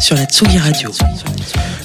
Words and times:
sur 0.00 0.16
la 0.16 0.24
Tsugi 0.24 0.58
Radio. 0.58 0.90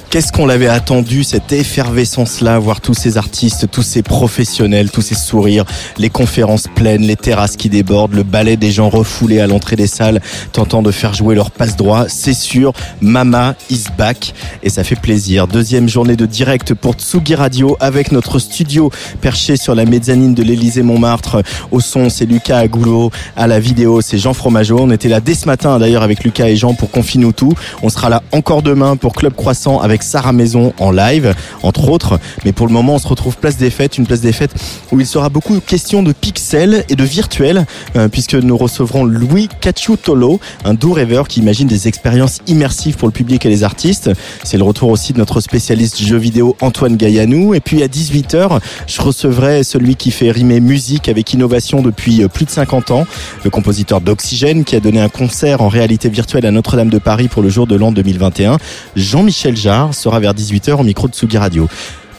Qu'est-ce 0.09 0.31
qu'on 0.31 0.47
l'avait 0.47 0.67
attendu, 0.67 1.23
cette 1.23 1.51
effervescence-là, 1.51 2.57
voir 2.57 2.81
tous 2.81 2.95
ces 2.95 3.17
artistes, 3.17 3.69
tous 3.69 3.83
ces 3.83 4.01
professionnels, 4.01 4.89
tous 4.89 5.03
ces 5.03 5.13
sourires, 5.13 5.65
les 5.99 6.09
conférences 6.09 6.65
pleines, 6.73 7.03
les 7.03 7.15
terrasses 7.15 7.55
qui 7.55 7.69
débordent, 7.69 8.15
le 8.15 8.23
ballet 8.23 8.57
des 8.57 8.71
gens 8.71 8.89
refoulés 8.89 9.39
à 9.39 9.45
l'entrée 9.45 9.75
des 9.75 9.85
salles, 9.85 10.19
tentant 10.51 10.81
de 10.81 10.89
faire 10.89 11.13
jouer 11.13 11.35
leur 11.35 11.51
passe 11.51 11.75
droit. 11.75 12.05
C'est 12.07 12.33
sûr, 12.33 12.73
Mama 13.01 13.53
is 13.69 13.83
back 13.99 14.33
et 14.63 14.69
ça 14.69 14.83
fait 14.83 14.95
plaisir. 14.95 15.45
Deuxième 15.45 15.87
journée 15.87 16.15
de 16.15 16.25
direct 16.25 16.73
pour 16.73 16.95
Tsugi 16.95 17.35
Radio 17.35 17.77
avec 17.79 18.11
notre 18.11 18.39
studio 18.39 18.89
perché 19.21 19.57
sur 19.57 19.75
la 19.75 19.85
mezzanine 19.85 20.33
de 20.33 20.41
l'Élysée 20.41 20.81
Montmartre. 20.81 21.43
Au 21.69 21.81
son, 21.81 22.09
c'est 22.09 22.25
Lucas 22.25 22.57
Agoulot. 22.57 23.11
À 23.35 23.45
la 23.45 23.59
vidéo, 23.59 24.01
c'est 24.01 24.17
Jean 24.17 24.33
Fromageau. 24.33 24.79
On 24.79 24.89
était 24.89 25.07
là 25.07 25.19
dès 25.19 25.35
ce 25.35 25.45
matin 25.45 25.77
d'ailleurs 25.77 26.01
avec 26.01 26.23
Lucas 26.23 26.47
et 26.47 26.55
Jean 26.55 26.73
pour 26.73 26.89
Confine-nous 26.89 27.33
tout. 27.33 27.53
On 27.83 27.89
sera 27.99 28.09
là 28.09 28.23
encore 28.31 28.61
demain 28.61 28.95
pour 28.95 29.13
Club 29.13 29.33
Croissant 29.33 29.81
avec 29.81 30.03
Sarah 30.03 30.31
Maison 30.31 30.71
en 30.79 30.89
live, 30.89 31.35
entre 31.63 31.89
autres. 31.89 32.17
Mais 32.45 32.53
pour 32.53 32.65
le 32.65 32.71
moment, 32.71 32.95
on 32.95 32.97
se 32.97 33.07
retrouve 33.07 33.35
place 33.35 33.57
des 33.57 33.69
fêtes, 33.69 33.97
une 33.97 34.07
place 34.07 34.21
des 34.21 34.31
fêtes 34.31 34.53
où 34.93 35.01
il 35.01 35.05
sera 35.05 35.27
beaucoup 35.27 35.59
question 35.59 36.01
de 36.01 36.13
pixels 36.13 36.85
et 36.87 36.95
de 36.95 37.03
virtuel, 37.03 37.65
euh, 37.97 38.07
puisque 38.07 38.35
nous 38.35 38.55
recevrons 38.55 39.03
Louis 39.03 39.49
Cacciutolo, 39.59 40.39
un 40.63 40.75
doux 40.75 40.93
rêveur 40.93 41.27
qui 41.27 41.41
imagine 41.41 41.67
des 41.67 41.89
expériences 41.89 42.39
immersives 42.47 42.95
pour 42.95 43.09
le 43.09 43.11
public 43.11 43.45
et 43.45 43.49
les 43.49 43.65
artistes. 43.65 44.09
C'est 44.45 44.57
le 44.57 44.63
retour 44.63 44.89
aussi 44.91 45.11
de 45.11 45.17
notre 45.17 45.41
spécialiste 45.41 46.01
jeux 46.01 46.15
vidéo 46.15 46.55
Antoine 46.61 46.95
Gaillanou. 46.95 47.53
Et 47.53 47.59
puis 47.59 47.83
à 47.83 47.87
18h, 47.87 48.61
je 48.87 49.01
recevrai 49.01 49.63
celui 49.63 49.97
qui 49.97 50.11
fait 50.11 50.31
rimer 50.31 50.61
musique 50.61 51.09
avec 51.09 51.33
innovation 51.33 51.81
depuis 51.81 52.23
euh, 52.23 52.29
plus 52.29 52.45
de 52.45 52.51
50 52.51 52.91
ans, 52.91 53.05
le 53.43 53.49
compositeur 53.49 53.99
d'Oxygène 53.99 54.63
qui 54.63 54.77
a 54.77 54.79
donné 54.79 55.01
un 55.01 55.09
concert 55.09 55.61
en 55.61 55.67
réalité 55.67 56.07
virtuelle 56.07 56.45
à 56.45 56.51
Notre-Dame 56.51 56.89
de 56.89 56.99
Paris 56.99 57.27
pour 57.27 57.41
le 57.41 57.49
jour 57.49 57.67
de 57.67 57.75
l'an 57.75 57.88
2021. 57.91 58.57
Jean-Michel 58.95 59.55
Jarre 59.55 59.93
sera 59.93 60.19
vers 60.19 60.33
18h 60.33 60.73
au 60.73 60.83
micro 60.83 61.07
de 61.07 61.13
Tsugi 61.13 61.37
Radio. 61.37 61.67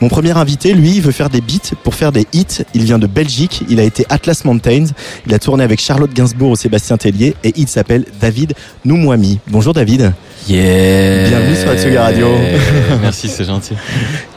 Mon 0.00 0.08
premier 0.08 0.30
invité, 0.30 0.72
lui, 0.72 0.98
veut 1.00 1.12
faire 1.12 1.28
des 1.28 1.42
beats 1.42 1.76
pour 1.84 1.94
faire 1.94 2.10
des 2.10 2.26
hits. 2.32 2.64
Il 2.72 2.84
vient 2.84 2.98
de 2.98 3.06
Belgique. 3.06 3.62
Il 3.68 3.78
a 3.80 3.82
été 3.82 4.06
Atlas 4.08 4.46
Mountains. 4.46 4.86
Il 5.26 5.34
a 5.34 5.38
tourné 5.38 5.62
avec 5.62 5.78
Charlotte 5.78 6.12
Gainsbourg 6.14 6.52
au 6.52 6.56
Sébastien 6.56 6.96
Tellier 6.96 7.36
et 7.44 7.52
il 7.56 7.68
s'appelle 7.68 8.06
David 8.18 8.54
Noumouami. 8.86 9.40
Bonjour 9.48 9.74
David. 9.74 10.14
Yeah. 10.48 11.28
Bienvenue 11.28 11.54
sur 11.54 11.66
la 11.66 11.76
Tsugi 11.76 11.98
Radio. 11.98 12.28
Merci, 13.02 13.28
c'est 13.28 13.44
gentil. 13.44 13.74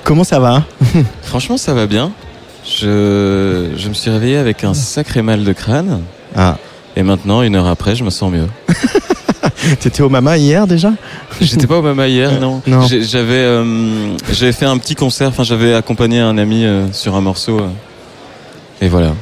Comment 0.03 0.25
ça 0.25 0.39
va? 0.39 0.65
Franchement, 1.21 1.55
ça 1.55 1.73
va 1.73 1.87
bien. 1.87 2.11
Je, 2.65 3.69
je 3.77 3.87
me 3.87 3.93
suis 3.93 4.11
réveillé 4.11 4.35
avec 4.35 4.65
un 4.65 4.73
sacré 4.73 5.21
mal 5.21 5.45
de 5.45 5.53
crâne. 5.53 6.01
Ah. 6.35 6.57
Et 6.97 7.03
maintenant, 7.03 7.41
une 7.41 7.55
heure 7.55 7.67
après, 7.67 7.95
je 7.95 8.03
me 8.03 8.09
sens 8.09 8.33
mieux. 8.33 8.47
T'étais 9.79 10.01
au 10.01 10.09
Mama 10.09 10.37
hier 10.37 10.67
déjà? 10.67 10.91
J'étais 11.41 11.67
pas 11.67 11.77
au 11.77 11.81
Mama 11.81 12.07
hier, 12.07 12.39
non. 12.39 12.61
J'avais, 12.87 13.33
euh, 13.35 14.17
j'avais 14.31 14.51
fait 14.53 14.65
un 14.65 14.77
petit 14.77 14.95
concert. 14.95 15.29
Enfin, 15.29 15.43
j'avais 15.43 15.73
accompagné 15.73 16.19
un 16.19 16.37
ami 16.37 16.65
euh, 16.65 16.85
sur 16.91 17.15
un 17.15 17.21
morceau. 17.21 17.59
euh. 17.59 17.67
et 18.81 18.87
voilà. 18.87 19.13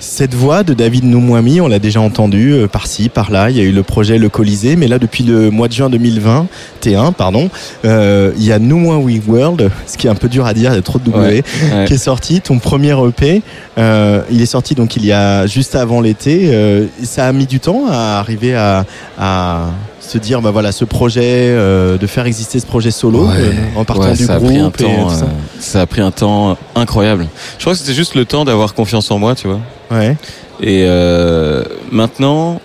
Cette 0.00 0.32
voix 0.34 0.62
de 0.62 0.74
David 0.74 1.04
Noumouami, 1.04 1.60
on 1.60 1.66
l'a 1.66 1.80
déjà 1.80 2.00
entendue 2.00 2.52
euh, 2.52 2.68
par-ci, 2.68 3.08
par-là. 3.08 3.50
Il 3.50 3.56
y 3.56 3.60
a 3.60 3.64
eu 3.64 3.72
le 3.72 3.82
projet 3.82 4.16
Le 4.16 4.28
Colisée, 4.28 4.76
mais 4.76 4.86
là, 4.86 5.00
depuis 5.00 5.24
le 5.24 5.50
mois 5.50 5.66
de 5.66 5.72
juin 5.72 5.90
2021, 5.90 7.10
pardon, 7.10 7.50
euh, 7.84 8.30
il 8.36 8.44
y 8.44 8.52
a 8.52 8.60
Noumouami 8.60 9.20
World, 9.26 9.70
ce 9.86 9.96
qui 9.96 10.06
est 10.06 10.10
un 10.10 10.14
peu 10.14 10.28
dur 10.28 10.46
à 10.46 10.54
dire, 10.54 10.70
il 10.72 10.76
y 10.76 10.78
a 10.78 10.82
trop 10.82 11.00
de 11.00 11.04
W, 11.10 11.18
Ouais, 11.28 11.42
ouais. 11.74 11.84
qui 11.86 11.94
est 11.94 11.98
sorti. 11.98 12.40
Ton 12.40 12.58
premier 12.60 12.94
EP, 13.08 13.42
euh, 13.76 14.22
il 14.30 14.40
est 14.40 14.46
sorti 14.46 14.76
donc 14.76 14.94
il 14.94 15.04
y 15.04 15.10
a 15.12 15.46
juste 15.48 15.74
avant 15.74 16.00
l'été. 16.00 16.42
Euh, 16.52 16.86
ça 17.02 17.26
a 17.26 17.32
mis 17.32 17.46
du 17.46 17.58
temps 17.58 17.86
à 17.90 18.18
arriver 18.20 18.54
à, 18.54 18.84
à 19.18 19.70
se 20.00 20.16
dire, 20.18 20.40
bah 20.40 20.52
voilà, 20.52 20.70
ce 20.70 20.84
projet, 20.84 21.22
euh, 21.24 21.98
de 21.98 22.06
faire 22.06 22.26
exister 22.26 22.60
ce 22.60 22.66
projet 22.66 22.92
solo, 22.92 23.26
Ouais. 23.26 23.34
euh, 23.36 23.52
en 23.74 23.84
partant 23.84 24.12
du 24.12 24.24
ça 24.24 24.36
a 24.36 24.38
groupe 24.38 24.50
pris 24.52 24.58
un 24.60 24.68
et 24.68 24.70
temps, 24.96 25.08
tout 25.08 25.14
ça. 25.14 25.26
ça 25.58 25.80
a 25.80 25.86
pris 25.86 26.00
un 26.02 26.12
temps 26.12 26.56
incroyable. 26.76 27.26
Je 27.58 27.64
crois 27.64 27.72
que 27.72 27.80
c'était 27.80 27.94
juste 27.94 28.14
le 28.14 28.24
temps 28.24 28.44
d'avoir 28.44 28.74
confiance 28.74 29.10
en 29.10 29.18
moi, 29.18 29.34
tu 29.34 29.48
vois. 29.48 29.58
Ouais. 29.90 30.16
Et 30.60 30.84
euh, 30.86 31.62
maintenant, 31.90 32.60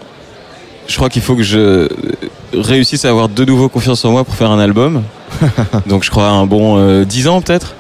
je 0.88 0.96
crois 0.96 1.10
qu'il 1.10 1.22
faut 1.22 1.36
que 1.36 1.44
je 1.44 1.88
réussisse 2.54 3.06
à 3.06 3.10
avoir 3.10 3.30
de 3.30 3.46
nouveau 3.46 3.70
confiance 3.70 4.04
en 4.06 4.12
moi 4.12 4.24
pour 4.24 4.36
faire 4.36 4.52
un 4.52 4.60
album. 4.60 5.04
Donc 5.88 6.04
je 6.04 6.12
crois 6.12 6.28
un 6.28 6.46
bon 6.46 6.78
euh, 6.78 7.06
10 7.06 7.28
ans 7.28 7.42
peut-être. 7.42 7.76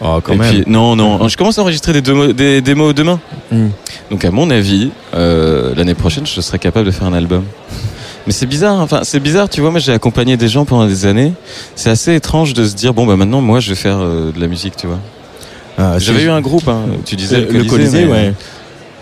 Oh, 0.00 0.20
quand 0.22 0.34
Et 0.34 0.36
même. 0.36 0.54
puis 0.54 0.64
non, 0.66 0.94
non, 0.94 1.26
je 1.28 1.36
commence 1.38 1.58
à 1.58 1.62
enregistrer 1.62 1.92
des, 1.94 2.02
démos- 2.02 2.32
des 2.34 2.60
démos 2.60 2.94
demain. 2.94 3.18
Mm. 3.50 3.68
Donc 4.10 4.24
à 4.24 4.30
mon 4.30 4.50
avis, 4.50 4.90
euh, 5.14 5.74
l'année 5.74 5.94
prochaine, 5.94 6.26
je 6.26 6.40
serai 6.40 6.58
capable 6.58 6.86
de 6.86 6.90
faire 6.90 7.06
un 7.06 7.14
album. 7.14 7.44
Mais 8.26 8.32
c'est 8.32 8.46
bizarre, 8.46 8.80
enfin 8.80 9.00
c'est 9.04 9.20
bizarre, 9.20 9.48
tu 9.48 9.60
vois, 9.60 9.70
moi 9.70 9.78
j'ai 9.80 9.92
accompagné 9.92 10.36
des 10.36 10.48
gens 10.48 10.64
pendant 10.64 10.86
des 10.86 11.06
années. 11.06 11.32
C'est 11.76 11.90
assez 11.90 12.14
étrange 12.14 12.54
de 12.54 12.66
se 12.66 12.74
dire, 12.74 12.92
bon 12.92 13.06
bah 13.06 13.16
maintenant 13.16 13.40
moi 13.40 13.60
je 13.60 13.70
vais 13.70 13.76
faire 13.76 13.98
euh, 14.00 14.32
de 14.32 14.40
la 14.40 14.48
musique, 14.48 14.76
tu 14.76 14.86
vois. 14.86 14.98
Ah, 15.78 15.98
J'avais 15.98 16.22
eu 16.24 16.30
un 16.30 16.40
groupe, 16.40 16.66
hein, 16.68 16.80
tu 17.04 17.16
disais 17.16 17.36
Euh, 17.36 17.52
le 17.52 17.64
Colisée, 17.64 18.06
mais, 18.06 18.12
ouais. 18.12 18.32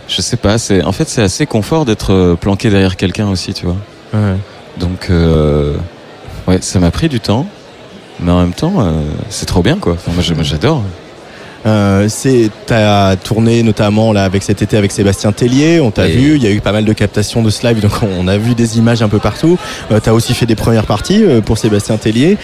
Je 0.09 0.21
sais 0.21 0.37
pas, 0.37 0.59
c'est 0.59 0.83
en 0.83 0.93
fait 0.93 1.09
c'est 1.09 1.23
assez 1.23 1.47
confort 1.47 1.85
d'être 1.85 2.13
euh, 2.13 2.35
planqué 2.35 2.71
derrière 2.71 2.97
quelqu'un 2.97 3.29
aussi, 3.29 3.55
tu 3.55 3.67
vois. 3.67 3.77
Ouais. 4.13 4.37
Donc 4.79 5.09
euh, 5.11 5.77
ouais, 6.47 6.59
ça 6.61 6.79
m'a 6.79 6.91
pris 6.91 7.09
du 7.09 7.21
temps, 7.21 7.47
mais 8.21 8.31
en 8.31 8.41
même 8.41 8.53
temps 8.53 8.75
euh, 8.79 8.93
c'est 9.31 9.47
trop 9.47 9.63
bien 9.63 9.79
quoi. 9.79 9.95
Enfin, 9.95 10.13
moi 10.13 10.43
j'adore. 10.43 10.83
Euh, 11.67 12.09
c'est 12.11 12.51
t'as 12.67 13.17
tourné 13.17 13.63
notamment 13.63 14.13
là 14.13 14.25
avec 14.25 14.43
cet 14.43 14.61
été 14.61 14.77
avec 14.77 14.93
Sébastien 14.93 15.33
Tellier, 15.33 15.81
on 15.81 15.91
t'a 15.91 16.07
vu, 16.07 16.37
il 16.37 16.43
y 16.43 16.47
a 16.47 16.51
eu 16.51 16.61
pas 16.61 16.73
mal 16.73 16.85
de 16.85 16.93
captations 16.93 17.43
de 17.43 17.49
ce 17.49 17.67
live, 17.67 17.81
donc 17.81 17.93
on 18.03 18.29
a 18.29 18.37
vu 18.37 18.55
des 18.55 18.77
images 18.77 19.01
un 19.01 19.09
peu 19.09 19.19
partout. 19.19 19.59
Euh, 19.91 19.99
t'as 19.99 20.13
aussi 20.13 20.35
fait 20.35 20.45
des 20.45 20.57
premières 20.57 20.85
parties 20.85 21.25
euh, 21.25 21.41
pour 21.41 21.57
Sébastien 21.57 21.97
Tellier. 21.97 22.37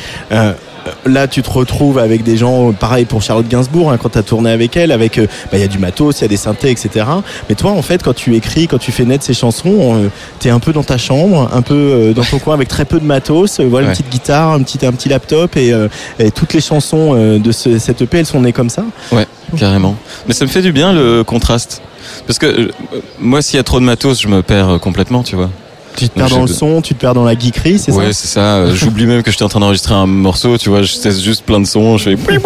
Euh, 0.86 0.90
Là, 1.06 1.26
tu 1.28 1.42
te 1.42 1.50
retrouves 1.50 1.98
avec 1.98 2.22
des 2.22 2.36
gens, 2.36 2.72
pareil 2.72 3.04
pour 3.04 3.22
Charlotte 3.22 3.48
Gainsbourg, 3.48 3.90
hein, 3.90 3.98
quand 4.00 4.10
tu 4.10 4.18
as 4.18 4.22
tourné 4.22 4.50
avec 4.50 4.76
elle, 4.76 4.92
avec, 4.92 5.18
euh, 5.18 5.26
bah, 5.50 5.58
il 5.58 5.60
y 5.60 5.64
a 5.64 5.68
du 5.68 5.78
matos, 5.78 6.18
il 6.18 6.22
y 6.22 6.24
a 6.24 6.28
des 6.28 6.36
synthés, 6.36 6.70
etc. 6.70 7.06
Mais 7.48 7.54
toi, 7.54 7.72
en 7.72 7.82
fait, 7.82 8.02
quand 8.02 8.14
tu 8.14 8.34
écris, 8.36 8.66
quand 8.68 8.78
tu 8.78 8.92
fais 8.92 9.04
naître 9.04 9.24
ces 9.24 9.34
chansons, 9.34 9.96
euh, 10.04 10.08
t'es 10.38 10.50
un 10.50 10.58
peu 10.58 10.72
dans 10.72 10.82
ta 10.84 10.98
chambre, 10.98 11.48
un 11.52 11.62
peu 11.62 12.12
dans 12.14 12.22
ton 12.24 12.38
coin, 12.38 12.54
avec 12.54 12.68
très 12.68 12.84
peu 12.84 13.00
de 13.00 13.04
matos. 13.04 13.60
voilà, 13.60 13.86
une 13.86 13.90
Ouais. 13.90 13.96
petite 13.96 14.10
guitare, 14.10 14.52
un 14.52 14.62
petit, 14.62 14.84
un 14.86 14.92
petit 14.92 15.08
laptop, 15.08 15.56
et, 15.56 15.72
euh, 15.72 15.88
et 16.18 16.30
toutes 16.30 16.52
les 16.54 16.60
chansons 16.60 17.14
de 17.38 17.52
ce, 17.52 17.78
cette 17.78 18.02
EP, 18.02 18.18
elles 18.18 18.26
sont 18.26 18.40
nées 18.40 18.52
comme 18.52 18.70
ça. 18.70 18.84
Ouais, 19.12 19.26
carrément. 19.56 19.96
Mais 20.28 20.34
ça 20.34 20.44
me 20.44 20.50
fait 20.50 20.62
du 20.62 20.72
bien 20.72 20.92
le 20.92 21.24
contraste. 21.24 21.82
Parce 22.26 22.38
que 22.38 22.70
moi, 23.18 23.42
s'il 23.42 23.56
y 23.56 23.60
a 23.60 23.62
trop 23.64 23.80
de 23.80 23.84
matos, 23.84 24.20
je 24.20 24.28
me 24.28 24.42
perds 24.42 24.78
complètement, 24.80 25.22
tu 25.22 25.36
vois. 25.36 25.50
Tu 25.96 26.08
te 26.08 26.14
perds 26.18 26.30
dans 26.30 26.42
le 26.42 26.46
son, 26.46 26.80
tu 26.82 26.94
te 26.94 27.00
perds 27.00 27.14
dans 27.14 27.24
la 27.24 27.34
geekerie, 27.38 27.78
c'est 27.78 27.92
Ouais, 27.92 28.06
ça 28.06 28.12
c'est 28.12 28.28
ça. 28.28 28.40
Euh, 28.56 28.74
J'oublie 28.74 29.06
même 29.06 29.22
que 29.22 29.30
j'étais 29.30 29.42
en 29.42 29.48
train 29.48 29.60
d'enregistrer 29.60 29.94
un 29.94 30.06
morceau, 30.06 30.56
tu 30.56 30.68
vois. 30.70 30.82
Je 30.82 30.94
teste 30.96 31.20
juste 31.22 31.44
plein 31.44 31.60
de 31.60 31.66
sons. 31.66 31.98
Je 31.98 32.16
fais 32.16 32.38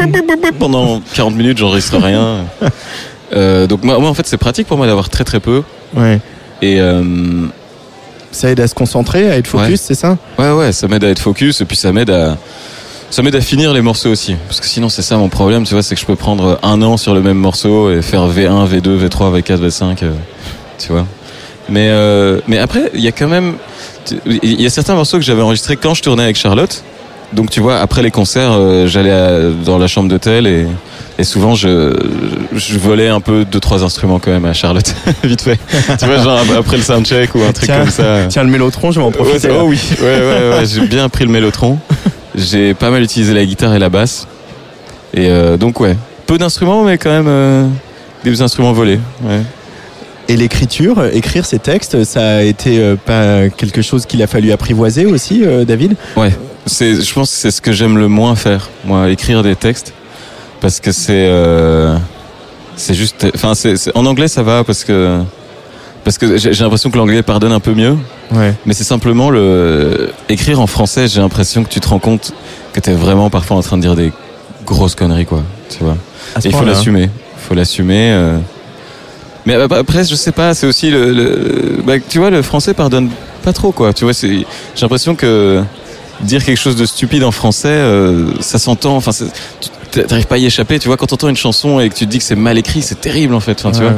pendant 0.59 1.01
40 1.15 1.35
minutes, 1.37 1.59
j'enregistre 1.59 1.99
rien. 1.99 2.45
Euh, 3.33 3.67
donc 3.67 3.83
moi, 3.83 3.99
moi, 3.99 4.11
en 4.11 4.15
fait, 4.15 4.27
c'est 4.27 4.37
pratique 4.37 4.69
pour 4.69 4.77
moi 4.77 4.87
d'avoir 4.87 5.09
très 5.09 5.25
très 5.25 5.41
peu. 5.41 5.63
Ouais. 5.97 6.21
Et 6.63 6.79
euh, 6.81 7.47
Ça 8.31 8.49
aide 8.51 8.61
à 8.61 8.69
se 8.69 8.75
concentrer, 8.75 9.29
à 9.29 9.37
être 9.39 9.49
focus, 9.49 9.71
Ouais. 9.71 9.77
c'est 9.77 9.95
ça? 9.95 10.19
Ouais, 10.39 10.53
ouais, 10.53 10.73
ça 10.73 10.87
m'aide 10.87 11.03
à 11.03 11.09
être 11.09 11.19
focus 11.19 11.61
et 11.61 11.65
puis 11.65 11.77
ça 11.77 11.91
m'aide 11.93 12.11
à 12.11 12.37
ça 13.11 13.23
m'aide 13.23 13.35
à 13.35 13.41
finir 13.41 13.73
les 13.73 13.81
morceaux 13.81 14.11
aussi. 14.11 14.37
Parce 14.47 14.61
que 14.61 14.67
sinon, 14.67 14.89
c'est 14.89 15.03
ça 15.03 15.17
mon 15.17 15.29
problème, 15.31 15.65
tu 15.65 15.75
vois, 15.75 15.83
c'est 15.83 15.95
que 15.97 16.01
je 16.01 16.07
peux 16.07 16.15
prendre 16.17 16.61
un 16.63 16.81
an 16.83 16.97
sur 16.97 17.13
le 17.15 17.23
même 17.23 17.39
morceau 17.39 17.91
et 17.91 18.03
faire 18.03 18.29
V1, 18.29 18.69
V2, 18.69 19.05
V3, 19.09 19.41
V4, 19.41 19.59
V5, 19.69 19.97
euh, 20.05 20.13
tu 20.79 20.93
vois. 20.93 21.07
Mais 21.69 21.89
euh, 21.91 22.41
mais 22.49 22.59
après, 22.59 22.91
il 22.95 23.01
y 23.01 23.09
a 23.09 23.13
quand 23.13 23.29
même 23.29 23.55
il 24.27 24.61
y 24.61 24.67
a 24.67 24.71
certains 24.71 24.95
morceaux 24.95 25.17
que 25.17 25.25
j'avais 25.25 25.43
enregistrés 25.43 25.77
quand 25.77 25.95
je 25.95 26.03
tournais 26.03 26.25
avec 26.25 26.37
Charlotte. 26.37 26.83
Donc 27.33 27.51
tu 27.51 27.61
vois, 27.61 27.79
après 27.81 28.03
les 28.03 28.11
concerts, 28.11 28.53
euh, 28.53 28.87
j'allais 28.87 29.11
à- 29.11 29.49
dans 29.65 29.79
la 29.79 29.87
chambre 29.89 30.09
d'hôtel 30.09 30.47
et, 30.47 30.67
et 31.19 31.25
souvent 31.25 31.55
je, 31.55 31.97
je 32.53 32.79
volais 32.79 33.09
un 33.09 33.21
peu 33.21 33.45
deux 33.45 33.59
trois 33.61 33.83
instruments 33.83 34.19
quand 34.21 34.31
même 34.31 34.45
à 34.45 34.53
Charlotte, 34.53 34.95
vite 35.25 35.41
fait. 35.43 35.59
tu 35.99 36.05
vois, 36.07 36.19
genre 36.19 36.39
après 36.57 36.77
le 36.77 36.83
soundcheck 36.83 37.35
ou 37.35 37.41
un 37.43 37.51
truc 37.53 37.65
Tiens. 37.65 37.81
comme 37.81 37.91
ça. 37.91 38.27
Tiens, 38.29 38.45
le 38.45 38.51
mélotron, 38.51 38.93
je 38.93 39.01
vais 39.01 39.07
en 39.07 39.11
profiter. 39.11 39.49
Ouais, 39.49 39.57
oh 39.59 39.65
oui, 39.67 39.81
ouais, 40.01 40.05
ouais, 40.07 40.59
ouais, 40.59 40.67
j'ai 40.67 40.87
bien 40.87 41.05
appris 41.05 41.25
le 41.25 41.31
mélotron. 41.31 41.79
J'ai 42.37 42.75
pas 42.75 42.91
mal 42.91 43.03
utilisé 43.03 43.33
la 43.35 43.45
guitare 43.45 43.75
et 43.75 43.79
la 43.81 43.89
basse. 43.89 44.29
Et 45.15 45.29
euh, 45.29 45.57
donc 45.57 45.81
ouais, 45.81 45.97
peu 46.27 46.37
d'instruments 46.39 46.85
mais 46.85 46.99
quand 46.99 47.11
même 47.11 47.27
euh, 47.29 47.67
des 48.23 48.43
instruments 48.43 48.73
volés. 48.73 49.01
Ouais. 49.23 49.41
Et 50.29 50.37
l'écriture, 50.37 51.05
écrire 51.13 51.45
ces 51.45 51.59
textes, 51.59 52.03
ça 52.05 52.37
a 52.37 52.43
été 52.43 52.79
euh, 52.79 52.97
pas 52.97 53.49
quelque 53.51 53.83
chose 53.83 54.07
qu'il 54.07 54.23
a 54.23 54.27
fallu 54.27 54.53
apprivoiser 54.53 55.05
aussi, 55.05 55.43
euh, 55.45 55.65
David? 55.67 55.97
Ouais, 56.17 56.35
c'est, 56.67 57.01
je 57.03 57.13
pense 57.15 57.31
que 57.31 57.37
c'est 57.37 57.51
ce 57.51 57.61
que 57.61 57.73
j'aime 57.73 57.99
le 57.99 58.09
moins 58.09 58.35
faire, 58.35 58.71
moi, 58.87 59.11
écrire 59.11 59.43
des 59.43 59.55
textes, 59.55 59.93
parce 60.63 60.81
que 60.81 60.93
c'est, 60.93 61.27
euh, 61.29 61.97
c'est 62.77 62.95
juste, 62.95 63.27
enfin, 63.35 63.55
c'est, 63.55 63.77
c'est- 63.77 63.95
en 63.95 64.07
anglais 64.07 64.29
ça 64.29 64.43
va 64.43 64.65
parce 64.65 64.83
que, 64.85 65.21
parce 66.05 66.17
que 66.17 66.39
j'ai, 66.39 66.53
l'impression 66.55 66.91
que 66.91 66.97
l'anglais 66.97 67.23
pardonne 67.23 67.53
un 67.53 67.61
peu 67.61 67.75
mieux, 67.75 67.97
Ouais. 68.33 68.55
mais 68.65 68.73
c'est 68.73 68.85
simplement 68.85 69.29
le 69.31 70.11
écrire 70.31 70.59
en 70.61 70.67
français. 70.67 71.07
J'ai 71.07 71.21
l'impression 71.21 71.65
que 71.65 71.69
tu 71.69 71.81
te 71.81 71.89
rends 71.89 71.99
compte 71.99 72.33
que 72.73 72.81
t'es 72.81 72.93
vraiment 72.95 73.29
parfois 73.29 73.59
en 73.59 73.63
train 73.63 73.77
de 73.77 73.83
dire 73.83 73.95
des 73.95 74.11
grosses 74.65 74.95
conneries, 74.95 75.27
quoi. 75.27 75.43
Tu 75.69 75.85
vois. 75.85 75.93
Et 76.37 76.39
il 76.47 76.51
faut 76.51 76.59
point-là. 76.59 76.73
l'assumer. 76.73 77.03
Il 77.03 77.41
faut 77.47 77.55
l'assumer. 77.55 78.11
euh. 78.13 78.39
Mais 79.47 79.55
ap- 79.55 79.73
après, 79.73 80.05
je 80.05 80.15
sais 80.15 80.33
pas, 80.33 80.55
c'est 80.55 80.67
aussi 80.67 80.91
le, 80.91 81.13
le- 81.13 81.83
bah, 81.85 81.95
tu 82.09 82.19
vois, 82.19 82.31
le 82.31 82.43
français 82.43 82.75
pardonne 82.75 83.11
pas 83.43 83.53
trop, 83.53 83.73
quoi. 83.73 83.93
Tu 83.93 84.05
vois, 84.05 84.15
c'est, 84.15 84.29
j'ai 84.29 84.47
l'impression 84.83 85.15
que 85.15 85.63
dire 86.21 86.45
quelque 86.45 86.57
chose 86.59 86.77
de 86.77 86.87
stupide 86.87 87.25
en 87.25 87.31
français, 87.33 87.69
euh, 87.69 88.27
ça 88.41 88.59
s'entend. 88.59 88.97
Enfin, 88.97 89.11
t'arrives 89.91 90.27
pas 90.27 90.37
à 90.37 90.39
y 90.39 90.47
échapper. 90.47 90.79
Tu 90.79 90.89
vois, 90.89 90.97
quand 90.97 91.07
t'entends 91.07 91.29
une 91.29 91.37
chanson 91.37 91.81
et 91.81 91.89
que 91.91 91.95
tu 91.95 92.07
te 92.07 92.11
dis 92.11 92.19
que 92.19 92.25
c'est 92.25 92.37
mal 92.37 92.57
écrit, 92.59 92.83
c'est 92.83 93.01
terrible, 93.01 93.35
en 93.35 93.41
fait. 93.41 93.59
Enfin, 93.65 93.73
tu 93.73 93.81
vois. 93.83 93.93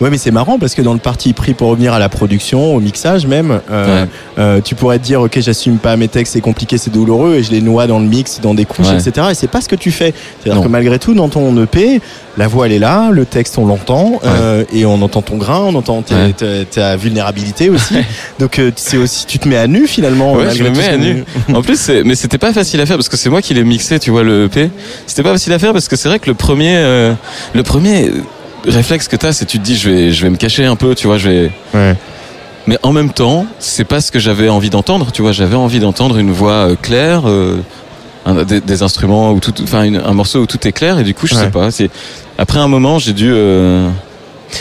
Ouais, 0.00 0.10
mais 0.10 0.18
c'est 0.18 0.30
marrant 0.30 0.58
parce 0.58 0.74
que 0.74 0.82
dans 0.82 0.92
le 0.92 1.00
parti 1.00 1.32
pris 1.32 1.54
pour 1.54 1.70
revenir 1.70 1.92
à 1.92 1.98
la 1.98 2.08
production, 2.08 2.74
au 2.76 2.80
mixage 2.80 3.26
même, 3.26 3.60
euh, 3.70 4.04
Ouais. 4.04 4.08
euh, 4.38 4.60
tu 4.62 4.74
pourrais 4.76 4.98
te 4.98 5.04
dire 5.04 5.20
ok, 5.20 5.38
j'assume 5.40 5.78
pas 5.78 5.96
mes 5.96 6.06
textes, 6.08 6.34
c'est 6.34 6.40
compliqué, 6.40 6.78
c'est 6.78 6.90
douloureux, 6.92 7.34
et 7.36 7.42
je 7.42 7.50
les 7.50 7.60
noie 7.60 7.86
dans 7.88 7.98
le 7.98 8.04
mix, 8.06 8.40
dans 8.40 8.54
des 8.54 8.64
couches, 8.64 8.86
Ouais. 8.86 9.00
etc. 9.00 9.28
Et 9.30 9.34
c'est 9.34 9.48
pas 9.48 9.60
ce 9.60 9.68
que 9.68 9.74
tu 9.76 9.90
fais. 9.90 10.14
C'est-à-dire 10.42 10.62
que 10.62 10.68
malgré 10.68 10.98
tout, 11.00 11.14
dans 11.14 11.28
ton 11.28 11.60
EP, 11.62 12.00
la 12.36 12.46
voix 12.46 12.66
elle 12.66 12.72
est 12.72 12.78
là, 12.78 13.10
le 13.10 13.24
texte 13.24 13.58
on 13.58 13.66
l'entend, 13.66 14.20
euh, 14.24 14.62
et 14.72 14.86
on 14.86 15.02
entend 15.02 15.22
ton 15.22 15.36
grain, 15.36 15.62
on 15.66 15.74
entend 15.74 16.02
ta, 16.02 16.96
vulnérabilité 16.96 17.68
aussi. 17.70 17.94
Donc 18.38 18.58
euh, 18.60 18.70
c'est 18.76 18.96
aussi, 18.98 19.26
tu 19.26 19.38
te 19.40 19.48
mets 19.48 19.56
à 19.56 19.66
nu 19.66 19.86
finalement. 19.88 20.34
Ouais, 20.34 20.54
je 20.54 20.62
me 20.62 20.70
mets 20.70 20.88
à 20.88 20.96
nu. 20.96 21.24
En 21.54 21.62
plus, 21.62 21.90
mais 22.04 22.14
c'était 22.14 22.38
pas 22.38 22.52
facile 22.52 22.80
à 22.80 22.86
faire 22.86 22.96
parce 22.96 23.08
que 23.08 23.16
c'est 23.16 23.30
moi 23.30 23.42
qui 23.42 23.52
l'ai 23.54 23.64
mixé, 23.64 23.98
tu 23.98 24.10
vois, 24.10 24.22
le 24.22 24.44
EP. 24.44 24.70
C'était 25.06 25.22
pas 25.24 25.32
facile 25.32 25.52
à 25.54 25.58
faire 25.58 25.72
parce 25.72 25.88
que 25.88 25.96
c'est 25.96 26.08
vrai 26.08 26.18
que 26.20 26.26
le 26.26 26.34
premier, 26.34 26.76
euh, 26.76 27.14
le 27.54 27.62
premier 27.64 28.10
réflexe 28.66 29.08
que 29.08 29.16
t'as, 29.16 29.32
c'est 29.32 29.44
tu 29.46 29.58
te 29.58 29.64
dis, 29.64 29.76
je 29.76 29.88
vais, 29.90 30.12
je 30.12 30.22
vais 30.22 30.30
me 30.30 30.36
cacher 30.36 30.64
un 30.66 30.76
peu, 30.76 30.94
tu 30.94 31.06
vois, 31.06 31.18
je 31.18 31.28
vais. 31.28 31.50
Ouais. 31.74 31.96
Mais 32.66 32.78
en 32.82 32.92
même 32.92 33.10
temps, 33.12 33.46
c'est 33.58 33.84
pas 33.84 34.00
ce 34.00 34.10
que 34.12 34.18
j'avais 34.18 34.48
envie 34.48 34.70
d'entendre, 34.70 35.10
tu 35.12 35.22
vois. 35.22 35.32
J'avais 35.32 35.56
envie 35.56 35.80
d'entendre 35.80 36.18
une 36.18 36.30
voix 36.32 36.68
euh, 36.70 36.76
claire, 36.76 37.22
euh, 37.26 37.56
un- 38.26 38.44
des, 38.44 38.60
des 38.60 38.82
instruments 38.82 39.32
où 39.32 39.40
tout, 39.40 39.54
enfin, 39.62 39.90
un 39.94 40.12
morceau 40.12 40.40
où 40.40 40.46
tout 40.46 40.66
est 40.68 40.72
clair. 40.72 40.98
Et 40.98 41.02
du 41.04 41.14
coup, 41.14 41.26
je 41.26 41.34
Ouais. 41.34 41.42
sais 41.44 41.50
pas. 41.50 41.70
C'est 41.70 41.90
après 42.36 42.58
un 42.58 42.68
moment, 42.68 42.98
j'ai 42.98 43.12
dû. 43.14 43.30
euh, 43.32 43.88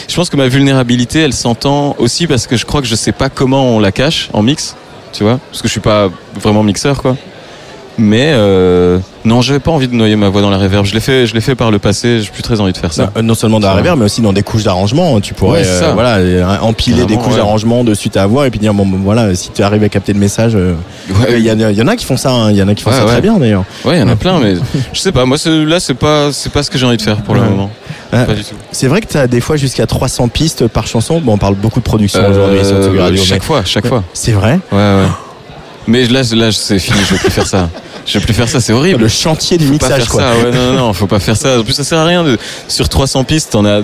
Je 0.07 0.15
pense 0.15 0.29
que 0.29 0.37
ma 0.37 0.47
vulnérabilité, 0.47 1.19
elle 1.21 1.33
s'entend 1.33 1.95
aussi 1.97 2.27
parce 2.27 2.45
que 2.47 2.55
je 2.57 2.65
crois 2.65 2.81
que 2.81 2.87
je 2.87 2.95
sais 2.95 3.11
pas 3.13 3.29
comment 3.29 3.75
on 3.75 3.79
la 3.79 3.91
cache 3.91 4.29
en 4.33 4.41
mix, 4.41 4.75
tu 5.13 5.23
vois, 5.23 5.39
parce 5.49 5.61
que 5.61 5.67
je 5.67 5.71
suis 5.71 5.81
pas 5.81 6.09
vraiment 6.41 6.61
mixeur, 6.63 7.01
quoi. 7.01 7.15
Mais 7.99 8.31
euh, 8.33 8.99
non, 9.25 9.41
j'avais 9.41 9.59
pas 9.59 9.71
envie 9.71 9.87
de 9.87 9.95
noyer 9.95 10.15
ma 10.15 10.29
voix 10.29 10.41
dans 10.41 10.51
la 10.51 10.57
reverb. 10.59 10.85
Je 10.85 10.93
l'ai 10.93 10.99
fait, 10.99 11.25
je 11.25 11.33
l'ai 11.33 11.41
fait 11.41 11.55
par 11.55 11.71
le 11.71 11.79
passé. 11.79 12.21
J'ai 12.21 12.29
plus 12.29 12.43
très 12.43 12.59
envie 12.61 12.71
de 12.71 12.77
faire 12.77 12.93
ça. 12.93 13.03
Non, 13.05 13.09
euh, 13.17 13.21
non 13.23 13.33
seulement 13.33 13.59
dans 13.59 13.69
la 13.69 13.73
reverb, 13.75 13.97
mais 13.97 14.05
aussi 14.05 14.21
dans 14.21 14.33
des 14.33 14.43
couches 14.43 14.63
d'arrangement. 14.63 15.19
Tu 15.19 15.33
pourrais 15.33 15.61
Ouais, 15.61 15.67
euh, 15.67 15.91
voilà, 15.93 16.17
euh, 16.17 16.57
empiler 16.61 17.05
des 17.05 17.15
couches 17.15 17.31
ouais. 17.33 17.37
d'arrangement 17.37 17.83
dessus 17.83 18.09
ta 18.11 18.27
voix 18.27 18.45
et 18.45 18.51
puis 18.51 18.59
dire 18.59 18.73
bon, 18.75 18.85
voilà, 19.03 19.33
si 19.33 19.49
tu 19.51 19.63
arrives 19.63 19.83
à 19.83 19.89
capter 19.89 20.13
le 20.13 20.19
message. 20.19 20.53
euh, 20.55 20.75
Ouais, 21.09 21.39
Il 21.39 21.45
y, 21.45 21.51
en 21.51 21.59
a- 21.59 21.71
il 21.71 21.77
y 21.77 21.81
en 21.81 21.87
a 21.87 21.95
qui 21.95 22.05
font 22.05 22.17
ça, 22.17 22.31
hein. 22.31 22.51
il 22.51 22.57
y 22.57 22.61
en 22.61 22.67
a 22.67 22.75
qui 22.75 22.83
font 22.83 22.91
Ouais, 22.91 22.97
ça 22.97 23.05
très 23.05 23.15
ouais. 23.15 23.21
bien 23.21 23.37
d'ailleurs. 23.39 23.63
Ouais, 23.83 23.97
il 23.97 23.99
y 23.99 24.03
en 24.03 24.09
a 24.09 24.15
plein, 24.15 24.39
mais 24.39 24.53
je 24.93 24.99
sais 24.99 25.11
pas. 25.11 25.25
Moi, 25.25 25.37
là, 25.47 25.79
c'est 25.79 25.93
pas, 25.95 26.31
c'est 26.31 26.51
pas 26.51 26.61
ce 26.61 26.69
que 26.69 26.77
j'ai 26.77 26.85
envie 26.85 26.97
de 26.97 27.01
faire 27.01 27.17
pour 27.23 27.33
le 27.33 27.41
Ouais. 27.41 27.49
moment. 27.49 27.71
Ouais. 28.13 28.25
Pas 28.25 28.33
du 28.35 28.43
tout. 28.43 28.55
C'est 28.71 28.87
vrai 28.87 29.01
que 29.01 29.07
tu 29.07 29.17
as 29.17 29.25
des 29.27 29.41
fois 29.41 29.57
jusqu'à 29.57 29.87
300 29.87 30.27
pistes 30.29 30.67
par 30.67 30.85
chanson. 30.85 31.19
Bon, 31.19 31.33
on 31.33 31.37
parle 31.37 31.55
beaucoup 31.55 31.79
de 31.79 31.85
production 31.85 32.21
aujourd'hui 32.29 32.59
Euh, 32.59 33.15
chaque 33.17 33.39
mais- 33.39 33.45
fois, 33.45 33.61
chaque 33.65 33.87
fois. 33.87 34.03
C'est 34.13 34.31
vrai? 34.33 34.59
Ouais, 34.71 34.77
ouais. 34.77 35.07
Mais 35.87 36.05
là, 36.07 36.21
là, 36.33 36.51
c'est 36.51 36.79
fini. 36.79 36.97
Je 37.07 37.13
vais 37.13 37.19
plus 37.19 37.31
faire 37.31 37.47
ça. 37.47 37.69
Je 38.05 38.17
vais 38.19 38.23
plus 38.25 38.33
faire 38.33 38.49
ça. 38.49 38.59
C'est 38.59 38.73
horrible. 38.73 39.01
Le 39.01 39.07
chantier 39.07 39.57
du 39.57 39.65
Faut 39.67 39.77
pas 39.77 39.87
mixage, 39.89 40.01
faire 40.03 40.11
quoi. 40.11 40.21
ça. 40.21 40.37
Ouais, 40.37 40.51
non, 40.51 40.73
non, 40.73 40.73
non, 40.87 40.93
faut 40.93 41.07
pas 41.07 41.19
faire 41.19 41.37
ça. 41.37 41.59
En 41.59 41.63
plus, 41.63 41.73
ça 41.73 41.83
sert 41.83 41.99
à 41.99 42.05
rien. 42.05 42.23
De... 42.23 42.37
Sur 42.67 42.89
300 42.89 43.23
pistes, 43.23 43.51
t'en 43.51 43.65
as 43.65 43.81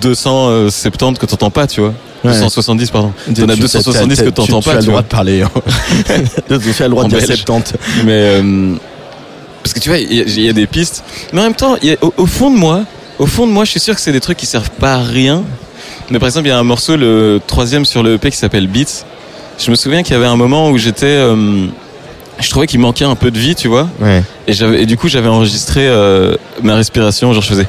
270 0.00 1.18
que 1.18 1.26
t'entends 1.26 1.50
pas, 1.50 1.66
tu 1.66 1.80
vois. 1.80 1.92
Ouais. 2.24 2.32
270, 2.32 2.90
pardon. 2.90 3.12
T'en 3.34 3.48
as 3.48 3.54
Tu- 3.54 3.60
270 3.60 4.16
t'as- 4.16 4.22
que 4.24 4.28
tu- 4.28 4.34
t'entends 4.34 4.60
tu 4.60 4.68
as 4.68 4.72
pas, 4.74 4.80
le 4.80 4.86
droit 4.86 5.02
de 5.02 5.06
parler. 5.06 5.42
hein. 5.42 5.50
tu 6.06 6.12
as 6.82 6.86
le 6.86 6.88
droit 6.90 7.04
de 7.04 7.08
dire 7.08 7.18
belge. 7.18 7.38
70. 7.40 7.74
Mais 8.04 8.12
euh, 8.12 8.74
parce 9.62 9.72
que 9.72 9.80
tu 9.80 9.88
vois, 9.88 9.98
il 9.98 10.12
y, 10.12 10.20
a- 10.20 10.24
il 10.24 10.40
y 10.42 10.48
a 10.48 10.52
des 10.52 10.66
pistes, 10.66 11.02
mais 11.32 11.40
en 11.40 11.44
même 11.44 11.54
temps, 11.54 11.76
il 11.82 11.88
y 11.88 11.92
a- 11.92 11.96
au, 12.02 12.12
au 12.16 12.26
fond 12.26 12.50
de 12.50 12.56
moi, 12.56 12.82
au 13.18 13.26
fond 13.26 13.46
de 13.46 13.52
moi, 13.52 13.64
je 13.64 13.70
suis 13.70 13.80
sûr 13.80 13.94
que 13.94 14.00
c'est 14.00 14.12
des 14.12 14.20
trucs 14.20 14.36
qui 14.38 14.46
servent 14.46 14.70
pas 14.70 14.94
à 14.96 15.02
rien. 15.02 15.42
Mais 16.10 16.18
par 16.18 16.26
exemple, 16.28 16.46
il 16.46 16.50
y 16.50 16.52
a 16.52 16.58
un 16.58 16.62
morceau, 16.64 16.96
le 16.96 17.40
troisième 17.46 17.84
sur 17.84 18.02
le 18.02 18.14
EP 18.14 18.30
qui 18.30 18.36
s'appelle 18.36 18.66
Beats. 18.66 19.04
Je 19.62 19.70
me 19.70 19.76
souviens 19.76 20.02
qu'il 20.02 20.14
y 20.14 20.16
avait 20.16 20.26
un 20.26 20.36
moment 20.36 20.70
où 20.70 20.78
j'étais, 20.78 21.04
euh, 21.06 21.66
je 22.40 22.48
trouvais 22.50 22.66
qu'il 22.66 22.80
manquait 22.80 23.04
un 23.04 23.14
peu 23.14 23.30
de 23.30 23.38
vie, 23.38 23.54
tu 23.54 23.68
vois. 23.68 23.88
Ouais. 24.00 24.22
Et 24.46 24.52
j'avais, 24.54 24.82
et 24.82 24.86
du 24.86 24.96
coup, 24.96 25.08
j'avais 25.08 25.28
enregistré 25.28 25.86
euh, 25.86 26.34
ma 26.62 26.76
respiration, 26.76 27.32
genre 27.34 27.42
je 27.42 27.48
faisais 27.48 27.68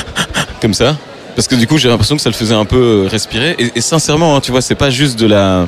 comme 0.60 0.74
ça, 0.74 0.96
parce 1.34 1.48
que 1.48 1.54
du 1.54 1.66
coup, 1.66 1.78
j'ai 1.78 1.88
l'impression 1.88 2.16
que 2.16 2.22
ça 2.22 2.28
le 2.28 2.34
faisait 2.34 2.54
un 2.54 2.66
peu 2.66 2.76
euh, 3.04 3.08
respirer. 3.08 3.56
Et, 3.58 3.72
et 3.76 3.80
sincèrement, 3.80 4.36
hein, 4.36 4.40
tu 4.40 4.50
vois, 4.50 4.60
c'est 4.60 4.74
pas 4.74 4.90
juste 4.90 5.18
de 5.18 5.26
la 5.26 5.66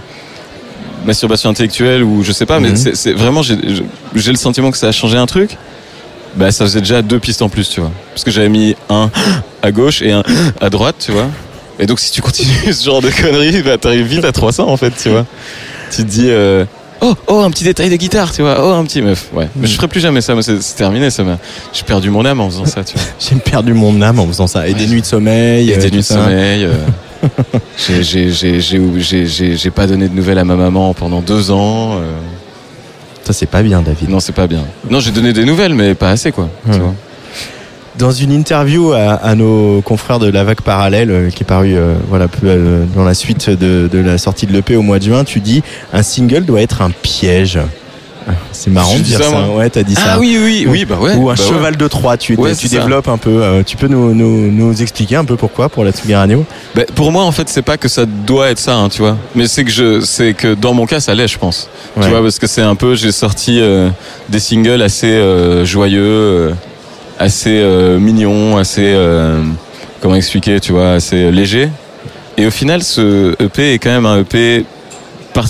masturbation 1.06 1.48
intellectuelle 1.50 2.02
ou 2.02 2.22
je 2.22 2.32
sais 2.32 2.46
pas, 2.46 2.60
Mhm. 2.60 2.70
mais 2.70 2.76
c'est, 2.76 2.94
c'est 2.94 3.12
vraiment, 3.12 3.42
j'ai 3.42 3.56
le 4.32 4.36
sentiment 4.36 4.70
que 4.70 4.78
ça 4.78 4.88
a 4.88 4.92
changé 4.92 5.16
un 5.16 5.26
truc. 5.26 5.56
Bah, 6.36 6.50
ça 6.50 6.64
faisait 6.64 6.80
déjà 6.80 7.00
deux 7.00 7.20
pistes 7.20 7.42
en 7.42 7.48
plus, 7.48 7.68
tu 7.70 7.80
vois, 7.80 7.92
parce 8.12 8.24
que 8.24 8.30
j'avais 8.30 8.48
mis 8.48 8.74
un 8.90 9.08
à 9.62 9.70
gauche 9.72 10.02
et 10.02 10.12
un 10.12 10.22
à 10.60 10.68
droite, 10.68 10.96
tu 10.98 11.12
vois. 11.12 11.28
Et 11.78 11.86
donc, 11.86 11.98
si 12.00 12.12
tu 12.12 12.22
continues 12.22 12.72
ce 12.72 12.84
genre 12.84 13.00
de 13.02 13.10
conneries, 13.10 13.62
bah, 13.62 13.78
t'arrives 13.78 14.06
vite 14.06 14.24
à 14.24 14.32
300 14.32 14.68
en 14.68 14.76
fait, 14.76 14.92
tu 15.00 15.08
vois. 15.10 15.26
Tu 15.90 15.98
te 16.04 16.08
dis. 16.08 16.28
euh, 16.30 16.64
Oh, 17.00 17.14
oh, 17.26 17.40
un 17.40 17.50
petit 17.50 17.64
détail 17.64 17.90
de 17.90 17.96
guitare, 17.96 18.32
tu 18.32 18.40
vois. 18.40 18.56
Oh, 18.64 18.70
un 18.72 18.84
petit 18.84 19.02
meuf. 19.02 19.26
Ouais. 19.34 19.48
Mais 19.56 19.66
je 19.66 19.74
ferai 19.74 19.88
plus 19.88 20.00
jamais 20.00 20.22
ça. 20.22 20.32
Moi, 20.32 20.42
c'est 20.42 20.58
terminé. 20.76 21.10
Ça 21.10 21.22
m'a. 21.22 21.38
J'ai 21.72 21.82
perdu 21.82 22.08
mon 22.08 22.24
âme 22.24 22.40
en 22.40 22.48
faisant 22.48 22.64
ça, 22.64 22.82
tu 22.82 22.94
vois. 22.96 23.04
J'ai 23.20 23.36
perdu 23.36 23.74
mon 23.74 24.00
âme 24.00 24.18
en 24.20 24.26
faisant 24.26 24.46
ça. 24.46 24.66
Et 24.68 24.72
des 24.74 24.86
nuits 24.86 25.02
de 25.02 25.06
sommeil. 25.06 25.70
A 25.72 25.76
euh, 25.76 25.80
des 25.80 25.90
nuits 25.90 25.98
de 25.98 26.02
ça. 26.02 26.14
sommeil. 26.24 26.64
euh, 26.64 26.72
j'ai- 27.76 28.02
j'ai- 28.02 28.30
j'ai- 28.32 28.60
j'ai 28.60 28.80
j'ai- 29.00 29.26
j'ai- 29.26 29.56
j'ai 29.56 29.70
pas 29.70 29.86
donné 29.86 30.08
de 30.08 30.14
nouvelles 30.14 30.38
à 30.38 30.44
ma 30.44 30.54
maman 30.56 30.94
pendant 30.94 31.20
deux 31.20 31.50
ans. 31.50 31.96
euh, 31.98 32.12
Ça, 33.24 33.32
c'est 33.34 33.46
pas 33.46 33.62
bien, 33.62 33.82
David. 33.82 34.08
non, 34.08 34.20
c'est 34.20 34.32
pas 34.34 34.46
bien. 34.46 34.60
Non, 34.88 35.00
j'ai 35.00 35.10
donné 35.10 35.32
des 35.34 35.44
nouvelles, 35.44 35.74
mais 35.74 35.94
pas 35.94 36.10
assez, 36.10 36.32
quoi. 36.32 36.48
Ouais. 36.66 36.74
Tu 36.74 36.78
vois. 36.80 36.94
Dans 37.98 38.10
une 38.10 38.32
interview 38.32 38.92
à, 38.92 39.12
à 39.14 39.34
nos 39.36 39.80
confrères 39.82 40.18
de 40.18 40.28
La 40.28 40.42
Vague 40.42 40.60
Parallèle, 40.62 41.10
euh, 41.12 41.30
qui 41.30 41.44
est 41.44 41.46
paru 41.46 41.74
euh, 41.76 41.94
voilà, 42.08 42.26
peu, 42.26 42.38
euh, 42.46 42.84
dans 42.96 43.04
la 43.04 43.14
suite 43.14 43.48
de, 43.50 43.88
de 43.90 43.98
la 44.00 44.18
sortie 44.18 44.46
de 44.46 44.52
l'EP 44.52 44.74
au 44.74 44.82
mois 44.82 44.98
de 44.98 45.04
juin, 45.04 45.22
tu 45.22 45.38
dis 45.38 45.62
un 45.92 46.02
single 46.02 46.44
doit 46.44 46.60
être 46.60 46.82
un 46.82 46.90
piège. 46.90 47.58
Ah, 48.26 48.32
C'est 48.52 48.70
marrant 48.70 48.96
de 48.96 49.00
dire 49.02 49.18
ça, 49.22 49.30
ça. 49.30 49.48
Ouais, 49.50 49.68
t'as 49.70 49.82
dit 49.84 49.94
ça. 49.94 50.14
Ah 50.14 50.18
oui, 50.18 50.38
oui, 50.42 50.66
oui, 50.68 50.84
bah 50.86 50.96
ouais. 50.98 51.14
Ou 51.14 51.30
un 51.30 51.34
bah 51.34 51.40
ouais. 51.42 51.48
cheval 51.48 51.76
de 51.76 51.86
Troie, 51.88 52.16
tu, 52.16 52.34
Ouais, 52.36 52.54
tu 52.56 52.66
c'est 52.66 52.74
ça. 52.74 52.80
développes 52.80 53.06
un 53.06 53.18
peu. 53.18 53.42
euh, 53.42 53.62
tu 53.64 53.76
peux 53.76 53.86
nous, 53.86 54.12
nous, 54.14 54.50
nous 54.50 54.82
expliquer 54.82 55.16
un 55.16 55.24
peu 55.26 55.36
pourquoi 55.36 55.68
pour 55.68 55.84
la 55.84 55.92
Tsugi 55.92 56.14
Radio? 56.14 56.44
Bah, 56.74 56.82
pour 56.96 57.12
moi, 57.12 57.22
en 57.24 57.32
fait, 57.32 57.48
c'est 57.50 57.60
pas 57.62 57.76
que 57.76 57.86
ça 57.86 58.06
doit 58.06 58.48
être 58.48 58.58
ça, 58.58 58.76
hein, 58.76 58.88
tu 58.88 59.02
vois. 59.02 59.18
Mais 59.36 59.46
c'est 59.46 59.62
que 59.62 59.70
je, 59.70 60.00
c'est 60.00 60.32
que 60.32 60.54
dans 60.54 60.72
mon 60.72 60.86
cas, 60.86 61.00
ça 61.00 61.14
l'est, 61.14 61.28
je 61.28 61.38
pense. 61.38 61.68
Ouais. 61.96 62.04
Tu 62.04 62.08
vois, 62.10 62.22
parce 62.22 62.38
que 62.38 62.46
c'est 62.46 62.62
un 62.62 62.74
peu, 62.74 62.94
j'ai 62.94 63.12
sorti 63.12 63.60
euh, 63.60 63.90
des 64.30 64.40
singles 64.40 64.80
assez 64.82 65.06
euh, 65.12 65.64
joyeux, 65.66 66.54
assez 67.18 67.60
euh, 67.62 67.98
mignons, 67.98 68.56
assez, 68.56 68.92
euh, 68.94 69.42
comment 70.00 70.14
expliquer, 70.16 70.60
tu 70.60 70.72
vois, 70.72 70.92
assez 70.92 71.30
léger. 71.30 71.68
Et 72.36 72.46
au 72.46 72.50
final, 72.50 72.82
ce 72.82 73.34
EP 73.42 73.74
est 73.74 73.78
quand 73.78 73.90
même 73.90 74.06
un 74.06 74.20
EP 74.20 74.64
par- 75.32 75.46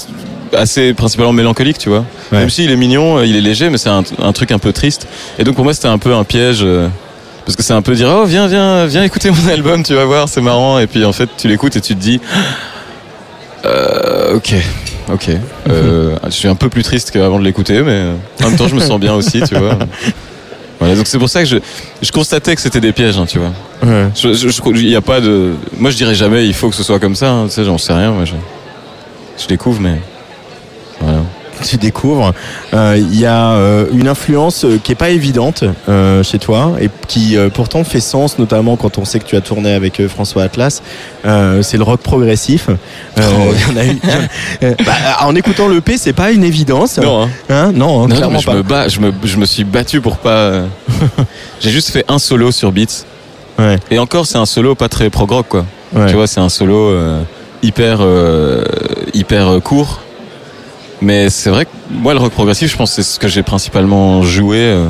assez 0.57 0.93
principalement 0.95 1.33
mélancolique, 1.33 1.79
tu 1.79 1.89
vois. 1.89 2.05
Ouais. 2.31 2.39
Même 2.41 2.51
s'il 2.51 2.71
est 2.71 2.77
mignon, 2.77 3.19
euh, 3.19 3.27
il 3.27 3.37
est 3.37 3.41
léger, 3.41 3.71
mais 3.71 3.79
c'est 3.79 3.89
un, 3.89 4.03
un 4.23 4.33
truc 4.33 4.53
un 4.53 4.59
peu 4.59 4.73
triste. 4.73 5.07
Et 5.39 5.45
donc 5.45 5.55
pour 5.57 5.65
moi, 5.65 5.73
c'était 5.75 5.89
un 5.89 5.99
peu 5.99 6.15
un 6.15 6.25
piège. 6.25 6.61
euh, 6.63 6.89
parce 7.47 7.57
que 7.57 7.63
c'est 7.63 7.75
un 7.75 7.83
peu 7.83 7.95
dire 7.95 8.09
oh 8.09 8.25
viens 8.25 8.47
viens 8.47 8.87
viens 8.87 9.03
écouter 9.03 9.31
mon 9.31 9.49
album 9.53 9.83
tu 9.83 9.93
vas 9.95 10.07
voir 10.07 10.31
c'est 10.31 10.41
marrant 10.41 10.79
et 10.79 10.87
puis 10.87 11.05
en 11.05 11.13
fait 11.13 11.29
tu 11.37 11.47
l'écoutes 11.47 11.77
et 11.77 11.83
tu 11.83 11.95
te 11.95 12.01
dis 12.01 12.19
euh, 13.67 14.37
ok 14.37 14.55
ok 15.13 15.29
euh, 15.69 16.17
je 16.25 16.31
suis 16.31 16.49
un 16.49 16.55
peu 16.55 16.71
plus 16.71 16.83
triste 16.83 17.11
qu'avant 17.11 17.39
de 17.39 17.45
l'écouter 17.45 17.83
mais 17.83 17.91
euh, 17.93 18.15
en 18.43 18.49
même 18.49 18.57
temps 18.57 18.67
je 18.67 18.75
me 18.75 18.81
sens 18.81 18.99
bien 18.99 19.13
aussi 19.15 19.43
tu 19.43 19.55
vois 19.57 19.79
voilà 20.81 20.97
donc 20.97 21.07
c'est 21.07 21.19
pour 21.19 21.29
ça 21.29 21.43
que 21.43 21.49
je, 21.49 21.57
je 22.03 22.11
constatais 22.13 22.55
que 22.55 22.61
c'était 22.61 22.81
des 22.81 22.93
pièges 22.93 23.17
hein, 23.19 23.27
tu 23.27 23.39
vois 23.39 23.53
Ouais. 23.83 24.09
je, 24.15 24.33
je, 24.33 24.49
je- 24.49 24.63
il 24.77 24.89
y 24.89 24.97
a 24.97 25.01
pas 25.03 25.21
de 25.21 25.53
moi 25.79 25.91
je 25.91 25.97
dirais 25.97 26.15
jamais 26.15 26.47
il 26.47 26.55
faut 26.55 26.71
que 26.71 26.77
ce 26.77 26.83
soit 26.83 26.99
comme 26.99 27.15
ça 27.17 27.31
hein, 27.31 27.45
tu 27.47 27.53
sais 27.53 27.65
j'en 27.65 27.77
sais 27.79 27.93
rien 27.93 28.13
moi 28.13 28.25
je, 28.25 28.35
je 29.43 29.47
découvre 29.47 29.81
mais 29.81 30.01
tu 31.63 31.77
découvres. 31.77 32.33
Euh, 32.73 32.97
Il 32.99 33.19
y 33.19 33.27
a 33.27 33.51
euh, 33.53 33.87
une 33.93 34.09
influence 34.09 34.65
euh, 34.65 34.79
qui 34.83 34.93
est 34.93 34.97
pas 34.97 35.11
évidente 35.11 35.65
chez 36.23 36.39
toi 36.39 36.73
et 36.81 36.89
qui 37.09 37.37
pourtant 37.55 37.85
fait 37.85 38.01
sens, 38.01 38.39
notamment 38.39 38.77
quand 38.77 38.99
on 38.99 39.05
sait 39.05 39.19
que 39.19 39.25
tu 39.27 39.37
as 39.37 39.41
tourné 39.41 39.73
avec 39.73 40.07
François 40.09 40.43
Atlas. 40.45 40.83
C'est 41.23 41.77
le 41.77 41.83
rock 41.83 42.01
progressif. 42.01 42.69
Oh. 43.17 43.53
y 43.55 43.73
en 43.73 43.77
a 43.77 43.85
une- 43.85 43.99
bah, 44.85 44.93
en 45.21 45.35
écoutant 45.37 45.69
le 45.69 45.81
P, 45.81 45.97
c'est 45.99 46.13
pas 46.13 46.33
une 46.33 46.43
évidence. 46.45 46.99
non 46.99 47.23
hein. 47.25 47.29
Hein? 47.49 47.73
Non, 47.73 48.01
Non, 48.03 48.09
non, 48.09 48.17
clairement 48.17 48.33
mais 48.35 48.41
je 48.41 48.47
pas. 48.47 48.55
me 48.55 48.63
bats, 48.63 48.89
je 48.89 49.01
me, 49.01 49.13
je 49.23 49.37
me 49.37 49.47
suis 49.47 49.63
battu 49.65 50.01
pour 50.01 50.17
pas. 50.19 50.63
J'ai 51.61 51.71
juste 51.71 51.91
fait 51.91 52.05
un 52.09 52.19
solo 52.19 52.51
sur 52.51 52.73
Beats 52.73 53.05
Ouais. 53.59 53.79
Et 53.91 53.99
encore, 54.01 54.27
c'est 54.27 54.39
un 54.39 54.47
solo 54.47 54.75
pas 54.75 54.89
très 54.89 55.11
prog 55.11 55.31
rock, 55.31 55.47
quoi. 55.49 55.65
Ouais. 55.95 56.07
Tu 56.07 56.15
vois, 56.17 56.27
c'est 56.27 56.41
un 56.41 56.49
solo 56.49 56.89
euh, 56.91 57.23
hyper, 57.63 57.99
euh, 58.01 58.65
hyper 59.15 59.61
court. 59.63 60.01
Mais 61.05 61.29
c'est 61.31 61.51
vrai 61.51 61.67
que 61.67 61.71
moi, 61.91 62.15
le 62.15 62.21
rock 62.21 62.33
progressif, 62.33 62.71
je 62.71 62.77
pense 62.77 62.91
que 62.97 63.03
c'est 63.03 63.13
ce 63.15 63.19
que 63.19 63.29
j'ai 63.29 63.43
principalement 63.43 64.23
joué 64.23 64.59
euh, 64.59 64.87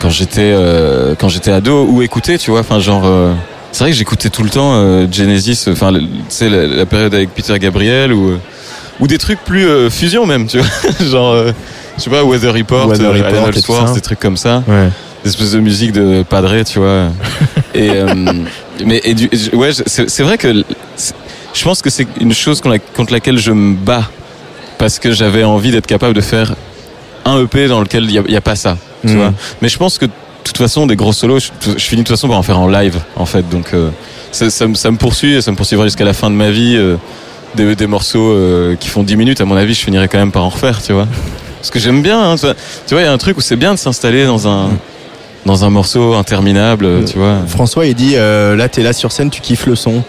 quand 0.00 0.10
j'étais 0.10 0.40
euh, 0.52 1.14
quand 1.18 1.28
j'étais 1.28 1.52
ado 1.52 1.84
ou 1.88 2.02
écouté, 2.02 2.36
tu 2.36 2.50
vois. 2.50 2.60
Enfin, 2.60 2.80
genre, 2.80 3.02
euh, 3.04 3.32
c'est 3.70 3.84
vrai 3.84 3.92
que 3.92 3.96
j'écoutais 3.96 4.28
tout 4.30 4.42
le 4.42 4.50
temps 4.50 5.06
Genesis, 5.10 5.66
enfin, 5.68 5.92
tu 5.92 6.06
sais, 6.28 6.48
la, 6.48 6.66
la 6.66 6.86
période 6.86 7.14
avec 7.14 7.30
Peter 7.30 7.56
Gabriel 7.58 8.12
ou 8.12 8.38
ou 9.00 9.06
des 9.06 9.18
trucs 9.18 9.40
plus 9.44 9.66
euh, 9.66 9.90
fusion 9.90 10.26
même, 10.26 10.46
tu 10.46 10.58
vois. 10.58 10.68
genre, 11.06 11.32
euh, 11.32 11.52
je 11.96 12.02
sais 12.02 12.10
pas, 12.10 12.22
Weather 12.24 12.52
Report, 12.52 12.88
Weather 12.88 13.10
euh, 13.14 13.46
Report 13.46 13.94
des 13.94 14.00
trucs 14.00 14.20
comme 14.20 14.36
ça 14.36 14.62
Ouais. 14.68 14.88
des 15.24 15.30
espèces 15.30 15.52
de 15.52 15.60
musique 15.60 15.92
de 15.92 16.22
padré, 16.22 16.64
tu 16.64 16.78
vois. 16.78 17.06
et 17.74 17.90
mais 18.84 19.00
et 19.04 19.14
du, 19.14 19.30
ouais, 19.54 19.70
c'est 19.86 20.22
vrai 20.22 20.38
que 20.38 20.64
je 21.54 21.64
pense 21.64 21.82
que 21.82 21.90
c'est 21.90 22.06
une 22.20 22.32
chose 22.32 22.60
contre 22.60 23.12
laquelle 23.12 23.38
je 23.38 23.52
me 23.52 23.74
bats 23.74 24.08
parce 24.80 24.98
que 24.98 25.12
j'avais 25.12 25.44
envie 25.44 25.70
d'être 25.70 25.86
capable 25.86 26.14
de 26.14 26.20
faire 26.20 26.54
un 27.24 27.40
EP 27.44 27.68
dans 27.68 27.80
lequel 27.80 28.04
il 28.04 28.10
y 28.32 28.36
a, 28.36 28.40
pas 28.40 28.56
ça, 28.56 28.76
tu 29.06 29.14
vois. 29.14 29.32
Mais 29.62 29.68
je 29.68 29.78
pense 29.78 29.98
que 29.98 30.06
de 30.06 30.10
toute 30.42 30.56
façon 30.56 30.86
des 30.86 30.96
gros 30.96 31.12
solos, 31.12 31.38
je, 31.38 31.50
je 31.76 31.84
finis 31.84 32.02
de 32.02 32.06
toute 32.08 32.16
façon 32.16 32.26
par 32.28 32.38
en 32.38 32.42
faire 32.42 32.58
en 32.58 32.66
live 32.66 32.98
en 33.14 33.26
fait. 33.26 33.48
Donc 33.48 33.72
euh, 33.74 33.90
ça, 34.32 34.50
ça, 34.50 34.66
me- 34.66 34.74
ça 34.74 34.90
me 34.90 34.96
poursuit 34.96 35.34
et 35.34 35.42
ça 35.42 35.52
me 35.52 35.56
poursuivra 35.56 35.84
jusqu'à 35.86 36.04
la 36.04 36.14
fin 36.14 36.30
de 36.30 36.34
ma 36.34 36.50
vie. 36.50 36.74
euh, 36.76 36.96
des, 37.56 37.74
des 37.74 37.88
morceaux 37.88 38.30
euh, 38.30 38.76
qui 38.76 38.88
font 38.88 39.02
10 39.02 39.16
minutes, 39.16 39.40
à 39.40 39.44
mon 39.44 39.56
avis, 39.56 39.74
je 39.74 39.82
finirai 39.82 40.06
quand 40.06 40.18
même 40.18 40.30
par 40.30 40.44
en 40.44 40.50
refaire, 40.50 40.80
tu 40.80 40.92
vois. 40.92 41.08
Parce 41.58 41.70
que 41.70 41.80
j'aime 41.80 42.00
bien, 42.00 42.18
hein, 42.32 42.36
tu 42.36 42.46
vois, 42.94 43.02
il 43.02 43.04
y 43.04 43.08
a 43.08 43.12
un 43.12 43.18
truc 43.18 43.36
où 43.38 43.40
c'est 43.40 43.56
bien 43.56 43.74
de 43.74 43.78
s'installer 43.78 44.24
dans 44.24 44.46
un 44.48 44.70
dans 45.46 45.64
un 45.64 45.70
morceau 45.70 46.14
interminable, 46.14 46.84
euh, 46.84 47.04
tu 47.04 47.18
vois. 47.18 47.38
François, 47.48 47.86
il 47.86 47.94
dit 47.96 48.12
euh, 48.14 48.54
là, 48.56 48.68
t'es 48.68 48.82
là 48.84 48.92
sur 48.92 49.10
scène, 49.10 49.30
tu 49.30 49.40
kiffes 49.40 49.66
le 49.66 49.74
son. 49.74 50.02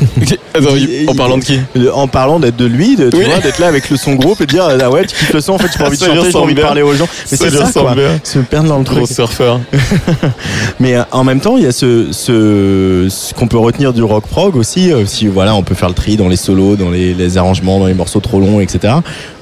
Attends, 0.54 0.74
Il- 0.76 1.08
en 1.08 1.14
parlant 1.14 1.38
de 1.38 1.44
qui 1.44 1.60
En 1.92 2.08
parlant 2.08 2.38
d'être 2.40 2.56
de 2.56 2.64
lui, 2.64 2.96
de, 2.96 3.10
tu 3.10 3.16
Oui. 3.18 3.24
vois, 3.26 3.38
d'être 3.38 3.58
là 3.58 3.66
avec 3.68 3.90
le 3.90 3.96
son 3.96 4.14
groupe 4.14 4.40
et 4.40 4.46
de 4.46 4.50
dire 4.52 4.66
ah 4.80 4.90
ouais, 4.90 5.04
tu 5.06 5.14
kiffes 5.16 5.32
le 5.34 5.40
son, 5.40 5.52
en 5.52 5.58
fait, 5.58 5.68
j'ai 5.72 5.78
pas 5.78 5.86
envie 5.86 5.98
de 5.98 6.04
chanter, 6.04 6.30
j'ai 6.30 6.36
envie 6.38 6.54
de 6.54 6.60
parler 6.60 6.82
aux 6.82 6.94
gens. 6.94 7.08
Mais 7.30 7.36
c'est 7.36 7.50
ça, 7.50 7.70
quoi. 7.72 7.94
Se 8.22 8.38
perdre 8.40 8.68
dans 8.68 8.78
le 8.78 8.84
truc. 8.84 8.98
Gros 8.98 9.06
surfeur. 9.06 9.60
Mais 10.80 10.96
euh, 10.96 11.02
en 11.12 11.24
même 11.24 11.40
temps, 11.40 11.56
il 11.56 11.64
y 11.64 11.66
a 11.66 11.72
ce, 11.72 12.12
ce, 12.12 13.06
ce 13.10 13.34
qu'on 13.34 13.48
peut 13.48 13.58
retenir 13.58 13.92
du 13.92 14.02
rock 14.02 14.26
prog 14.26 14.56
aussi. 14.56 14.92
euh, 14.92 15.04
Si 15.06 15.26
voilà, 15.26 15.54
on 15.54 15.62
peut 15.62 15.74
faire 15.74 15.88
le 15.88 15.94
tri 15.94 16.16
dans 16.16 16.28
les 16.28 16.36
solos, 16.36 16.76
dans 16.76 16.90
les, 16.90 17.14
les 17.14 17.38
arrangements, 17.38 17.78
dans 17.78 17.86
les 17.86 17.94
morceaux 17.94 18.20
trop 18.20 18.40
longs, 18.40 18.60
etc. 18.60 18.94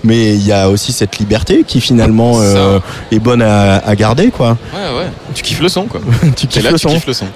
Mais 0.03 0.35
il 0.35 0.47
y 0.47 0.53
a 0.53 0.69
aussi 0.69 0.93
cette 0.93 1.19
liberté 1.19 1.65
qui 1.67 1.81
finalement 1.81 2.35
euh, 2.41 2.79
est 3.11 3.19
bonne 3.19 3.41
à, 3.43 3.77
à 3.79 3.95
garder, 3.97 4.29
quoi. 4.31 4.57
Ouais, 4.75 4.99
ouais. 4.99 5.07
Tu 5.35 5.43
kiffes 5.43 5.61
le 5.61 5.69
son, 5.69 5.85
quoi. 5.85 6.01
tu 6.37 6.45
Et 6.45 6.49
kiffes 6.49 6.63
là, 6.65 6.71
le 6.73 6.79
tu 6.79 6.83
son. 6.83 6.95
kiffes 6.95 7.07
le 7.07 7.13
son. 7.15 7.27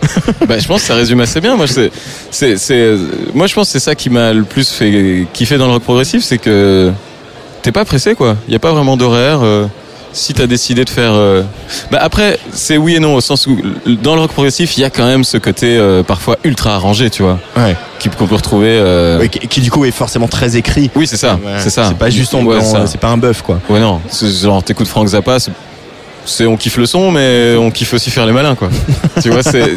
bah, 0.46 0.58
je 0.58 0.66
pense 0.68 0.82
que 0.82 0.86
ça 0.88 0.94
résume 0.94 1.20
assez 1.20 1.40
bien. 1.40 1.56
Moi, 1.56 1.66
c'est, 1.66 1.90
c'est, 2.30 2.56
moi, 3.34 3.46
je 3.46 3.54
pense 3.54 3.66
que 3.68 3.72
c'est 3.72 3.84
ça 3.84 3.94
qui 3.94 4.10
m'a 4.10 4.32
le 4.32 4.44
plus 4.44 4.70
fait 4.70 5.26
kiffer 5.32 5.58
dans 5.58 5.66
le 5.66 5.72
rock 5.72 5.82
progressif, 5.82 6.22
c'est 6.24 6.38
que 6.38 6.90
t'es 7.62 7.72
pas 7.72 7.84
pressé, 7.84 8.14
quoi. 8.14 8.36
Il 8.48 8.52
y 8.52 8.56
a 8.56 8.60
pas 8.60 8.72
vraiment 8.72 8.96
d'horaire. 8.96 9.40
euh, 9.42 9.66
si 10.10 10.32
t'as 10.32 10.46
décidé 10.46 10.86
de 10.86 10.90
faire, 10.90 11.12
euh, 11.12 11.42
bah 11.90 11.98
après, 12.00 12.38
c'est 12.50 12.78
oui 12.78 12.96
et 12.96 12.98
non 12.98 13.14
au 13.14 13.20
sens 13.20 13.46
où 13.46 13.58
dans 14.02 14.14
le 14.14 14.22
rock 14.22 14.32
progressif, 14.32 14.76
il 14.78 14.80
y 14.80 14.84
a 14.84 14.90
quand 14.90 15.06
même 15.06 15.22
ce 15.22 15.36
côté 15.36 15.76
euh, 15.76 16.02
parfois 16.02 16.38
ultra 16.44 16.74
arrangé, 16.74 17.10
tu 17.10 17.22
vois, 17.22 17.38
Ouais. 17.56 17.76
qui- 17.98 18.08
qu'on 18.08 18.26
peut 18.26 18.34
retrouver. 18.34 18.70
euh, 18.70 19.18
Ouais, 19.18 19.28
qui, 19.28 19.38
qui, 19.46 19.60
du 19.60 19.70
coup 19.70 19.84
est 19.84 19.90
forcément 19.90 20.26
très 20.26 20.56
écrit. 20.56 20.90
Oui, 20.96 21.06
c'est 21.06 21.18
ça, 21.18 21.34
Ouais. 21.34 21.52
c'est 21.58 21.68
ça. 21.70 21.84
C'est 21.88 21.98
pas 21.98 22.08
juste 22.08 22.32
ça. 22.32 22.86
c'est 22.86 22.98
pas 22.98 23.08
un 23.08 23.18
bœuf, 23.18 23.42
quoi. 23.42 23.60
Ouais 23.68 23.80
non, 23.80 24.00
genre 24.42 24.62
t'écoutes 24.64 24.88
Frank 24.88 25.06
Zappa, 25.08 25.36
c'est- 26.24 26.46
on 26.46 26.56
kiffe 26.56 26.78
le 26.78 26.86
son, 26.86 27.10
mais 27.12 27.54
on 27.58 27.70
kiffe 27.70 27.92
aussi 27.92 28.10
faire 28.10 28.24
les 28.26 28.32
malins 28.32 28.54
quoi. 28.54 28.70
tu 29.22 29.28
vois, 29.28 29.42
c'est 29.42 29.74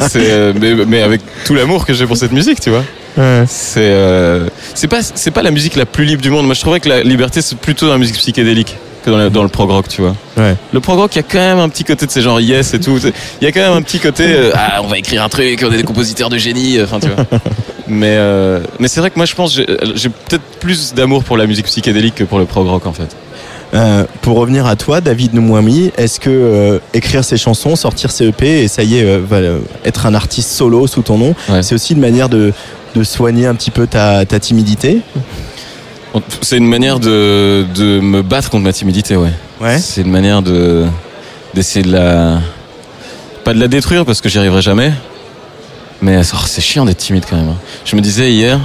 mais 0.88 1.02
avec 1.02 1.20
tout 1.44 1.54
l'amour 1.54 1.84
que 1.84 1.92
j'ai 1.92 2.06
pour 2.06 2.16
cette 2.16 2.32
musique, 2.32 2.58
tu 2.58 2.70
vois. 2.70 2.82
C'est 3.16 3.80
euh, 3.80 4.48
c'est 4.74 4.88
pas 4.88 5.02
c'est 5.02 5.30
pas 5.30 5.42
la 5.42 5.50
musique 5.50 5.76
la 5.76 5.86
plus 5.86 6.04
libre 6.04 6.22
du 6.22 6.30
monde. 6.30 6.46
Moi, 6.46 6.54
je 6.54 6.60
trouvais 6.60 6.80
que 6.80 6.88
la 6.88 7.02
liberté 7.02 7.42
c'est 7.42 7.58
plutôt 7.58 7.86
dans 7.86 7.92
la 7.92 7.98
musique 7.98 8.16
psychédélique 8.16 8.76
que 9.04 9.10
dans, 9.10 9.16
la- 9.18 9.30
dans 9.30 9.42
le 9.42 9.48
prog 9.48 9.68
rock, 9.70 9.88
tu 9.88 10.00
vois. 10.00 10.14
Ouais. 10.36 10.54
Le 10.72 10.80
prog 10.80 10.98
rock, 10.98 11.10
il 11.14 11.18
y 11.18 11.20
a 11.20 11.24
quand 11.24 11.38
même 11.38 11.58
un 11.58 11.68
petit 11.68 11.82
côté 11.84 12.06
de 12.06 12.10
ces 12.10 12.20
genres 12.22 12.40
yes 12.40 12.72
et 12.74 12.80
tout. 12.80 12.98
Il 13.40 13.44
y 13.44 13.48
a 13.48 13.52
quand 13.52 13.60
même 13.60 13.72
un 13.76 13.82
petit 13.82 13.98
côté 13.98 14.24
euh, 14.28 14.50
ah 14.54 14.80
on 14.82 14.86
va 14.86 14.98
écrire 14.98 15.22
un 15.24 15.28
truc, 15.28 15.62
on 15.68 15.72
est 15.72 15.76
des 15.78 15.82
compositeurs 15.82 16.30
de 16.30 16.38
génie, 16.38 16.80
enfin 16.80 17.00
tu 17.00 17.08
vois. 17.08 17.24
Mais 17.88 18.14
euh, 18.16 18.60
mais 18.78 18.86
c'est 18.88 19.00
vrai 19.00 19.10
que 19.10 19.16
moi 19.16 19.26
je 19.26 19.34
pense 19.34 19.54
j'ai 19.56 20.08
peut-être 20.08 20.42
plus 20.60 20.94
d'amour 20.94 21.24
pour 21.24 21.36
la 21.36 21.46
musique 21.46 21.66
psychédélique 21.66 22.14
que 22.14 22.24
pour 22.24 22.38
le 22.38 22.44
prog 22.46 22.66
rock 22.66 22.86
en 22.86 22.92
fait. 22.92 23.14
Euh, 23.74 24.04
pour 24.20 24.36
revenir 24.38 24.66
à 24.66 24.76
toi, 24.76 25.00
David 25.00 25.34
Noumouami, 25.34 25.90
est-ce 25.98 26.20
que 26.20 26.30
euh, 26.30 26.78
écrire 26.94 27.24
ses 27.24 27.36
chansons, 27.36 27.74
sortir 27.74 28.10
ses 28.12 28.28
EP 28.28 28.62
et 28.62 28.68
ça 28.68 28.82
y 28.84 28.98
est, 28.98 29.04
euh, 29.04 29.18
va, 29.26 29.38
euh, 29.38 29.58
être 29.84 30.06
un 30.06 30.14
artiste 30.14 30.50
solo 30.52 30.86
sous 30.86 31.02
ton 31.02 31.18
nom, 31.18 31.34
Ouais. 31.48 31.62
c'est 31.62 31.74
aussi 31.74 31.94
une 31.94 32.00
manière 32.00 32.28
de, 32.28 32.52
de 32.94 33.04
soigner 33.04 33.46
un 33.46 33.54
petit 33.54 33.70
peu 33.70 33.86
ta, 33.86 34.24
ta 34.26 34.38
timidité 34.40 34.98
C'est 36.42 36.58
une 36.58 36.66
manière 36.68 37.00
de, 37.00 37.64
de 37.74 38.00
me 38.00 38.22
battre 38.22 38.50
contre 38.50 38.64
ma 38.64 38.72
timidité, 38.72 39.16
ouais. 39.16 39.30
Ouais. 39.60 39.78
C'est 39.78 40.02
une 40.02 40.10
manière 40.10 40.42
de 40.42 40.84
d'essayer 41.54 41.84
de 41.84 41.92
la 41.92 42.40
pas 43.44 43.54
de 43.54 43.60
la 43.60 43.68
détruire 43.68 44.04
parce 44.04 44.20
que 44.20 44.28
j'y 44.28 44.38
arriverai 44.38 44.62
jamais. 44.62 44.92
Mais 46.00 46.18
oh, 46.20 46.36
c'est 46.46 46.60
chiant 46.60 46.84
d'être 46.84 46.98
timide 46.98 47.24
quand 47.28 47.36
même. 47.36 47.48
hein. 47.50 47.56
Je 47.84 47.94
me 47.96 48.00
disais 48.00 48.30
hier, 48.32 48.58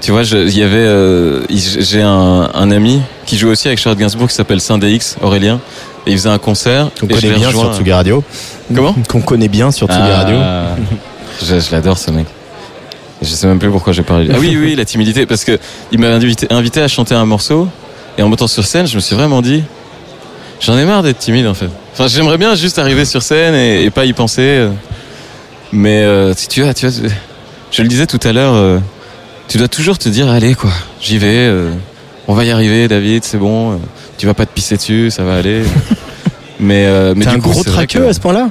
tu 0.00 0.12
vois, 0.12 0.22
il 0.22 0.56
y 0.56 0.62
avait, 0.62 0.76
euh, 0.78 1.42
j'ai 1.50 2.00
un, 2.02 2.48
un 2.54 2.70
ami 2.70 3.00
qui 3.26 3.36
joue 3.36 3.48
aussi 3.48 3.68
avec 3.68 3.78
Charlotte 3.78 3.98
Gainsbourg 3.98 4.28
qui 4.28 4.34
s'appelle 4.34 4.60
Saint-DX, 4.60 5.16
Aurélien, 5.20 5.60
et 6.06 6.12
il 6.12 6.16
faisait 6.16 6.30
un 6.30 6.38
concert. 6.38 6.88
Qu'on 6.98 7.06
connaît 7.06 7.32
bien 7.34 7.50
sur 7.50 7.74
Tsugi 7.74 7.92
Radio. 7.92 8.24
Comment? 8.74 8.94
Qu'on 9.08 9.20
connaît 9.20 9.48
bien 9.48 9.70
sur 9.70 9.88
Tsugi 9.88 10.00
Ah, 10.02 10.16
Radio. 10.16 10.36
Je, 11.42 11.60
je 11.60 11.70
l'adore 11.72 11.98
ce 11.98 12.10
mec. 12.10 12.26
Je 13.22 13.28
sais 13.28 13.46
même 13.46 13.58
plus 13.58 13.70
pourquoi 13.70 13.92
j'ai 13.92 14.02
parlé. 14.02 14.28
Ah 14.32 14.36
oui, 14.38 14.56
oui, 14.58 14.74
la 14.74 14.84
timidité, 14.84 15.26
parce 15.26 15.44
que 15.44 15.58
il 15.92 15.98
m'avait 15.98 16.14
invité, 16.14 16.46
invité 16.50 16.80
à 16.80 16.88
chanter 16.88 17.14
un 17.14 17.26
morceau, 17.26 17.68
et 18.16 18.22
en 18.22 18.28
montant 18.28 18.46
sur 18.46 18.64
scène, 18.64 18.86
je 18.86 18.94
me 18.96 19.00
suis 19.00 19.14
vraiment 19.14 19.42
dit, 19.42 19.62
j'en 20.60 20.76
ai 20.78 20.84
marre 20.84 21.02
d'être 21.02 21.18
timide 21.18 21.46
en 21.46 21.54
fait. 21.54 21.68
Enfin, 21.92 22.06
j'aimerais 22.08 22.38
bien 22.38 22.54
juste 22.54 22.78
arriver 22.78 23.04
sur 23.04 23.22
scène 23.22 23.54
et, 23.54 23.84
et 23.84 23.90
pas 23.90 24.04
y 24.06 24.12
penser. 24.12 24.40
euh. 24.42 24.70
Mais 25.72 26.02
euh, 26.02 26.34
si 26.34 26.48
tu 26.48 26.62
vois, 26.62 26.72
tu 26.74 26.88
vois, 26.88 27.08
je 27.70 27.82
le 27.82 27.88
disais 27.88 28.06
tout 28.06 28.18
à 28.24 28.32
l'heure, 28.32 28.54
euh, 28.54 28.78
tu 29.48 29.58
dois 29.58 29.68
toujours 29.68 29.98
te 29.98 30.08
dire, 30.08 30.28
allez 30.30 30.54
quoi, 30.54 30.70
j'y 31.00 31.18
vais, 31.18 31.26
euh, 31.46 31.70
on 32.26 32.34
va 32.34 32.44
y 32.44 32.50
arriver, 32.50 32.88
David, 32.88 33.24
c'est 33.24 33.38
bon, 33.38 33.72
euh, 33.72 33.76
tu 34.18 34.26
vas 34.26 34.34
pas 34.34 34.46
te 34.46 34.52
pisser 34.52 34.76
dessus, 34.76 35.10
ça 35.10 35.24
va 35.24 35.36
aller. 35.36 35.62
mais 36.60 36.86
euh, 36.86 37.12
mais 37.14 37.24
T'es 37.26 37.30
un 37.32 37.40
coup, 37.40 37.50
gros 37.50 37.62
traqueux 37.64 38.00
que- 38.00 38.08
à 38.08 38.12
ce 38.14 38.20
point-là? 38.20 38.48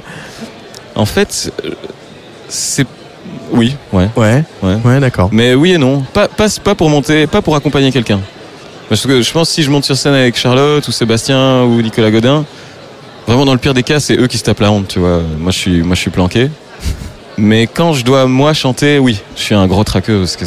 En 0.94 1.06
fait, 1.06 1.52
c'est 2.48 2.86
oui, 3.52 3.74
ouais. 3.92 4.08
Ouais, 4.16 4.44
Ouais. 4.62 4.76
ouais, 4.84 5.00
d'accord. 5.00 5.28
Mais 5.32 5.54
oui 5.54 5.72
et 5.72 5.78
non. 5.78 6.02
Pas, 6.12 6.28
pas, 6.28 6.46
pas 6.62 6.74
pour 6.74 6.88
monter, 6.90 7.26
pas 7.26 7.42
pour 7.42 7.54
accompagner 7.56 7.90
quelqu'un. 7.92 8.20
Parce 8.88 9.06
que 9.06 9.22
je 9.22 9.32
pense 9.32 9.48
que 9.48 9.54
si 9.54 9.62
je 9.62 9.70
monte 9.70 9.84
sur 9.84 9.96
scène 9.96 10.14
avec 10.14 10.36
Charlotte 10.36 10.86
ou 10.86 10.92
Sébastien 10.92 11.62
ou 11.62 11.80
Nicolas 11.80 12.10
Godin, 12.10 12.44
vraiment 13.26 13.44
dans 13.44 13.52
le 13.52 13.58
pire 13.58 13.74
des 13.74 13.82
cas, 13.84 14.00
c'est 14.00 14.16
eux 14.18 14.26
qui 14.26 14.36
se 14.38 14.42
tapent 14.44 14.60
la 14.60 14.72
honte, 14.72 14.88
tu 14.88 14.98
vois. 14.98 15.20
Moi, 15.38 15.52
je 15.52 15.58
suis, 15.58 15.82
moi, 15.82 15.94
je 15.94 16.00
suis 16.00 16.10
planqué. 16.10 16.50
Mais 17.36 17.66
quand 17.66 17.92
je 17.92 18.04
dois, 18.04 18.26
moi, 18.26 18.52
chanter, 18.52 18.98
oui, 18.98 19.20
je 19.36 19.42
suis 19.42 19.54
un 19.54 19.66
gros 19.66 19.84
traqueux 19.84 20.18
parce 20.18 20.36
que 20.36 20.44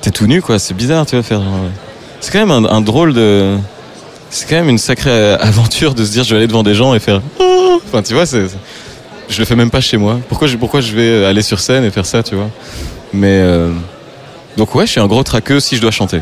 t'es 0.00 0.10
tout 0.10 0.26
nu, 0.26 0.40
quoi. 0.42 0.58
C'est 0.58 0.74
bizarre, 0.74 1.04
tu 1.06 1.14
vois, 1.16 1.22
faire. 1.22 1.40
euh, 1.40 1.68
C'est 2.20 2.32
quand 2.32 2.44
même 2.44 2.50
un, 2.50 2.64
un 2.68 2.80
drôle 2.80 3.12
de. 3.12 3.56
C'est 4.30 4.48
quand 4.48 4.56
même 4.56 4.70
une 4.70 4.78
sacrée 4.78 5.10
euh, 5.10 5.36
aventure 5.38 5.94
de 5.94 6.04
se 6.04 6.10
dire 6.10 6.24
je 6.24 6.30
vais 6.30 6.38
aller 6.38 6.46
devant 6.48 6.62
des 6.64 6.74
gens 6.74 6.94
et 6.94 6.98
faire. 6.98 7.20
Oh 7.38 7.80
Enfin, 7.86 8.02
tu 8.02 8.14
vois, 8.14 8.26
c'est. 8.26 8.46
Je 9.28 9.38
le 9.38 9.44
fais 9.44 9.56
même 9.56 9.70
pas 9.70 9.80
chez 9.80 9.96
moi. 9.96 10.18
Pourquoi 10.28 10.46
je, 10.48 10.56
pourquoi 10.56 10.80
je 10.80 10.94
vais 10.94 11.24
aller 11.24 11.42
sur 11.42 11.58
scène 11.60 11.84
et 11.84 11.90
faire 11.90 12.06
ça, 12.06 12.22
tu 12.22 12.34
vois? 12.34 12.50
Mais. 13.12 13.40
euh, 13.40 13.70
Donc, 14.56 14.74
ouais, 14.74 14.86
je 14.86 14.92
suis 14.92 15.00
un 15.00 15.06
gros 15.06 15.22
traqueux 15.24 15.58
si 15.60 15.74
je 15.76 15.80
dois 15.80 15.90
chanter. 15.90 16.20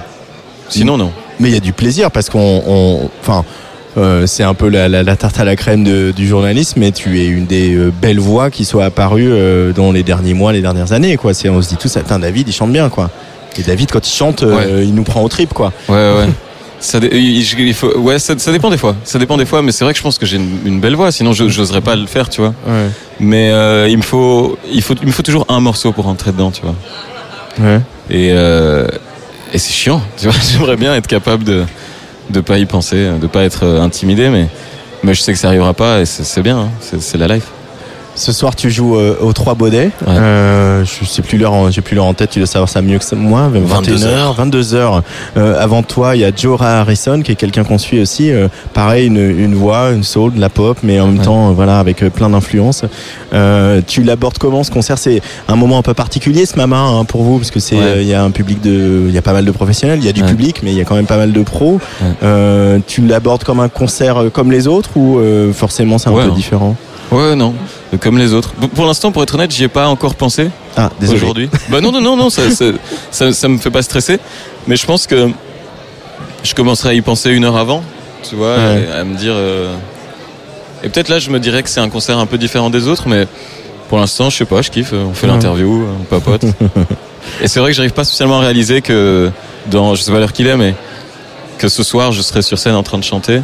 Sinon, 0.70 0.96
non. 0.96 1.10
Mais 1.38 1.48
il 1.50 1.54
y 1.54 1.56
a 1.56 1.60
du 1.60 1.72
plaisir 1.74 2.10
parce 2.10 2.30
qu'on, 2.30 2.62
on- 2.66 3.10
enfin, 3.20 3.44
euh, 3.98 4.26
c'est 4.26 4.42
un 4.42 4.54
peu 4.54 4.68
la, 4.68 4.88
la- 4.88 5.02
la 5.02 5.16
tarte 5.16 5.38
à 5.38 5.44
la 5.44 5.54
crème 5.56 5.84
de- 5.84 6.12
du 6.12 6.26
journalisme, 6.26 6.80
mais 6.80 6.92
tu 6.92 7.20
es 7.20 7.26
une 7.26 7.44
des 7.44 7.74
euh, 7.74 7.90
belles 8.00 8.20
voix 8.20 8.50
qui 8.50 8.64
soit 8.64 8.84
apparue 8.86 9.30
euh, 9.30 9.72
dans 9.72 9.92
les 9.92 10.02
derniers 10.02 10.32
mois, 10.32 10.52
les 10.52 10.62
dernières 10.62 10.92
années, 10.92 11.16
quoi. 11.18 11.34
C'est, 11.34 11.48
on 11.50 11.60
se 11.60 11.68
dit 11.68 11.76
putain, 11.76 12.18
David, 12.18 12.48
il 12.48 12.52
chante 12.54 12.72
bien, 12.72 12.88
quoi. 12.88 13.10
Et 13.58 13.62
David, 13.62 13.90
quand 13.92 14.06
il 14.08 14.10
chante, 14.12 14.44
euh, 14.44 14.82
il 14.82 14.94
nous 14.94 15.02
prend 15.02 15.22
au 15.22 15.28
trip, 15.28 15.52
quoi. 15.52 15.72
Ouais, 15.90 15.94
ouais. 15.96 16.28
Ça, 16.82 16.98
il- 17.00 17.74
faut, 17.74 17.96
ouais, 17.98 18.18
ça, 18.18 18.36
ça 18.36 18.50
dépend 18.50 18.68
des 18.68 18.76
fois. 18.76 18.96
Ça 19.04 19.18
dépend 19.18 19.36
des 19.36 19.46
fois, 19.46 19.62
mais 19.62 19.70
c'est 19.70 19.84
vrai 19.84 19.92
que 19.94 19.98
je 19.98 20.02
pense 20.02 20.18
que 20.18 20.26
j'ai 20.26 20.36
une, 20.36 20.58
une 20.66 20.80
belle 20.80 20.96
voix, 20.96 21.12
sinon 21.12 21.32
je 21.32 21.48
j'oserais 21.48 21.80
pas 21.80 21.94
le 21.94 22.06
faire, 22.06 22.28
tu 22.28 22.40
vois. 22.40 22.52
Ouais. 22.66 22.88
Mais 23.20 23.50
euh, 23.52 23.88
il 23.88 23.96
me 23.98 24.02
faut, 24.02 24.58
il 24.70 24.82
faut, 24.82 24.94
il 25.00 25.06
me 25.06 25.12
faut 25.12 25.22
toujours 25.22 25.46
un 25.48 25.60
morceau 25.60 25.92
pour 25.92 26.04
rentrer 26.06 26.32
dedans, 26.32 26.50
tu 26.50 26.62
vois. 26.62 26.74
Ouais. 27.60 27.80
Et, 28.10 28.30
euh, 28.32 28.86
et 29.52 29.58
c'est 29.58 29.72
chiant, 29.72 30.02
tu 30.18 30.26
vois. 30.26 30.34
J'aimerais 30.52 30.76
bien 30.76 30.94
être 30.96 31.06
capable 31.06 31.44
de 31.44 31.64
de 32.30 32.40
pas 32.40 32.58
y 32.58 32.66
penser, 32.66 33.10
de 33.20 33.26
pas 33.26 33.42
être 33.44 33.64
euh, 33.64 33.80
intimidé, 33.80 34.28
mais 34.28 34.48
mais 35.04 35.14
je 35.14 35.20
sais 35.20 35.32
que 35.32 35.38
ça 35.38 35.48
arrivera 35.48 35.74
pas 35.74 36.00
et 36.00 36.04
c'est 36.06 36.42
bien, 36.42 36.58
hein. 36.58 36.68
c'est 36.80 37.18
la 37.18 37.28
life. 37.28 37.46
Ce 38.14 38.30
soir, 38.30 38.54
tu 38.54 38.70
joues 38.70 38.96
euh, 38.98 39.16
aux 39.22 39.32
Trois 39.32 39.54
Baudets. 39.54 39.90
Ouais. 40.06 40.14
Euh, 40.18 40.84
je 40.84 41.04
sais 41.06 41.22
plus 41.22 41.38
l'heure, 41.38 41.54
en- 41.54 41.70
j'ai 41.70 41.80
plus 41.80 41.96
l'heure 41.96 42.04
en 42.04 42.12
tête. 42.12 42.28
Tu 42.30 42.40
dois 42.40 42.46
savoir 42.46 42.68
ça 42.68 42.82
mieux 42.82 42.98
que 42.98 43.14
moi. 43.14 43.48
21h, 43.50 44.34
22h. 44.36 45.00
Euh, 45.38 45.58
avant 45.58 45.82
toi, 45.82 46.14
il 46.14 46.20
y 46.20 46.24
a 46.24 46.30
Joe 46.34 46.60
Harrison, 46.60 47.22
qui 47.22 47.32
est 47.32 47.36
quelqu'un 47.36 47.64
qu'on 47.64 47.78
suit 47.78 48.00
aussi. 48.02 48.30
Euh, 48.30 48.48
pareil, 48.74 49.06
une, 49.06 49.16
une 49.16 49.54
voix, 49.54 49.92
une 49.92 50.02
soul, 50.04 50.34
de 50.34 50.40
la 50.40 50.50
pop, 50.50 50.76
mais 50.82 51.00
en 51.00 51.06
même 51.06 51.22
temps, 51.24 51.48
euh, 51.48 51.52
voilà, 51.52 51.78
avec 51.78 52.02
euh, 52.02 52.10
plein 52.10 52.28
d'influences. 52.28 52.84
Euh, 53.32 53.80
tu 53.86 54.02
l'abordes 54.02 54.36
comment 54.36 54.62
ce 54.62 54.70
concert? 54.70 54.98
C'est 54.98 55.22
un 55.48 55.56
moment 55.56 55.78
un 55.78 55.82
peu 55.82 55.94
particulier, 55.94 56.44
ce 56.44 56.56
Mama, 56.56 56.80
hein, 56.80 57.04
pour 57.06 57.22
vous, 57.22 57.38
parce 57.38 57.50
que 57.50 57.60
c'est, 57.60 57.76
Ouais. 57.76 58.02
il 58.02 58.06
y 58.08 58.12
a 58.14 58.22
un 58.22 58.30
public 58.30 58.60
de, 58.60 59.04
il 59.08 59.14
y 59.14 59.18
a 59.18 59.22
pas 59.22 59.32
mal 59.32 59.46
de 59.46 59.50
professionnels, 59.52 59.98
il 60.00 60.04
y 60.04 60.10
a 60.10 60.12
du 60.12 60.22
public, 60.22 60.60
mais 60.62 60.72
il 60.72 60.76
y 60.76 60.80
a 60.82 60.84
quand 60.84 60.96
même 60.96 61.06
pas 61.06 61.16
mal 61.16 61.32
de 61.32 61.42
pros. 61.42 61.80
Euh, 62.22 62.78
tu 62.86 63.00
l'abordes 63.06 63.42
comme 63.44 63.60
un 63.60 63.70
concert 63.70 64.24
comme 64.34 64.50
les 64.52 64.66
autres 64.68 64.90
ou 64.96 65.18
euh, 65.18 65.50
forcément 65.54 65.96
c'est 65.96 66.10
un 66.10 66.12
peu 66.12 66.30
différent? 66.32 66.76
Ouais, 67.10 67.34
non. 67.34 67.54
Comme 68.00 68.16
les 68.18 68.32
autres. 68.32 68.52
Pour- 68.74 68.86
l'instant, 68.86 69.12
pour 69.12 69.22
être 69.22 69.34
honnête, 69.34 69.50
j'y 69.50 69.64
ai 69.64 69.68
pas 69.68 69.86
encore 69.88 70.14
pensé. 70.14 70.48
Ah, 70.76 70.90
désolé. 70.98 71.18
aujourd'hui. 71.18 71.50
Bah 71.68 71.80
non, 71.80 71.92
non, 71.92 72.00
non, 72.00 72.16
non, 72.16 72.30
ça, 72.30 72.50
ça, 72.50 72.64
ça, 73.10 73.32
ça 73.32 73.48
me 73.48 73.58
fait 73.58 73.70
pas 73.70 73.82
stresser. 73.82 74.18
Mais 74.66 74.76
je 74.76 74.86
pense 74.86 75.06
que 75.06 75.28
je 76.42 76.54
commencerai 76.54 76.88
à 76.90 76.94
y 76.94 77.00
penser 77.02 77.30
une 77.30 77.44
heure 77.44 77.56
avant, 77.56 77.82
tu 78.28 78.34
vois, 78.36 78.56
Ouais. 78.56 78.88
à 78.98 79.04
me 79.04 79.14
dire. 79.16 79.34
euh, 79.34 79.74
Et 80.82 80.88
peut-être 80.88 81.08
là, 81.10 81.18
je 81.18 81.30
me 81.30 81.38
dirais 81.38 81.62
que 81.62 81.68
c'est 81.68 81.80
un 81.80 81.88
concert 81.90 82.18
un 82.18 82.26
peu 82.26 82.38
différent 82.38 82.70
des 82.70 82.88
autres, 82.88 83.08
mais 83.08 83.26
pour 83.88 83.98
l'instant, 83.98 84.30
je 84.30 84.38
sais 84.38 84.44
pas, 84.46 84.62
je 84.62 84.70
kiffe. 84.70 84.92
On 84.94 85.12
fait 85.14 85.26
Ouais. 85.26 85.32
l'interview, 85.34 85.86
on 86.00 86.04
papote. 86.04 86.44
et 87.42 87.46
c'est 87.48 87.60
vrai 87.60 87.70
que 87.70 87.76
j'arrive 87.76 87.92
pas 87.92 88.04
spécialement 88.04 88.38
à 88.38 88.40
réaliser 88.40 88.80
que 88.80 89.30
dans, 89.70 89.94
je 89.94 90.02
sais 90.02 90.10
pas 90.10 90.18
l'heure 90.18 90.32
qu'il 90.32 90.46
est, 90.46 90.56
mais 90.56 90.74
que 91.58 91.68
ce 91.68 91.82
soir, 91.84 92.10
je 92.10 92.22
serai 92.22 92.42
sur 92.42 92.58
scène 92.58 92.74
en 92.74 92.82
train 92.82 92.98
de 92.98 93.04
chanter 93.04 93.42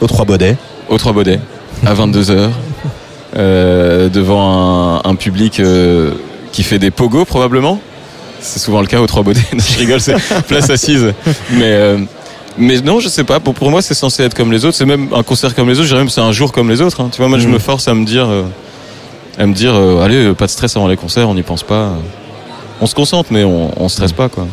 Aux 0.00 0.06
Trois 0.06 0.24
Baudets. 0.26 0.56
au 0.90 0.98
Trois 0.98 1.12
Baudets 1.12 1.40
à 1.84 1.94
22h 1.94 2.50
euh, 3.36 4.08
devant 4.08 5.00
un, 5.04 5.10
un 5.10 5.14
public 5.14 5.60
euh, 5.60 6.12
qui 6.52 6.62
fait 6.62 6.78
des 6.78 6.90
pogos 6.90 7.24
probablement. 7.24 7.80
C'est 8.40 8.58
souvent 8.60 8.80
le 8.80 8.86
cas 8.86 9.00
aux 9.00 9.06
Trois 9.06 9.22
Baudets. 9.22 9.40
Je 9.52 9.78
rigole, 9.78 10.00
c'est 10.00 10.14
place 10.46 10.70
assise. 10.70 11.12
Mais 11.52 11.62
euh, 11.72 11.98
mais 12.58 12.80
non, 12.80 13.00
je 13.00 13.08
sais 13.08 13.24
pas. 13.24 13.38
Pour, 13.40 13.52
pour 13.54 13.70
moi, 13.70 13.82
c'est 13.82 13.92
censé 13.94 14.22
être 14.22 14.34
comme 14.34 14.50
les 14.50 14.64
autres. 14.64 14.76
C'est 14.76 14.86
même 14.86 15.08
un 15.14 15.22
concert 15.22 15.54
comme 15.54 15.68
les 15.68 15.74
autres. 15.74 15.84
Je 15.84 15.88
dirais 15.88 16.00
même 16.00 16.06
que 16.08 16.12
c'est 16.14 16.20
un 16.22 16.32
jour 16.32 16.52
comme 16.52 16.70
les 16.70 16.80
autres. 16.80 17.00
hein. 17.02 17.08
Tu 17.12 17.18
vois, 17.18 17.28
moi, 17.28 17.38
je 17.38 17.46
Mhm. 17.46 17.52
me 17.54 17.58
force 17.58 17.86
à 17.88 17.92
me 17.94 18.04
dire, 18.06 18.26
euh, 18.28 18.44
à 19.38 19.46
me 19.46 19.52
dire, 19.52 19.74
euh, 19.74 20.00
allez, 20.02 20.32
pas 20.32 20.46
de 20.46 20.50
stress 20.50 20.74
avant 20.76 20.88
les 20.88 20.96
concerts. 20.96 21.28
On 21.28 21.34
n'y 21.34 21.42
pense 21.42 21.62
pas. 21.62 21.92
On 22.80 22.86
se 22.86 22.94
concentre, 22.94 23.28
mais 23.30 23.44
on, 23.44 23.70
on 23.82 23.88
stresse 23.90 24.12
pas, 24.12 24.28
quoi. 24.30 24.46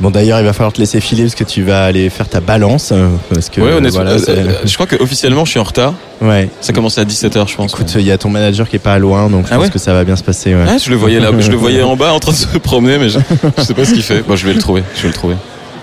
Bon 0.00 0.10
d'ailleurs 0.10 0.40
il 0.40 0.44
va 0.46 0.52
falloir 0.54 0.72
te 0.72 0.78
laisser 0.80 1.00
filer 1.00 1.24
parce 1.24 1.34
que 1.34 1.44
tu 1.44 1.62
vas 1.62 1.84
aller 1.84 2.08
faire 2.08 2.26
ta 2.28 2.40
balance 2.40 2.90
euh, 2.92 3.08
parce 3.32 3.50
que 3.50 3.60
ouais, 3.60 3.72
honnêtement, 3.72 4.02
voilà, 4.02 4.12
euh, 4.12 4.24
euh, 4.28 4.52
je 4.64 4.72
crois 4.74 4.86
que 4.86 4.96
officiellement, 4.96 5.44
je 5.44 5.50
suis 5.50 5.60
en 5.60 5.64
retard. 5.64 5.92
ouais. 6.22 6.48
Ça 6.62 6.72
commence 6.72 6.96
à 6.96 7.04
17h, 7.04 7.48
je 7.48 7.54
pense. 7.56 7.72
Écoute, 7.72 7.92
il 7.96 8.02
y 8.06 8.10
a 8.10 8.16
ton 8.16 8.30
manager 8.30 8.66
qui 8.68 8.76
est 8.76 8.80
pas 8.80 8.98
loin 8.98 9.28
donc 9.28 9.46
je 9.46 9.52
Ah 9.52 9.56
pense 9.56 9.64
ouais 9.66 9.70
que 9.70 9.78
ça 9.78 9.92
va 9.92 10.04
bien 10.04 10.16
se 10.16 10.22
passer. 10.22 10.54
Ouais. 10.54 10.64
Ah, 10.66 10.78
je 10.78 10.88
le 10.90 10.96
voyais 10.96 11.20
là, 11.20 11.30
je 11.38 11.50
le 11.50 11.56
voyais 11.56 11.82
en 11.84 11.96
bas 11.96 12.12
en 12.14 12.18
train 12.20 12.32
de 12.32 12.36
se 12.36 12.46
promener, 12.58 12.96
mais 12.98 13.10
je, 13.10 13.18
je 13.58 13.62
sais 13.62 13.74
pas 13.74 13.84
ce 13.84 13.92
qu'il 13.92 14.02
fait. 14.02 14.22
Bon, 14.26 14.36
je 14.36 14.46
vais 14.46 14.54
le 14.54 14.58
trouver, 14.60 14.82
je 14.96 15.02
vais 15.02 15.08
le 15.08 15.14
trouver. 15.14 15.34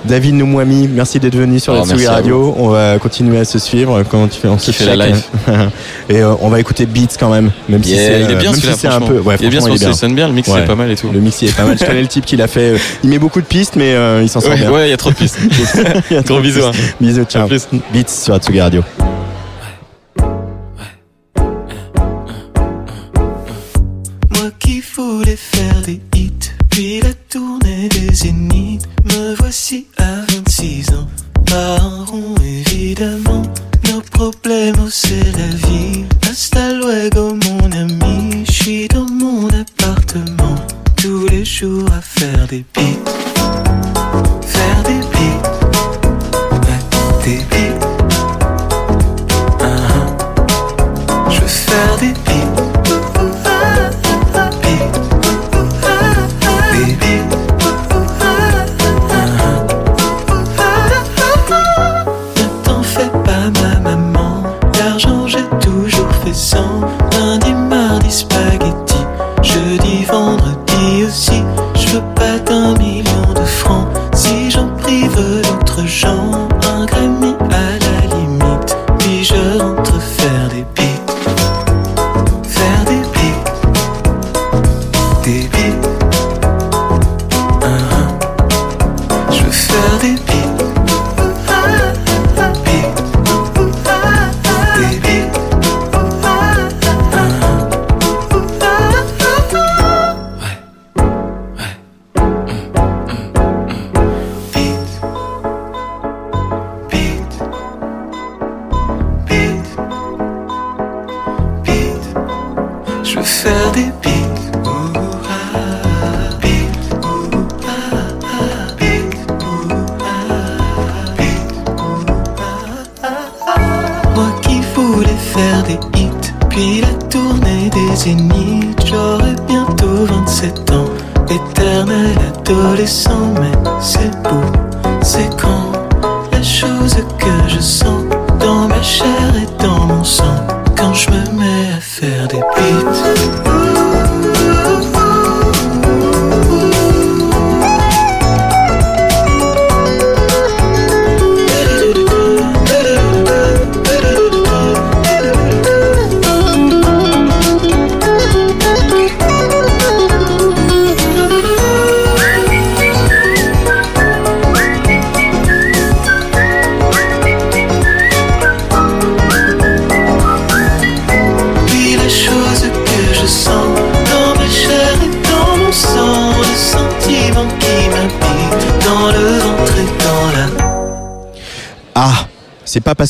David 0.06 0.36
Noumouami, 0.36 0.88
merci 0.88 1.20
d'être 1.20 1.36
venu 1.36 1.60
sur 1.60 1.74
Oh, 1.74 1.77
la 1.77 1.84
Tsugi 1.84 2.08
Radio. 2.08 2.56
On 2.58 2.70
va 2.70 2.98
continuer 3.00 3.39
à 3.39 3.46
se 3.46 3.60
suivre 3.60 4.04
quand 4.10 4.27
tu 4.30 4.39
fais 4.39 4.48
on 4.48 4.58
se 4.58 4.68
Kiffer 4.68 4.86
la 4.86 5.08
live. 5.08 5.22
Et 6.10 6.22
euh, 6.22 6.34
on 6.39 6.50
va 6.50 6.60
écouter 6.60 6.86
Beats 6.86 7.16
quand 7.20 7.30
même, 7.30 7.51
même 7.68 7.84
si 7.84 7.96
c'est 7.96 8.22
il 8.22 8.32
est 8.32 8.36
bien 8.36 8.51
même 8.51 8.54
si 8.54 8.62
celui-là, 8.62 8.77
c'est 8.77 8.88
un 8.88 8.92
franchement. 8.92 9.08
peu. 9.08 9.20
Ouais, 9.20 9.36
il 9.39 9.46
est 9.46 9.50
bien, 9.50 9.60
il, 9.70 9.96
sonne 9.96 10.16
bien, 10.16 10.27
le 10.27 10.34
mix 10.34 10.48
Ouais. 10.48 10.62
est 10.62 10.66
pas 10.66 10.75
mal 10.75 10.89
et 10.92 10.96
tout. 10.96 11.10
Le 11.12 11.20
mix 11.20 11.42
il 11.42 11.50
est 11.50 11.56
pas 11.56 11.66
mal. 11.66 11.77
Je 11.77 11.84
connais 11.86 12.01
le 12.01 12.08
type 12.08 12.25
qui 12.25 12.38
l'a 12.38 12.48
fait. 12.48 12.75
euh, 12.75 12.77
il 13.04 13.10
met 13.10 13.20
beaucoup 13.20 13.42
de 13.42 13.46
pistes, 13.46 13.75
mais 13.75 13.94
euh, 13.96 14.22
il 14.24 14.30
s'en 14.30 14.39
sort 14.39 14.51
Ouais, 14.51 14.58
bien. 14.58 14.72
ouais, 14.72 14.88
il 14.88 14.92
y 14.92 14.94
a 14.94 14.98
trop 14.98 15.10
de 15.10 15.16
pistes. 15.16 15.38
Il 16.12 16.16
y 16.16 16.18
a 16.20 16.22
Gros 16.22 16.38
de 16.38 16.42
bisous, 16.42 16.62
pistes. 16.72 16.82
hein. 16.84 16.94
Bisous, 17.01 17.24
ciao. 17.25 17.48
Plus. 17.48 17.68
Beats 17.94 18.08
sur 18.08 18.34
la 18.34 18.39
Tsugi 18.39 18.62
Radio. 18.62 18.84
Moi 24.32 24.51
qui 24.60 24.82
voulais 24.96 25.36
faire 25.36 25.82
des 25.86 26.00
hits, 26.16 26.32
puis 26.70 27.00
la 27.01 27.13
tournée 27.30 27.67
des 27.88 28.13
zéniths. 28.13 28.88
Me 29.05 29.36
voici 29.36 29.88
à 29.98 30.22
26 30.34 30.89
ans, 30.93 31.07
pas 31.46 31.77
rond 32.07 32.36
évidemment. 32.43 33.43
Nos 33.89 34.01
problèmes, 34.01 34.89
c'est 34.89 35.31
la 35.38 35.48
vie. 35.67 36.05
Hasta 36.29 36.74
luego, 36.74 37.36
mon 37.46 37.72
ami. 37.72 38.43
Je 38.46 38.51
suis 38.51 38.88
dans 38.88 39.10
mon 39.10 39.48
appartement, 39.48 40.55
tous 40.96 41.27
les 41.27 41.46
jours 41.46 41.88
à 41.98 42.01
faire 42.01 42.48
des 42.48 42.65
beats. 42.74 43.12
Faire 44.46 44.84
des 44.84 45.01
beats, 45.13 45.41
ouais, 46.66 46.81
des 47.24 47.42
beats. 47.51 47.87
Ah, 49.61 49.66
ah. 49.90 51.29
Je 51.29 51.40
veux 51.42 51.48
faire 51.48 51.98
des 52.00 52.13
beats. 52.25 52.56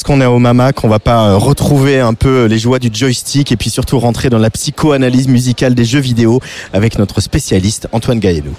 Qu'on 0.08 0.22
est 0.22 0.26
au 0.26 0.40
Mama 0.40 0.72
qu'on 0.72 0.88
va 0.88 1.00
pas 1.00 1.28
euh, 1.28 1.36
retrouver 1.36 2.00
un 2.00 2.14
peu 2.14 2.46
les 2.46 2.58
joies 2.58 2.80
du 2.80 2.90
joystick 2.94 3.52
et 3.52 3.58
puis 3.58 3.70
surtout 3.70 4.00
rentrer 4.00 4.30
dans 4.30 4.38
la 4.38 4.50
psychoanalyse 4.50 5.28
musicale 5.28 5.76
des 5.76 5.84
jeux 5.84 6.00
vidéo 6.00 6.40
avec 6.72 6.98
notre 6.98 7.20
spécialiste 7.20 7.90
Antoine 7.92 8.20
Gaillenou. 8.20 8.56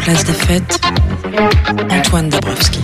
Place 0.00 0.24
des 0.24 0.32
fêtes, 0.34 0.78
Antoine 1.90 2.28
Dabrowski. 2.28 2.80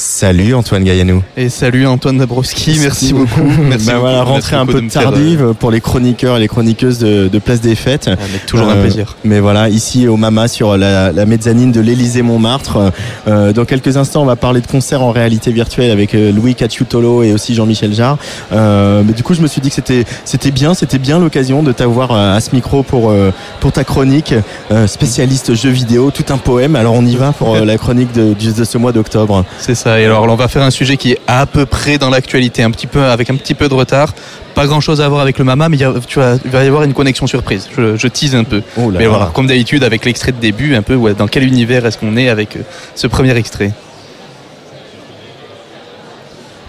Salut 0.00 0.54
Antoine 0.54 0.84
Gaillanou. 0.84 1.24
Et 1.36 1.48
salut 1.48 1.84
Antoine 1.84 2.18
Dabrowski, 2.18 2.78
merci 2.80 3.12
beaucoup. 3.12 3.42
Merci 3.68 3.86
bah 3.86 3.94
beaucoup. 3.94 4.00
voilà, 4.02 4.18
Merci 4.18 4.32
rentrée 4.32 4.56
un 4.56 4.64
beaucoup 4.64 4.78
peu 4.78 4.84
de 4.86 4.90
tardive 4.92 5.54
pour 5.58 5.72
les 5.72 5.80
chroniqueurs 5.80 6.36
et 6.36 6.40
les 6.40 6.46
chroniqueuses 6.46 6.98
de, 6.98 7.26
de 7.26 7.38
Place 7.40 7.60
des 7.60 7.74
Fêtes. 7.74 8.06
euh, 8.06 8.14
mais 8.32 8.38
toujours 8.46 8.68
un 8.68 8.76
Euh, 8.76 8.82
plaisir. 8.82 9.16
Mais 9.24 9.40
voilà, 9.40 9.68
ici 9.68 10.06
au 10.06 10.16
Mama 10.16 10.46
sur 10.46 10.76
la, 10.76 11.10
la 11.10 11.26
mezzanine 11.26 11.72
de 11.72 11.80
l'Élysée 11.80 12.22
Montmartre. 12.22 12.92
Euh, 13.26 13.52
dans 13.52 13.64
quelques 13.64 13.96
instants, 13.96 14.22
on 14.22 14.26
va 14.26 14.36
parler 14.36 14.60
de 14.60 14.68
concerts 14.68 15.02
en 15.02 15.10
réalité 15.10 15.50
virtuelle 15.50 15.90
avec 15.90 16.14
euh, 16.14 16.30
Louis 16.30 16.54
Cacciutolo 16.54 17.24
et 17.24 17.32
aussi 17.32 17.56
Jean-Michel 17.56 17.92
Jarre. 17.92 18.18
Euh, 18.52 19.02
mais 19.04 19.14
du 19.14 19.24
coup, 19.24 19.34
je 19.34 19.40
me 19.40 19.48
suis 19.48 19.60
dit 19.60 19.68
que 19.70 19.74
c'était 19.74 20.04
c'était 20.24 20.52
bien, 20.52 20.74
c'était 20.74 20.98
bien 21.00 21.18
l'occasion 21.18 21.64
de 21.64 21.72
t'avoir 21.72 22.12
euh, 22.12 22.36
à 22.36 22.40
ce 22.40 22.54
micro 22.54 22.84
pour 22.84 23.10
euh, 23.10 23.32
pour 23.58 23.72
ta 23.72 23.82
chronique 23.82 24.32
euh, 24.70 24.86
spécialiste 24.86 25.56
jeux 25.56 25.70
vidéo, 25.70 26.12
tout 26.12 26.32
un 26.32 26.38
poème. 26.38 26.76
Alors 26.76 26.94
on 26.94 27.04
y 27.04 27.16
va 27.16 27.32
pour 27.32 27.56
euh, 27.56 27.64
la 27.64 27.76
chronique 27.78 28.12
de, 28.12 28.32
de 28.34 28.64
ce 28.64 28.78
mois 28.78 28.92
d'octobre. 28.92 29.44
C'est 29.58 29.74
ça. 29.74 29.87
Et 29.96 30.04
alors, 30.04 30.24
on 30.24 30.34
va 30.34 30.48
faire 30.48 30.62
un 30.62 30.70
sujet 30.70 30.96
qui 30.96 31.12
est 31.12 31.18
à 31.26 31.46
peu 31.46 31.64
près 31.66 31.98
dans 31.98 32.10
l'actualité, 32.10 32.62
un 32.62 32.70
petit 32.70 32.86
peu 32.86 33.04
avec 33.04 33.30
un 33.30 33.36
petit 33.36 33.54
peu 33.54 33.68
de 33.68 33.74
retard. 33.74 34.14
Pas 34.54 34.66
grand 34.66 34.80
chose 34.80 35.00
à 35.00 35.08
voir 35.08 35.20
avec 35.20 35.38
le 35.38 35.44
Mama, 35.44 35.68
mais 35.68 35.76
il, 35.76 35.80
y 35.80 35.84
a- 35.84 35.94
tu 36.06 36.18
vas- 36.18 36.36
il 36.44 36.50
va 36.50 36.64
y 36.64 36.66
avoir 36.66 36.82
une 36.82 36.92
connexion 36.94 37.26
surprise. 37.26 37.68
Je, 37.76 37.96
je 37.96 38.08
tease 38.08 38.34
un 38.34 38.44
peu. 38.44 38.62
Oh 38.76 38.90
là 38.90 38.98
mais 38.98 39.04
là. 39.04 39.10
voilà, 39.10 39.30
comme 39.32 39.46
d'habitude, 39.46 39.84
avec 39.84 40.04
l'extrait 40.04 40.32
de 40.32 40.38
début, 40.40 40.74
un 40.74 40.82
peu, 40.82 40.94
ouais, 40.96 41.14
dans 41.14 41.28
quel 41.28 41.44
univers 41.44 41.86
est-ce 41.86 41.96
qu'on 41.98 42.16
est 42.16 42.28
avec 42.28 42.56
euh, 42.56 42.60
ce 42.96 43.06
premier 43.06 43.36
extrait? 43.36 43.70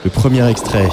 Le 0.05 0.09
premier 0.11 0.47
extrait. 0.49 0.87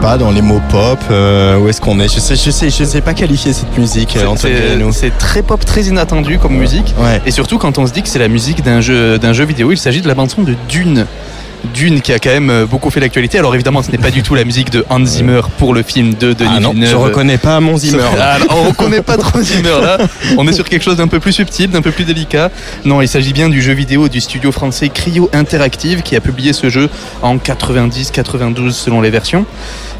Pas, 0.00 0.16
dans 0.18 0.30
les 0.30 0.42
mots 0.42 0.60
pop, 0.70 0.98
euh, 1.10 1.58
où 1.58 1.68
est-ce 1.68 1.80
qu'on 1.80 1.98
est? 2.00 2.12
Je 2.12 2.20
sais, 2.20 2.36
je 2.36 2.50
sais, 2.50 2.70
je 2.70 2.84
sais 2.84 3.00
pas 3.00 3.14
qualifier 3.14 3.52
cette 3.52 3.76
musique, 3.76 4.16
C'est- 4.92 5.16
très 5.18 5.42
pop, 5.42 5.64
très 5.64 5.82
inattendu 5.82 6.38
comme 6.38 6.54
musique. 6.56 6.94
Ouais. 6.98 7.20
Et 7.26 7.30
surtout 7.30 7.58
quand 7.58 7.78
on 7.78 7.86
se 7.86 7.92
dit 7.92 8.02
que 8.02 8.08
c'est 8.08 8.18
la 8.18 8.28
musique 8.28 8.62
d'un 8.62 8.80
jeu, 8.80 9.18
d'un 9.18 9.32
jeu 9.32 9.44
vidéo, 9.44 9.72
il 9.72 9.76
s'agit 9.78 10.00
de 10.00 10.08
la 10.08 10.14
bande-son 10.14 10.42
de 10.42 10.54
Dune. 10.68 11.06
Dune 11.74 12.00
qui 12.00 12.12
a 12.12 12.18
quand 12.18 12.30
même 12.30 12.50
euh, 12.50 12.66
beaucoup 12.66 12.90
fait 12.90 13.00
l'actualité. 13.00 13.38
Alors 13.38 13.54
évidemment, 13.54 13.82
ce 13.82 13.90
n'est 13.90 13.98
pas 13.98 14.10
du 14.10 14.22
tout 14.22 14.34
la 14.34 14.44
musique 14.44 14.70
de 14.70 14.84
Hans 14.90 15.04
Zimmer 15.04 15.40
pour 15.58 15.74
le 15.74 15.82
film 15.82 16.14
de 16.14 16.32
Denis 16.32 16.50
Ah 16.56 16.60
non, 16.60 16.70
Villeneuve. 16.70 16.90
je 16.90 16.96
reconnais 16.96 17.38
pas 17.38 17.60
mon 17.60 17.76
Zimmer. 17.76 17.98
là. 18.16 18.38
Ah, 18.40 18.54
on 18.54 18.64
reconnaît 18.68 19.02
pas 19.02 19.16
trop 19.16 19.40
Zimmer 19.42 19.80
là. 19.82 19.98
On 20.36 20.46
est 20.46 20.52
sur 20.52 20.68
quelque 20.68 20.82
chose 20.82 20.96
d'un 20.96 21.08
peu 21.08 21.20
plus 21.20 21.32
subtil, 21.32 21.68
d'un 21.70 21.82
peu 21.82 21.90
plus 21.90 22.04
délicat. 22.04 22.50
Non, 22.84 23.02
il 23.02 23.08
s'agit 23.08 23.32
bien 23.32 23.48
du 23.48 23.60
jeu 23.60 23.72
vidéo 23.72 24.08
du 24.08 24.20
studio 24.20 24.52
français 24.52 24.88
Cryo 24.88 25.28
Interactive 25.32 26.02
qui 26.02 26.16
a 26.16 26.20
publié 26.20 26.52
ce 26.52 26.68
jeu 26.70 26.88
en 27.22 27.36
90-92 27.36 28.70
selon 28.70 29.00
les 29.00 29.10
versions. 29.10 29.44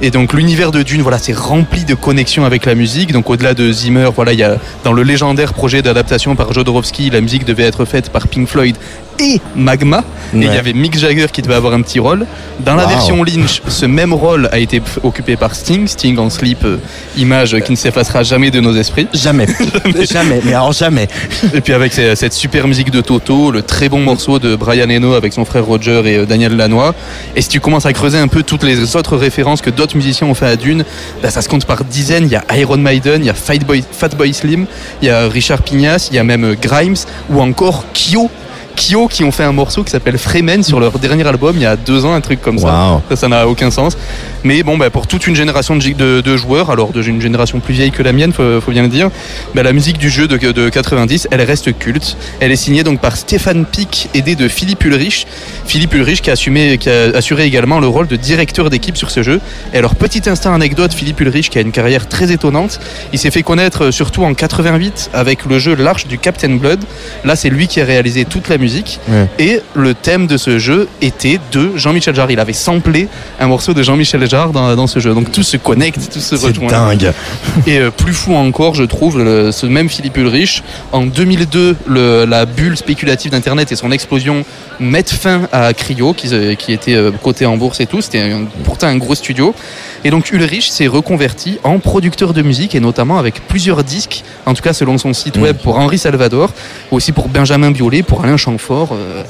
Et 0.01 0.11
donc 0.11 0.33
l'univers 0.33 0.71
de 0.71 0.83
Dune, 0.83 1.03
voilà, 1.03 1.19
c'est 1.19 1.37
rempli 1.37 1.85
de 1.85 1.95
connexions 1.95 2.45
avec 2.45 2.67
la 2.67 2.75
musique. 2.75 3.13
Donc 3.13 3.29
au-delà 3.31 3.55
de 3.55 3.71
Zimmer, 3.73 4.11
voilà, 4.15 4.33
il 4.33 4.39
y 4.39 4.45
a 4.45 4.57
dans 4.85 4.93
le 4.93 5.03
légendaire 5.03 5.55
projet 5.55 5.83
d'adaptation 5.83 6.37
par 6.37 6.53
Jodorowsky, 6.53 7.11
la 7.11 7.21
musique 7.21 7.45
devait 7.45 7.65
être 7.65 7.85
faite 7.85 8.11
par 8.11 8.29
Pink 8.29 8.47
Floyd 8.49 8.77
et 9.19 9.41
Magma. 9.57 10.05
Et 10.35 10.39
il 10.39 10.45
y 10.45 10.49
avait 10.59 10.75
Mick 10.75 10.99
Jagger 10.99 11.27
qui 11.33 11.41
devait 11.41 11.55
avoir 11.55 11.73
un 11.73 11.81
petit 11.81 11.99
rôle. 11.99 12.27
Dans 12.61 12.75
la 12.75 12.85
Wow. 12.85 12.91
version 12.91 13.25
Lynch, 13.25 13.63
ce 13.67 13.87
même 13.87 14.13
rôle 14.13 14.49
a 14.53 14.59
été 14.59 14.83
occupé 15.03 15.37
par 15.37 15.55
Sting. 15.55 15.87
Sting 15.89 16.19
en 16.19 16.29
slip, 16.29 16.65
euh, 16.65 16.77
image 17.17 17.59
qui 17.61 17.73
ne 17.73 17.77
s'effacera 17.77 18.23
jamais 18.23 18.51
de 18.51 18.61
nos 18.61 18.75
esprits. 18.77 19.09
Jamais. 19.15 19.47
jamais, 20.11 20.41
mais 20.45 20.53
alors 20.53 20.73
jamais. 20.73 21.09
Et 21.55 21.61
puis 21.61 21.73
avec 21.73 21.93
cette 21.93 22.33
super 22.35 22.69
musique 22.69 22.91
de 22.91 23.01
Toto, 23.01 23.51
le 23.51 23.63
très 23.63 23.89
bon 23.89 24.01
morceau 24.01 24.39
de 24.39 24.55
Brian 24.55 24.91
Eno 24.91 25.15
avec 25.15 25.33
son 25.33 25.45
frère 25.47 25.65
Roger 25.65 26.03
et 26.05 26.17
euh, 26.19 26.27
Daniel 26.27 26.57
Lanois. 26.57 26.95
Et 27.37 27.41
si 27.41 27.49
tu 27.49 27.61
commences 27.61 27.87
à 27.87 27.93
creuser 27.93 28.19
un 28.19 28.29
peu 28.29 28.43
toutes 28.43 28.65
les 28.65 28.97
autres 28.97 29.17
références 29.17 29.63
que 29.63 29.71
d'autres 29.71 29.97
musiciens 29.97 30.27
ont 30.27 30.35
fait 30.35 30.47
à 30.47 30.57
Dune, 30.57 30.85
bah, 31.23 31.31
ça 31.31 31.41
se 31.43 31.49
compte 31.49 31.65
par 31.65 31.85
dizaines. 31.85 32.25
Il 32.27 32.33
y 32.33 32.37
a 32.37 32.45
Iron 32.59 32.77
Maiden, 32.77 33.23
il 33.23 33.27
y 33.27 33.31
a 33.31 33.35
Fatboy 33.35 33.83
Fatboy 33.91 34.35
Slim, 34.35 34.67
il 35.01 35.09
y 35.09 35.11
a 35.11 35.27
Richard 35.29 35.63
Pignas, 35.63 36.09
il 36.11 36.17
y 36.17 36.19
a 36.19 36.25
même 36.25 36.45
euh, 36.45 36.55
Grimes 36.61 36.97
ou 37.31 37.41
encore 37.41 37.85
Kyo. 37.95 38.31
Kyo 38.79 39.09
qui 39.09 39.25
ont 39.25 39.33
fait 39.33 39.45
un 39.45 39.53
morceau 39.53 39.83
qui 39.83 39.91
s'appelle 39.91 40.19
Fremen 40.19 40.63
sur 40.63 40.79
leur 40.79 40.99
dernier 40.99 41.27
album 41.27 41.57
il 41.57 41.63
y 41.63 41.67
a 41.67 41.77
deux 41.77 42.05
ans, 42.05 42.15
un 42.15 42.21
truc 42.21 42.41
comme 42.41 42.59
ça. 42.59 43.01
Ça 43.15 43.29
n'a 43.29 43.47
aucun 43.49 43.71
sens. 43.71 43.97
Mais 44.45 44.63
bon, 44.63 44.77
bah, 44.79 44.91
pour 44.91 45.07
toute 45.07 45.27
une 45.27 45.35
génération 45.37 45.77
de, 45.77 45.89
de- 45.93 46.21
de 46.21 46.37
joueurs, 46.37 46.71
alors 46.71 46.93
de- 46.93 47.03
une 47.03 47.21
génération 47.21 47.61
plus 47.61 47.75
vieille 47.75 47.91
que 47.91 48.03
la 48.03 48.13
mienne, 48.13 48.33
faut, 48.33 48.61
faut 48.61 48.71
bien 48.71 48.83
le 48.83 48.89
dire, 48.89 49.11
bah, 49.55 49.63
la 49.63 49.73
musique 49.73 49.99
du 49.99 50.11
jeu 50.11 50.29
de, 50.29 50.37
de 50.37 50.69
90, 50.69 51.29
elle 51.31 51.41
reste 51.43 51.77
culte. 51.79 52.17
Elle 52.41 52.53
est 52.53 52.57
signée 52.57 52.83
donc 52.85 53.01
par 53.01 53.17
Stéphane 53.17 53.65
Pic, 53.65 54.09
aidé 54.15 54.35
de 54.37 54.49
Philippe 54.49 54.85
Ulrich. 54.85 55.27
Philippe 55.67 55.95
Ulrich 55.95 56.23
qui 56.23 56.31
a, 56.31 56.35
assumé, 56.35 56.79
qui 56.79 56.89
a 56.91 57.17
assuré 57.17 57.45
également 57.45 57.81
le 57.81 57.87
rôle 57.89 58.07
de 58.07 58.17
directeur 58.17 58.71
d'équipe 58.71 58.97
sur 58.97 59.11
ce 59.11 59.23
jeu. 59.23 59.41
Et 59.75 59.79
alors, 59.79 59.95
petit 59.95 60.29
instant 60.29 60.53
anecdote, 60.55 60.93
Philippe 60.93 61.21
Ulrich 61.21 61.51
qui 61.51 61.59
a 61.59 61.61
une 61.61 61.73
carrière 61.73 62.09
très 62.09 62.31
étonnante, 62.33 62.81
il 63.13 63.19
s'est 63.19 63.31
fait 63.31 63.43
connaître 63.43 63.91
surtout 63.91 64.25
en 64.25 64.35
88 64.35 65.11
avec 65.15 65.45
le 65.47 65.59
jeu 65.59 65.75
L'Arche 65.75 66.07
du 66.07 66.19
Captain 66.19 66.57
Blood. 66.57 66.81
Là, 67.25 67.37
c'est 67.37 67.51
lui 67.51 67.67
qui 67.69 67.81
a 67.81 67.85
réalisé 67.85 68.25
toute 68.25 68.49
la 68.49 68.59
musique. 68.59 69.01
Ouais. 69.09 69.27
Et 69.39 69.61
le 69.75 69.95
thème 69.95 70.27
de 70.27 70.37
ce 70.37 70.59
jeu 70.59 70.89
était 71.03 71.39
de 71.53 71.73
Jean-Michel 71.77 72.15
Jarre. 72.15 72.31
Il 72.31 72.41
avait 72.41 72.53
samplé 72.53 73.09
un 73.41 73.47
morceau 73.47 73.75
de 73.75 73.83
Jean-Michel 73.83 74.28
Dans, 74.29 74.77
dans 74.77 74.87
ce 74.87 74.99
jeu. 75.01 75.15
Donc 75.15 75.33
tout 75.33 75.43
se 75.43 75.57
connecte, 75.57 76.11
tout 76.13 76.21
se 76.21 76.37
C'est 76.37 76.47
rejoint. 76.47 76.69
dingue. 76.69 77.13
Et 77.67 77.79
euh, 77.79 77.91
plus 77.91 78.13
fou 78.13 78.35
encore, 78.35 78.75
je 78.75 78.85
trouve, 78.85 79.19
le- 79.19 79.51
ce 79.53 79.67
même 79.67 79.89
Philippe 79.89 80.17
Ulrich, 80.19 80.63
en 80.93 81.07
2002, 81.07 81.77
le- 81.87 82.25
la 82.25 82.45
bulle 82.47 82.77
spéculative 82.77 83.31
d'Internet 83.31 83.73
et 83.73 83.77
son 83.77 83.91
explosion 83.91 84.45
mettent 84.81 85.11
fin 85.11 85.49
à 85.53 85.73
Cryo, 85.73 86.13
qui, 86.13 86.29
euh, 86.33 86.55
qui 86.55 86.73
était 86.73 86.95
euh, 86.95 87.11
coté 87.11 87.47
en 87.47 87.57
bourse 87.57 87.81
et 87.81 87.87
tout. 87.87 88.01
C'était 88.01 88.31
pourtant 88.65 88.87
un 88.89 88.97
gros 88.97 89.15
studio. 89.15 89.55
Et 90.05 90.11
donc 90.11 90.31
Ulrich 90.31 90.71
s'est 90.71 90.87
reconverti 90.87 91.59
en 91.65 91.79
producteur 91.81 92.33
de 92.35 92.43
musique 92.43 92.75
et 92.75 92.81
notamment 92.81 93.19
avec 93.19 93.47
plusieurs 93.49 93.83
disques, 93.83 94.23
en 94.47 94.55
tout 94.55 94.63
cas 94.63 94.73
selon 94.73 94.99
son 94.99 95.13
site 95.13 95.37
web 95.39 95.57
pour 95.57 95.79
Henri 95.79 95.99
Salvador, 95.99 96.51
aussi 96.91 97.13
pour 97.13 97.29
Benjamin 97.29 97.71
Biolay, 97.73 98.03
pour 98.03 98.23
Alain 98.25 98.37
Chamfort. 98.37 98.91
euh, 98.93 99.23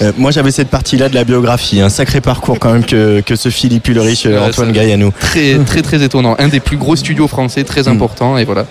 Euh, 0.00 0.12
moi, 0.16 0.30
j'avais 0.30 0.50
cette 0.52 0.68
partie-là 0.68 1.08
de 1.08 1.14
la 1.14 1.24
biographie. 1.24 1.80
Un 1.80 1.88
sacré 1.88 2.20
parcours 2.20 2.58
quand 2.60 2.72
même 2.72 2.84
que, 2.84 3.20
que 3.20 3.34
ce 3.34 3.48
Philippe 3.48 3.88
Ulrich, 3.88 4.26
euh, 4.26 4.40
Antoine 4.40 4.70
Gaillanou. 4.72 5.12
très 5.18 5.58
très 5.64 5.82
très 5.82 6.02
étonnant. 6.02 6.36
Un 6.38 6.48
des 6.48 6.60
plus 6.60 6.76
gros 6.76 6.94
studios 6.96 7.26
français, 7.28 7.64
très 7.64 7.82
Mm. 7.82 7.88
important 7.88 8.38
et 8.38 8.44
voilà. 8.44 8.66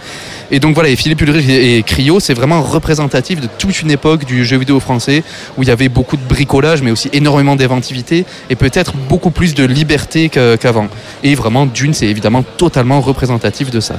Et 0.52 0.60
donc 0.62 0.74
voilà, 0.76 0.88
et 0.90 0.96
Philippe 0.96 1.22
Ulrich 1.22 1.50
et 1.50 1.78
et 1.78 1.84
Cryo, 1.84 2.20
c'est 2.22 2.34
vraiment 2.34 2.62
représentatif 2.62 3.42
de 3.42 3.48
toute 3.58 3.82
une 3.82 3.92
époque 3.92 4.24
du 4.26 4.46
jeu 4.46 4.58
vidéo 4.58 4.80
français 4.80 5.24
où 5.58 5.64
il 5.64 5.68
y 5.68 5.72
avait 5.72 5.90
beaucoup 5.90 6.16
de 6.16 6.22
bricolage, 6.22 6.82
mais 6.82 6.92
aussi 6.92 7.10
énormément 7.12 7.56
d'inventivité 7.58 8.26
et 8.50 8.56
peut-être 8.56 8.94
beaucoup 9.10 9.32
plus 9.32 9.54
de 9.54 9.66
liberté 9.66 10.30
qu'avant. 10.30 10.88
Et 11.24 11.36
vraiment, 11.36 11.66
Dune, 11.66 11.94
c'est 11.94 12.08
évidemment 12.08 12.44
totalement 12.58 13.02
représentatif 13.02 13.70
de 13.72 13.82
ça. 13.82 13.96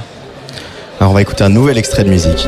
Alors, 0.99 1.11
on 1.11 1.13
va 1.13 1.21
écouter 1.21 1.43
un 1.43 1.49
nouvel 1.49 1.77
extrait 1.77 2.03
de 2.03 2.09
musique. 2.09 2.47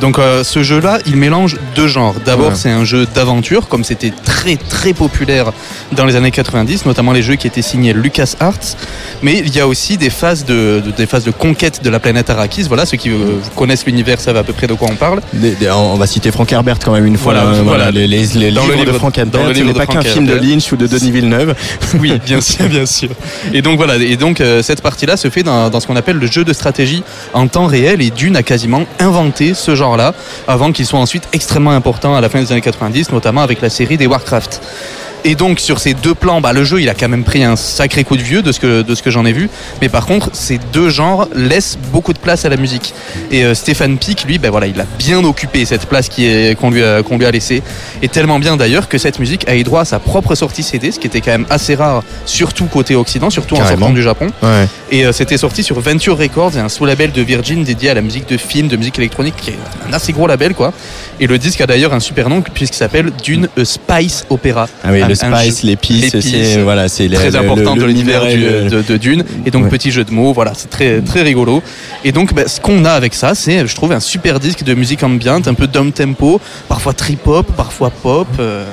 Donc 0.00 0.18
euh, 0.18 0.44
ce 0.44 0.62
jeu-là, 0.62 0.98
il 1.06 1.16
mélange 1.16 1.56
deux 1.74 1.86
genres. 1.88 2.14
D'abord, 2.24 2.48
Ouais. 2.50 2.54
c'est 2.54 2.70
un 2.70 2.84
jeu 2.84 3.06
d'aventure, 3.14 3.68
comme 3.68 3.84
c'était 3.84 4.12
très 4.24 4.56
très 4.56 4.92
populaire 4.92 5.52
dans 5.92 6.04
les 6.04 6.14
années 6.16 6.30
90, 6.30 6.84
notamment 6.86 7.12
les 7.12 7.22
jeux 7.22 7.36
qui 7.36 7.46
étaient 7.46 7.62
signés 7.62 7.92
LucasArts. 7.92 8.76
Mais 9.22 9.38
il 9.44 9.54
y 9.54 9.60
a 9.60 9.66
aussi 9.66 9.96
des 9.96 10.10
phases 10.10 10.44
de, 10.44 10.82
de- 10.84 10.90
des 10.90 11.06
phases 11.06 11.24
de 11.24 11.30
conquête 11.30 11.82
de 11.82 11.90
la 11.90 11.98
planète 12.00 12.30
Arrakis. 12.30 12.64
Voilà, 12.68 12.86
ceux 12.86 12.96
qui 12.96 13.10
euh, 13.10 13.38
connaissent 13.56 13.86
l'univers 13.86 14.20
savent 14.20 14.36
à 14.36 14.44
peu 14.44 14.52
près 14.52 14.66
de 14.66 14.74
quoi 14.74 14.88
on 14.90 14.94
parle. 14.96 15.20
Des- 15.32 15.52
des- 15.52 15.70
on 15.70 15.96
va 15.96 16.06
citer 16.06 16.30
Frank 16.30 16.52
Herbert 16.52 16.78
quand 16.84 16.92
même 16.92 17.06
une 17.06 17.16
fois. 17.16 17.32
Voilà, 17.34 17.48
euh, 17.48 17.62
voilà. 17.64 17.90
les, 17.90 18.06
les- 18.06 18.26
les 18.34 18.50
Dans 18.52 18.66
le 18.66 18.72
livres 18.74 18.84
de 18.84 18.90
livre- 18.90 18.98
Frank 18.98 19.14
dans 19.14 19.20
Herbert. 19.22 19.40
le 19.48 19.48
Ce 19.48 19.52
livre 19.54 19.66
n'est 19.66 19.72
de 19.72 19.78
pas 19.78 19.86
qu'un 19.86 20.00
Frank 20.02 20.12
film 20.12 20.26
de. 20.26 20.34
Lynch 20.34 20.70
ou 20.72 20.76
de 20.76 20.86
Denis 20.86 21.10
Villeneuve. 21.10 21.54
Oui, 22.00 22.12
bien 22.24 22.40
sûr, 22.40 22.66
bien 22.66 22.84
sûr. 22.86 23.08
Et 23.52 23.62
donc 23.62 23.78
voilà, 23.78 23.96
et 23.96 24.16
donc 24.16 24.40
euh, 24.40 24.62
cette 24.62 24.82
partie-là 24.82 25.16
se 25.16 25.30
fait 25.30 25.42
dans, 25.42 25.70
dans 25.70 25.80
ce 25.80 25.86
qu'on 25.86 25.96
appelle 25.96 26.16
le 26.18 26.26
jeu 26.26 26.44
de 26.44 26.52
stratégie 26.52 27.02
en 27.32 27.48
temps 27.48 27.66
réel. 27.66 28.02
Et 28.02 28.10
Dune 28.10 28.36
a 28.36 28.42
quasiment 28.42 28.84
inventé 29.00 29.54
ce 29.54 29.74
genre-là 29.78 30.14
avant 30.46 30.72
qu'il 30.72 30.84
soit 30.84 30.98
ensuite 30.98 31.28
extrêmement 31.32 31.70
important 31.70 32.14
à 32.14 32.20
la 32.20 32.28
fin 32.28 32.40
des 32.40 32.52
années 32.52 32.60
90, 32.60 33.12
notamment 33.12 33.40
avec 33.40 33.60
la 33.60 33.70
série 33.70 33.96
des 33.96 34.06
Warcraft. 34.06 34.60
Et 35.24 35.34
donc 35.34 35.60
sur 35.60 35.78
ces 35.80 35.94
deux 35.94 36.14
plans, 36.14 36.40
bah, 36.40 36.52
le 36.52 36.64
jeu 36.64 36.80
il 36.80 36.88
a 36.88 36.94
quand 36.94 37.08
même 37.08 37.24
pris 37.24 37.42
un 37.44 37.56
sacré 37.56 38.04
coup 38.04 38.16
de 38.16 38.22
vieux 38.22 38.42
de 38.42 38.52
ce 38.52 38.60
que, 38.60 38.82
de 38.82 38.94
ce 38.94 39.02
que 39.02 39.10
j'en 39.10 39.24
ai 39.26 39.32
vu. 39.32 39.50
Mais 39.82 39.88
par 39.88 40.06
contre, 40.06 40.30
ces 40.32 40.58
deux 40.72 40.88
genres 40.90 41.28
laissent 41.34 41.76
beaucoup 41.92 42.12
de 42.12 42.18
place 42.18 42.44
à 42.44 42.48
la 42.48 42.56
musique. 42.56 42.94
Et 43.30 43.44
euh, 43.44 43.54
Stéphane 43.54 43.98
Pic, 43.98 44.24
lui, 44.24 44.38
bah, 44.38 44.50
voilà, 44.50 44.66
il 44.66 44.80
a 44.80 44.84
bien 44.98 45.22
occupé 45.24 45.64
cette 45.64 45.86
place 45.86 46.08
qui 46.08 46.26
est- 46.26 46.56
qu'on 46.58 46.70
lui, 46.70 46.82
a- 46.82 47.02
lui 47.02 47.24
a 47.26 47.30
laissée. 47.30 47.62
Et 48.02 48.08
tellement 48.08 48.38
bien 48.38 48.56
d'ailleurs 48.56 48.88
que 48.88 48.96
cette 48.98 49.18
musique 49.18 49.48
a 49.48 49.56
eu 49.56 49.64
droit 49.64 49.80
à 49.82 49.84
sa 49.84 49.98
propre 49.98 50.34
sortie 50.34 50.62
CD, 50.62 50.92
ce 50.92 50.98
qui 50.98 51.06
était 51.08 51.20
quand 51.20 51.32
même 51.32 51.46
assez 51.50 51.74
rare, 51.74 52.02
surtout 52.24 52.66
côté 52.66 52.94
Occident, 52.94 53.30
surtout 53.30 53.56
en 53.56 53.58
sortant 53.70 53.86
du 53.94 54.02
Japon. 54.02 54.28
Ouais. 54.42 54.66
Et 54.90 55.04
euh, 55.04 55.12
c'était 55.12 55.36
sorti 55.38 55.62
sur 55.62 55.80
Venture 55.80 56.16
Records, 56.16 56.56
un 56.56 56.68
sous-label 56.68 57.12
de 57.12 57.22
Virgin 57.22 57.64
dédié 57.64 57.90
à 57.90 57.94
la 57.94 58.02
musique 58.02 58.28
de 58.28 58.36
film, 58.36 58.68
de 58.68 58.76
musique 58.76 58.98
électronique, 58.98 59.34
qui 59.36 59.50
est 59.50 59.58
un 59.88 59.92
assez 59.92 60.12
gros 60.12 60.26
label 60.26 60.54
quoi. 60.54 60.72
Et 61.20 61.26
le 61.26 61.36
disque 61.38 61.60
a 61.60 61.66
d'ailleurs 61.66 61.92
un 61.94 62.00
super 62.00 62.28
nom 62.28 62.40
puisqu'il 62.42 62.76
s'appelle 62.76 63.10
Dune 63.22 63.48
A 63.58 63.64
Spice 63.64 64.24
Opera. 64.30 64.68
Ah 64.84 64.88
oui, 64.92 65.02
un- 65.02 65.08
le 65.08 65.14
spice, 65.14 65.62
l'épice, 65.64 66.16
c'est 66.20 66.62
voilà, 66.62 66.88
c'est 66.88 67.08
très 67.08 67.30
le- 67.30 67.38
important 67.38 67.74
le- 67.74 67.80
de 67.82 67.86
l'univers 67.86 68.22
de, 68.24 68.82
de 68.82 68.96
Dune. 68.96 69.24
Et 69.44 69.50
donc, 69.50 69.64
Ouais. 69.64 69.68
petit 69.70 69.90
jeu 69.90 70.04
de 70.04 70.12
mots, 70.12 70.32
voilà, 70.32 70.52
c'est 70.54 70.70
très, 70.70 71.00
très 71.00 71.22
rigolo. 71.22 71.62
Et 72.04 72.12
donc, 72.12 72.34
bah, 72.34 72.46
ce 72.46 72.60
qu'on 72.60 72.84
a 72.84 72.92
avec 72.92 73.14
ça, 73.14 73.34
c'est, 73.34 73.66
je 73.66 73.74
trouve, 73.74 73.92
un 73.92 74.00
super 74.00 74.38
disque 74.38 74.62
de 74.62 74.74
musique 74.74 75.02
ambiante, 75.02 75.48
un 75.48 75.54
peu 75.54 75.66
down 75.66 75.90
tempo, 75.92 76.40
parfois 76.68 76.92
trip-hop, 76.92 77.46
parfois 77.56 77.90
pop. 77.90 78.28
euh, 78.38 78.64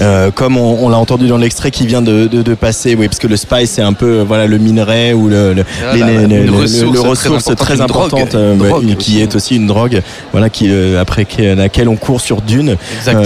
Euh, 0.00 0.30
comme 0.30 0.56
on, 0.56 0.84
on 0.84 0.88
l'a 0.88 0.96
entendu 0.98 1.26
dans 1.28 1.36
l'extrait 1.36 1.70
qui 1.70 1.86
vient 1.86 2.00
de, 2.02 2.26
de, 2.26 2.42
de 2.42 2.54
passer, 2.54 2.94
oui, 2.94 3.06
parce 3.08 3.18
que 3.18 3.26
le 3.26 3.36
spice 3.36 3.70
c'est 3.72 3.82
un 3.82 3.92
peu 3.92 4.20
euh, 4.20 4.24
voilà 4.26 4.46
le 4.46 4.56
minerai 4.58 5.12
ou 5.12 5.28
le, 5.28 5.52
le, 5.52 5.64
les- 5.94 6.26
les- 6.26 6.44
le- 6.44 6.52
ressource 6.52 6.82
le 6.82 6.90
très 7.00 7.08
ressource 7.08 7.48
importante, 7.48 7.56
très 7.58 7.80
importante, 7.82 8.34
euh, 8.34 8.54
drogue 8.56 8.96
qui 8.96 9.20
est 9.20 9.34
aussi 9.34 9.56
une 9.56 9.66
drogue, 9.66 10.00
voilà, 10.32 10.48
qui 10.48 10.68
euh, 10.70 11.00
après 11.00 11.24
que- 11.26 11.54
laquelle 11.54 11.88
on 11.88 11.96
court 11.96 12.20
sur 12.20 12.40
Dune. 12.40 12.76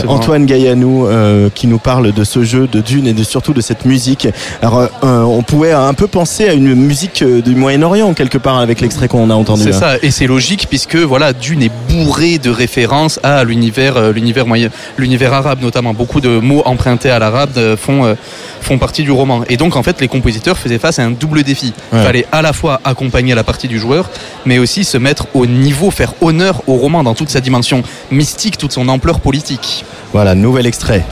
Antoine 0.09 0.47
Gaillanou 0.47 1.07
euh, 1.07 1.49
qui 1.55 1.67
nous 1.67 1.79
parle 1.79 2.13
de 2.13 2.25
ce 2.25 2.43
jeu 2.43 2.67
de 2.71 2.81
Dune 2.81 3.07
et 3.07 3.13
de, 3.13 3.23
surtout 3.23 3.53
de 3.53 3.61
cette 3.61 3.85
musique. 3.85 4.27
Alors 4.63 4.89
on 5.03 5.43
pouvait 5.43 5.73
un 5.73 5.95
peu 5.95 6.07
penser 6.09 6.49
à 6.49 6.55
une 6.55 6.75
musique 6.75 7.23
du 7.23 7.55
Moyen-Orient 7.55 8.15
quelque 8.15 8.39
part 8.39 8.59
avec 8.59 8.81
l'extrait 8.81 9.07
qu'on 9.09 9.31
a 9.31 9.35
entendu. 9.35 9.63
C'est 9.63 9.71
là. 9.71 9.79
ça, 9.79 9.97
et 10.03 10.11
c'est 10.11 10.27
logique 10.27 10.67
puisque 10.69 10.97
voilà, 10.97 11.33
Dune 11.33 11.63
est 11.63 11.73
bourré 11.89 12.39
de 12.39 12.51
références 12.51 13.21
à 13.23 13.45
l'univers, 13.45 14.13
l'univers 14.13 14.47
moyen, 14.47 14.71
l'univers 14.99 15.33
arabe 15.33 15.61
notamment. 15.63 15.95
Beaucoup 15.95 16.21
de 16.21 16.39
mots 16.41 16.63
empruntés 16.65 17.11
à 17.11 17.19
l'arabe 17.19 17.51
euh, 17.57 17.77
font 17.77 18.05
euh, 18.05 18.15
font 18.61 18.79
partie 18.79 19.03
du 19.03 19.11
roman. 19.11 19.45
Et 19.49 19.57
donc 19.57 19.77
en 19.77 19.83
fait, 19.83 20.01
les 20.01 20.09
compositeurs 20.09 20.57
faisaient 20.59 20.79
face 20.79 20.99
à 20.99 21.03
un 21.05 21.11
double 21.11 21.43
défi. 21.43 21.73
Il 21.93 21.99
Ouais. 21.99 22.05
fallait 22.05 22.27
à 22.33 22.41
la 22.43 22.53
fois 22.53 22.81
accompagner 22.85 23.35
la 23.35 23.45
partie 23.45 23.69
du 23.69 23.79
joueur, 23.79 24.09
mais 24.47 24.59
aussi 24.59 24.85
se 24.85 24.97
mettre 24.99 25.27
au 25.35 25.47
niveau, 25.47 25.91
faire 25.91 26.15
honneur 26.23 26.63
au 26.67 26.75
roman 26.77 27.03
dans 27.03 27.15
toute 27.15 27.29
sa 27.31 27.41
dimension 27.41 27.83
mystique, 28.11 28.57
toute 28.59 28.73
son 28.73 28.89
ampleur 28.89 29.21
politique. 29.21 29.85
Voilà, 30.13 30.35
nouvel 30.35 30.67
extrait. 30.67 31.05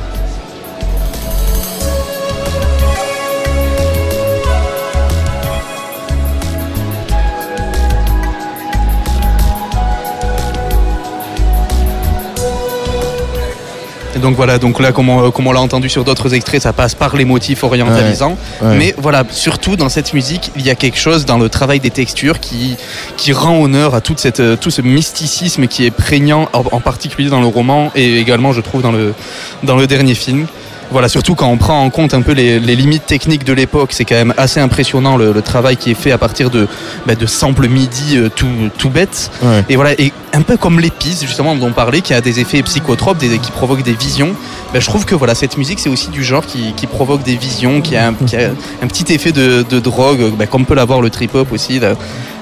Donc 14.22 14.36
voilà, 14.36 14.58
donc 14.58 14.80
là, 14.80 14.92
comme 14.92 15.10
on, 15.10 15.30
comme 15.30 15.46
on 15.46 15.52
l'a 15.52 15.60
entendu 15.60 15.90
sur 15.90 16.04
d'autres 16.04 16.32
extraits, 16.32 16.62
ça 16.62 16.72
passe 16.72 16.94
par 16.94 17.14
les 17.16 17.26
motifs 17.26 17.62
orientalisants. 17.62 18.38
Ouais. 18.62 18.76
Mais 18.78 18.94
voilà, 18.96 19.24
surtout 19.30 19.76
dans 19.76 19.90
cette 19.90 20.14
musique, 20.14 20.50
il 20.56 20.64
y 20.64 20.70
a 20.70 20.74
quelque 20.74 20.98
chose 20.98 21.26
dans 21.26 21.36
le 21.36 21.50
travail 21.50 21.80
des 21.80 21.90
textures 21.90 22.40
qui, 22.40 22.76
qui 23.18 23.32
rend 23.34 23.60
honneur 23.60 23.94
à 23.94 24.00
toute 24.00 24.18
cette, 24.18 24.40
euh, 24.40 24.56
tout 24.56 24.70
ce 24.70 24.80
mysticisme 24.80 25.66
qui 25.66 25.84
est 25.84 25.90
prégnant, 25.90 26.48
en, 26.54 26.64
en 26.72 26.80
particulier 26.80 27.28
dans 27.28 27.40
le 27.40 27.46
roman 27.46 27.90
et 27.94 28.18
également, 28.18 28.52
je 28.54 28.62
trouve, 28.62 28.80
dans 28.80 28.92
le, 28.92 29.12
dans 29.62 29.76
le 29.76 29.86
dernier 29.86 30.14
film. 30.14 30.46
Voilà, 30.92 31.08
surtout 31.08 31.34
quand 31.34 31.48
on 31.48 31.56
prend 31.56 31.82
en 31.82 31.88
compte 31.90 32.12
un 32.12 32.20
peu 32.20 32.32
les, 32.32 32.60
les 32.60 32.76
limites 32.76 33.06
techniques 33.06 33.44
de 33.44 33.54
l'époque, 33.54 33.92
c'est 33.92 34.04
quand 34.04 34.14
même 34.14 34.34
assez 34.36 34.60
impressionnant 34.60 35.16
le, 35.16 35.32
le 35.32 35.42
travail 35.42 35.76
qui 35.78 35.90
est 35.90 35.94
fait 35.94 36.12
à 36.12 36.18
partir 36.18 36.50
de, 36.50 36.68
bah, 37.06 37.14
de 37.14 37.26
samples 37.26 37.66
MIDI 37.66 38.18
euh, 38.18 38.28
tout, 38.28 38.46
tout 38.76 38.90
bêtes. 38.90 39.30
Ouais. 39.42 39.64
Et 39.70 39.76
voilà, 39.76 39.98
et 39.98 40.12
un 40.34 40.42
peu 40.42 40.56
comme 40.56 40.78
l'épice 40.78 41.22
justement 41.22 41.56
dont 41.56 41.68
on 41.68 41.72
parlait, 41.72 42.02
qui 42.02 42.12
a 42.12 42.20
des 42.20 42.40
effets 42.40 42.62
psychotropes, 42.62 43.18
des, 43.18 43.38
qui 43.38 43.50
provoquent 43.50 43.82
des 43.82 43.94
visions. 43.94 44.34
Ben, 44.72 44.80
je 44.80 44.86
trouve 44.86 45.04
que 45.04 45.14
voilà, 45.14 45.34
cette 45.34 45.56
musique 45.56 45.80
c'est 45.80 45.88
aussi 45.88 46.08
du 46.08 46.22
genre 46.22 46.44
qui, 46.44 46.72
qui 46.74 46.86
provoque 46.86 47.22
des 47.22 47.36
visions, 47.36 47.80
qui 47.80 47.96
a 47.96 48.08
un, 48.08 48.14
qui 48.14 48.36
a 48.36 48.50
un 48.82 48.86
petit 48.86 49.12
effet 49.12 49.32
de, 49.32 49.64
de 49.68 49.80
drogue, 49.80 50.32
ben, 50.36 50.46
comme 50.46 50.66
peut 50.66 50.74
l'avoir 50.74 51.00
le 51.00 51.10
trip-hop 51.10 51.50
aussi 51.52 51.78
là, 51.80 51.94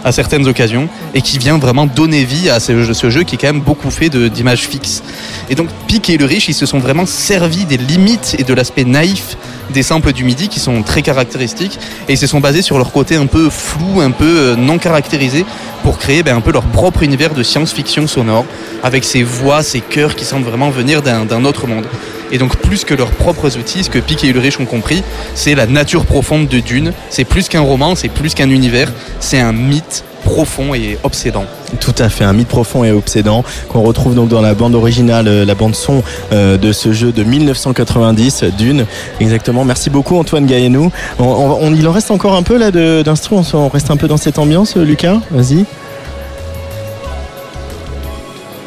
à 0.04 0.12
certaines 0.12 0.46
occasions, 0.46 0.88
et 1.14 1.22
qui 1.22 1.38
vient 1.38 1.58
vraiment 1.58 1.86
donner 1.86 2.24
vie 2.24 2.48
à 2.48 2.60
ce 2.60 3.10
jeu, 3.10 3.22
qui 3.22 3.34
est 3.34 3.38
quand 3.38 3.52
même 3.52 3.60
beaucoup 3.60 3.90
fait 3.90 4.08
d'images 4.10 4.66
fixes. 4.66 5.02
Et 5.48 5.54
donc 5.54 5.68
Pic 5.86 6.08
et 6.10 6.16
le 6.16 6.24
Riche, 6.24 6.48
ils 6.48 6.54
se 6.54 6.66
sont 6.66 6.78
vraiment 6.78 7.06
servis 7.06 7.64
des 7.64 7.76
limites 7.76 8.36
et 8.38 8.44
de 8.44 8.54
l'aspect 8.54 8.84
naïf 8.84 9.36
des 9.72 9.82
samples 9.82 10.12
du 10.12 10.24
midi 10.24 10.48
qui 10.48 10.60
sont 10.60 10.82
très 10.82 11.02
caractéristiques 11.02 11.78
et 12.08 12.12
ils 12.12 12.18
se 12.18 12.26
sont 12.26 12.40
basés 12.40 12.62
sur 12.62 12.78
leur 12.78 12.92
côté 12.92 13.16
un 13.16 13.26
peu 13.26 13.50
flou, 13.50 14.00
un 14.00 14.10
peu 14.10 14.24
euh, 14.24 14.56
non 14.56 14.78
caractérisé 14.78 15.44
pour 15.82 15.98
créer 15.98 16.22
ben, 16.22 16.36
un 16.36 16.40
peu 16.40 16.52
leur 16.52 16.64
propre 16.64 17.02
univers 17.02 17.34
de 17.34 17.42
science-fiction 17.42 18.06
sonore 18.06 18.44
avec 18.82 19.04
ces 19.04 19.22
voix, 19.22 19.62
ces 19.62 19.80
chœurs 19.80 20.16
qui 20.16 20.24
semblent 20.24 20.46
vraiment 20.46 20.70
venir 20.70 21.02
d'un 21.02 21.44
autre 21.44 21.66
monde. 21.66 21.86
Et 22.32 22.38
donc 22.38 22.56
plus 22.56 22.84
que 22.84 22.94
leurs 22.94 23.10
propres 23.10 23.56
outils, 23.58 23.84
ce 23.84 23.90
que 23.90 23.98
Pic 23.98 24.24
et 24.24 24.28
Ulrich 24.28 24.60
ont 24.60 24.66
compris, 24.66 25.02
c'est 25.34 25.54
la 25.54 25.66
nature 25.66 26.06
profonde 26.06 26.48
de 26.48 26.60
Dune. 26.60 26.92
C'est 27.08 27.24
plus 27.24 27.48
qu'un 27.48 27.60
roman, 27.60 27.94
c'est 27.94 28.08
plus 28.08 28.34
qu'un 28.34 28.50
univers, 28.50 28.92
c'est 29.20 29.40
un 29.40 29.52
mythe 29.52 30.04
profond 30.24 30.74
et 30.74 30.98
obsédant. 31.02 31.44
Tout 31.80 31.94
à 31.98 32.08
fait, 32.08 32.24
un 32.24 32.32
mythe 32.32 32.48
profond 32.48 32.84
et 32.84 32.92
obsédant 32.92 33.42
qu'on 33.68 33.82
retrouve 33.82 34.14
donc 34.14 34.28
dans 34.28 34.40
la 34.40 34.54
bande 34.54 34.74
originale, 34.74 35.28
euh, 35.28 35.44
la 35.44 35.54
bande 35.54 35.74
son 35.74 36.02
euh, 36.32 36.56
de 36.56 36.72
ce 36.72 36.92
jeu 36.92 37.12
de 37.12 37.22
1990, 37.22 38.44
Dune. 38.58 38.86
Exactement. 39.18 39.64
Merci 39.64 39.90
beaucoup 39.90 40.16
Antoine 40.16 40.46
Gaillenou. 40.46 40.90
Il 41.18 41.88
en 41.88 41.92
reste 41.92 42.10
encore 42.10 42.34
un 42.34 42.42
peu 42.42 42.58
là 42.58 42.70
d'instru. 42.70 43.36
On, 43.36 43.56
on 43.56 43.68
reste 43.68 43.90
un 43.90 43.96
peu 43.96 44.08
dans 44.08 44.16
cette 44.16 44.38
ambiance, 44.38 44.76
euh, 44.76 44.84
Lucas? 44.84 45.18
Vas-y. 45.30 45.64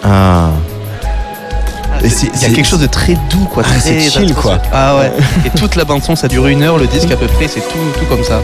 Ah. 0.03 0.51
Il 2.03 2.41
y 2.41 2.45
a 2.45 2.49
quelque 2.49 2.67
chose 2.67 2.81
de 2.81 2.87
très 2.87 3.15
doux, 3.29 3.45
quoi. 3.45 3.63
Ah, 3.65 3.69
très 3.69 3.79
c'est 3.79 4.09
chill, 4.09 4.33
quoi. 4.33 4.61
Ah 4.71 4.97
ouais. 4.97 5.11
Et 5.45 5.49
toute 5.57 5.75
la 5.75 5.85
bande 5.85 6.03
son, 6.03 6.15
ça 6.15 6.27
dure 6.27 6.47
une 6.47 6.61
heure, 6.63 6.77
le 6.77 6.87
disque 6.87 7.11
à 7.11 7.15
peu 7.15 7.27
près, 7.27 7.47
c'est 7.47 7.61
tout, 7.61 7.77
tout 7.97 8.05
comme 8.05 8.23
ça. 8.23 8.41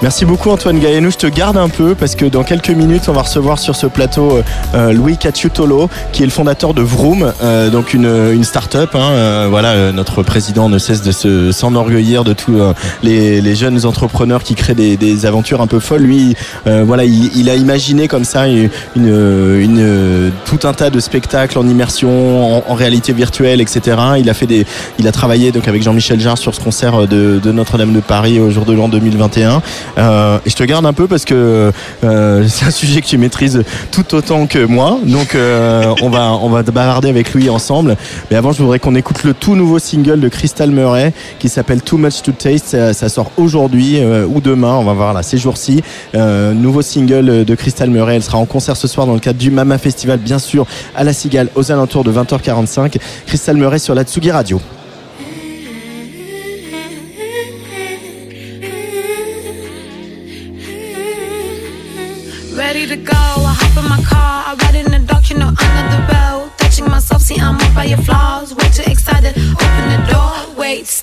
Merci 0.00 0.24
beaucoup 0.24 0.50
Antoine 0.50 0.78
Gaillenou. 0.78 1.10
Je 1.10 1.16
te 1.16 1.26
garde 1.26 1.56
un 1.56 1.68
peu 1.68 1.96
parce 1.96 2.14
que 2.14 2.24
dans 2.24 2.44
quelques 2.44 2.70
minutes, 2.70 3.08
on 3.08 3.12
va 3.12 3.22
recevoir 3.22 3.58
sur 3.58 3.74
ce 3.74 3.88
plateau 3.88 4.38
euh, 4.76 4.92
Louis 4.92 5.16
Cacciutolo, 5.16 5.90
qui 6.12 6.22
est 6.22 6.26
le 6.26 6.30
fondateur 6.30 6.72
de 6.72 6.82
Vroom, 6.82 7.32
euh, 7.42 7.68
donc 7.68 7.94
une, 7.94 8.06
une 8.32 8.44
start-up. 8.44 8.90
Hein, 8.94 9.10
euh, 9.10 9.46
voilà, 9.50 9.70
euh, 9.70 9.92
notre 9.92 10.22
président 10.22 10.68
ne 10.68 10.78
cesse 10.78 11.02
de 11.02 11.10
se 11.10 11.50
s'enorgueillir 11.50 12.22
de 12.22 12.32
tous 12.32 12.60
euh, 12.60 12.74
les, 13.02 13.40
les 13.40 13.54
jeunes 13.56 13.84
entrepreneurs 13.86 14.44
qui 14.44 14.54
créent 14.54 14.76
des, 14.76 14.96
des 14.96 15.26
aventures 15.26 15.60
un 15.60 15.66
peu 15.66 15.80
folles. 15.80 16.02
Lui, 16.02 16.36
euh, 16.68 16.84
voilà, 16.86 17.04
il, 17.04 17.36
il 17.36 17.50
a 17.50 17.56
imaginé 17.56 18.06
comme 18.06 18.24
ça 18.24 18.46
une, 18.46 18.70
une- 18.94 20.30
tout 20.44 20.60
un 20.62 20.74
tas 20.74 20.90
de 20.90 21.00
spectacles 21.00 21.58
en 21.58 21.66
immersion, 21.66 22.58
en, 22.58 22.62
en 22.68 22.74
réalité 22.74 23.12
virtuelle, 23.12 23.60
etc. 23.60 23.96
Il 24.20 24.30
a 24.30 24.34
fait 24.34 24.46
des, 24.46 24.64
il 25.00 25.08
a 25.08 25.12
travaillé 25.12 25.50
donc 25.50 25.66
avec 25.66 25.82
Jean-Michel 25.82 26.20
Jarre 26.20 26.38
sur 26.38 26.54
ce 26.54 26.60
concert 26.60 27.08
de, 27.08 27.40
de 27.42 27.52
Notre-Dame 27.52 27.92
de 27.92 28.00
Paris 28.00 28.38
au 28.38 28.50
jour 28.52 28.64
de 28.64 28.74
l'an 28.74 28.88
2021. 28.88 29.60
Euh, 29.96 30.38
je 30.46 30.54
te 30.54 30.62
garde 30.64 30.86
un 30.86 30.92
peu 30.92 31.06
parce 31.06 31.24
que 31.24 31.72
euh, 32.04 32.44
c'est 32.48 32.66
un 32.66 32.70
sujet 32.70 33.00
que 33.00 33.06
tu 33.06 33.18
maîtrises 33.18 33.62
tout 33.90 34.14
autant 34.14 34.46
que 34.46 34.64
moi. 34.64 34.98
Donc 35.04 35.34
euh, 35.34 35.94
on 36.02 36.10
va 36.10 36.32
on 36.32 36.48
va 36.48 36.62
bavarder 36.62 37.08
avec 37.08 37.32
lui 37.34 37.50
ensemble. 37.50 37.96
Mais 38.30 38.36
avant, 38.36 38.52
je 38.52 38.62
voudrais 38.62 38.78
qu'on 38.78 38.94
écoute 38.94 39.24
le 39.24 39.34
tout 39.34 39.54
nouveau 39.54 39.78
single 39.78 40.20
de 40.20 40.28
Crystal 40.28 40.70
Murray 40.70 41.12
qui 41.38 41.48
s'appelle 41.48 41.82
Too 41.82 41.98
Much 41.98 42.22
to 42.22 42.32
Taste. 42.32 42.66
Ça, 42.66 42.92
ça 42.92 43.08
sort 43.08 43.30
aujourd'hui 43.36 43.98
euh, 44.00 44.26
ou 44.26 44.40
demain. 44.40 44.74
On 44.74 44.84
va 44.84 44.92
voir 44.92 45.12
là 45.12 45.22
ces 45.22 45.38
jours-ci. 45.38 45.82
Euh, 46.14 46.52
nouveau 46.52 46.82
single 46.82 47.44
de 47.44 47.54
Crystal 47.54 47.90
Murray. 47.90 48.16
Elle 48.16 48.22
sera 48.22 48.38
en 48.38 48.46
concert 48.46 48.76
ce 48.76 48.88
soir 48.88 49.06
dans 49.06 49.14
le 49.14 49.20
cadre 49.20 49.38
du 49.38 49.50
Mama 49.50 49.78
Festival, 49.78 50.18
bien 50.18 50.38
sûr, 50.38 50.66
à 50.94 51.04
la 51.04 51.12
Cigale 51.12 51.48
aux 51.54 51.72
alentours 51.72 52.04
de 52.04 52.12
20h45. 52.12 52.96
Crystal 53.26 53.56
Murray 53.56 53.78
sur 53.78 53.94
la 53.94 54.04
Tsugi 54.04 54.30
Radio. 54.30 54.60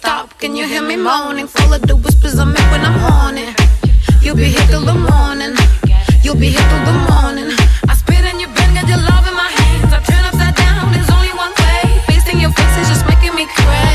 Stop, 0.06 0.38
can 0.38 0.56
you 0.56 0.68
hear 0.68 0.84
me 0.84 0.96
moaning? 0.96 1.48
Full 1.48 1.74
of 1.74 1.82
the 1.82 1.96
whispers 1.96 2.38
I 2.38 2.46
make 2.46 2.70
when 2.72 2.82
I'm 2.89 2.98
horny. 3.06 3.48
You'll 4.22 4.36
be 4.36 4.50
here 4.56 4.68
till 4.70 4.86
the 4.91 4.94
morning, 4.94 5.54
you'll 6.24 6.41
be 6.46 6.50
here 6.56 6.68
till 6.72 6.86
the 6.91 6.98
morning. 7.10 7.50
I 7.89 7.94
spit 8.02 8.24
in 8.32 8.39
your 8.39 8.52
bed, 8.56 8.70
got 8.78 8.88
your 8.88 9.02
love 9.10 9.26
in 9.30 9.36
my 9.44 9.50
hands. 9.60 9.91
I 9.98 10.00
turn 10.10 10.24
upside 10.30 10.56
down, 10.56 10.94
there's 10.94 11.10
only 11.10 11.34
one 11.46 11.54
way. 11.63 11.82
Facing 12.06 12.39
your 12.39 12.52
face 12.52 12.78
is 12.82 12.88
just 12.94 13.06
making 13.08 13.34
me 13.34 13.46
crazy. 13.48 13.95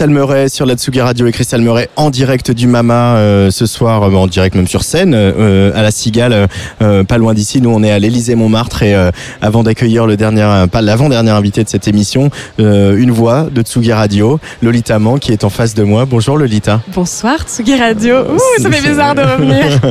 Crystal 0.00 0.16
Murray 0.16 0.48
sur 0.48 0.64
la 0.64 0.76
Tsugi 0.76 1.02
Radio 1.02 1.26
et 1.26 1.32
Crystal 1.32 1.60
Murray 1.60 1.90
en 1.94 2.08
direct 2.08 2.50
du 2.52 2.66
Mama 2.66 3.16
euh, 3.16 3.50
ce 3.50 3.66
soir, 3.66 4.02
euh, 4.02 4.14
en 4.14 4.28
direct 4.28 4.56
même 4.56 4.66
sur 4.66 4.82
scène 4.82 5.12
euh, 5.14 5.72
à 5.74 5.82
la 5.82 5.90
Cigale, 5.90 6.48
pas 6.78 7.18
loin 7.18 7.34
d'ici. 7.34 7.60
Nous 7.60 7.68
on 7.68 7.82
est 7.82 7.90
à 7.90 7.98
l'Élysée 7.98 8.34
Montmartre 8.34 8.82
et 8.82 8.94
avant 9.42 9.62
d'accueillir 9.62 10.06
le 10.06 10.16
dernier, 10.16 10.64
pas 10.72 10.80
l'avant-dernier 10.80 11.32
invité 11.32 11.64
de 11.64 11.68
cette 11.68 11.86
émission, 11.86 12.30
une 12.58 13.10
voix 13.10 13.48
de 13.52 13.60
Tsugi 13.60 13.92
Radio, 13.92 14.40
Lolita 14.62 14.98
Man 14.98 15.18
qui 15.18 15.32
est 15.32 15.44
en 15.44 15.50
face 15.50 15.74
de 15.74 15.82
moi. 15.82 16.06
Bonjour 16.06 16.38
Lolita. 16.38 16.80
Bonsoir 16.94 17.42
Tsugi 17.42 17.78
Radio. 17.78 18.20
Ouh, 18.20 18.62
ça 18.62 18.70
fait 18.70 18.88
bizarre 18.88 19.14
de 19.14 19.20
revenir. 19.20 19.66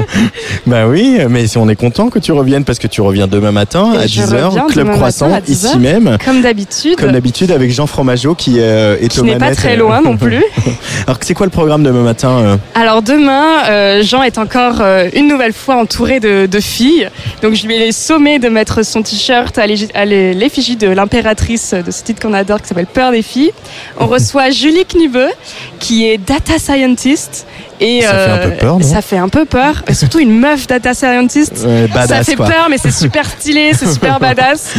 Bah 0.67 0.87
oui, 0.87 1.17
mais 1.29 1.47
si 1.47 1.57
on 1.57 1.67
est 1.69 1.75
content 1.75 2.09
que 2.09 2.19
tu 2.19 2.31
reviennes 2.31 2.63
parce 2.63 2.77
que 2.79 2.87
tu 2.87 3.01
reviens 3.01 3.27
demain 3.27 3.51
matin 3.51 3.93
Et 3.95 3.97
à 4.03 4.07
je 4.07 4.21
10h, 4.21 4.45
reviens 4.45 4.67
Club 4.67 4.91
Croissant, 4.91 5.29
matin 5.29 5.43
à 5.47 5.51
10h. 5.51 5.51
ici 5.51 5.79
même. 5.79 6.17
Comme 6.23 6.41
d'habitude. 6.41 6.95
Comme 6.97 7.11
d'habitude 7.11 7.51
avec 7.51 7.71
Jean 7.71 7.87
Fromageau 7.87 8.35
qui 8.35 8.59
est 8.59 9.07
Qui 9.09 9.19
aux 9.19 9.23
n'est 9.23 9.37
pas 9.37 9.55
très 9.55 9.77
euh, 9.77 9.98
non 10.01 10.17
plus. 10.17 10.43
Alors 11.07 11.17
c'est 11.21 11.33
quoi 11.33 11.45
le 11.45 11.51
programme 11.51 11.83
demain 11.83 12.03
matin 12.03 12.39
euh 12.39 12.57
Alors 12.75 13.01
demain, 13.01 13.63
euh, 13.69 14.03
Jean 14.03 14.23
est 14.23 14.37
encore 14.37 14.81
euh, 14.81 15.09
une 15.13 15.27
nouvelle 15.27 15.53
fois 15.53 15.75
entouré 15.75 16.19
de, 16.19 16.45
de 16.45 16.59
filles. 16.59 17.09
Donc 17.41 17.55
je 17.55 17.65
lui 17.65 17.75
ai 17.75 17.91
sommé 17.91 18.39
de 18.39 18.49
mettre 18.49 18.83
son 18.83 19.01
t-shirt 19.01 19.57
à 19.57 19.65
l'effigie 19.65 20.75
de 20.75 20.87
l'impératrice 20.87 21.73
de 21.73 21.91
ce 21.91 22.03
titre 22.03 22.21
qu'on 22.21 22.33
adore 22.33 22.61
qui 22.61 22.67
s'appelle 22.67 22.87
Peur 22.87 23.11
des 23.11 23.21
filles. 23.21 23.51
On 23.97 24.07
reçoit 24.07 24.49
Julie 24.49 24.85
Knibeux 24.85 25.31
qui 25.79 26.07
est 26.07 26.17
data 26.17 26.57
scientist. 26.57 27.45
Et 27.81 28.01
Ça 28.01 28.13
fait 28.13 28.31
un 28.31 28.37
peu 28.49 28.55
peur, 28.57 28.79
non 28.79 28.85
Ça 28.85 29.01
fait 29.01 29.17
un 29.17 29.29
peu 29.29 29.45
peur. 29.45 29.83
Et 29.87 29.93
surtout 29.93 30.19
une 30.19 30.37
meuf 30.37 30.67
data 30.67 30.93
scientist. 30.93 31.65
Ouais, 31.65 31.87
ça 32.07 32.23
fait 32.23 32.35
quoi. 32.35 32.47
peur, 32.47 32.67
mais 32.69 32.77
c'est 32.77 32.91
super 32.99 33.25
stylé, 33.25 33.71
c'est 33.73 33.87
super 33.87 34.19
badass. 34.19 34.75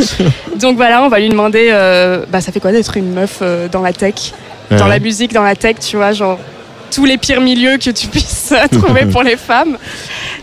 Donc 0.61 0.77
voilà, 0.77 1.03
on 1.03 1.09
va 1.09 1.19
lui 1.19 1.29
demander, 1.29 1.69
euh, 1.73 2.25
bah 2.31 2.41
ça 2.41 2.53
fait 2.53 2.61
quoi 2.61 2.73
d'être 2.73 2.97
une 2.97 3.13
meuf 3.13 3.39
euh, 3.43 3.69
dans 3.69 3.81
la 3.81 3.93
tech, 3.93 4.33
dans 4.71 4.87
la 4.87 4.99
musique, 4.99 5.33
dans 5.33 5.43
la 5.43 5.57
tech, 5.57 5.77
tu 5.81 5.97
vois, 5.97 6.13
genre 6.13 6.39
tous 6.91 7.05
les 7.05 7.19
pires 7.19 7.41
milieux 7.41 7.77
que 7.79 7.91
tu 7.91 8.07
puisses 8.09 8.53
trouver 8.73 9.07
pour 9.07 9.23
les 9.23 9.37
femmes. 9.37 9.77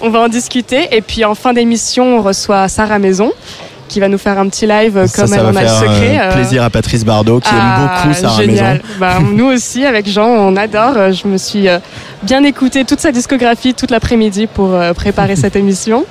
On 0.01 0.09
va 0.09 0.19
en 0.19 0.27
discuter. 0.27 0.87
Et 0.91 1.01
puis 1.01 1.25
en 1.25 1.35
fin 1.35 1.53
d'émission, 1.53 2.19
on 2.19 2.21
reçoit 2.21 2.67
Sarah 2.67 2.99
Maison 2.99 3.31
qui 3.87 3.99
va 4.01 4.09
nous 4.09 4.17
faire 4.17 4.37
un 4.37 4.49
petit 4.49 4.67
live 4.67 4.97
euh, 4.97 5.07
Ça, 5.07 5.21
comme 5.21 5.27
ça 5.31 5.37
elle 5.37 5.43
va 5.43 5.49
en 5.49 5.55
a 5.55 5.61
le 5.61 5.67
secret. 5.67 6.19
euh, 6.19 6.23
euh, 6.23 6.33
plaisir 6.33 6.61
à 6.61 6.69
Patrice 6.69 7.05
Bardot 7.05 7.39
qui 7.39 7.49
ah, 7.51 7.55
aime 7.55 7.87
beaucoup 8.03 8.21
Sarah 8.21 8.41
génial. 8.41 8.73
Maison. 8.77 8.83
Bah, 8.99 9.19
nous 9.33 9.45
aussi, 9.45 9.85
avec 9.85 10.09
Jean, 10.09 10.27
on 10.27 10.55
adore. 10.57 11.13
Je 11.13 11.25
me 11.27 11.37
suis 11.37 11.69
euh, 11.69 11.79
bien 12.23 12.43
écouté 12.43 12.83
toute 12.83 12.99
sa 12.99 13.11
discographie 13.11 13.73
toute 13.73 13.91
l'après-midi 13.91 14.47
pour 14.47 14.77
préparer 14.95 15.35
cette 15.35 15.55
émission. 15.55 16.05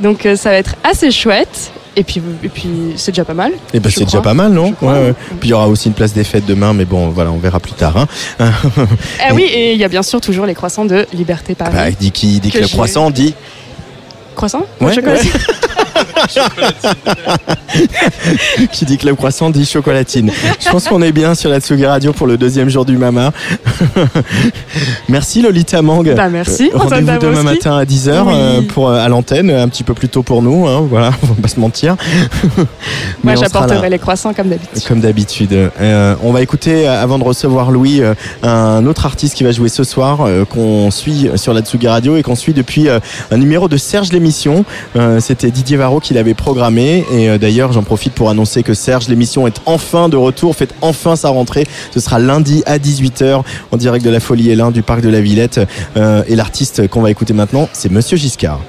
Donc 0.00 0.26
ça 0.34 0.50
va 0.50 0.56
être 0.56 0.74
assez 0.82 1.10
chouette. 1.10 1.70
Et 1.94 2.04
puis, 2.04 2.22
et 2.42 2.48
puis 2.48 2.94
c'est 2.96 3.12
déjà 3.12 3.24
pas 3.24 3.34
mal. 3.34 3.52
Et 3.74 3.80
ben 3.80 3.90
je 3.90 3.96
c'est 3.96 4.04
déjà 4.04 4.22
pas 4.22 4.32
mal, 4.32 4.52
non 4.52 4.68
Je 4.68 4.72
crois. 4.74 4.92
Ouais, 4.92 4.98
ouais. 5.08 5.14
Puis 5.40 5.48
il 5.48 5.50
y 5.50 5.52
aura 5.52 5.68
aussi 5.68 5.88
une 5.88 5.94
place 5.94 6.14
des 6.14 6.24
fêtes 6.24 6.46
demain, 6.46 6.72
mais 6.72 6.86
bon, 6.86 7.08
voilà, 7.10 7.30
on 7.30 7.36
verra 7.36 7.60
plus 7.60 7.72
tard. 7.72 7.96
Hein. 7.96 8.06
Ah 8.38 9.34
oui, 9.34 9.42
et 9.42 9.72
il 9.72 9.78
y 9.78 9.84
a 9.84 9.88
bien 9.88 10.02
sûr 10.02 10.20
toujours 10.20 10.46
les 10.46 10.54
croissants 10.54 10.86
de 10.86 11.06
Liberté 11.12 11.54
Paris. 11.54 11.72
Bah, 11.74 11.90
dit 11.90 12.10
qui 12.10 12.40
dit 12.40 12.50
que, 12.50 12.58
Que 12.58 12.62
le 12.62 12.68
croissant 12.68 13.10
dit. 13.10 13.34
Croissant? 14.34 14.64
Ouais, 14.80 14.94
Chocolat 14.94 15.20
qui 18.72 18.84
dit 18.84 18.98
que 18.98 19.06
le 19.06 19.14
croissant 19.14 19.50
dit 19.50 19.64
chocolatine. 19.66 20.30
Je 20.60 20.70
pense 20.70 20.88
qu'on 20.88 21.02
est 21.02 21.12
bien 21.12 21.34
sur 21.34 21.50
la 21.50 21.60
Tsugi 21.60 21.86
Radio 21.86 22.12
pour 22.12 22.26
le 22.26 22.36
deuxième 22.36 22.68
jour 22.68 22.84
du 22.84 22.96
Mama. 22.96 23.32
merci 25.08 25.42
Lolita 25.42 25.82
Mang. 25.82 26.02
Bah, 26.14 26.28
merci, 26.28 26.70
Euh, 26.74 26.78
Rendez-vous 26.78 27.18
demain 27.18 27.42
matin 27.42 27.76
à 27.78 27.84
10h 27.84 28.58
Oui. 28.60 28.66
pour 28.66 28.88
euh, 28.88 29.04
à 29.04 29.08
l'antenne, 29.08 29.50
un 29.50 29.68
petit 29.68 29.84
peu 29.84 29.94
plus 29.94 30.08
tôt 30.08 30.22
pour 30.22 30.42
nous, 30.42 30.66
hein, 30.66 30.86
voilà, 30.88 31.10
on 31.22 31.26
va 31.26 31.34
pas 31.42 31.48
se 31.48 31.60
mentir. 31.60 31.96
Moi, 33.22 33.34
j'apporterai 33.34 33.88
les 33.90 33.98
croissants 33.98 34.32
comme 34.34 34.48
d'habitude. 34.48 34.82
Comme 34.86 35.00
d'habitude. 35.00 35.52
Euh, 35.80 36.14
on 36.22 36.32
va 36.32 36.42
écouter, 36.42 36.86
euh, 36.88 37.02
avant 37.02 37.18
de 37.18 37.24
recevoir 37.24 37.70
Louis, 37.70 38.00
euh, 38.02 38.14
un 38.42 38.84
autre 38.86 39.06
artiste 39.06 39.34
qui 39.34 39.44
va 39.44 39.52
jouer 39.52 39.68
ce 39.68 39.84
soir, 39.84 40.20
euh, 40.22 40.44
qu'on 40.44 40.90
suit 40.90 41.30
sur 41.36 41.52
la 41.54 41.60
Tsugi 41.62 41.88
Radio 41.88 42.16
et 42.16 42.22
qu'on 42.22 42.34
suit 42.36 42.52
depuis 42.52 42.88
euh, 42.88 42.98
un 43.30 43.36
numéro 43.36 43.68
de 43.68 43.76
Serge 43.76 44.12
l'émission. 44.12 44.64
Euh, 44.96 45.20
C'était 45.20 45.50
Didier 45.50 45.76
Varro 45.76 46.00
qui 46.00 46.11
l'avait 46.12 46.34
programmé. 46.34 47.04
Et 47.12 47.28
euh, 47.28 47.38
d'ailleurs, 47.38 47.72
j'en 47.72 47.82
profite 47.82 48.12
pour 48.12 48.30
annoncer 48.30 48.62
que 48.62 48.74
Serge 48.74 49.08
l'émission 49.08 49.46
est 49.46 49.60
enfin 49.66 50.08
de 50.08 50.16
retour, 50.16 50.56
fait 50.56 50.74
enfin 50.80 51.16
sa 51.16 51.30
rentrée. 51.30 51.66
Ce 51.92 52.00
sera 52.00 52.18
lundi 52.18 52.62
à 52.66 52.78
18h 52.78 53.42
en 53.70 53.76
direct 53.76 54.04
de 54.04 54.10
la 54.10 54.20
Folie 54.20 54.50
Hélin 54.50 54.70
du 54.70 54.82
Parc 54.82 55.00
de 55.00 55.08
la 55.08 55.20
Villette. 55.20 55.60
Euh, 55.96 56.22
et 56.26 56.36
l'artiste 56.36 56.88
qu'on 56.88 57.02
va 57.02 57.10
écouter 57.10 57.32
maintenant, 57.32 57.68
c'est 57.72 57.90
Monsieur 57.90 58.16
Giscard. 58.16 58.60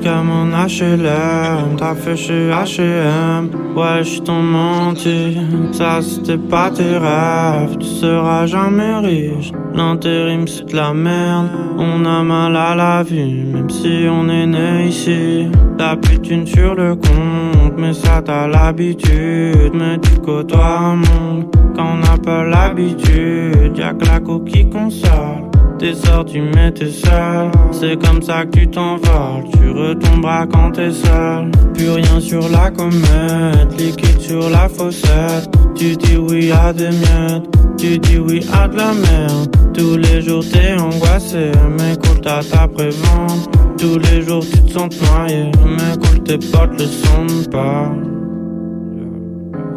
Tout 0.00 0.06
ce 0.06 0.12
qu'à 0.12 0.22
mon 0.22 0.46
HLM, 0.46 1.76
t'as 1.76 1.94
fait 1.94 2.16
chez 2.16 2.50
H&M 2.50 3.50
Ouais, 3.76 4.02
je 4.02 4.20
t'en 4.22 4.40
menti, 4.40 5.36
ça 5.72 6.00
c'était 6.00 6.38
pas 6.38 6.70
tes 6.70 6.96
rêves. 6.96 7.76
Tu 7.78 7.86
seras 7.86 8.46
jamais 8.46 8.94
riche, 8.98 9.52
l'intérim 9.74 10.46
c'est 10.48 10.70
de 10.70 10.76
la 10.76 10.94
merde. 10.94 11.48
On 11.76 12.04
a 12.04 12.22
mal 12.22 12.56
à 12.56 12.74
la 12.74 13.02
vie, 13.02 13.44
même 13.44 13.68
si 13.68 14.06
on 14.10 14.28
est 14.28 14.46
né 14.46 14.86
ici. 14.88 15.48
De 15.78 16.16
thunes 16.16 16.46
sur 16.46 16.74
le 16.74 16.94
compte, 16.94 17.74
mais 17.76 17.92
ça 17.92 18.22
t'as 18.24 18.46
l'habitude. 18.46 19.72
Mais 19.74 19.98
tu 19.98 20.18
côtoies 20.20 20.78
un 20.78 20.96
monde, 20.96 21.44
quand 21.76 21.94
on 21.94 21.96
n'a 21.96 22.16
pas 22.18 22.44
l'habitude 22.44 23.76
Y'a 23.76 23.92
que 23.92 24.04
la 24.06 24.20
coquille 24.20 24.68
console 24.70 25.49
T'es 25.80 25.94
sorti 25.94 26.42
mais 26.42 26.70
t'es 26.72 26.90
seul 26.90 27.50
C'est 27.72 27.96
comme 28.04 28.20
ça 28.20 28.44
que 28.44 28.50
tu 28.50 28.68
t'envoles. 28.68 29.44
Tu 29.54 29.70
retomberas 29.70 30.46
quand 30.46 30.72
t'es 30.72 30.90
seul. 30.90 31.50
Plus 31.72 31.88
rien 31.88 32.20
sur 32.20 32.46
la 32.50 32.70
comète. 32.70 33.78
Liquide 33.78 34.20
sur 34.20 34.50
la 34.50 34.68
fossette. 34.68 35.48
Tu 35.74 35.96
dis 35.96 36.18
oui 36.18 36.52
à 36.52 36.74
des 36.74 36.90
miettes. 36.90 37.48
Tu 37.78 37.98
dis 37.98 38.18
oui 38.18 38.46
à 38.52 38.68
de 38.68 38.76
la 38.76 38.92
merde. 38.92 39.56
Tous 39.72 39.96
les 39.96 40.20
jours 40.20 40.44
t'es 40.52 40.74
angoissé. 40.78 41.50
Mais 41.78 41.96
cool 41.96 42.20
t'as 42.20 42.42
ta 42.44 42.68
prévente. 42.68 43.48
Tous 43.78 43.98
les 43.98 44.20
jours 44.20 44.44
tu 44.44 44.60
te 44.62 44.72
sens 44.72 44.90
noyé. 45.00 45.50
Mais 45.64 45.96
cool 45.96 46.22
tes 46.24 46.36
potes 46.36 46.78
le 46.78 46.84
sentent 46.84 47.50
pas. 47.50 47.90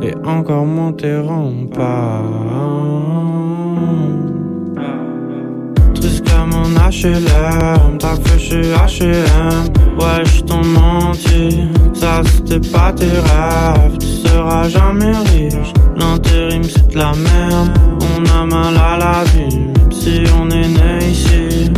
Et 0.02 0.14
encore 0.28 0.66
moins 0.66 0.92
tes 0.92 1.22
pas. 1.74 2.22
Comme 6.04 6.52
un 6.54 6.90
HLM, 6.90 7.98
t'as 7.98 8.16
fait 8.18 8.38
chez 8.40 8.62
H&M 8.62 9.70
Ouais, 9.98 10.26
je 10.26 10.42
t'en 10.42 10.62
menti, 10.62 11.62
ça 11.94 12.22
c'était 12.26 12.60
pas 12.70 12.92
tes 12.92 13.06
rêves. 13.06 13.98
Tu 14.00 14.28
seras 14.28 14.68
jamais 14.68 15.16
riche, 15.18 15.72
l'intérim 15.96 16.64
c'est 16.64 16.90
de 16.90 16.98
la 16.98 17.14
merde. 17.14 17.78
On 18.18 18.26
a 18.38 18.46
mal 18.46 18.76
à 18.76 18.98
la 18.98 19.24
vie, 19.24 19.68
si 19.92 20.24
on 20.38 20.50
est 20.50 20.68
né 20.68 21.10
ici 21.10 21.72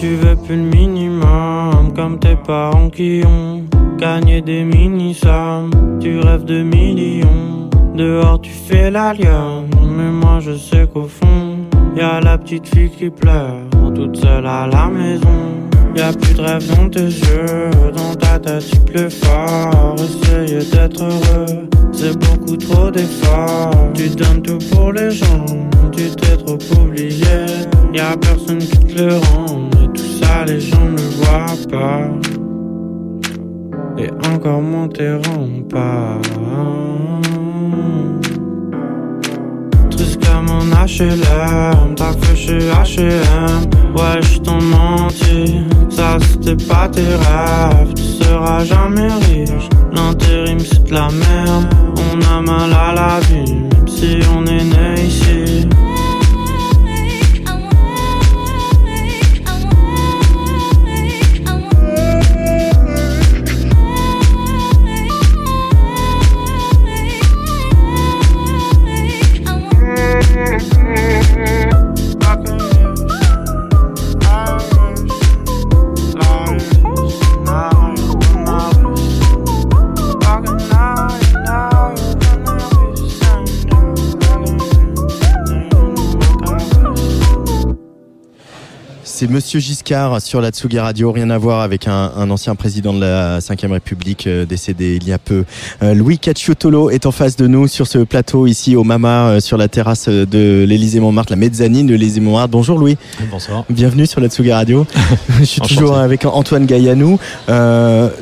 Tu 0.00 0.14
veux 0.14 0.34
plus 0.34 0.56
le 0.56 0.62
minimum 0.62 1.92
comme 1.94 2.18
tes 2.18 2.34
parents 2.34 2.88
qui 2.88 3.20
ont 3.26 3.64
gagné 3.98 4.40
des 4.40 4.64
mini-sommes. 4.64 5.98
Tu 6.00 6.18
rêves 6.20 6.46
de 6.46 6.62
millions. 6.62 7.68
Dehors 7.94 8.40
tu 8.40 8.50
fais 8.50 8.90
la 8.90 9.12
lionne. 9.12 9.68
Mais 9.82 10.10
moi 10.10 10.38
je 10.40 10.56
sais 10.56 10.88
qu'au 10.90 11.04
fond, 11.04 11.58
y 11.94 12.00
a 12.00 12.18
la 12.18 12.38
petite 12.38 12.66
fille 12.74 12.88
qui 12.88 13.10
pleure 13.10 13.68
toute 13.94 14.16
seule 14.16 14.46
à 14.46 14.66
la 14.66 14.86
maison. 14.86 15.68
Y 15.94 16.00
a 16.00 16.14
plus 16.14 16.32
de 16.32 16.40
rêve 16.40 16.66
dans 16.74 16.88
tes 16.88 17.04
yeux, 17.04 17.70
dans 17.94 18.14
ta 18.14 18.38
tête 18.38 18.70
il 18.72 18.80
pleut 18.80 19.10
fort. 19.10 19.96
Essaye 19.98 20.70
d'être 20.70 21.02
heureux, 21.02 21.68
c'est 21.92 22.16
beaucoup 22.18 22.56
trop 22.56 22.90
d'efforts. 22.90 23.92
Tu 23.92 24.08
donnes 24.08 24.40
tout 24.40 24.58
pour 24.72 24.92
les 24.92 25.10
gens, 25.10 25.44
tu 25.92 26.08
t'es 26.10 26.38
trop 26.38 26.56
oublié. 26.80 27.44
Y 27.92 28.00
a 28.00 28.16
personne 28.16 28.60
qui 28.60 28.94
te 28.94 29.02
le 29.02 29.16
rend, 29.16 29.68
les 30.46 30.60
gens 30.60 30.84
ne 30.84 31.02
voient 31.16 31.68
pas. 31.70 32.08
Et 33.98 34.10
encore 34.34 34.62
moins 34.62 34.88
tes 34.88 35.16
pas. 35.68 36.18
Comme 40.40 40.48
un 40.48 40.86
HLM, 40.86 41.94
t'as 41.96 42.12
fait 42.12 42.58
H&M 42.58 43.70
Ouais, 43.94 44.22
je 44.22 44.38
t'en 44.38 44.60
menti, 44.60 45.60
ça 45.90 46.18
c'était 46.20 46.64
pas 46.64 46.88
tes 46.88 47.02
rêves 47.02 47.92
Tu 47.94 48.02
seras 48.02 48.64
jamais 48.64 49.08
riche, 49.08 49.68
l'intérim 49.92 50.58
c'est 50.60 50.84
de 50.84 50.94
la 50.94 51.08
merde 51.10 51.74
On 51.96 52.20
a 52.22 52.40
mal 52.40 52.72
à 52.72 52.94
la 52.94 53.20
vie, 53.20 53.52
même 53.52 53.88
si 53.88 54.18
on 54.34 54.46
est 54.46 54.64
né 54.64 55.02
ici 55.04 55.68
Monsieur 89.30 89.60
Giscard 89.60 90.20
sur 90.20 90.40
la 90.40 90.50
Tsugi 90.50 90.80
Radio, 90.80 91.12
rien 91.12 91.30
à 91.30 91.38
voir 91.38 91.60
avec 91.60 91.86
un, 91.86 92.10
un 92.16 92.28
ancien 92.30 92.56
président 92.56 92.92
de 92.92 93.00
la 93.00 93.38
5ème 93.38 93.70
République 93.70 94.26
euh, 94.26 94.44
décédé 94.44 94.98
il 95.00 95.06
y 95.06 95.12
a 95.12 95.18
peu. 95.18 95.44
Euh, 95.84 95.94
Louis 95.94 96.18
Cacciotolo 96.18 96.90
est 96.90 97.06
en 97.06 97.12
face 97.12 97.36
de 97.36 97.46
nous 97.46 97.68
sur 97.68 97.86
ce 97.86 97.98
plateau 97.98 98.48
ici 98.48 98.74
au 98.74 98.82
Mama, 98.82 99.28
euh, 99.28 99.40
sur 99.40 99.56
la 99.56 99.68
terrasse 99.68 100.08
de 100.08 100.64
l'Élysée 100.66 100.98
Montmartre, 100.98 101.30
la 101.30 101.36
mezzanine 101.36 101.86
de 101.86 101.94
l'Élysée 101.94 102.18
Montmartre. 102.18 102.48
Bonjour 102.48 102.76
Louis. 102.76 102.96
Bonsoir. 103.30 103.64
Bienvenue 103.70 104.04
sur 104.04 104.20
la 104.20 104.26
Tsugi 104.26 104.50
Radio. 104.50 104.84
Je 105.38 105.44
suis 105.44 105.60
toujours 105.60 105.96
avec 105.96 106.24
Antoine 106.24 106.66
Gaillanou. 106.66 107.20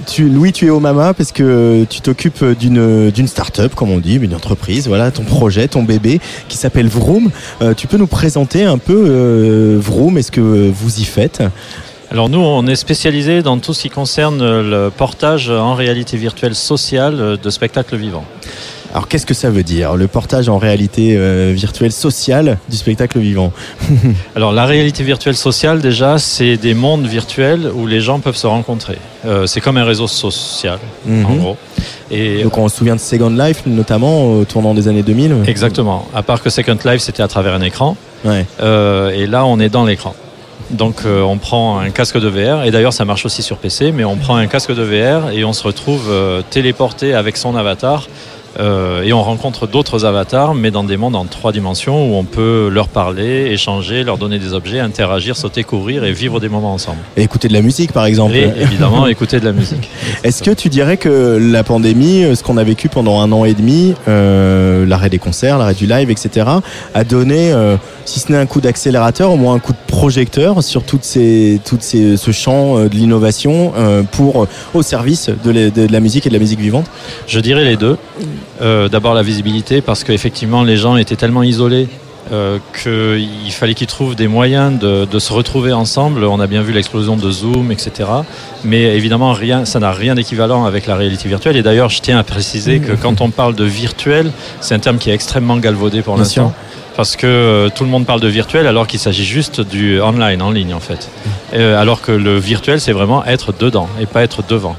Tu, 0.07 0.29
Louis, 0.29 0.53
tu 0.53 0.67
es 0.67 0.71
au 0.71 0.81
Mama 0.81 1.15
parce 1.15 1.33
que 1.33 1.87
tu 1.89 2.03
t'occupes 2.03 2.45
d'une 2.45 3.11
d'une 3.11 3.29
start-up, 3.29 3.75
comme 3.75 3.91
on 3.91 3.99
dit, 3.99 4.17
une 4.17 4.35
entreprise. 4.35 4.89
Voilà, 4.89 5.11
ton 5.11 5.25
projet, 5.25 5.69
ton 5.69 5.85
bébé, 5.85 6.21
qui 6.49 6.59
s'appelle 6.59 6.89
Vroom. 6.89 7.31
Tu 7.79 7.87
peux 7.87 7.97
nous 7.97 8.07
présenter 8.07 8.65
un 8.65 8.77
peu 8.77 9.79
Vroom 9.81 10.19
Est-ce 10.19 10.31
que 10.31 10.71
vous 10.71 10.97
y 11.01 11.05
faites 11.05 11.42
Alors 12.11 12.28
nous, 12.28 12.40
on 12.40 12.66
est 12.66 12.76
spécialisé 12.76 13.42
dans 13.42 13.59
tout 13.59 13.74
ce 13.74 13.82
qui 13.82 13.90
concerne 13.90 14.38
le 14.61 14.90
portage 14.90 15.51
en 15.51 15.74
réalité 15.74 16.16
virtuelle 16.16 16.55
sociale 16.55 17.38
de 17.42 17.51
spectacles 17.51 17.96
vivants. 17.96 18.24
Alors 18.94 19.07
qu'est-ce 19.07 19.26
que 19.26 19.34
ça 19.34 19.51
veut 19.51 19.62
dire 19.64 19.96
Le 19.96 20.09
portage 20.09 20.49
en 20.49 20.57
réalité 20.57 21.14
euh, 21.18 21.53
virtuelle 21.55 21.92
sociale 21.92 22.57
du 22.70 22.76
spectacle 22.78 23.18
vivant. 23.18 23.53
Alors 24.34 24.51
la 24.53 24.64
réalité 24.64 25.05
virtuelle 25.05 25.36
sociale, 25.36 25.80
déjà, 25.82 26.16
c'est 26.18 26.57
des 26.57 26.72
mondes 26.72 27.05
virtuels 27.07 27.70
où 27.74 27.86
les 27.86 28.01
gens 28.01 28.18
peuvent 28.20 28.36
se 28.38 28.46
rencontrer. 28.46 28.96
Euh, 29.26 29.44
c'est 29.46 29.61
comme 29.61 29.76
un 29.76 29.84
réseau 29.84 30.07
social, 30.09 30.78
en 31.07 31.11
Mhm. 31.11 31.38
gros. 31.38 31.57
Et 32.11 32.42
Donc 32.44 32.57
on 32.57 32.66
se 32.70 32.78
souvient 32.78 32.96
de 32.96 33.01
Second 33.01 33.28
Life 33.28 33.64
notamment 33.66 34.24
au 34.32 34.46
tournant 34.46 34.72
des 34.72 34.88
années 34.88 35.03
2000. 35.03 35.34
exactement. 35.46 36.09
À 36.14 36.22
part 36.22 36.42
que 36.42 36.49
Second 36.49 36.78
Life, 36.86 37.03
c'était 37.03 37.22
à 37.22 37.28
travers 37.28 37.53
un 37.53 37.61
écran. 37.61 37.94
Ouais. 38.24 38.46
Euh, 38.62 39.11
et 39.11 39.26
là, 39.26 39.44
on 39.44 39.61
est 39.61 39.68
dans 39.68 39.84
l'écran. 39.84 40.14
Donc, 40.71 41.07
euh, 41.07 41.23
on 41.23 41.39
prend 41.39 41.79
un 41.79 41.91
casque 41.91 42.19
de 42.19 42.29
VR, 42.29 42.64
et 42.64 42.71
d'ailleurs, 42.71 42.93
ça 42.93 43.05
marche 43.05 43.25
aussi 43.25 43.43
sur 43.43 43.57
PC, 43.57 43.91
mais 43.93 44.05
on 44.05 44.16
prend 44.16 44.37
un 44.37 44.47
casque 44.47 44.75
de 44.75 44.83
VR 44.83 45.31
et 45.31 45.45
on 45.45 45.53
se 45.53 45.62
retrouve 45.62 46.09
euh, 46.11 46.43
téléporté 46.43 47.14
avec 47.14 47.37
son 47.37 47.57
avatar. 47.57 48.07
Euh, 48.59 49.03
et 49.03 49.13
on 49.13 49.23
rencontre 49.23 49.67
d'autres 49.67 50.05
avatars, 50.05 50.55
mais 50.55 50.71
dans 50.71 50.85
des 50.85 50.97
mondes 50.97 51.17
en 51.17 51.25
trois 51.25 51.53
dimensions 51.53 52.11
où 52.11 52.17
on 52.17 52.25
peut 52.25 52.69
leur 52.73 52.89
parler, 52.89 53.47
échanger, 53.53 54.05
leur 54.05 54.19
donner 54.19 54.39
des 54.39 54.53
objets, 54.53 54.81
interagir, 54.81 55.37
sauter, 55.37 55.63
courir 55.65 56.05
et 56.05 56.13
vivre 56.13 56.41
des 56.41 56.49
moments 56.49 56.75
ensemble. 56.75 56.99
Et 57.17 57.23
écouter 57.23 57.49
de 57.49 57.53
la 57.53 57.63
musique 57.63 57.93
par 57.93 58.05
exemple. 58.07 58.35
Et 58.35 58.51
évidemment, 58.61 59.07
écouter 59.07 59.41
de 59.41 59.45
la 59.45 59.53
musique. 59.53 59.89
Est-ce 60.25 60.43
que 60.43 60.51
tu 60.51 60.69
dirais 60.69 60.97
que 60.97 61.39
la 61.41 61.63
pandémie, 61.65 62.25
euh, 62.25 62.35
ce 62.35 62.43
qu'on 62.43 62.57
a 62.57 62.65
vécu 62.65 62.89
pendant 62.89 63.21
un 63.21 63.31
an 63.33 63.45
et 63.45 63.55
demi, 63.55 63.95
euh, 64.09 64.85
l'arrêt 64.87 65.11
des 65.11 65.19
concerts, 65.19 65.59
l'arrêt 65.59 65.75
du 65.75 65.87
live, 65.87 66.11
etc., 66.11 66.47
a 66.95 67.05
donné, 67.05 67.53
euh, 67.53 67.77
si 68.05 68.21
ce 68.21 68.33
n'est 68.33 68.39
un 68.39 68.47
coup 68.47 68.61
d'accélérateur, 68.61 69.31
au 69.31 69.37
moins 69.37 69.55
un 69.55 69.59
coup 69.59 69.73
de 69.73 69.79
projecteur 69.87 70.63
sur 70.63 70.83
toutes 70.83 71.05
ces, 71.05 71.61
toutes 71.65 71.83
ces, 71.83 72.17
ce 72.17 72.31
champ 72.33 72.79
de 72.79 72.89
l'innovation 72.89 73.73
pour 74.13 74.47
au 74.75 74.83
service 74.83 75.31
de, 75.45 75.51
la- 75.51 75.71
de 75.71 75.87
la 75.91 76.01
musique 76.01 76.27
et 76.27 76.29
de 76.31 76.35
la 76.35 76.41
musique 76.41 76.61
vivante? 76.61 76.87
Je 77.27 77.41
dirais 77.41 77.65
les 77.65 77.77
deux. 77.77 77.97
Euh, 78.61 78.88
D'abord 78.88 79.14
la 79.14 79.22
visibilité, 79.22 79.80
parce 79.80 80.03
qu'effectivement 80.05 80.62
les 80.64 80.76
gens 80.76 80.96
étaient 80.96 81.16
tellement 81.16 81.42
isolés 81.44 81.88
euh, 82.30 82.59
qu'il 82.82 83.53
fallait 83.53 83.72
qu'ils 83.72 83.86
trouvent 83.86 84.14
des 84.14 84.28
moyens 84.28 84.78
de, 84.78 85.07
de 85.07 85.18
se 85.18 85.32
retrouver 85.32 85.72
ensemble. 85.72 86.24
On 86.24 86.40
a 86.40 86.46
bien 86.46 86.61
vu 86.61 86.72
l'explosion 86.72 87.16
de 87.16 87.30
Zoom, 87.30 87.72
etc. 87.72 87.90
Mais 88.64 88.82
évidemment, 88.96 89.32
rien, 89.32 89.64
ça 89.64 89.78
n'a 89.80 89.92
rien 89.92 90.14
d'équivalent 90.14 90.66
avec 90.66 90.86
la 90.86 90.96
réalité 90.96 91.26
virtuelle. 91.28 91.57
Et 91.57 91.62
d'ailleurs, 91.62 91.88
je 91.88 92.01
tiens 92.03 92.18
à 92.18 92.24
préciser 92.24 92.80
que 92.80 92.92
quand 92.92 93.22
on 93.22 93.30
parle 93.30 93.55
de 93.55 93.64
virtuel, 93.64 94.30
c'est 94.61 94.74
un 94.74 94.78
terme 94.78 94.99
qui 94.99 95.09
est 95.09 95.14
extrêmement 95.14 95.57
galvaudé 95.57 96.03
pour 96.03 96.16
l'instant. 96.18 96.53
Parce 96.96 97.16
que 97.16 97.26
euh, 97.26 97.68
tout 97.74 97.84
le 97.84 97.90
monde 97.90 98.05
parle 98.05 98.20
de 98.20 98.28
virtuel 98.28 98.66
alors 98.66 98.86
qu'il 98.88 98.99
s'agit 98.99 99.24
juste 99.24 99.61
du 99.62 100.01
online, 100.01 100.42
en 100.42 100.51
ligne 100.51 100.74
en 100.74 100.80
fait. 100.80 101.09
Euh, 101.55 101.80
alors 101.80 102.03
que 102.03 102.11
le 102.12 102.36
virtuel, 102.38 102.80
c'est 102.80 102.92
vraiment 102.92 103.24
être 103.24 103.55
dedans 103.59 103.88
et 104.01 104.07
pas 104.07 104.22
être 104.22 104.42
devant. 104.46 104.76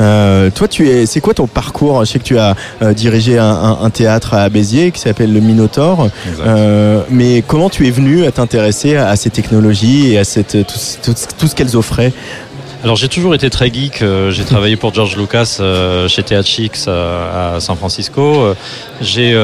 Euh, 0.00 0.50
toi, 0.50 0.66
tu 0.68 0.88
es, 0.88 1.06
c'est 1.06 1.20
quoi 1.20 1.34
ton 1.34 1.46
parcours? 1.46 2.04
Je 2.04 2.10
sais 2.12 2.18
que 2.18 2.24
tu 2.24 2.38
as 2.38 2.54
euh, 2.82 2.92
dirigé 2.92 3.38
un, 3.38 3.44
un- 3.44 3.78
un 3.82 3.90
théâtre 3.90 4.34
à 4.34 4.48
Béziers 4.48 4.90
qui 4.90 5.00
s'appelle 5.00 5.32
le 5.32 5.40
Minotaure. 5.40 6.08
Euh, 6.44 7.02
mais 7.10 7.42
comment 7.46 7.70
tu 7.70 7.86
es 7.86 7.90
venu 7.90 8.24
à 8.24 8.32
t'intéresser 8.32 8.96
à, 8.96 9.08
à 9.08 9.16
ces 9.16 9.30
technologies 9.30 10.12
et 10.12 10.18
à 10.18 10.24
cette, 10.24 10.66
tout, 10.66 10.74
tout- 11.02 11.14
tout 11.38 11.46
ce 11.46 11.54
qu'elles 11.54 11.76
offraient 11.76 12.12
Alors 12.84 12.96
j'ai 12.96 13.08
toujours 13.08 13.34
été 13.34 13.48
très 13.48 13.72
geek. 13.72 14.02
Euh, 14.02 14.30
J'ai 14.30 14.44
travaillé 14.44 14.76
pour 14.76 14.92
George 14.92 15.16
Lucas 15.16 15.56
euh, 15.58 16.06
chez 16.06 16.22
THX 16.22 16.84
euh, 16.86 17.56
à 17.56 17.58
San 17.58 17.78
Francisco. 17.78 18.54
J'ai 19.00 19.34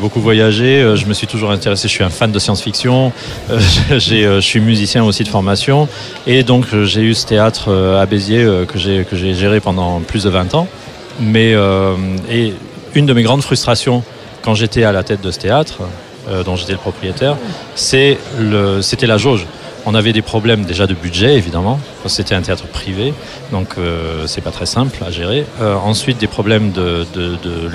beaucoup 0.00 0.20
voyagé. 0.20 0.94
Je 0.96 1.04
me 1.04 1.12
suis 1.12 1.26
toujours 1.26 1.50
intéressé. 1.50 1.86
Je 1.86 1.92
suis 1.92 2.02
un 2.02 2.08
fan 2.08 2.32
de 2.32 2.38
science-fiction. 2.38 3.12
Je 3.90 4.40
suis 4.40 4.60
musicien 4.60 5.04
aussi 5.04 5.22
de 5.22 5.28
formation. 5.28 5.86
Et 6.26 6.44
donc 6.44 6.74
j'ai 6.84 7.02
eu 7.02 7.12
ce 7.12 7.26
théâtre 7.26 7.70
à 8.00 8.06
Béziers 8.06 8.48
que 8.66 8.78
j'ai 8.78 9.34
géré 9.34 9.60
pendant 9.60 10.00
plus 10.00 10.24
de 10.24 10.30
20 10.30 10.54
ans. 10.54 10.66
Mais 11.20 11.54
et 12.30 12.54
une 12.94 13.04
de 13.04 13.12
mes 13.12 13.22
grandes 13.22 13.42
frustrations 13.42 14.02
quand 14.40 14.54
j'étais 14.54 14.84
à 14.84 14.92
la 14.92 15.02
tête 15.02 15.20
de 15.20 15.30
ce 15.30 15.38
théâtre, 15.38 15.80
dont 16.46 16.56
j'étais 16.56 16.72
le 16.72 16.78
propriétaire, 16.78 17.36
c'était 17.74 18.16
la 19.02 19.18
jauge. 19.18 19.44
On 19.90 19.94
avait 19.94 20.12
des 20.12 20.20
problèmes 20.20 20.64
déjà 20.66 20.86
de 20.86 20.92
budget, 20.92 21.36
évidemment, 21.38 21.80
c'était 22.04 22.34
un 22.34 22.42
théâtre 22.42 22.66
privé, 22.66 23.14
donc 23.52 23.68
euh, 23.78 24.26
c'est 24.26 24.42
pas 24.42 24.50
très 24.50 24.66
simple 24.66 24.98
à 25.02 25.10
gérer. 25.10 25.46
Euh, 25.62 25.76
ensuite, 25.76 26.18
des 26.18 26.26
problèmes 26.26 26.72
de, 26.72 27.06
de, 27.14 27.28
de- 27.42 27.70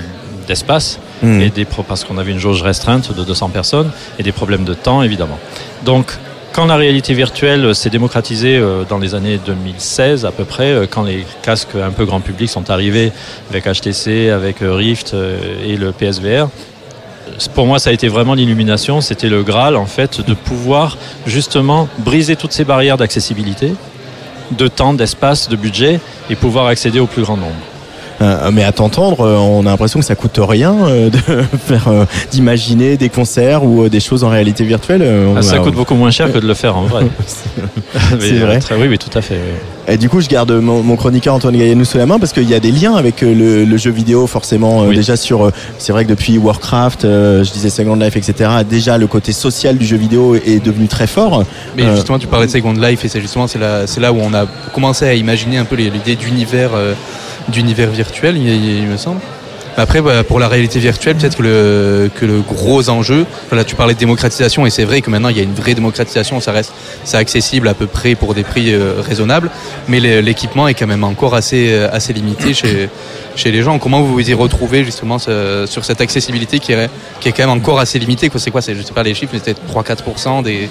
d'espace 0.47 0.99
Mhm. 1.23 1.41
et 1.41 1.49
des 1.49 1.65
parce 1.65 2.03
qu'on 2.03 2.19
avait 2.19 2.31
une 2.33 2.37
jauge 2.37 2.61
restreinte 2.61 3.15
de 3.15 3.23
200 3.23 3.49
personnes 3.49 3.89
et 4.19 4.23
des 4.23 4.31
problèmes 4.33 4.63
de 4.65 4.75
temps 4.75 5.01
évidemment. 5.01 5.39
Donc 5.85 6.05
quand 6.51 6.65
la 6.65 6.75
réalité 6.75 7.13
virtuelle 7.15 7.73
s'est 7.73 7.89
démocratisée 7.89 8.57
euh, 8.57 8.83
dans 8.87 8.99
les 8.99 9.15
années 9.15 9.39
2016 9.43 10.25
à 10.25 10.31
peu 10.31 10.43
près, 10.43 10.71
euh, 10.71 10.85
quand 10.87 11.01
les 11.03 11.25
casques 11.41 11.75
un 11.81 11.91
peu 11.91 12.05
grand 12.05 12.19
public 12.19 12.47
sont 12.49 12.69
arrivés 12.69 13.11
avec 13.49 13.65
HTC, 13.65 14.29
avec 14.29 14.57
Rift 14.61 15.13
euh, 15.15 15.37
et 15.65 15.77
le 15.77 15.91
PSVR, 15.93 16.49
pour 17.53 17.65
moi, 17.65 17.79
ça 17.79 17.89
a 17.89 17.93
été 17.93 18.07
vraiment 18.07 18.33
l'illumination. 18.33 19.01
C'était 19.01 19.29
le 19.29 19.43
Graal, 19.43 19.75
en 19.75 19.85
fait, 19.85 20.21
de 20.25 20.33
pouvoir 20.33 20.97
justement 21.25 21.87
briser 21.99 22.35
toutes 22.35 22.51
ces 22.53 22.63
barrières 22.63 22.97
d'accessibilité, 22.97 23.73
de 24.51 24.67
temps, 24.67 24.93
d'espace, 24.93 25.49
de 25.49 25.55
budget, 25.55 25.99
et 26.29 26.35
pouvoir 26.35 26.67
accéder 26.67 26.99
au 26.99 27.07
plus 27.07 27.23
grand 27.23 27.37
nombre. 27.37 27.53
Euh, 28.21 28.51
mais 28.53 28.63
à 28.63 28.71
t'entendre, 28.71 29.21
euh, 29.21 29.35
on 29.37 29.65
a 29.65 29.69
l'impression 29.71 29.99
que 29.99 30.05
ça 30.05 30.15
coûte 30.15 30.39
rien 30.39 30.75
euh, 30.85 31.09
de 31.09 31.17
faire, 31.57 31.87
euh, 31.87 32.05
d'imaginer 32.31 32.95
des 32.95 33.09
concerts 33.09 33.63
ou 33.65 33.83
euh, 33.83 33.89
des 33.89 33.99
choses 33.99 34.23
en 34.23 34.29
réalité 34.29 34.63
virtuelle. 34.63 35.01
euh, 35.01 35.33
Ah, 35.35 35.41
ça 35.41 35.57
coûte 35.57 35.73
beaucoup 35.73 35.95
moins 35.95 36.11
cher 36.11 36.31
que 36.31 36.37
de 36.37 36.47
le 36.47 36.53
faire 36.53 36.77
en 36.77 36.83
vrai. 36.83 37.05
C'est 38.19 38.33
vrai. 38.39 38.55
euh, 38.57 38.59
très- 38.59 38.75
oui, 38.75 38.87
oui, 38.87 38.97
tout 38.99 39.17
à 39.17 39.21
fait. 39.21 39.35
oui. 39.35 39.59
Et 39.87 39.97
du 39.97 40.07
coup, 40.07 40.21
je 40.21 40.29
garde 40.29 40.51
mon, 40.51 40.81
mon 40.81 40.95
chroniqueur 40.95 41.33
Antoine 41.35 41.57
Gaillanou 41.57 41.83
sous 41.83 41.97
la 41.97 42.05
main 42.05 42.17
parce 42.17 42.31
qu'il 42.31 42.49
y 42.49 42.53
a 42.55 42.59
des 42.61 42.71
liens 42.71 42.95
avec 42.95 43.21
euh, 43.21 43.33
le, 43.35 43.65
le 43.65 43.77
jeu 43.77 43.91
vidéo, 43.91 44.27
forcément. 44.27 44.83
euh, 44.83 44.87
Oui. 44.87 44.95
Déjà 44.95 45.17
sur, 45.17 45.43
euh, 45.45 45.51
c'est 45.77 45.91
vrai 45.91 46.05
que 46.05 46.09
depuis 46.09 46.37
Warcraft, 46.37 47.01
je 47.03 47.51
disais 47.51 47.69
Second 47.69 47.95
Life, 47.95 48.15
etc. 48.15 48.49
Déjà, 48.69 48.97
le 48.97 49.07
côté 49.07 49.33
social 49.33 49.77
du 49.77 49.85
jeu 49.85 49.97
vidéo 49.97 50.35
est 50.35 50.63
devenu 50.63 50.87
très 50.87 51.07
fort. 51.07 51.43
Mais 51.75 51.83
justement, 51.95 52.17
tu 52.17 52.27
parlais 52.27 52.45
de 52.47 52.51
Second 52.51 52.73
Life 52.73 53.03
et 53.03 53.09
c'est 53.09 53.19
justement 53.21 53.47
c'est 53.47 53.59
là, 53.59 53.85
c'est 53.85 53.99
là 53.99 54.13
où 54.13 54.19
on 54.21 54.33
a 54.33 54.45
commencé 54.73 55.05
à 55.05 55.13
imaginer 55.13 55.57
un 55.57 55.65
peu 55.65 55.75
l'idée 55.75 56.15
d'univers, 56.15 56.71
d'univers 57.49 57.89
virtuel, 57.89 58.37
il 58.37 58.87
me 58.87 58.95
semble. 58.97 59.19
Mais 59.77 59.83
Après, 59.83 60.01
bah, 60.01 60.23
pour 60.23 60.39
la 60.39 60.47
réalité 60.47 60.79
virtuelle, 60.79 61.15
peut-être 61.15 61.37
que 61.37 61.43
le, 61.43 62.11
que 62.13 62.25
le 62.25 62.41
gros 62.41 62.89
enjeu, 62.89 63.25
tu 63.65 63.75
parlais 63.75 63.93
de 63.93 63.99
démocratisation 63.99 64.65
et 64.65 64.69
c'est 64.69 64.83
vrai 64.83 65.01
que 65.01 65.09
maintenant 65.09 65.29
il 65.29 65.37
y 65.37 65.39
a 65.39 65.43
une 65.43 65.53
vraie 65.53 65.73
démocratisation, 65.73 66.39
ça 66.39 66.51
reste, 66.51 66.73
c'est 67.03 67.17
accessible 67.17 67.67
à 67.67 67.73
peu 67.73 67.87
près 67.87 68.15
pour 68.15 68.33
des 68.33 68.43
prix 68.43 68.73
euh, 68.73 68.95
raisonnables, 68.99 69.49
mais 69.87 69.99
l'équipement 69.99 70.67
est 70.67 70.73
quand 70.73 70.87
même 70.87 71.03
encore 71.03 71.35
assez, 71.35 71.71
euh, 71.71 71.89
assez 71.91 72.13
limité 72.13 72.53
chez, 72.53 72.89
chez 73.35 73.51
les 73.51 73.61
gens. 73.61 73.79
Comment 73.79 74.01
vous 74.01 74.13
vous 74.13 74.29
y 74.29 74.33
retrouvez 74.33 74.83
justement 74.83 75.17
sur 75.19 75.85
cette 75.85 76.01
accessibilité 76.01 76.59
qui 76.59 76.71
est, 76.73 76.89
qui 77.19 77.31
quand 77.31 77.47
même 77.47 77.57
encore 77.57 77.79
assez 77.79 77.99
limitée 77.99 78.29
C'est 78.35 78.51
quoi 78.51 78.61
je 78.61 78.81
sais 78.81 78.93
pas 78.93 79.03
les 79.03 79.13
chiffres, 79.13 79.31
mais 79.33 79.39
c'était 79.43 79.59
3-4% 79.71 80.43
des, 80.43 80.69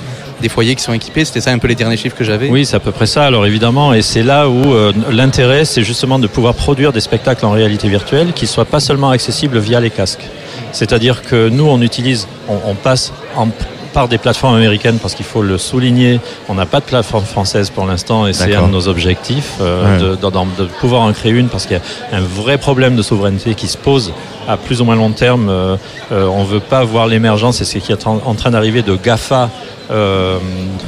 foyers 0.48 0.74
qui 0.74 0.82
sont 0.82 0.92
équipés. 0.92 1.24
C'était 1.24 1.40
ça 1.40 1.50
un 1.50 1.58
peu 1.58 1.68
les 1.68 1.74
derniers 1.74 1.96
chiffres 1.96 2.16
que 2.16 2.24
j'avais. 2.24 2.48
Oui, 2.48 2.66
c'est 2.66 2.76
à 2.76 2.80
peu 2.80 2.92
près 2.92 3.06
ça. 3.06 3.24
Alors 3.24 3.46
évidemment, 3.46 3.94
et 3.94 4.02
c'est 4.02 4.22
là 4.22 4.48
où 4.48 4.74
euh, 4.74 4.92
l'intérêt, 5.10 5.64
c'est 5.64 5.82
justement 5.82 6.18
de 6.18 6.26
pouvoir 6.26 6.54
produire 6.54 6.92
des 6.92 7.00
spectacles 7.00 7.46
en 7.46 7.52
réalité 7.52 7.88
virtuelle 7.88 8.32
qui 8.32 8.46
soient 8.46 8.64
pas 8.64 8.80
seulement 8.80 9.10
accessibles 9.10 9.58
via 9.58 9.80
les 9.80 9.90
casques. 9.90 10.26
C'est-à-dire 10.72 11.22
que 11.22 11.48
nous, 11.48 11.66
on 11.66 11.80
utilise, 11.80 12.26
on 12.48 12.74
passe 12.74 13.12
en- 13.36 13.48
par 13.93 14.09
des 14.09 14.18
plateformes 14.18 14.55
américaines 14.57 14.99
parce 15.01 15.14
qu'il 15.14 15.26
faut 15.26 15.43
le 15.43 15.59
souligner. 15.59 16.20
On 16.49 16.55
n'a 16.55 16.66
pas 16.66 16.80
de 16.80 16.84
plateforme 16.84 17.24
française 17.24 17.70
pour 17.70 17.86
l'instant 17.86 18.26
et 18.26 18.32
c'est 18.32 18.55
un 18.55 18.66
de 18.66 18.72
nos 18.72 18.88
objectifs 18.88 19.53
euh, 19.61 19.97
Ouais. 19.99 20.03
de, 20.03 20.09
de- 20.16 20.30
d'en- 20.30 20.47
de 20.47 20.64
pouvoir 20.80 21.03
en 21.03 21.12
créer 21.12 21.32
une 21.32 21.49
parce 21.49 21.66
qu'il 21.66 21.76
y 21.76 22.14
a 22.14 22.16
un 22.16 22.20
vrai 22.20 22.59
problème 22.59 22.97
de 22.97 23.03
souveraineté 23.03 23.55
qui 23.55 23.68
se 23.68 23.76
pose 23.76 24.12
à 24.49 24.57
plus 24.57 24.80
ou 24.80 24.84
moins 24.84 24.97
long 24.97 25.11
terme. 25.11 25.49
Euh, 25.49 25.76
euh, 26.11 26.26
on 26.26 26.45
veut 26.45 26.61
pas 26.61 26.82
voir 26.84 27.07
l'émergence 27.07 27.61
et 27.61 27.64
ce 27.64 27.78
qui 27.78 27.93
est 27.93 28.07
en 28.07 28.34
train 28.34 28.51
d'arriver 28.51 28.82
de 28.82 28.97
GAFA. 28.97 29.51
Euh, 29.93 30.38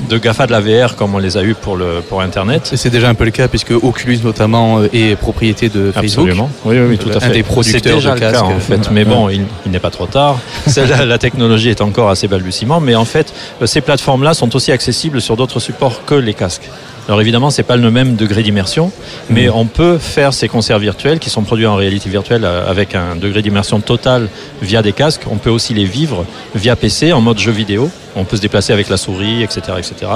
de 0.08 0.18
GAFA 0.18 0.46
de 0.46 0.52
la 0.52 0.60
VR 0.60 0.96
comme 0.96 1.14
on 1.14 1.18
les 1.18 1.36
a 1.36 1.42
eu 1.42 1.54
pour, 1.54 1.76
le, 1.76 2.00
pour 2.08 2.20
Internet. 2.22 2.70
Et 2.72 2.76
c'est 2.76 2.90
déjà 2.90 3.08
un 3.08 3.14
peu 3.14 3.24
le 3.24 3.30
cas 3.30 3.48
puisque 3.48 3.70
Oculus 3.72 4.18
notamment 4.24 4.78
euh, 4.80 4.88
est 4.92 5.16
propriété 5.16 5.68
de 5.68 5.92
Facebook. 5.92 6.26
Absolument. 6.28 6.50
Oui, 6.64 6.78
oui, 6.78 6.86
oui, 6.90 6.98
tout 6.98 7.10
à 7.10 7.16
Un 7.16 7.20
fait. 7.20 7.32
des 7.32 7.42
producteurs 7.42 7.96
déjà 7.96 8.14
de 8.14 8.20
casques. 8.20 8.42
en 8.42 8.58
fait. 8.58 8.90
Mais 8.90 9.04
bon, 9.04 9.28
il, 9.28 9.42
il 9.66 9.72
n'est 9.72 9.78
pas 9.78 9.90
trop 9.90 10.06
tard. 10.06 10.38
La, 10.76 11.04
la 11.06 11.18
technologie 11.18 11.70
est 11.70 11.80
encore 11.80 12.10
assez 12.10 12.28
balbutiement, 12.28 12.80
mais 12.80 12.94
en 12.94 13.04
fait, 13.04 13.32
euh, 13.62 13.66
ces 13.66 13.80
plateformes-là 13.80 14.34
sont 14.34 14.54
aussi 14.56 14.70
accessibles 14.72 15.20
sur 15.20 15.36
d'autres 15.36 15.60
supports 15.60 16.04
que 16.04 16.14
les 16.14 16.34
casques. 16.34 16.68
Alors 17.06 17.20
évidemment, 17.20 17.50
c'est 17.50 17.62
pas 17.64 17.76
le 17.76 17.90
même 17.90 18.16
degré 18.16 18.42
d'immersion, 18.42 18.90
mais 19.28 19.50
on 19.50 19.66
peut 19.66 19.98
faire 19.98 20.32
ces 20.32 20.48
concerts 20.48 20.78
virtuels 20.78 21.18
qui 21.18 21.28
sont 21.28 21.42
produits 21.42 21.66
en 21.66 21.76
réalité 21.76 22.08
virtuelle 22.08 22.44
euh, 22.44 22.68
avec 22.68 22.94
un 22.94 23.16
degré 23.16 23.42
d'immersion 23.42 23.80
total 23.80 24.28
via 24.62 24.80
des 24.80 24.92
casques. 24.92 25.24
On 25.30 25.36
peut 25.36 25.50
aussi 25.50 25.74
les 25.74 25.84
vivre 25.84 26.24
via 26.54 26.76
PC 26.76 27.12
en 27.12 27.20
mode 27.20 27.38
jeu 27.38 27.52
vidéo. 27.52 27.90
On 28.16 28.24
peut 28.24 28.36
se 28.36 28.42
déplacer 28.42 28.72
avec 28.72 28.88
la 28.88 28.96
souris, 28.96 29.42
etc., 29.42 29.60
etc. 29.78 30.12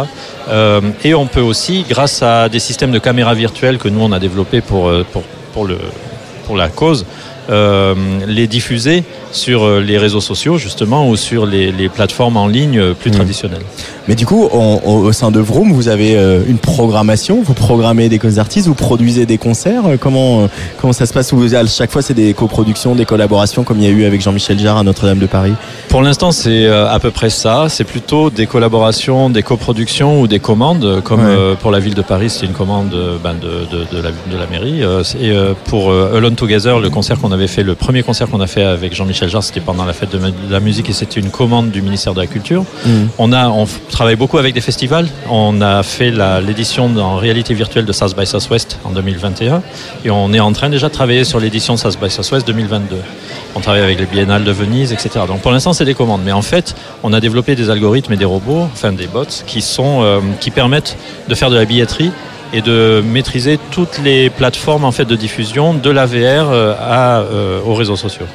Euh, 0.49 0.81
et 1.05 1.15
on 1.15 1.27
peut 1.27 1.41
aussi, 1.41 1.85
grâce 1.89 2.23
à 2.23 2.49
des 2.49 2.61
systèmes 2.61 2.93
de 2.93 2.99
caméras 2.99 3.35
virtuelles 3.35 3.79
que 3.79 3.89
nous 3.89 4.01
on 4.01 4.13
a 4.13 4.19
développés 4.19 4.63
pour 4.63 4.89
euh, 4.89 5.05
pour 5.13 5.25
pour 5.53 5.67
le 5.67 5.79
pour 6.47 6.57
la 6.57 6.69
cause, 6.69 7.05
euh, 7.51 7.95
les 8.27 8.47
diffuser 8.47 9.05
sur 9.33 9.65
euh, 9.65 9.81
les 9.81 9.99
réseaux 9.99 10.21
sociaux 10.21 10.57
justement 10.59 11.09
ou 11.09 11.17
sur 11.17 11.47
les, 11.47 11.71
les 11.73 11.89
plateformes 11.89 12.37
en 12.37 12.47
ligne 12.47 12.79
euh, 12.79 12.95
plus 12.95 13.11
Mhm. 13.11 13.17
traditionnelles. 13.17 13.63
Mais 14.09 14.15
du 14.15 14.25
coup, 14.25 14.49
on- 14.53 14.81
on- 14.85 14.97
au 15.01 15.13
sein 15.13 15.31
de 15.31 15.39
Vroom, 15.41 15.73
vous 15.73 15.89
avez 15.89 16.17
euh, 16.17 16.41
une 16.49 16.57
programmation, 16.59 17.43
vous 17.43 17.53
programmez 17.53 18.09
des 18.09 18.39
artistes, 18.39 18.67
vous 18.67 18.75
produisez 18.75 19.27
des 19.27 19.37
concerts. 19.39 19.83
Comment, 20.01 20.49
comment 20.81 20.93
ça 20.93 21.05
se 21.07 21.13
passe? 21.13 21.33
Vous- 21.33 21.55
À 21.55 21.67
chaque 21.67 21.91
fois, 21.91 22.01
c'est 22.03 22.15
des 22.15 22.33
coproductions, 22.35 22.95
des 22.95 23.05
collaborations, 23.05 23.65
comme 23.65 23.79
il 23.79 23.85
y 23.85 23.87
a 23.87 23.91
eu 23.91 24.05
avec 24.05 24.21
Jean-Michel 24.23 24.59
Jarre 24.59 24.79
à 24.79 24.83
Notre-Dame 24.83 25.19
de 25.19 25.27
Paris? 25.27 25.53
Pour 25.89 26.01
l'instant, 26.03 26.31
c'est 26.31 26.67
à 26.69 26.99
peu 27.01 27.11
près 27.11 27.31
ça. 27.31 27.67
C'est 27.69 27.85
plutôt 27.85 28.31
des 28.31 28.47
collaborations, 28.47 29.29
des 29.31 29.43
coproductions 29.43 30.21
ou 30.21 30.27
des 30.27 30.39
commandes. 30.39 31.03
Comme 31.05 31.25
Ouais. 31.25 31.57
pour 31.61 31.71
la 31.71 31.81
ville 31.81 31.95
de 31.95 32.03
Paris, 32.03 32.31
c'est 32.31 32.47
une 32.47 32.53
commande 32.53 32.95
ben, 33.23 33.35
de, 33.35 33.77
de, 33.77 33.85
de 33.97 34.03
la, 34.03 34.11
de 34.11 34.37
la 34.39 34.47
mairie. 34.47 34.83
Et 35.21 35.33
pour 35.67 35.93
Alone 35.93 36.35
Together, 36.37 36.79
le 36.81 36.89
concert 36.91 37.19
qu'on 37.21 37.33
avait 37.33 37.47
fait, 37.49 37.63
le 37.63 37.75
premier 37.75 38.03
concert 38.03 38.29
qu'on 38.29 38.41
a 38.41 38.47
fait 38.47 38.63
avec 38.63 38.95
Jean-Michel 38.95 39.18
Jarre, 39.27 39.43
c'était 39.43 39.61
pendant 39.61 39.85
la 39.85 39.93
fête 39.93 40.11
de 40.11 40.21
la 40.51 40.61
musique 40.61 40.89
et 40.91 40.93
c'était 40.93 41.21
une 41.21 41.31
commande 41.31 41.71
du 41.71 41.83
ministère 41.83 42.15
de 42.15 42.21
la 42.21 42.27
Culture. 42.27 42.65
On 43.19 43.33
a, 43.33 43.49
on 43.49 43.67
travaille 43.91 44.17
beaucoup 44.17 44.39
avec 44.39 44.55
des 44.55 44.61
festivals. 44.61 45.09
On 45.31 45.61
a 45.61 45.83
fait 45.83 46.13
l'édition 46.47 46.87
en 46.97 47.17
réalité 47.17 47.55
virtuelle 47.55 47.85
de 47.85 47.93
South 47.93 48.17
by 48.17 48.27
Southwest 48.27 48.79
en 48.85 48.91
2021 48.91 49.63
et 50.05 50.11
on 50.11 50.33
est 50.33 50.41
en 50.41 50.53
train 50.53 50.69
déjà 50.69 50.89
de 50.89 50.95
travailler 50.95 51.25
sur 51.25 51.41
l'édition 51.41 51.75
de 51.75 51.79
South 51.79 51.99
by 52.01 52.11
Southwest 52.11 52.47
2022. 52.47 52.97
On 53.55 53.61
travaille 53.61 53.83
avec 53.83 53.99
les 53.99 54.07
biennales 54.07 54.45
de 54.45 54.53
Venise, 54.53 54.93
etc. 54.93 55.25
Donc 55.27 55.41
pour 55.41 55.51
l'instant 55.51 55.73
c'est 55.73 55.85
des 55.85 55.95
commandes, 55.95 56.23
mais 56.25 56.33
en 56.33 56.43
fait 56.43 56.75
on 57.03 57.13
a 57.13 57.21
développé 57.21 57.57
des 57.57 57.71
algorithmes 57.71 58.13
et 58.13 58.17
des 58.17 58.25
robots, 58.25 58.69
enfin 58.73 58.93
des 58.93 59.07
bots, 59.07 59.25
qui 59.47 59.63
sont 59.63 60.03
euh, 60.03 60.21
qui 60.41 60.51
permettent 60.51 60.97
de 61.29 61.35
faire 61.35 61.51
de 61.51 61.57
la 61.57 61.65
billetterie 61.65 62.13
et 62.53 62.61
de 62.63 63.03
maîtriser 63.05 63.59
toutes 63.71 63.99
les 64.03 64.31
plateformes 64.31 64.85
en 64.85 64.93
fait 64.93 65.05
de 65.05 65.17
diffusion 65.17 65.75
de 65.75 65.91
la 65.91 66.07
VR 66.07 66.15
euh, 66.51 66.75
à, 66.81 67.19
euh, 67.21 67.61
aux 67.65 67.75
réseaux 67.75 67.97
sociaux. 67.97 68.27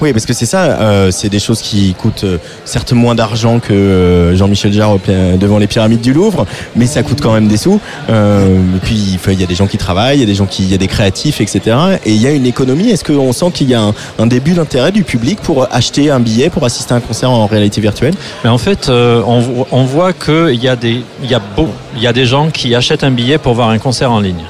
Oui, 0.00 0.12
parce 0.12 0.26
que 0.26 0.32
c'est 0.32 0.46
ça, 0.46 0.62
euh, 0.80 1.10
c'est 1.10 1.28
des 1.28 1.38
choses 1.38 1.60
qui 1.60 1.94
coûtent 1.94 2.24
certes 2.64 2.92
moins 2.92 3.14
d'argent 3.14 3.58
que 3.60 4.32
Jean-Michel 4.34 4.72
Jarre 4.72 4.96
devant 5.38 5.58
les 5.58 5.66
pyramides 5.66 6.00
du 6.00 6.12
Louvre, 6.12 6.46
mais 6.76 6.86
ça 6.86 7.02
coûte 7.02 7.20
quand 7.20 7.32
même 7.32 7.48
des 7.48 7.56
sous. 7.56 7.80
Euh, 8.10 8.56
et 8.76 8.78
puis 8.80 9.18
il 9.28 9.40
y 9.40 9.44
a 9.44 9.46
des 9.46 9.54
gens 9.54 9.66
qui 9.66 9.78
travaillent, 9.78 10.18
il 10.18 10.20
y 10.20 10.24
a 10.24 10.26
des 10.26 10.34
gens 10.34 10.46
qui, 10.46 10.62
il 10.64 10.70
y 10.70 10.74
a 10.74 10.78
des 10.78 10.86
créatifs, 10.88 11.40
etc. 11.40 11.76
Et 12.06 12.12
il 12.12 12.20
y 12.22 12.26
a 12.26 12.30
une 12.32 12.46
économie. 12.46 12.90
Est-ce 12.90 13.04
qu'on 13.04 13.32
sent 13.32 13.50
qu'il 13.54 13.68
y 13.70 13.74
a 13.74 13.82
un, 13.82 13.94
un 14.18 14.26
début 14.26 14.52
d'intérêt 14.54 14.92
du 14.92 15.04
public 15.04 15.38
pour 15.42 15.66
acheter 15.72 16.10
un 16.10 16.20
billet 16.20 16.50
pour 16.50 16.64
assister 16.64 16.94
à 16.94 16.96
un 16.96 17.00
concert 17.00 17.30
en 17.30 17.46
réalité 17.46 17.80
virtuelle? 17.80 18.14
Mais 18.44 18.50
en 18.50 18.58
fait, 18.58 18.88
on, 18.88 19.40
vo- 19.40 19.66
on 19.70 19.84
voit 19.84 20.12
qu'il 20.12 20.54
y, 20.62 20.68
a 20.68 20.76
des- 20.76 21.02
il 21.22 21.30
y, 21.30 21.34
a 21.34 21.40
beau- 21.56 21.68
il 21.96 22.02
y 22.02 22.06
a 22.06 22.12
des 22.12 22.24
gens 22.26 22.48
qui 22.50 22.74
achètent 22.74 23.04
un 23.04 23.10
billet 23.10 23.38
pour 23.42 23.54
voir 23.54 23.68
un 23.70 23.78
concert 23.78 24.10
en 24.10 24.20
ligne. 24.20 24.44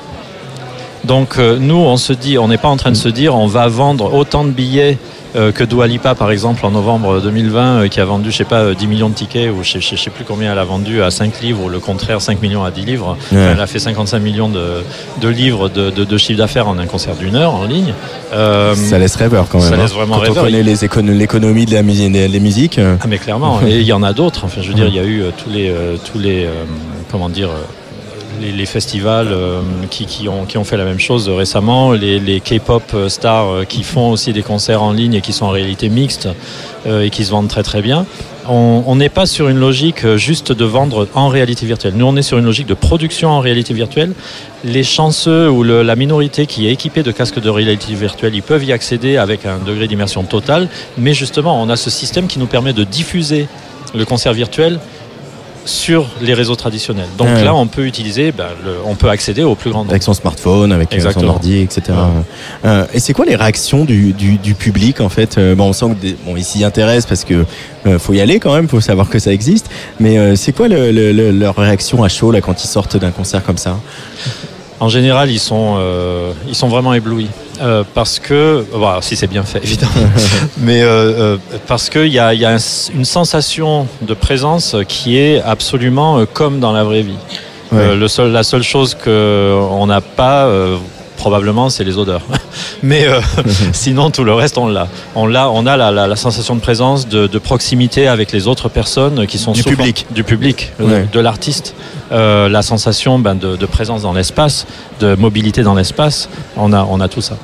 Donc 1.05 1.39
euh, 1.39 1.59
nous, 1.59 1.75
on 1.77 1.97
se 1.97 2.13
dit, 2.13 2.39
on 2.39 2.47
n'est 2.49 2.59
pas 2.59 2.69
en 2.69 2.77
train 2.77 2.93
de 2.93 2.97
se 2.97 3.09
dire, 3.09 3.35
on 3.35 3.47
va 3.49 3.67
vendre 3.67 4.15
autant 4.15 4.45
de 4.45 4.51
billets 4.51 4.99
euh, 5.35 5.51
que 5.51 5.65
Dua 5.65 5.87
Lipa, 5.89 6.15
par 6.15 6.31
exemple, 6.31 6.65
en 6.65 6.71
novembre 6.71 7.21
2020, 7.21 7.65
euh, 7.65 7.89
qui 7.89 7.99
a 8.01 8.05
vendu, 8.05 8.31
je 8.31 8.37
sais 8.37 8.45
pas, 8.45 8.61
euh, 8.61 8.75
10 8.75 8.87
millions 8.87 9.09
de 9.09 9.15
tickets, 9.15 9.51
ou 9.51 9.65
je 9.65 9.73
sais, 9.73 9.81
je 9.81 9.97
sais 9.97 10.11
plus 10.11 10.25
combien 10.25 10.53
elle 10.53 10.59
a 10.59 10.65
vendu 10.65 11.03
à 11.03 11.11
5 11.11 11.41
livres, 11.41 11.65
ou 11.65 11.69
le 11.71 11.81
contraire, 11.81 12.21
5 12.21 12.41
millions 12.43 12.63
à 12.65 12.71
10 12.71 12.85
livres. 12.85 13.17
Enfin, 13.19 13.37
elle 13.53 13.61
a 13.61 13.67
fait 13.67 13.79
55 13.81 14.21
millions 14.21 14.49
de, 14.51 14.85
de 15.21 15.29
livres 15.29 15.69
de, 15.71 15.91
de- 15.91 16.05
de 16.05 16.19
chiffre 16.19 16.39
d'affaires 16.39 16.69
en 16.69 16.79
un 16.79 16.87
concert 16.87 17.17
d'une 17.17 17.35
heure 17.35 17.55
en 17.55 17.65
ligne. 17.65 17.95
Ça 18.31 18.99
laisse 18.99 19.17
rêveur 19.17 19.47
quand 19.51 19.59
même. 19.59 19.69
ça 19.71 19.75
hein. 19.75 19.79
laisse 19.79 19.95
vraiment 19.95 20.17
Quand 20.17 20.21
rêveur. 20.21 20.45
on 20.45 20.47
connaît 20.47 20.63
les 20.63 20.77
l'économie 21.19 21.65
de 21.67 21.73
la 21.75 21.83
musique, 21.83 22.13
des, 22.13 22.29
des 22.29 22.41
musiques. 22.41 22.79
Ah 22.79 23.07
mais 23.09 23.19
clairement, 23.19 23.61
et 23.67 23.79
il 23.79 23.87
y 23.87 23.93
en 23.95 24.03
a 24.05 24.13
d'autres. 24.13 24.45
Enfin, 24.45 24.61
je 24.63 24.69
veux 24.69 24.75
dire, 24.75 24.87
il 24.87 24.95
y 24.95 25.01
a 25.01 25.05
eu 25.05 25.25
tous 25.43 25.51
les, 25.51 25.75
tous 26.13 26.19
les, 26.19 26.47
comment 27.11 27.31
dire, 27.31 27.49
les, 28.41 28.67
festivals 28.67 29.29
euh, 29.31 29.61
qui, 29.91 30.29
ont, 30.29 30.65
fait 30.65 30.77
la 30.77 30.85
même 30.85 30.99
chose 30.99 31.29
récemment, 31.29 31.93
les, 31.93 32.41
K-pop 32.41 32.83
euh, 32.95 33.09
stars 33.09 33.49
euh, 33.49 33.65
qui 33.65 33.83
font 33.83 34.11
aussi 34.11 34.33
des 34.33 34.43
concerts 34.43 34.83
en 34.83 34.93
ligne 34.93 35.15
et 35.15 35.21
qui 35.21 35.33
sont 35.33 35.47
en 35.47 35.51
réalité 35.51 35.89
mixtes 35.89 36.29
et 36.85 37.11
qui 37.11 37.25
se 37.25 37.31
vendent 37.31 37.49
très 37.49 37.63
très 37.63 37.81
bien. 37.81 38.07
On 38.49 38.97
n'est 38.97 39.09
pas 39.09 39.25
sur 39.25 39.49
une 39.49 39.61
logique 39.61 40.05
juste 40.17 40.51
de 40.51 40.65
vendre 40.65 41.07
en 41.15 41.29
réalité 41.29 41.65
virtuelle. 41.65 41.95
Nous, 41.95 42.05
on 42.05 42.17
est 42.17 42.23
sur 42.23 42.39
une 42.39 42.45
logique 42.45 42.67
de 42.67 42.75
production 42.75 43.29
en 43.31 43.39
réalité 43.39 43.73
virtuelle. 43.73 44.15
Les 44.65 44.83
chanceux 44.83 45.49
ou 45.49 45.63
la 45.63 45.95
minorité 45.95 46.47
qui 46.47 46.67
est 46.67 46.73
équipée 46.73 47.05
de 47.05 47.13
casques 47.13 47.39
de 47.39 47.49
réalité 47.49 47.95
virtuelle, 47.95 48.35
ils 48.35 48.43
peuvent 48.43 48.65
y 48.65 48.73
accéder 48.73 49.17
avec 49.17 49.47
un 49.47 49.59
degré 49.59 49.87
d'immersion 49.87 50.25
total. 50.25 50.69
Mais 50.99 51.15
justement, 51.15 51.63
on 51.63 51.69
a 51.69 51.77
ce 51.77 51.89
système 51.89 52.27
qui 52.27 52.41
nous 52.41 52.47
permet 52.47 52.73
de 52.73 52.83
diffuser 52.83 53.47
le 53.95 54.05
concert 54.05 54.33
virtuel 54.33 54.81
sur 55.65 56.07
les 56.21 56.35
réseaux 56.35 56.57
traditionnels. 56.57 57.09
Donc 57.19 57.29
Ouais. 57.29 57.45
là, 57.45 57.55
on 57.55 57.67
peut 57.67 57.87
utiliser, 57.87 58.33
ben, 58.33 58.49
le- 58.65 58.77
on 58.85 58.95
peut 58.95 59.09
accéder 59.09 59.43
au 59.45 59.55
plus 59.55 59.71
grand 59.71 59.81
nombre. 59.81 59.91
Avec 59.93 60.03
son 60.03 60.15
smartphone, 60.15 60.73
avec 60.73 60.93
euh, 60.95 61.11
son 61.13 61.27
ordi, 61.29 61.59
etc. 61.61 61.83
Euh, 62.65 62.85
et 62.93 62.99
c'est 63.01 63.13
quoi 63.13 63.25
les 63.25 63.37
réactions 63.37 63.85
du, 63.85 64.13
du, 64.13 64.39
du 64.39 64.55
public 64.55 65.01
en 65.01 65.09
fait 65.09 65.39
Euh, 65.39 65.55
Bon, 65.55 65.69
on 65.69 65.73
sent 65.73 65.87
que 65.91 66.07
des- 66.07 66.17
bon, 66.27 66.37
ils 66.37 66.45
s'y 66.45 66.65
intéressent 66.65 67.07
parce 67.07 67.25
que 67.25 67.45
euh, 67.87 67.99
faut 67.99 68.13
y 68.13 68.21
aller 68.21 68.41
quand 68.41 68.55
même, 68.55 68.69
faut 68.69 68.81
savoir 68.81 69.09
que 69.09 69.19
ça 69.19 69.33
existe. 69.33 69.67
Mais 70.01 70.19
euh, 70.19 70.35
c'est 70.37 70.53
quoi 70.53 70.69
le, 70.69 70.91
le- 70.91 71.13
le- 71.13 71.31
leur 71.31 71.55
réaction 71.57 72.03
à 72.03 72.09
chaud 72.09 72.31
là 72.33 72.41
quand 72.41 72.63
ils 72.65 72.69
sortent 72.69 72.97
d'un 72.97 73.11
concert 73.11 73.43
comme 73.45 73.59
ça? 73.59 73.79
En 74.83 74.89
général, 74.89 75.31
ils 75.31 75.39
sont, 75.39 75.77
euh, 75.79 76.33
ils 76.49 76.57
sont 76.57 76.67
vraiment 76.67 76.93
éblouis. 76.93 77.29
Euh, 77.61 77.85
parce 77.95 78.19
que, 78.19 78.65
voilà, 78.73 79.01
si 79.01 79.15
c'est 79.15 79.29
bien 79.29 79.45
fait 79.45 79.59
évidemment, 79.63 79.93
mais 80.59 80.83
euh, 80.83 81.37
parce 81.69 81.89
qu'il 81.89 82.09
y 82.09 82.19
a, 82.19 82.35
y 82.35 82.45
a 82.45 82.51
un- 82.57 82.91
une 82.93 83.05
sensation 83.05 83.87
de 84.01 84.15
présence 84.15 84.75
qui 84.89 85.19
est 85.19 85.41
absolument 85.41 86.25
comme 86.33 86.59
dans 86.59 86.73
la 86.73 86.83
vraie 86.83 87.03
vie. 87.03 87.21
Le 87.73 88.07
seul, 88.09 88.33
la 88.33 88.43
seule 88.43 88.65
chose 88.65 88.95
qu'on 89.03 89.87
n'a 89.87 90.01
pas, 90.03 90.47
probablement, 91.23 91.71
c'est 91.71 91.85
les 91.85 91.99
odeurs. 91.99 92.23
Mais 92.83 93.07
euh, 93.07 93.21
sinon, 93.73 94.11
tout 94.11 94.25
le 94.25 94.35
reste, 94.35 94.59
on 94.59 94.67
l'a. 94.67 94.89
On 95.15 95.27
l'a, 95.29 95.49
on 95.51 95.67
a 95.67 95.77
la, 95.77 95.93
la- 95.93 96.09
la 96.09 96.17
sensation 96.17 96.57
de 96.57 96.61
présence, 96.61 97.07
de, 97.07 97.29
de 97.29 97.39
proximité 97.39 98.09
avec 98.09 98.33
les 98.33 98.49
autres 98.49 98.69
personnes 98.69 99.27
qui 99.29 99.39
sont 99.39 99.53
Du 99.53 99.63
souvent- 99.63 99.77
public. 99.77 100.07
du 100.11 100.25
public, 100.25 100.73
euh, 100.81 100.85
Ouais. 100.87 101.09
de 101.13 101.21
l'artiste. 101.21 101.75
Euh, 102.11 102.49
la 102.49 102.63
sensation 102.63 103.21
ben, 103.21 103.37
de, 103.37 103.55
de 103.57 103.67
présence 103.67 104.03
dans 104.03 104.13
l'espace, 104.13 104.67
de 105.01 105.15
mobilité 105.15 105.63
dans 105.63 105.75
l'espace. 105.77 106.29
On 106.57 106.73
a, 106.73 106.85
on 106.91 106.99
a 107.01 107.07
tout 107.09 107.23
ça. 107.23 107.37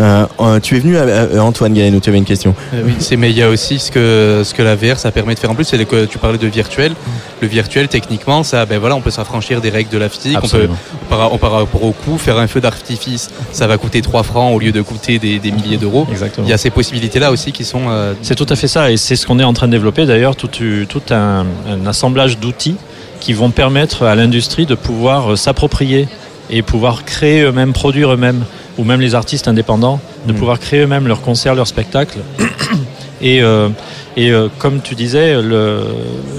Euh, 0.00 0.26
euh, 0.40 0.60
Tu 0.60 0.76
es 0.76 0.80
venu, 0.80 0.96
à, 0.96 1.02
à- 1.02 1.42
Antoine 1.42 1.72
Gaëno, 1.74 2.00
tu 2.00 2.08
avais 2.08 2.18
une 2.18 2.24
question. 2.24 2.54
Euh, 2.74 2.82
oui, 2.84 2.94
c'est 2.98 3.16
mais 3.16 3.30
il 3.30 3.36
y 3.36 3.42
a 3.42 3.48
aussi 3.48 3.78
ce 3.78 3.90
que 3.90 4.42
ce 4.44 4.54
que 4.54 4.62
la 4.62 4.76
VR 4.76 4.98
ça 4.98 5.10
permet 5.10 5.34
de 5.34 5.38
faire 5.38 5.50
en 5.50 5.54
plus, 5.54 5.64
c'est 5.64 5.82
que 5.84 6.04
tu 6.04 6.18
parlais 6.18 6.38
de 6.38 6.46
virtuel. 6.46 6.92
Le 7.40 7.48
virtuel 7.48 7.88
techniquement, 7.88 8.42
ça 8.42 8.66
ben 8.66 8.78
voilà, 8.78 8.96
on 8.96 9.00
peut 9.00 9.10
s'affranchir 9.10 9.60
des 9.60 9.70
règles 9.70 9.90
de 9.90 9.98
la 9.98 10.08
physique, 10.08 10.38
on 10.42 10.48
peut 10.48 10.68
par, 11.08 11.18
rapport 11.30 11.66
au 11.82 11.92
coût 11.92 12.18
faire 12.18 12.38
un 12.38 12.46
feu 12.46 12.60
d'artifice, 12.60 13.30
ça 13.52 13.66
va 13.66 13.76
coûter 13.78 14.02
3 14.02 14.22
francs 14.22 14.54
au 14.54 14.58
lieu 14.58 14.72
de 14.72 14.82
coûter 14.82 15.18
des, 15.18 15.38
des 15.38 15.50
milliers 15.50 15.76
d'euros. 15.76 16.06
Exactement. 16.10 16.46
Il 16.46 16.50
y 16.50 16.54
a 16.54 16.58
ces 16.58 16.70
possibilités 16.70 17.18
là 17.18 17.30
aussi 17.30 17.52
qui 17.52 17.64
sont 17.64 17.82
euh, 17.88 18.14
C'est 18.22 18.34
tout 18.34 18.46
à 18.48 18.56
fait 18.56 18.68
ça, 18.68 18.90
et 18.90 18.96
c'est 18.96 19.16
ce 19.16 19.26
qu'on 19.26 19.38
est 19.38 19.44
en 19.44 19.52
train 19.52 19.66
de 19.66 19.72
développer 19.72 20.06
d'ailleurs, 20.06 20.36
tout, 20.36 20.48
tout 20.48 21.02
un, 21.10 21.46
un 21.68 21.86
assemblage 21.86 22.38
d'outils 22.38 22.76
qui 23.20 23.32
vont 23.32 23.50
permettre 23.50 24.02
à 24.04 24.14
l'industrie 24.14 24.66
de 24.66 24.74
pouvoir 24.74 25.32
euh, 25.32 25.36
s'approprier 25.36 26.08
et 26.50 26.62
pouvoir 26.62 27.04
créer 27.04 27.42
eux-mêmes, 27.42 27.72
produire 27.72 28.12
eux-mêmes, 28.12 28.44
ou 28.78 28.84
même 28.84 29.00
les 29.00 29.14
artistes 29.14 29.48
indépendants, 29.48 30.00
de 30.26 30.32
Mm. 30.32 30.36
pouvoir 30.36 30.58
créer 30.60 30.80
eux-mêmes 30.80 31.06
leurs 31.08 31.22
concerts, 31.22 31.54
leurs 31.54 31.66
spectacles. 31.66 32.18
Et, 33.22 33.40
euh, 33.42 33.70
et 34.16 34.30
euh, 34.30 34.48
comme 34.58 34.80
tu 34.82 34.94
disais, 34.94 35.40
le, 35.40 35.80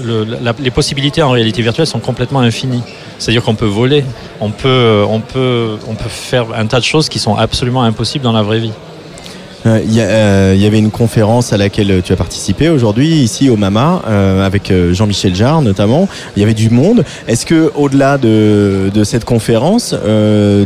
le- 0.04 0.24
la- 0.40 0.54
les 0.60 0.70
possibilités 0.70 1.22
en 1.22 1.30
réalité 1.30 1.60
virtuelle 1.62 1.86
sont 1.88 1.98
complètement 1.98 2.38
infinies. 2.40 2.82
C'est-à-dire 3.18 3.42
qu'on 3.42 3.56
peut 3.56 3.66
voler, 3.66 4.04
on 4.40 4.50
peut, 4.50 4.68
euh, 4.68 5.04
on, 5.08 5.18
peut, 5.20 5.76
on 5.88 5.94
peut 5.94 6.08
faire 6.08 6.46
un 6.56 6.66
tas 6.66 6.78
de 6.78 6.84
choses 6.84 7.08
qui 7.08 7.18
sont 7.18 7.34
absolument 7.34 7.82
impossibles 7.82 8.22
dans 8.24 8.32
la 8.32 8.42
vraie 8.42 8.60
vie. 8.60 8.72
Euh, 9.66 9.80
Il 9.84 9.94
y, 9.94 10.00
a, 10.00 10.04
euh, 10.04 10.52
il 10.54 10.62
y 10.62 10.66
avait 10.66 10.78
une 10.78 10.90
conférence 10.90 11.52
à 11.52 11.56
laquelle 11.56 12.02
tu 12.04 12.12
as 12.12 12.16
participé 12.16 12.68
aujourd'hui 12.68 13.08
ici 13.08 13.50
au 13.50 13.56
Mama 13.56 14.02
euh, 14.06 14.44
avec 14.46 14.72
Jean-Michel 14.92 15.34
Jarre 15.34 15.62
notamment. 15.62 16.08
Il 16.36 16.40
y 16.40 16.42
avait 16.42 16.54
du 16.54 16.70
monde. 16.70 17.04
Est-ce 17.26 17.46
que 17.46 17.72
au-delà 17.74 18.18
de, 18.18 18.90
cette 19.04 19.24
conférence, 19.24 19.94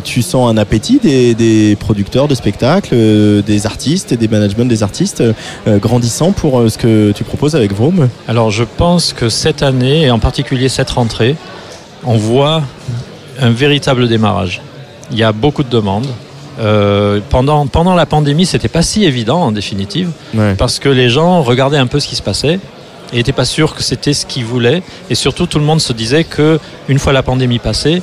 tu 0.04 0.22
sens 0.22 0.50
un 0.50 0.56
appétit 0.56 0.98
des, 0.98 1.76
producteurs 1.78 2.28
de 2.28 2.34
spectacles, 2.34 2.94
des 3.42 3.66
artistes 3.66 4.12
et 4.12 4.16
des 4.16 4.28
managements 4.28 4.64
des 4.64 4.82
artistes 4.82 5.22
grandissant 5.66 6.32
pour 6.32 6.70
ce 6.70 6.78
que 6.78 7.12
tu 7.12 7.24
proposes 7.24 7.54
avec 7.54 7.72
Vroom 7.74 8.08
Alors 8.28 8.50
je 8.50 8.64
pense 8.64 9.12
que 9.12 9.28
cette 9.28 9.62
année, 9.62 10.02
et 10.02 10.10
en 10.10 10.18
particulier 10.18 10.68
cette 10.68 10.90
rentrée, 10.90 11.36
on 12.04 12.16
voit 12.16 12.62
un 13.40 13.50
véritable 13.50 14.08
démarrage. 14.08 14.60
Il 15.10 15.18
y 15.18 15.22
a 15.22 15.32
beaucoup 15.32 15.62
de 15.62 15.68
demandes. 15.68 16.08
Euh, 16.60 17.20
pendant, 17.30 17.66
pendant 17.66 17.94
la 17.94 18.04
pandémie, 18.06 18.44
c'était 18.46 18.68
pas 18.68 18.82
si 18.82 19.04
évident 19.04 19.40
en 19.40 19.52
définitive, 19.52 20.10
Ouais. 20.34 20.54
parce 20.56 20.78
que 20.78 20.88
les 20.88 21.08
gens 21.08 21.42
regardaient 21.42 21.78
un 21.78 21.86
peu 21.86 21.98
ce 21.98 22.06
qui 22.08 22.16
se 22.16 22.22
passait 22.22 22.58
et 23.12 23.16
n'étaient 23.16 23.32
pas 23.32 23.44
sûrs 23.46 23.74
que 23.74 23.82
c'était 23.82 24.12
ce 24.12 24.26
qu'ils 24.26 24.44
voulaient. 24.44 24.82
Et 25.10 25.14
surtout, 25.14 25.46
tout 25.46 25.58
le 25.58 25.64
monde 25.64 25.80
se 25.80 25.92
disait 25.92 26.24
que 26.24 26.58
une 26.88 26.98
fois 26.98 27.12
la 27.12 27.22
pandémie 27.22 27.58
passée, 27.58 28.02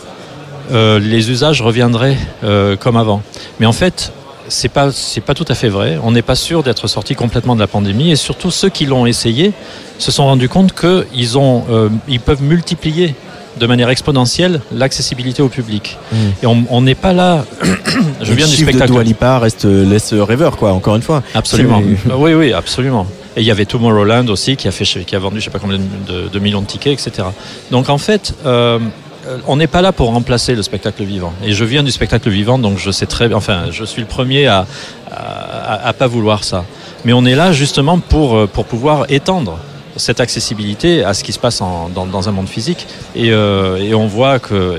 euh, 0.72 1.00
les 1.00 1.30
usages 1.32 1.62
reviendraient 1.62 2.18
euh, 2.44 2.76
comme 2.76 2.98
avant. 2.98 3.22
Mais 3.60 3.66
en 3.68 3.72
fait, 3.72 4.12
c'est 4.48 4.70
pas 4.70 4.92
c'est 4.92 5.22
pas 5.22 5.36
tout 5.36 5.46
à 5.48 5.54
fait 5.54 5.70
vrai. 5.70 6.00
On 6.04 6.12
n'est 6.12 6.24
pas 6.24 6.36
sûr 6.36 6.64
d'être 6.64 6.88
sorti 6.88 7.14
complètement 7.14 7.54
de 7.56 7.60
la 7.60 7.68
pandémie 7.68 8.10
et 8.12 8.16
surtout 8.16 8.50
ceux 8.50 8.70
qui 8.70 8.88
l'ont 8.88 9.06
essayé 9.06 9.54
se 10.00 10.12
sont 10.12 10.26
rendus 10.26 10.50
compte 10.50 10.74
que 10.74 11.06
ils 11.14 11.38
ont 11.38 11.66
ils 12.08 12.20
peuvent 12.20 12.42
multiplier 12.42 13.14
de 13.60 13.68
manière 13.68 13.90
exponentielle 13.90 14.62
l'accessibilité 14.74 15.42
au 15.42 15.50
public. 15.50 15.98
Mm. 16.12 16.16
Et 16.44 16.46
on 16.48 16.82
n'est 16.82 16.96
pas 16.96 17.14
là. 17.14 17.46
Je 18.22 18.30
Le 18.32 18.36
viens 18.36 18.48
du 18.48 18.56
spectacle. 18.56 18.88
de 18.88 18.94
Dua 18.94 19.04
Lipa 19.04 19.40
reste 19.40 19.66
laisse 19.66 20.14
rêveur 20.14 20.58
quoi. 20.58 20.72
Encore 20.74 20.96
une 20.96 21.02
fois. 21.02 21.22
Absolument. 21.36 21.82
Euh, 22.10 22.14
Oui, 22.16 22.34
oui, 22.34 22.54
absolument. 22.54 23.06
Et 23.38 23.42
il 23.42 23.46
y 23.46 23.52
avait 23.52 23.66
Tomorrowland 23.66 24.28
aussi 24.30 24.56
qui 24.56 24.68
a, 24.68 24.72
fait, 24.72 24.84
qui 24.86 25.16
a 25.16 25.20
vendu 25.20 25.40
je 25.40 25.46
sais 25.46 25.52
pas 25.52 25.60
combien 25.60 25.78
de, 25.78 26.28
de 26.28 26.40
millions 26.40 26.62
de 26.62 26.66
tickets, 26.68 26.94
etc. 27.08 27.28
Donc 27.72 27.90
en 27.90 27.98
fait, 27.98 28.34
euh, 28.46 28.80
euh, 29.28 29.38
on 29.48 29.58
n'est 29.58 29.68
pas 29.68 29.82
là 29.82 29.92
pour 29.92 30.08
remplacer 30.10 30.56
le 30.56 30.64
spectacle 30.64 31.04
vivant. 31.04 31.34
Et 31.46 31.54
je 31.54 31.64
viens 31.64 31.84
du 31.84 31.92
spectacle 31.92 32.30
vivant, 32.30 32.58
donc 32.58 32.78
je 32.80 32.90
sais 32.90 33.06
très 33.06 33.28
bien, 33.28 33.38
enfin, 33.38 33.66
je 33.72 33.84
suis 33.84 34.02
le 34.02 34.08
premier 34.08 34.48
à, 34.48 34.66
à, 35.12 35.16
à- 35.16 35.88
à 35.90 35.94
pas 35.94 36.08
vouloir 36.08 36.44
ça. 36.44 36.66
Mais 37.06 37.14
on 37.14 37.24
est 37.26 37.36
là 37.36 37.52
justement 37.54 38.00
pour, 38.00 38.36
euh, 38.36 38.48
pour 38.48 38.66
pouvoir 38.66 39.06
étendre 39.10 39.58
cette 40.00 40.20
accessibilité 40.20 41.04
à 41.04 41.14
ce 41.14 41.24
qui 41.24 41.32
se 41.34 41.40
passe 41.40 41.62
en- 41.62 41.90
dans, 41.94 42.06
dans 42.08 42.28
un 42.28 42.32
monde 42.32 42.48
physique. 42.50 42.88
Et, 43.16 43.32
euh, 43.32 43.78
et 43.78 43.94
on 43.94 44.08
voit 44.08 44.40
que 44.40 44.78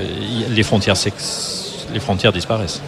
les 0.53 0.63
frontières, 0.63 0.95
les 1.93 1.99
frontières 1.99 2.33
disparaissent. 2.33 2.81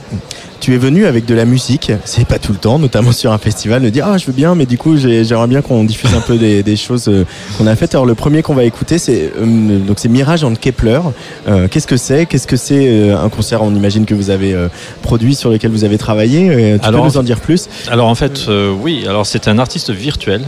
Tu 0.60 0.74
es 0.74 0.78
venu 0.78 1.06
avec 1.06 1.26
de 1.26 1.36
la 1.36 1.44
musique, 1.44 1.92
c'est 2.06 2.26
pas 2.26 2.40
tout 2.40 2.54
le 2.54 2.58
temps, 2.58 2.80
notamment 2.80 3.12
sur 3.12 3.34
un 3.34 3.38
festival, 3.38 3.82
de 3.82 3.90
dire 3.90 4.06
ah 4.08 4.18
je 4.18 4.26
veux 4.28 4.32
bien, 4.32 4.56
mais 4.56 4.66
du 4.66 4.78
coup 4.78 4.96
j'ai- 4.96 5.26
j'aimerais 5.26 5.48
bien 5.48 5.62
qu'on 5.62 5.84
diffuse 5.84 6.14
un 6.14 6.22
peu 6.22 6.38
des, 6.38 6.64
des 6.64 6.78
choses 6.78 7.10
euh, 7.10 7.26
qu'on 7.58 7.68
a 7.68 7.76
faites. 7.76 7.94
Alors 7.96 8.06
le 8.06 8.16
premier 8.16 8.42
qu'on 8.44 8.54
va 8.54 8.64
écouter 8.64 8.98
c'est 8.98 9.34
euh, 9.38 9.80
donc 9.80 10.00
c'est 10.00 10.08
Mirage 10.08 10.46
en 10.46 10.54
Kepler. 10.56 11.02
Euh, 11.50 11.68
Qu'est-ce 11.70 11.86
que 11.86 11.98
c'est? 11.98 12.26
Qu'est-ce 12.28 12.48
que 12.48 12.56
c'est 12.56 13.12
un 13.12 13.28
concert 13.28 13.62
On 13.62 13.76
imagine 13.76 14.06
que 14.06 14.14
vous 14.14 14.30
avez 14.30 14.54
euh, 14.54 14.70
produit 15.02 15.36
sur 15.36 15.50
lequel 15.50 15.70
vous 15.70 15.84
avez 15.84 15.98
travaillé. 15.98 16.80
Tu 16.82 16.88
Alors, 16.88 17.02
peux 17.02 17.08
nous 17.10 17.18
en 17.18 17.24
dire 17.24 17.42
plus? 17.42 17.68
Alors 17.92 18.08
en 18.08 18.16
fait, 18.16 18.48
oui. 18.82 19.04
Alors 19.06 19.26
c'est 19.26 19.50
un 19.50 19.60
artiste 19.60 19.90
virtuel 19.92 20.44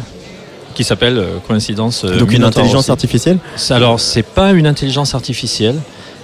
qui 0.75 0.83
s'appelle 0.83 1.17
euh, 1.17 1.37
Coïncidence. 1.47 2.03
euh, 2.05 2.19
Donc 2.19 2.31
une 2.33 2.43
intelligence 2.43 2.81
aussi. 2.85 2.91
artificielle 2.91 3.37
Alors 3.71 3.99
c'est 3.99 4.23
pas 4.23 4.51
une 4.51 4.67
intelligence 4.67 5.15
artificielle. 5.15 5.77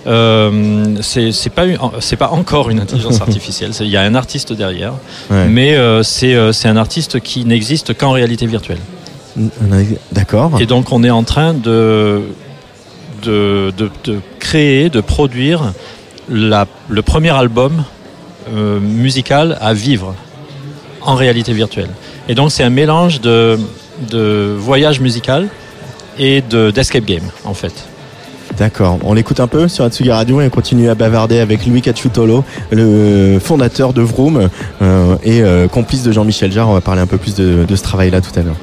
Euh, 0.07 0.95
c'est 1.01 1.49
pas 1.53 1.65
une- 1.65 1.77
c'est 1.99 2.15
pas 2.15 2.29
encore 2.29 2.69
une 2.69 2.79
intelligence 2.79 3.21
artificielle. 3.27 3.71
Il 3.81 3.87
y 3.87 3.97
a 3.97 4.01
un 4.01 4.15
artiste 4.15 4.51
derrière, 4.51 4.93
Ouais. 5.29 5.47
mais 5.47 5.75
euh, 5.75 6.01
c'est 6.03 6.33
euh, 6.35 6.51
c'est 6.51 6.67
un 6.67 6.77
artiste 6.77 7.19
qui 7.21 7.45
n'existe 7.45 7.95
qu'en 7.97 8.11
réalité 8.11 8.45
virtuelle. 8.47 8.79
D'accord. 10.11 10.59
Et 10.59 10.65
donc 10.65 10.91
on 10.91 11.03
est 11.03 11.09
en 11.11 11.23
train 11.23 11.53
de 11.53 12.21
de, 13.23 13.71
de, 13.77 13.89
de 14.03 14.19
créer, 14.39 14.89
de 14.89 14.99
produire 15.01 15.73
la, 16.29 16.65
le 16.89 17.01
premier 17.03 17.29
album 17.29 17.83
euh, 18.51 18.79
musical 18.79 19.57
à 19.61 19.73
vivre 19.73 20.15
en 21.01 21.13
réalité 21.15 21.53
virtuelle. 21.53 21.89
Et 22.27 22.33
donc 22.33 22.51
c'est 22.51 22.63
un 22.63 22.71
mélange 22.71 23.21
de, 23.21 23.59
de 24.09 24.55
voyage 24.57 24.99
musical 24.99 25.47
et 26.17 26.41
de 26.41 26.71
d'escape 26.71 27.05
game 27.05 27.23
en 27.45 27.53
fait. 27.53 27.73
D'accord. 28.57 28.99
On 29.03 29.13
l'écoute 29.13 29.39
un 29.39 29.47
peu 29.47 29.67
sur 29.67 29.85
Atsugi 29.85 30.11
Radio 30.11 30.41
et 30.41 30.45
on 30.45 30.49
continue 30.49 30.89
à 30.89 30.95
bavarder 30.95 31.39
avec 31.39 31.65
Louis 31.65 31.81
Cacciutolo, 31.81 32.43
le 32.71 33.39
fondateur 33.39 33.93
de 33.93 34.01
Vroom 34.01 34.49
euh, 34.81 35.15
et 35.23 35.41
euh, 35.41 35.67
complice 35.67 36.03
de 36.03 36.11
Jean-Michel 36.11 36.51
Jarre. 36.51 36.69
On 36.69 36.73
va 36.73 36.81
parler 36.81 37.01
un 37.01 37.07
peu 37.07 37.17
plus 37.17 37.35
de, 37.35 37.65
de 37.67 37.75
ce 37.75 37.83
travail-là 37.83 38.21
tout 38.21 38.37
à 38.37 38.43
l'heure. 38.43 38.57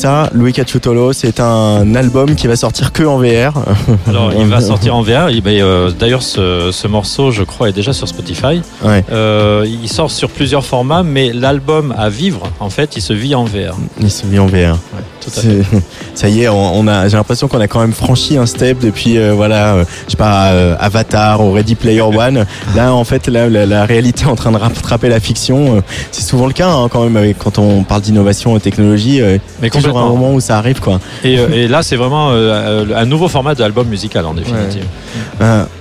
Ça, 0.00 0.30
Louis 0.32 0.54
Cacciutolo, 0.54 1.12
c'est 1.12 1.40
un 1.40 1.94
album 1.94 2.34
qui 2.34 2.46
va 2.46 2.56
sortir 2.56 2.90
que 2.92 3.02
en 3.02 3.18
VR. 3.18 3.52
Alors, 4.06 4.32
il 4.32 4.46
va 4.46 4.60
sortir 4.72 4.96
en 4.96 5.02
VR. 5.02 5.28
Euh, 5.46 5.90
D'ailleurs, 5.90 6.22
ce, 6.22 6.70
ce 6.72 6.88
morceau, 6.88 7.30
je 7.30 7.42
crois, 7.42 7.68
est 7.68 7.72
déjà 7.72 7.92
sur 7.92 8.08
Spotify. 8.08 8.62
Ouais. 8.82 9.04
Euh, 9.12 9.66
il 9.66 9.90
sort 9.90 10.10
sur 10.10 10.30
plusieurs 10.30 10.64
formats, 10.64 11.02
mais 11.02 11.34
l'album 11.34 11.94
à 11.98 12.08
vivre, 12.08 12.44
en 12.60 12.70
fait, 12.70 12.96
il 12.96 13.02
se 13.02 13.12
vit 13.12 13.34
en 13.34 13.44
VR. 13.44 13.76
Il 14.00 14.10
se 14.10 14.24
met 14.24 14.38
en 14.38 14.46
VR. 14.46 14.78
Tout 15.20 15.30
à 15.36 15.40
fait. 15.42 15.62
Ça 16.20 16.28
y 16.28 16.42
est, 16.42 16.48
on, 16.48 16.78
on 16.78 16.86
a. 16.86 17.08
J'ai 17.08 17.16
l'impression 17.16 17.48
qu'on 17.48 17.60
a 17.62 17.66
quand 17.66 17.80
même 17.80 17.94
franchi 17.94 18.36
un 18.36 18.44
step 18.44 18.78
depuis, 18.78 19.16
euh, 19.16 19.32
voilà, 19.32 19.72
euh, 19.76 19.84
je 20.04 20.10
sais 20.10 20.16
pas, 20.18 20.48
euh, 20.48 20.76
Avatar 20.78 21.40
ou 21.42 21.50
Ready 21.52 21.76
Player 21.76 22.02
One. 22.02 22.44
Là, 22.76 22.92
en 22.92 23.04
fait, 23.04 23.26
là, 23.26 23.48
la, 23.48 23.64
la 23.64 23.86
réalité 23.86 24.24
est 24.24 24.28
en 24.28 24.34
train 24.36 24.52
de 24.52 24.58
rattraper 24.58 25.08
la 25.08 25.18
fiction. 25.18 25.82
C'est 26.12 26.20
souvent 26.22 26.46
le 26.46 26.52
cas, 26.52 26.68
hein, 26.68 26.88
quand 26.90 27.04
même, 27.04 27.16
avec- 27.16 27.38
quand 27.38 27.56
on 27.58 27.84
parle 27.84 28.02
d'innovation 28.02 28.54
et 28.54 28.60
technologie. 28.60 29.22
Mais 29.62 29.70
toujours 29.70 29.98
un 29.98 30.08
moment 30.10 30.34
où 30.34 30.40
ça 30.40 30.58
arrive, 30.58 30.80
quoi. 30.80 31.00
Et, 31.24 31.36
et 31.54 31.68
là, 31.68 31.82
c'est 31.82 31.96
vraiment 31.96 32.32
un 32.32 33.06
nouveau 33.06 33.28
format 33.28 33.54
d'album 33.54 33.88
musical, 33.88 34.26
en 34.26 34.34
définitive. 34.34 34.84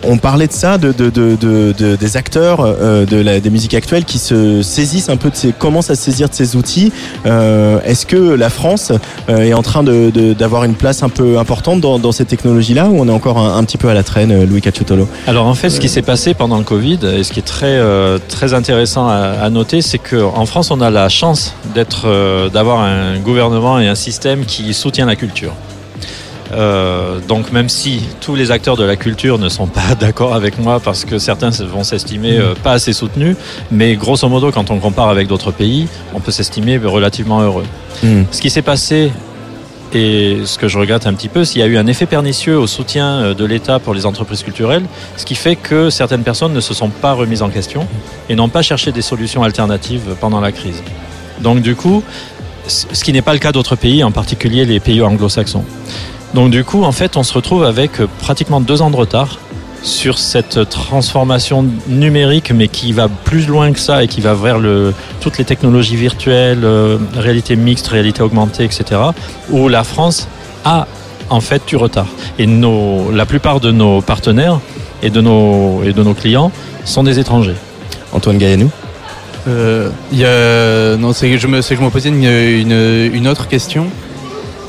On 0.09 0.17
parlait 0.17 0.47
de 0.47 0.51
ça, 0.53 0.77
de, 0.77 0.91
de, 0.91 1.09
de, 1.09 1.35
de- 1.39 1.73
de- 1.77 1.95
des 1.95 2.17
acteurs 2.17 2.59
euh, 2.61 3.05
de 3.05 3.17
la, 3.17 3.39
des 3.39 3.49
musiques 3.49 3.73
actuelles 3.75 4.05
qui 4.05 4.17
se 4.17 4.61
saisissent 4.61 5.09
un 5.09 5.17
peu 5.17 5.29
de 5.29 5.35
ces, 5.35 5.51
commencent 5.51 5.89
à 5.91 5.95
se 5.95 6.01
saisir 6.03 6.27
de 6.29 6.33
ces 6.33 6.55
outils. 6.55 6.91
Euh, 7.25 7.79
Est-ce 7.85 8.05
que 8.05 8.15
la 8.17 8.49
France 8.49 8.91
euh, 9.29 9.37
est 9.43 9.53
en 9.53 9.61
train 9.61 9.83
d'avoir 9.83 10.63
une 10.63 10.73
place 10.75 11.03
un 11.03 11.09
peu 11.09 11.37
importante 11.37 11.79
dans, 11.81 11.99
dans 11.99 12.11
ces 12.11 12.25
technologies-là 12.25 12.89
ou 12.89 12.99
on 12.99 13.07
est 13.07 13.11
encore 13.11 13.37
un, 13.37 13.57
un 13.57 13.63
petit 13.63 13.77
peu 13.77 13.87
à 13.89 13.93
la 13.93 14.03
traîne, 14.03 14.45
Louis 14.45 14.61
Cacciutolo 14.61 15.07
Alors 15.27 15.45
en 15.45 15.53
fait, 15.53 15.69
ce 15.69 15.79
qui 15.79 15.89
s'est 15.89 16.01
passé 16.01 16.33
pendant 16.33 16.57
le 16.57 16.63
Covid, 16.63 16.99
et 17.15 17.23
ce 17.23 17.31
qui 17.31 17.39
est 17.39 17.43
très 17.43 17.79
très 18.27 18.53
intéressant 18.53 19.07
à, 19.07 19.15
à 19.41 19.49
noter, 19.49 19.81
c'est 19.81 19.99
qu'en 19.99 20.45
France, 20.45 20.71
on 20.71 20.81
a 20.81 20.89
la 20.89 21.07
chance 21.09 21.53
d'être, 21.75 22.49
d'avoir 22.49 22.79
un 22.81 23.19
gouvernement 23.19 23.79
et 23.79 23.87
un 23.87 23.95
système 23.95 24.45
qui 24.45 24.73
soutient 24.73 25.05
la 25.05 25.15
culture. 25.15 25.53
Euh, 26.51 27.19
donc 27.27 27.51
même 27.51 27.69
si 27.69 28.01
tous 28.21 28.35
les 28.35 28.51
acteurs 28.51 28.75
de 28.75 28.83
la 28.83 28.95
culture 28.95 29.37
ne 29.37 29.49
sont 29.49 29.67
pas 29.67 29.95
d'accord 29.99 30.33
avec 30.33 30.57
moi 30.57 30.79
parce 30.79 31.05
que 31.05 31.19
certains 31.19 31.49
vont 31.49 31.83
s'estimer 31.83 32.37
euh, 32.37 32.55
pas 32.55 32.73
assez 32.73 32.93
soutenus, 32.93 33.35
mais 33.71 33.95
grosso 33.95 34.27
modo 34.27 34.51
quand 34.51 34.71
on 34.71 34.79
compare 34.79 35.09
avec 35.09 35.27
d'autres 35.27 35.51
pays, 35.51 35.87
on 36.13 36.19
peut 36.19 36.31
s'estimer 36.31 36.77
relativement 36.77 37.41
heureux. 37.41 37.65
Hmm. 38.03 38.23
Ce 38.31 38.41
qui 38.41 38.49
s'est 38.49 38.61
passé 38.61 39.11
et 39.93 40.41
ce 40.45 40.59
que 40.59 40.67
je 40.67 40.77
regrette 40.77 41.07
un 41.07 41.13
petit 41.13 41.29
peu, 41.29 41.43
c'est 41.43 41.53
qu'il 41.53 41.61
y 41.61 41.63
a 41.63 41.67
eu 41.67 41.77
un 41.77 41.87
effet 41.87 42.05
pernicieux 42.05 42.57
au 42.57 42.67
soutien 42.67 43.07
euh, 43.07 43.33
de 43.33 43.45
l'État 43.45 43.79
pour 43.79 43.93
les 43.93 44.05
entreprises 44.05 44.43
culturelles, 44.43 44.83
ce 45.17 45.25
qui 45.25 45.35
fait 45.35 45.55
que 45.55 45.89
certaines 45.89 46.23
personnes 46.23 46.53
ne 46.53 46.61
se 46.61 46.73
sont 46.73 46.89
pas 46.89 47.13
remises 47.13 47.41
en 47.41 47.49
question 47.49 47.87
et 48.29 48.35
n'ont 48.35 48.49
pas 48.49 48.61
cherché 48.61 48.91
des 48.91 49.01
solutions 49.01 49.43
alternatives 49.43 50.15
pendant 50.19 50.41
la 50.41 50.51
crise. 50.51 50.83
Donc 51.41 51.61
du 51.61 51.75
coup, 51.75 52.03
ce 52.67 53.03
qui 53.03 53.13
n'est 53.13 53.21
pas 53.21 53.33
le 53.33 53.39
cas 53.39 53.51
d'autres 53.51 53.75
pays, 53.75 54.03
en 54.03 54.11
particulier 54.11 54.65
les 54.65 54.79
pays 54.79 55.01
anglo-saxons. 55.01 55.63
Donc 56.33 56.51
du 56.51 56.63
coup, 56.63 56.83
en 56.83 56.91
fait, 56.91 57.17
on 57.17 57.23
se 57.23 57.33
retrouve 57.33 57.63
avec 57.63 57.99
euh, 57.99 58.07
pratiquement 58.19 58.61
deux 58.61 58.81
ans 58.81 58.91
de 58.91 58.95
retard 58.95 59.39
sur 59.81 60.19
cette 60.19 60.69
transformation 60.69 61.65
numérique, 61.87 62.51
mais 62.51 62.67
qui 62.67 62.91
va 62.91 63.07
plus 63.07 63.47
loin 63.47 63.71
que 63.71 63.79
ça 63.79 64.03
et 64.03 64.07
qui 64.07 64.21
va 64.21 64.33
vers 64.33 64.59
le, 64.59 64.93
toutes 65.21 65.37
les 65.37 65.45
technologies 65.45 65.95
virtuelles, 65.95 66.63
euh, 66.63 66.97
réalité 67.15 67.55
mixte, 67.55 67.87
réalité 67.87 68.21
augmentée, 68.21 68.65
etc., 68.65 69.01
où 69.49 69.69
la 69.69 69.83
France 69.83 70.27
a 70.65 70.85
en 71.29 71.39
fait 71.39 71.61
du 71.65 71.77
retard. 71.77 72.07
Et 72.37 72.45
nos, 72.45 73.11
la 73.11 73.25
plupart 73.25 73.59
de 73.59 73.71
nos 73.71 74.01
partenaires 74.01 74.59
et 75.01 75.09
de 75.09 75.21
nos, 75.21 75.81
et 75.83 75.93
de 75.93 76.03
nos 76.03 76.13
clients 76.13 76.51
sont 76.83 77.03
des 77.03 77.19
étrangers. 77.19 77.55
Antoine 78.11 78.37
Gaillanou 78.37 78.69
Euh, 79.47 79.89
il 80.11 80.19
y 80.19 80.25
a, 80.25 80.97
non, 80.97 81.13
c'est 81.13 81.31
que 81.31 81.37
je 81.37 81.47
me, 81.47 81.61
c'est 81.61 81.75
que 81.75 81.79
je 81.79 81.85
me 81.85 81.89
posais 81.89 82.09
une, 82.09 82.23
une, 82.23 83.11
une 83.13 83.27
autre 83.27 83.47
question 83.47 83.87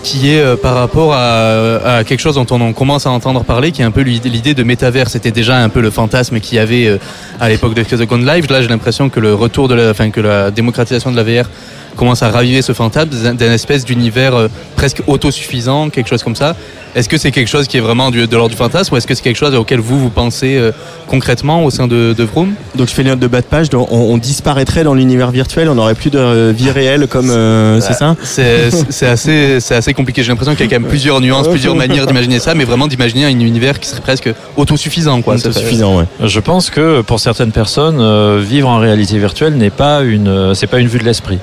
qui 0.03 0.33
est 0.33 0.41
euh, 0.41 0.57
par 0.57 0.75
rapport 0.75 1.13
à, 1.13 1.97
à 1.99 2.05
quelque 2.05 2.21
chose 2.21 2.35
dont 2.35 2.47
on 2.51 2.61
en 2.61 2.73
commence 2.73 3.07
à 3.07 3.11
entendre 3.11 3.45
parler, 3.45 3.73
qui 3.73 3.83
est 3.83 3.85
un 3.85 3.91
peu 3.91 4.03
l'idée 4.03 4.55
de 4.55 4.63
métavers. 4.63 5.09
C'était 5.09 5.31
déjà 5.31 5.59
un 5.59 5.69
peu 5.69 5.81
le 5.81 5.91
fantasme 5.91 6.41
qu'il 6.41 6.57
y 6.57 6.59
avait 6.59 6.87
euh, 6.87 6.99
à 7.39 7.49
l'époque 7.49 7.75
de 7.75 7.83
The 7.83 8.07
Gone 8.07 8.27
Live. 8.27 8.47
Là, 8.51 8.63
j'ai 8.63 8.69
l'impression 8.69 9.09
que 9.09 9.21
le 9.21 9.35
retour 9.35 9.69
de 9.69 9.75
la, 9.75 9.91
enfin, 9.91 10.11
que 10.11 10.21
la 10.21 10.51
démocratisation 10.51 11.11
de 11.13 11.17
la 11.17 11.25
VR 11.25 11.49
commence 11.97 12.23
à 12.23 12.31
raviver 12.31 12.63
ce 12.63 12.73
fantasme 12.73 13.11
d'un 13.35 13.53
espèce 13.53 13.85
d'univers 13.85 14.35
euh, 14.35 14.49
presque 14.77 15.03
autosuffisant, 15.07 15.91
quelque 15.91 16.09
chose 16.09 16.23
comme 16.23 16.37
ça. 16.37 16.57
Est-ce 16.95 17.09
que 17.09 17.19
c'est 17.19 17.31
quelque 17.31 17.49
chose 17.49 17.69
qui 17.69 17.77
est 17.77 17.81
vraiment 17.81 18.11
du, 18.11 18.27
de 18.27 18.37
l'ordre 18.37 18.51
du 18.51 18.57
fantasme 18.57 18.95
ou 18.95 18.97
est-ce 18.97 19.07
que 19.07 19.15
c'est 19.15 19.23
quelque 19.23 19.37
chose 19.37 19.55
auquel 19.55 19.81
vous, 19.81 19.99
vous 19.99 20.11
pensez 20.11 20.57
euh, 20.57 20.73
concrètement 21.07 21.65
au 21.65 21.71
sein 21.71 21.87
de, 21.87 22.15
de 22.17 22.25
Vroom? 22.25 22.55
Donc 22.75 22.89
je 22.89 22.95
fais 22.95 23.03
les 23.03 23.11
notes 23.11 23.21
de 23.21 23.27
bas 23.29 23.41
de 23.41 23.47
page, 23.47 23.71
donc 23.71 23.91
on, 23.93 23.97
on 24.13 24.19
disparaîtrait 24.19 24.83
dans 24.85 24.95
l'univers 24.95 25.31
virtuel, 25.31 25.69
on 25.69 25.75
n'aurait 25.77 25.95
plus 25.95 26.11
de 26.11 26.19
euh, 26.19 26.53
vie 26.57 26.71
réelle 26.71 27.07
comme 27.07 27.31
euh, 27.31 27.81
c'est 27.81 27.93
ça? 27.93 28.17
C'est 28.23 29.07
assez, 29.07 29.61
c'est 29.61 29.75
assez 29.77 29.95
compliqué. 29.95 30.23
J'ai 30.23 30.31
l'impression 30.31 30.55
qu'il 30.55 30.65
y 30.67 30.69
a 30.69 30.71
quand 30.77 30.81
même 30.81 30.89
plusieurs 30.91 31.21
nuances, 31.21 31.49
plusieurs 31.49 31.75
manières 31.75 32.07
d'imaginer 32.07 32.39
ça, 32.39 32.55
mais 32.55 32.65
vraiment 32.65 32.89
d'imaginer 32.89 33.25
un 33.27 33.31
univers 33.31 33.79
qui 33.79 33.89
serait 33.89 34.01
presque 34.01 34.31
autosuffisant. 34.57 35.23
Quoi. 35.23 35.39
C'est 35.39 35.45
Ça 35.53 35.53
fait- 35.53 35.61
suffisant, 35.67 35.97
ouais. 35.99 36.05
Je 36.25 36.41
pense 36.41 36.71
que 36.71 37.03
pour 37.03 37.21
certaines 37.21 37.53
personnes, 37.53 37.99
euh, 38.01 38.43
vivre 38.45 38.69
en 38.69 38.79
réalité 38.79 39.19
virtuelle 39.19 39.55
n'est 39.55 39.71
pas 39.71 40.03
une, 40.03 40.29
euh, 40.29 40.55
c'est 40.55 40.67
pas 40.67 40.79
une 40.81 40.89
vue 40.89 40.99
de 40.99 41.05
l'esprit. 41.05 41.39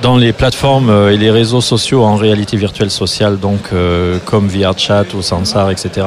Dans 0.00 0.16
les 0.16 0.32
plateformes 0.32 0.90
et 1.10 1.18
les 1.18 1.30
réseaux 1.30 1.60
sociaux 1.60 2.02
en 2.04 2.16
réalité 2.16 2.56
virtuelle 2.56 2.90
sociale, 2.90 3.38
donc 3.38 3.60
euh, 3.74 4.16
comme 4.24 4.46
VRChat 4.88 5.14
ou 5.16 5.22
Sansar, 5.22 5.70
etc., 5.70 6.06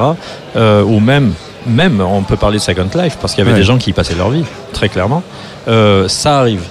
euh, 0.56 0.82
ou 0.82 1.00
même, 1.00 1.32
même, 1.66 2.00
on 2.00 2.22
peut 2.22 2.36
parler 2.36 2.58
de 2.58 2.62
Second 2.62 2.88
Life 2.94 3.18
parce 3.20 3.34
qu'il 3.34 3.42
y 3.44 3.46
avait 3.46 3.52
Ouais. 3.52 3.58
des 3.58 3.64
gens 3.64 3.78
qui 3.78 3.90
y 3.90 3.92
passaient 3.92 4.14
leur 4.14 4.30
vie, 4.30 4.44
très 4.72 4.88
clairement. 4.88 5.22
Euh, 5.68 6.08
ça 6.08 6.38
arrive. 6.38 6.62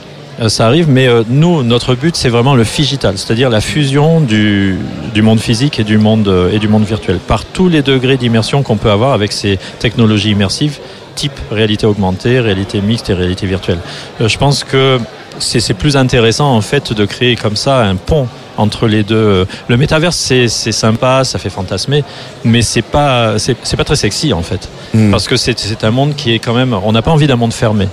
Euh, 0.41 0.49
Ça 0.49 0.66
arrive, 0.68 0.89
mais 0.89 1.08
nous, 1.30 1.64
notre 1.64 1.95
but, 1.95 2.16
c'est 2.16 2.28
vraiment 2.30 2.56
le 2.56 2.66
figital, 2.66 3.18
c'est-à-dire 3.18 3.49
la 3.49 3.62
fusion 3.62 4.20
du, 4.20 4.78
du 5.14 5.22
monde 5.22 5.39
physique 5.39 5.80
et 5.80 5.84
du 5.86 5.97
monde, 5.97 6.30
et 6.51 6.60
du 6.60 6.68
monde 6.68 6.84
virtuel, 6.84 7.18
par 7.20 7.45
tous 7.45 7.70
les 7.70 7.82
degrés 7.82 8.18
d'immersion 8.18 8.62
qu'on 8.62 8.76
peut 8.78 8.91
avoir 8.91 9.14
avec 9.14 9.32
ces 9.32 9.58
technologies 9.80 10.32
immersives 10.32 10.80
type 11.16 11.39
réalité 11.51 11.86
augmentée, 11.88 12.41
réalité 12.41 12.82
mixte 12.82 13.10
et 13.10 13.14
réalité 13.14 13.47
virtuelle. 13.47 13.80
Je 14.20 14.38
pense 14.38 14.66
que 14.66 14.99
c'est 15.39 15.74
plus 15.74 15.95
intéressant 15.95 16.53
en 16.53 16.60
fait 16.62 16.91
de 16.91 17.06
créer 17.06 17.38
comme 17.38 17.56
ça 17.56 17.84
un 17.86 17.95
pont 17.95 18.28
entre 18.58 18.88
les 18.88 19.03
deux. 19.03 19.45
Le 19.68 19.78
métaverse 19.78 20.16
c'est 20.16 20.47
sympa, 20.72 21.24
ça 21.24 21.39
fait 21.39 21.49
fantasmer, 21.49 22.03
mais 22.43 22.62
c'est 22.62 22.82
pas 22.82 23.38
c'est 23.38 23.78
pas 23.78 23.84
très 23.84 23.95
sexy 23.95 24.34
en 24.34 24.41
fait, 24.41 24.70
Hmm. 24.93 25.12
parce 25.12 25.28
que 25.28 25.36
c'est 25.36 25.84
un 25.84 25.91
monde 25.91 26.16
qui 26.16 26.34
est 26.34 26.39
quand 26.39 26.53
même. 26.53 26.74
On 26.74 26.91
n'a 26.91 27.01
pas 27.01 27.12
envie 27.12 27.28
d'un 27.28 27.36
monde 27.36 27.53
fermé. 27.53 27.88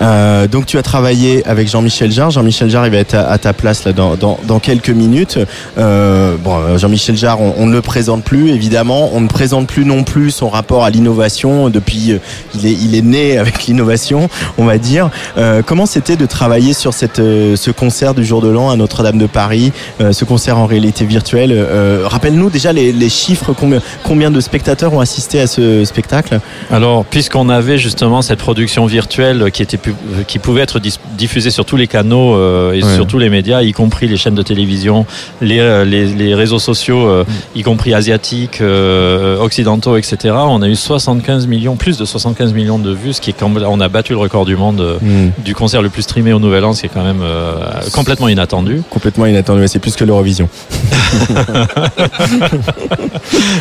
Euh, 0.00 0.46
donc 0.48 0.66
tu 0.66 0.78
as 0.78 0.82
travaillé 0.82 1.46
avec 1.46 1.68
Jean-Michel 1.68 2.10
Jarre. 2.10 2.30
Jean-Michel 2.30 2.70
Jarre, 2.70 2.86
il 2.86 2.92
va 2.92 2.98
être 2.98 3.14
à, 3.14 3.38
ta 3.38 3.52
place 3.52 3.84
là 3.84 3.92
dans, 3.92 4.16
dans, 4.16 4.38
dans 4.46 4.58
quelques 4.58 4.90
minutes. 4.90 5.38
Euh, 5.78 6.36
bon, 6.42 6.56
euh, 6.56 6.78
Jean-Michel 6.78 7.16
Jarre, 7.16 7.40
on, 7.40 7.54
on 7.58 7.66
ne 7.66 7.72
le 7.72 7.82
présente 7.82 8.24
plus 8.24 8.50
évidemment. 8.50 9.10
On 9.12 9.20
ne 9.20 9.28
présente 9.28 9.66
plus 9.66 9.84
non 9.84 10.04
plus 10.04 10.30
son 10.30 10.48
rapport 10.48 10.84
à 10.84 10.90
l'innovation. 10.90 11.70
Depuis, 11.70 12.12
euh, 12.12 12.18
il 12.54 12.66
est 12.66 12.72
il 12.72 12.94
est 12.94 13.02
né 13.02 13.38
avec 13.38 13.64
l'innovation, 13.66 14.28
on 14.58 14.64
va 14.64 14.78
dire. 14.78 15.10
Comment 15.66 15.86
c'était 15.86 16.16
de 16.16 16.26
travailler 16.26 16.72
sur 16.72 16.92
cette 16.94 17.16
ce 17.16 17.70
concert 17.70 18.14
du 18.14 18.24
jour 18.24 18.40
de 18.40 18.48
l'an 18.48 18.70
à 18.70 18.76
Notre-Dame 18.76 19.18
de 19.18 19.26
Paris, 19.26 19.72
ce 20.00 20.24
concert 20.24 20.58
en 20.58 20.66
réalité 20.66 21.04
virtuelle. 21.04 21.66
Rappelle-nous 22.04 22.50
déjà 22.50 22.72
les, 22.72 22.92
les 22.92 23.08
chiffres 23.08 23.52
combien 23.52 23.80
combien 24.02 24.30
de 24.30 24.40
spectateurs 24.40 24.92
ont 24.92 25.00
assisté 25.00 25.40
à 25.40 25.46
ce 25.46 25.84
spectacle? 25.84 26.40
Alors, 26.70 27.04
puisqu'on 27.04 27.48
avait 27.48 27.78
justement 27.78 28.22
cette 28.22 28.38
production 28.38 28.86
virtuelle 28.86 29.50
qui 29.52 29.62
était 29.62 29.76
pu- 29.84 29.94
qui 30.26 30.38
pouvait 30.38 30.62
être 30.62 30.78
dis- 30.80 30.98
diffusée 31.18 31.50
sur 31.50 31.64
tous 31.64 31.76
les 31.76 31.86
canaux 31.86 32.34
euh, 32.34 32.72
et 32.72 32.82
Ouais. 32.82 32.94
sur 32.94 33.06
tous 33.06 33.18
les 33.18 33.28
médias, 33.30 33.62
y 33.62 33.72
compris 33.72 34.08
les 34.08 34.16
chaînes 34.16 34.34
de 34.34 34.42
télévision, 34.42 35.06
les, 35.40 35.58
euh, 35.60 35.84
les, 35.84 36.06
les 36.06 36.34
réseaux 36.34 36.58
sociaux, 36.58 37.06
euh, 37.06 37.24
y 37.54 37.62
compris 37.62 37.92
asiatiques, 37.94 38.60
euh, 38.60 39.38
occidentaux, 39.38 39.96
etc. 39.96 40.34
On 40.48 40.62
a 40.62 40.68
eu 40.68 40.74
75 40.76 41.46
millions, 41.46 41.76
plus 41.76 41.98
de 41.98 42.04
75 42.04 42.52
millions 42.54 42.78
de 42.78 42.92
vues, 42.92 43.12
ce 43.12 43.20
qui 43.20 43.30
est 43.30 43.34
quand 43.38 43.50
on 43.68 43.80
a 43.80 43.88
battu 43.88 44.12
le 44.12 44.18
record 44.18 44.44
du 44.46 44.56
monde 44.56 44.98
Hmm. 45.00 45.30
du 45.44 45.54
concert 45.54 45.82
le 45.82 45.88
plus 45.90 46.02
streamé 46.02 46.32
au 46.32 46.38
Nouvel 46.38 46.64
An, 46.64 46.72
ce 46.72 46.80
qui 46.80 46.86
est 46.86 46.90
quand 46.92 47.04
même 47.04 47.22
complètement 47.92 48.28
inattendu. 48.28 48.82
Complètement 48.90 49.26
inattendu, 49.26 49.60
Ouais, 49.60 49.68
c'est 49.68 49.78
plus 49.78 49.94
que 49.96 50.04
l'Eurovision. 50.04 50.48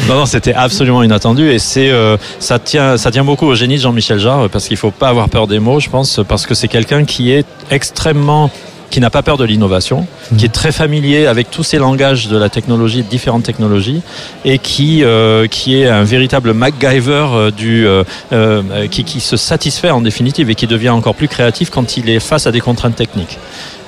Non, 0.10 0.16
non, 0.16 0.26
c'était 0.26 0.54
absolument 0.54 1.04
inattendu 1.04 1.50
et 1.50 1.60
c'est 1.60 1.92
ça 2.40 2.60
tient 2.60 2.98
ça 2.98 3.12
tient 3.12 3.24
beaucoup 3.24 3.46
au 3.48 3.56
génie 3.56 3.76
de 3.78 3.82
Jean-Michel 3.82 4.20
Jarre 4.20 4.50
parce 4.50 4.68
qu'il 4.68 4.78
faut 4.78 4.92
pas 4.92 5.10
avoir 5.10 5.30
peur 5.30 5.48
des 5.48 5.60
mots, 5.60 5.80
je 5.80 5.90
pense, 5.90 6.13
parce 6.22 6.46
que 6.46 6.54
c'est 6.54 6.68
quelqu'un 6.68 7.06
qui 7.06 7.32
est 7.32 7.46
extrêmement 7.72 8.52
qui 8.94 9.00
n'a 9.00 9.10
pas 9.10 9.24
peur 9.24 9.38
de 9.38 9.44
l'innovation, 9.44 10.06
qui 10.38 10.46
est 10.46 10.54
très 10.54 10.72
familier 10.72 11.26
avec 11.26 11.50
tous 11.50 11.64
ces 11.64 11.80
langages 11.80 12.28
de 12.28 12.38
la 12.38 12.50
technologie, 12.50 13.02
de 13.02 13.10
différentes 13.10 13.42
technologies, 13.42 14.04
et 14.46 14.60
qui 14.60 15.04
euh, 15.04 15.48
qui 15.48 15.82
est 15.82 15.88
un 15.88 16.04
véritable 16.04 16.54
MacGyver 16.54 17.26
euh, 17.32 17.50
du 17.50 17.88
euh, 17.88 18.88
qui, 18.92 19.04
qui 19.04 19.20
se 19.20 19.36
satisfait 19.36 19.90
en 19.90 20.02
définitive 20.02 20.52
et 20.52 20.56
qui 20.56 20.68
devient 20.68 20.92
encore 20.92 21.16
plus 21.16 21.28
créatif 21.28 21.72
quand 21.72 21.98
il 21.98 22.08
est 22.08 22.20
face 22.20 22.46
à 22.46 22.52
des 22.52 22.60
contraintes 22.60 22.96
techniques. 22.96 23.40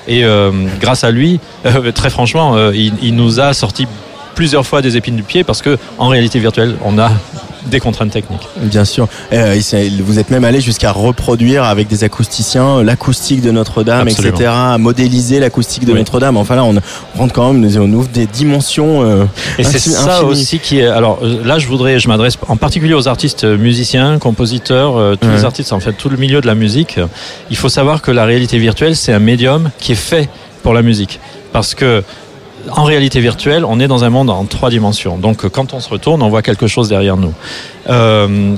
Et 0.08 0.24
euh, 0.24 0.50
grâce 0.80 1.04
à 1.04 1.12
lui, 1.12 1.38
très 1.94 2.10
franchement, 2.10 2.70
il, 2.72 2.92
il 3.00 3.14
nous 3.14 3.38
a 3.38 3.54
sorti 3.54 3.86
plusieurs 4.34 4.66
fois 4.66 4.82
des 4.82 4.96
épines 4.96 5.16
du 5.16 5.22
pied 5.22 5.44
parce 5.44 5.62
que 5.62 5.78
en 5.98 6.08
réalité 6.08 6.40
virtuelle, 6.40 6.74
on 6.84 6.98
a 6.98 7.12
des 7.68 7.80
contraintes 7.80 8.10
techniques. 8.10 8.46
Bien 8.56 8.84
sûr. 8.84 9.08
Euh, 9.32 9.58
vous 10.00 10.18
êtes 10.18 10.30
même 10.30 10.44
allé 10.44 10.60
jusqu'à 10.60 10.92
reproduire 10.92 11.64
avec 11.64 11.88
des 11.88 12.04
acousticiens 12.04 12.82
l'acoustique 12.82 13.40
de 13.42 13.50
Notre-Dame, 13.50 14.08
etc. 14.08 14.32
à 14.48 14.78
modéliser 14.78 15.40
l'acoustique 15.40 15.84
de 15.84 15.92
Oui. 15.92 15.98
Notre-Dame. 15.98 16.36
Enfin 16.36 16.56
là, 16.56 16.64
on 16.64 16.74
rentre 17.16 17.32
quand 17.34 17.52
même, 17.52 17.68
on 17.80 17.92
ouvre 17.92 18.08
des 18.08 18.26
dimensions. 18.26 19.02
euh, 19.02 19.24
Et 19.58 19.64
c'est 19.64 19.78
ça 19.78 20.24
aussi 20.24 20.58
qui 20.58 20.78
est. 20.80 20.86
Alors 20.86 21.20
euh, 21.22 21.42
là, 21.44 21.58
je 21.58 21.66
voudrais, 21.66 21.98
je 21.98 22.08
m'adresse 22.08 22.38
en 22.48 22.56
particulier 22.56 22.94
aux 22.94 23.08
artistes 23.08 23.44
euh, 23.44 23.56
musiciens, 23.56 24.18
compositeurs, 24.18 24.96
euh, 24.96 25.16
tous 25.20 25.26
Ouais. 25.28 25.34
les 25.34 25.44
artistes, 25.44 25.72
en 25.72 25.80
fait, 25.80 25.92
tout 25.92 26.08
le 26.08 26.16
milieu 26.16 26.40
de 26.40 26.46
la 26.46 26.54
musique. 26.54 26.98
Il 27.50 27.56
faut 27.56 27.68
savoir 27.68 28.00
que 28.02 28.10
la 28.10 28.24
réalité 28.24 28.58
virtuelle, 28.58 28.94
c'est 28.96 29.12
un 29.12 29.18
médium 29.18 29.70
qui 29.78 29.92
est 29.92 29.94
fait 29.96 30.28
pour 30.62 30.72
la 30.74 30.82
musique, 30.82 31.20
parce 31.52 31.74
que 31.74 32.02
en 32.72 32.84
réalité 32.84 33.20
virtuelle, 33.20 33.64
on 33.64 33.80
est 33.80 33.88
dans 33.88 34.04
un 34.04 34.10
monde 34.10 34.30
en 34.30 34.44
trois 34.44 34.70
dimensions. 34.70 35.18
Donc, 35.18 35.48
quand 35.48 35.72
on 35.74 35.80
se 35.80 35.88
retourne, 35.88 36.22
on 36.22 36.28
voit 36.28 36.42
quelque 36.42 36.66
chose 36.66 36.88
derrière 36.88 37.16
nous. 37.16 37.32
Euh, 37.88 38.54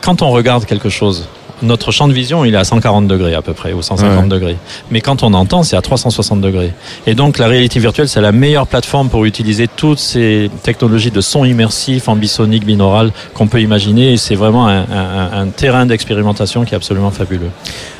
quand 0.00 0.22
on 0.22 0.30
regarde 0.30 0.64
quelque 0.64 0.88
chose, 0.88 1.28
notre 1.62 1.90
champ 1.90 2.06
de 2.06 2.12
vision, 2.12 2.44
il 2.44 2.54
est 2.54 2.58
à 2.58 2.64
140 2.64 3.06
degrés 3.08 3.34
à 3.34 3.40
peu 3.42 3.54
près, 3.54 3.72
ou 3.72 3.80
150 3.82 4.22
Ouais. 4.24 4.28
degrés. 4.28 4.56
Mais 4.90 5.00
quand 5.00 5.22
on 5.22 5.32
entend, 5.32 5.62
c'est 5.62 5.74
à 5.76 5.80
360 5.82 6.40
degrés. 6.40 6.72
Et 7.06 7.14
donc, 7.14 7.38
la 7.38 7.46
réalité 7.48 7.80
virtuelle, 7.80 8.08
c'est 8.08 8.20
la 8.20 8.32
meilleure 8.32 8.66
plateforme 8.66 9.08
pour 9.08 9.24
utiliser 9.24 9.66
toutes 9.66 9.98
ces 9.98 10.50
technologies 10.62 11.10
de 11.10 11.20
son 11.22 11.44
immersif, 11.46 12.08
ambisonique, 12.08 12.64
binaural 12.66 13.10
qu'on 13.34 13.46
peut 13.48 13.62
imaginer. 13.62 14.12
Et 14.12 14.16
c'est 14.18 14.34
vraiment 14.34 14.68
un, 14.68 14.80
un- 14.82 15.30
un 15.32 15.46
terrain 15.48 15.86
d'expérimentation 15.86 16.64
qui 16.64 16.74
est 16.74 16.76
absolument 16.76 17.10
fabuleux. 17.10 17.50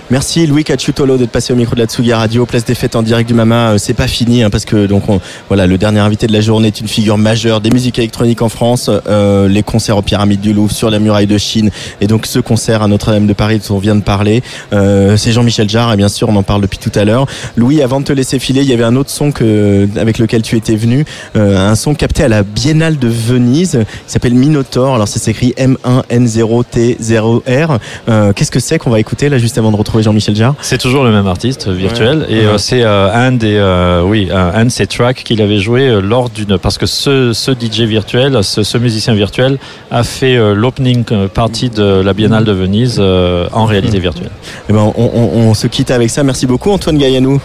Merci 0.08 0.46
Louis 0.46 0.62
Cacciutolo 0.62 1.16
d'être 1.16 1.32
passé 1.32 1.52
au 1.52 1.56
micro 1.56 1.74
de 1.74 1.80
la 1.80 1.86
Tsugi 1.88 2.12
Radio. 2.12 2.46
Place 2.46 2.64
des 2.64 2.76
fêtes 2.76 2.94
en 2.94 3.02
direct 3.02 3.26
du 3.26 3.34
Mama. 3.34 3.72
Euh, 3.72 3.78
C'est 3.78 3.92
pas 3.92 4.06
fini 4.06 4.44
hein, 4.44 4.50
parce 4.50 4.64
que 4.64 4.86
donc 4.86 5.08
on- 5.08 5.20
voilà 5.48 5.66
le 5.66 5.78
dernier 5.78 5.98
invité 5.98 6.28
de 6.28 6.32
la 6.32 6.40
journée 6.40 6.68
est 6.68 6.80
une 6.80 6.86
figure 6.86 7.18
majeure 7.18 7.60
des 7.60 7.70
musiques 7.70 7.98
électroniques 7.98 8.40
en 8.40 8.48
France. 8.48 8.88
Euh, 9.08 9.48
les 9.48 9.64
concerts 9.64 9.96
aux 9.96 10.02
Pyramides 10.02 10.40
du 10.40 10.52
Louvre, 10.52 10.70
sur 10.70 10.90
la 10.90 11.00
muraille 11.00 11.26
de 11.26 11.36
Chine 11.38 11.70
et 12.00 12.06
donc 12.06 12.26
ce 12.26 12.38
concert 12.38 12.82
à 12.82 12.88
Notre-Dame 12.88 13.26
de 13.26 13.32
Paris 13.32 13.60
dont 13.68 13.74
on 13.74 13.78
vient 13.80 13.96
de 13.96 14.00
parler. 14.02 14.44
Euh, 14.72 15.16
c'est 15.16 15.32
Jean-Michel 15.32 15.68
Jarre 15.68 15.92
et 15.92 15.96
bien 15.96 16.08
sûr 16.08 16.28
on 16.28 16.36
en 16.36 16.44
parle 16.44 16.62
depuis 16.62 16.78
tout 16.78 16.92
à 16.94 17.04
l'heure. 17.04 17.26
Louis, 17.56 17.82
avant 17.82 17.98
de 17.98 18.04
te 18.04 18.12
laisser 18.12 18.38
filer, 18.38 18.62
il 18.62 18.68
y 18.68 18.72
avait 18.72 18.84
un 18.84 18.94
autre 18.94 19.10
son 19.10 19.32
que 19.32 19.88
avec 19.96 20.18
lequel 20.18 20.42
tu 20.42 20.54
étais 20.56 20.76
venu, 20.76 21.04
euh, 21.34 21.68
un 21.68 21.74
son 21.74 21.96
capté 21.96 22.22
à 22.22 22.28
la 22.28 22.44
Biennale 22.44 23.00
de 23.00 23.08
Venise 23.08 23.80
qui 24.06 24.12
s'appelle 24.12 24.34
Minotaur. 24.34 24.94
Alors 24.94 25.08
ça 25.08 25.18
s'écrit 25.18 25.52
M1N0T0R. 25.58 27.78
Euh, 28.08 28.32
Qu'est-ce 28.32 28.52
que 28.52 28.60
c'est 28.60 28.78
qu'on 28.78 28.90
va 28.90 29.00
écouter 29.00 29.28
là 29.28 29.38
juste 29.38 29.58
avant 29.58 29.72
de 29.72 29.76
retrouver 29.76 29.95
Jean-Michel 30.02 30.34
Jarre 30.36 30.54
C'est 30.60 30.78
toujours 30.78 31.04
le 31.04 31.10
même 31.10 31.26
artiste 31.26 31.68
euh, 31.68 31.72
virtuel 31.72 32.18
Ouais. 32.18 32.26
et 32.28 32.38
Ouais. 32.40 32.46
euh, 32.46 32.58
c'est 32.58 32.82
euh, 32.82 33.08
un 33.12 33.32
des 33.32 33.56
oui 34.04 34.28
un, 34.32 34.64
de 34.64 34.70
ses 34.70 34.86
tracks 34.86 35.22
qu'il 35.24 35.40
avait 35.42 35.58
joué 35.58 36.00
lors 36.02 36.28
d'une 36.30 36.58
parce 36.58 36.78
que 36.78 36.86
ce, 36.86 37.32
ce 37.32 37.50
DJ 37.52 37.82
virtuel, 37.82 38.38
ce, 38.42 38.62
ce 38.62 38.78
musicien 38.78 39.14
virtuel 39.14 39.58
a 39.90 40.02
fait 40.04 40.36
l'opening 40.54 41.04
party 41.28 41.70
de 41.70 42.00
la 42.04 42.12
Biennale 42.12 42.44
de 42.44 42.52
Venise 42.52 43.00
en 43.00 43.64
réalité 43.64 43.98
virtuelle. 43.98 44.30
Eh 44.68 44.72
ben, 44.72 44.92
on, 44.96 45.10
on- 45.14 45.30
on 45.50 45.54
se 45.54 45.66
quitte 45.66 45.90
avec 45.90 46.10
ça. 46.10 46.22
Merci 46.22 46.46
beaucoup 46.46 46.70
Antoine 46.70 46.98
Gaillanou. 46.98 47.40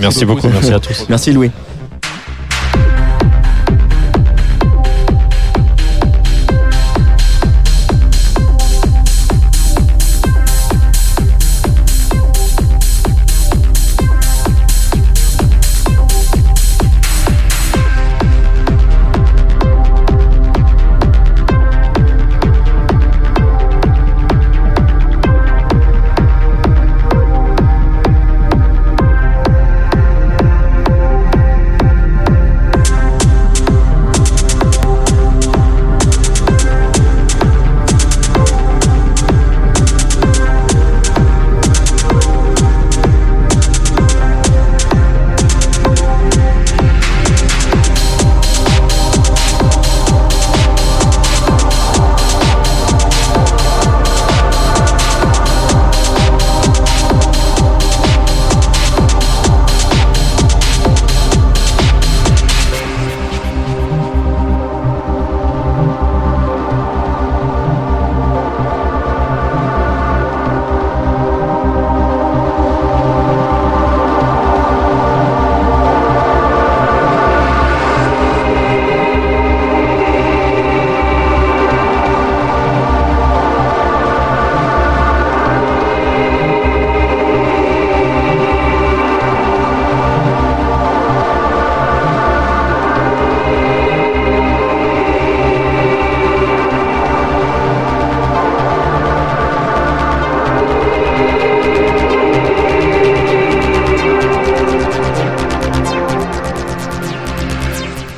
Merci, 0.00 0.24
beaucoup, 0.24 0.48
merci 0.48 0.72
à 0.72 0.80
tous. 0.80 1.06
Merci 1.08 1.32
Louis. 1.32 1.50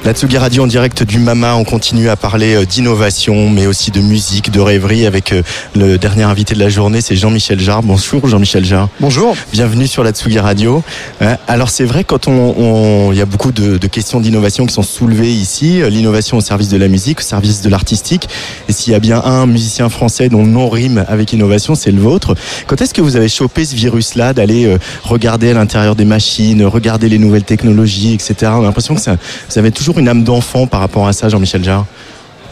La 0.09 0.14
Tsugi 0.14 0.38
Radio 0.38 0.62
en 0.62 0.66
direct 0.66 1.02
du 1.02 1.18
Mama, 1.18 1.54
on 1.56 1.64
continue 1.64 2.09
à 2.09 2.16
parler 2.16 2.54
euh, 2.54 2.64
d'innovation, 2.64 3.50
mais 3.50 3.66
aussi 3.66 3.90
de 3.90 4.00
musique, 4.00 4.50
de 4.50 4.59
rêverie 4.59 5.04
avec 5.04 5.32
euh, 5.34 5.42
le 5.76 5.98
dernier 5.98 6.22
invité 6.22 6.54
de 6.54 6.61
la 6.61 6.70
journée, 6.70 7.02
c'est 7.02 7.14
Jean-Michel 7.14 7.61
Jarre. 7.61 7.82
Bonjour 7.82 8.26
Jean-Michel 8.26 8.64
Jarre. 8.64 8.88
Bonjour. 9.00 9.36
Bienvenue 9.52 9.86
sur 9.86 10.02
la 10.02 10.12
Tsugi 10.12 10.38
Radio. 10.38 10.82
Euh, 11.20 11.34
Alors 11.46 11.68
c'est 11.68 11.84
vrai 11.84 12.04
quand 12.04 12.26
on, 12.26 12.54
on- 12.56 13.12
il 13.12 13.18
y 13.18 13.20
a 13.20 13.26
beaucoup 13.26 13.52
de, 13.52 13.76
de 13.76 13.86
questions 13.86 14.18
d'innovation 14.18 14.64
qui 14.64 14.72
sont 14.72 14.82
soulevées 14.82 15.30
ici, 15.30 15.82
l'innovation 15.90 16.38
au 16.38 16.40
service 16.40 16.70
de 16.70 16.78
la 16.78 16.88
musique, 16.88 17.18
au 17.18 17.22
service 17.22 17.61
de 17.61 17.68
l'artistique. 17.68 18.30
Et 18.70 18.72
s'il 18.72 18.94
y 18.94 18.96
a 18.96 19.00
bien 19.00 19.20
un 19.22 19.44
musicien 19.44 19.90
français 19.90 20.30
dont 20.30 20.40
le 20.42 20.48
nom 20.48 20.70
rime 20.70 21.04
avec 21.09 21.34
innovation, 21.34 21.74
c'est 21.74 21.90
le 21.92 22.00
vôtre. 22.00 22.34
Quand 22.66 22.80
est-ce 22.80 22.94
que 22.94 23.02
vous 23.02 23.16
avez 23.16 23.28
chopé 23.28 23.66
ce 23.66 23.74
virus-là 23.74 24.32
d'aller 24.32 24.74
regarder 25.02 25.50
à 25.50 25.52
l'intérieur 25.52 25.96
des 25.96 26.06
machines, 26.06 26.64
regarder 26.64 27.11
les 27.11 27.18
nouvelles 27.18 27.44
technologies, 27.44 28.14
etc. 28.14 28.52
On 28.54 28.61
a 28.61 28.62
l'impression 28.62 28.94
que 28.94 29.02
ça, 29.02 29.16
vous 29.50 29.59
avez 29.59 29.70
toujours 29.70 29.97
une 29.99 30.09
âme 30.09 30.24
d'enfant 30.24 30.66
par 30.66 30.80
rapport 30.80 31.07
à 31.07 31.12
ça, 31.12 31.28
Jean-Michel 31.28 31.64
Jarre. 31.64 31.84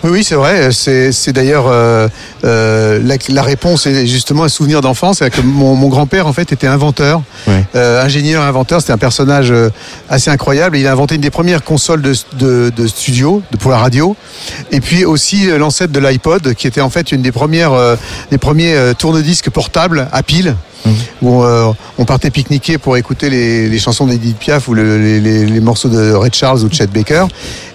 Oui, 0.05 0.23
c'est 0.23 0.35
vrai. 0.35 0.71
C'est, 0.73 1.33
d'ailleurs 1.33 1.65
euh, 1.69 2.07
euh, 2.45 3.01
la, 3.03 3.17
la 3.29 3.43
réponse 3.43 3.87
est 3.87 4.07
justement 4.07 4.45
un 4.45 4.49
souvenir 4.49 4.81
d'enfance. 4.81 5.19
C'est 5.19 5.31
que 5.31 5.41
mon, 5.41 5.75
mon 5.75 5.89
grand-père 5.89 6.27
en 6.27 6.33
fait 6.33 6.53
était 6.53 6.67
inventeur, 6.67 7.23
euh, 7.49 8.05
ingénieur, 8.05 8.43
inventeur. 8.43 8.81
C'était 8.81 8.93
un 8.93 8.99
personnage 8.99 9.53
assez 10.09 10.31
incroyable. 10.31 10.77
Il 10.77 10.87
a 10.87 10.93
inventé 10.93 11.17
une 11.17 11.23
des 11.23 11.31
premières 11.31 11.65
consoles 11.65 12.03
de, 12.03 12.15
de, 12.35 12.71
de 12.71 12.87
studio 12.87 13.43
de, 13.51 13.57
pour 13.57 13.71
la 13.71 13.79
radio, 13.79 14.15
et 14.71 14.81
puis 14.81 15.05
aussi 15.05 15.47
l'ancêtre 15.47 15.93
de 15.93 15.99
l'iPod, 15.99 16.55
qui 16.55 16.67
était 16.67 16.83
en 16.83 16.91
fait 16.91 17.11
une 17.11 17.23
des 17.23 17.33
premières, 17.33 17.73
des 18.31 18.39
premiers 18.39 18.93
tourne-disques 18.99 19.51
portables 19.51 20.09
à 20.13 20.23
pile. 20.23 20.55
Où 21.23 21.43
euh, 21.43 21.73
on 21.99 22.05
partait 22.05 22.31
pique-niquer 22.31 22.79
pour 22.79 22.97
écouter 22.97 23.31
les, 23.31 23.79
chansons 23.79 24.07
d'Edith 24.07 24.39
Piaf 24.39 24.69
ou 24.69 24.75
le- 24.75 24.99
les, 24.99 25.61
morceaux 25.61 25.89
de 25.89 26.13
Ray 26.13 26.31
Charles 26.33 26.63
ou 26.63 26.69
de 26.69 26.75
Chet 26.75 26.87
Baker. 26.89 27.27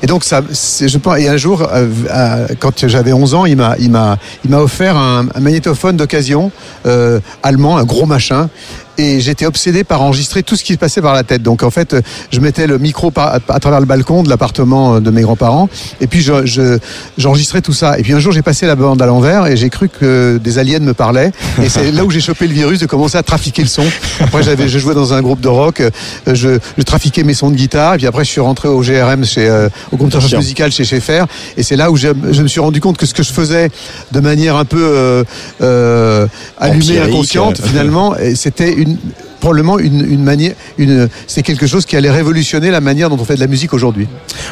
Et 0.01 0.07
donc 0.07 0.23
ça, 0.23 0.41
je 0.49 0.97
pense. 0.97 1.19
Et 1.19 1.27
un 1.27 1.37
jour, 1.37 1.67
euh, 1.71 2.47
quand 2.59 2.87
j'avais 2.87 3.13
11 3.13 3.33
ans, 3.35 3.45
il 3.45 3.57
m'a, 3.57 4.17
offert 4.53 4.97
un, 4.97 5.27
un 5.33 5.39
magnétophone 5.39 5.97
d'occasion 5.97 6.51
euh, 6.85 7.19
allemand, 7.43 7.77
un 7.77 7.83
gros 7.83 8.05
machin. 8.05 8.49
Et 8.97 9.19
j'étais 9.19 9.45
obsédé 9.45 9.83
par 9.83 10.01
enregistrer 10.01 10.43
tout 10.43 10.55
ce 10.55 10.63
qui 10.63 10.73
se 10.73 10.77
passait 10.77 11.01
par 11.01 11.13
la 11.13 11.23
tête. 11.23 11.41
Donc 11.41 11.63
en 11.63 11.69
fait, 11.71 11.95
je 12.31 12.39
mettais 12.39 12.67
le 12.67 12.77
micro 12.77 13.11
à, 13.15 13.39
travers 13.59 13.79
le 13.79 13.85
balcon 13.85 14.23
de 14.23 14.29
l'appartement 14.29 14.95
euh, 14.95 14.99
de 14.99 15.09
mes 15.11 15.21
grands-parents 15.21 15.69
et 16.01 16.07
puis 16.07 16.21
je- 16.21 16.45
je- 16.45 16.77
j'enregistrais 17.17 17.61
tout 17.61 17.73
ça. 17.73 17.97
Et 17.99 18.03
puis 18.03 18.13
un 18.13 18.19
jour, 18.19 18.31
j'ai 18.31 18.41
passé 18.41 18.65
la 18.65 18.75
bande 18.75 19.01
à 19.01 19.05
l'envers 19.05 19.47
et 19.47 19.57
j'ai 19.57 19.69
cru 19.69 19.89
que 19.89 20.39
des 20.43 20.57
aliens 20.57 20.79
me 20.79 20.93
parlaient. 20.93 21.31
Et 21.63 21.69
c'est 21.69 21.91
là 21.91 22.05
où 22.05 22.11
j'ai 22.11 22.21
chopé 22.21 22.47
le 22.47 22.53
virus 22.53 22.79
de 22.79 22.85
commencer 22.85 23.17
à 23.17 23.23
trafiquer 23.23 23.61
le 23.61 23.67
son. 23.67 23.83
Après, 24.19 24.43
j'avais, 24.43 24.67
je 24.67 24.77
jouais 24.79 24.95
dans 24.95 25.13
un 25.13 25.21
groupe 25.21 25.41
de 25.41 25.47
rock, 25.47 25.79
euh, 25.81 25.89
je, 26.27 26.59
je 26.77 26.83
trafiquais 26.83 27.23
mes 27.23 27.33
sons 27.33 27.49
de 27.49 27.55
guitare. 27.55 27.95
Et 27.95 27.97
puis 27.97 28.07
après, 28.07 28.23
je 28.25 28.29
suis 28.29 28.41
rentré 28.41 28.67
au 28.67 28.81
GRM 28.81 29.25
chez 29.25 29.47
euh, 29.49 29.69
au 29.91 29.97
groupe 29.97 30.09
de 30.09 30.17
musicale 30.37 30.71
chez 30.71 30.83
Schaeffer. 30.83 31.23
Et 31.57 31.63
c'est 31.63 31.75
là 31.75 31.91
où 31.91 31.95
je, 31.97 32.09
je 32.31 32.41
me 32.43 32.47
suis 32.47 32.59
rendu 32.59 32.79
compte 32.81 32.97
que 32.97 33.05
ce 33.05 33.13
que 33.13 33.23
je 33.23 33.31
faisais 33.31 33.69
de 34.11 34.19
manière 34.19 34.55
un 34.55 34.65
peu 34.65 34.81
euh, 34.81 35.23
euh, 35.61 36.27
allumée, 36.59 36.79
inconsciente, 37.09 37.57
finalement, 37.69 38.15
c'était 38.35 38.71
une 38.81 38.97
probablement 39.41 39.77
une, 39.77 40.09
une 40.09 40.23
manière, 40.23 40.53
une, 40.77 41.09
c'est 41.27 41.43
quelque 41.43 41.67
chose 41.67 41.85
qui 41.85 41.97
allait 41.97 42.09
révolutionner 42.09 42.71
la 42.71 42.79
manière 42.79 43.09
dont 43.09 43.17
on 43.19 43.25
fait 43.25 43.35
de 43.35 43.41
la 43.41 43.47
musique 43.47 43.73
aujourd'hui. 43.73 44.07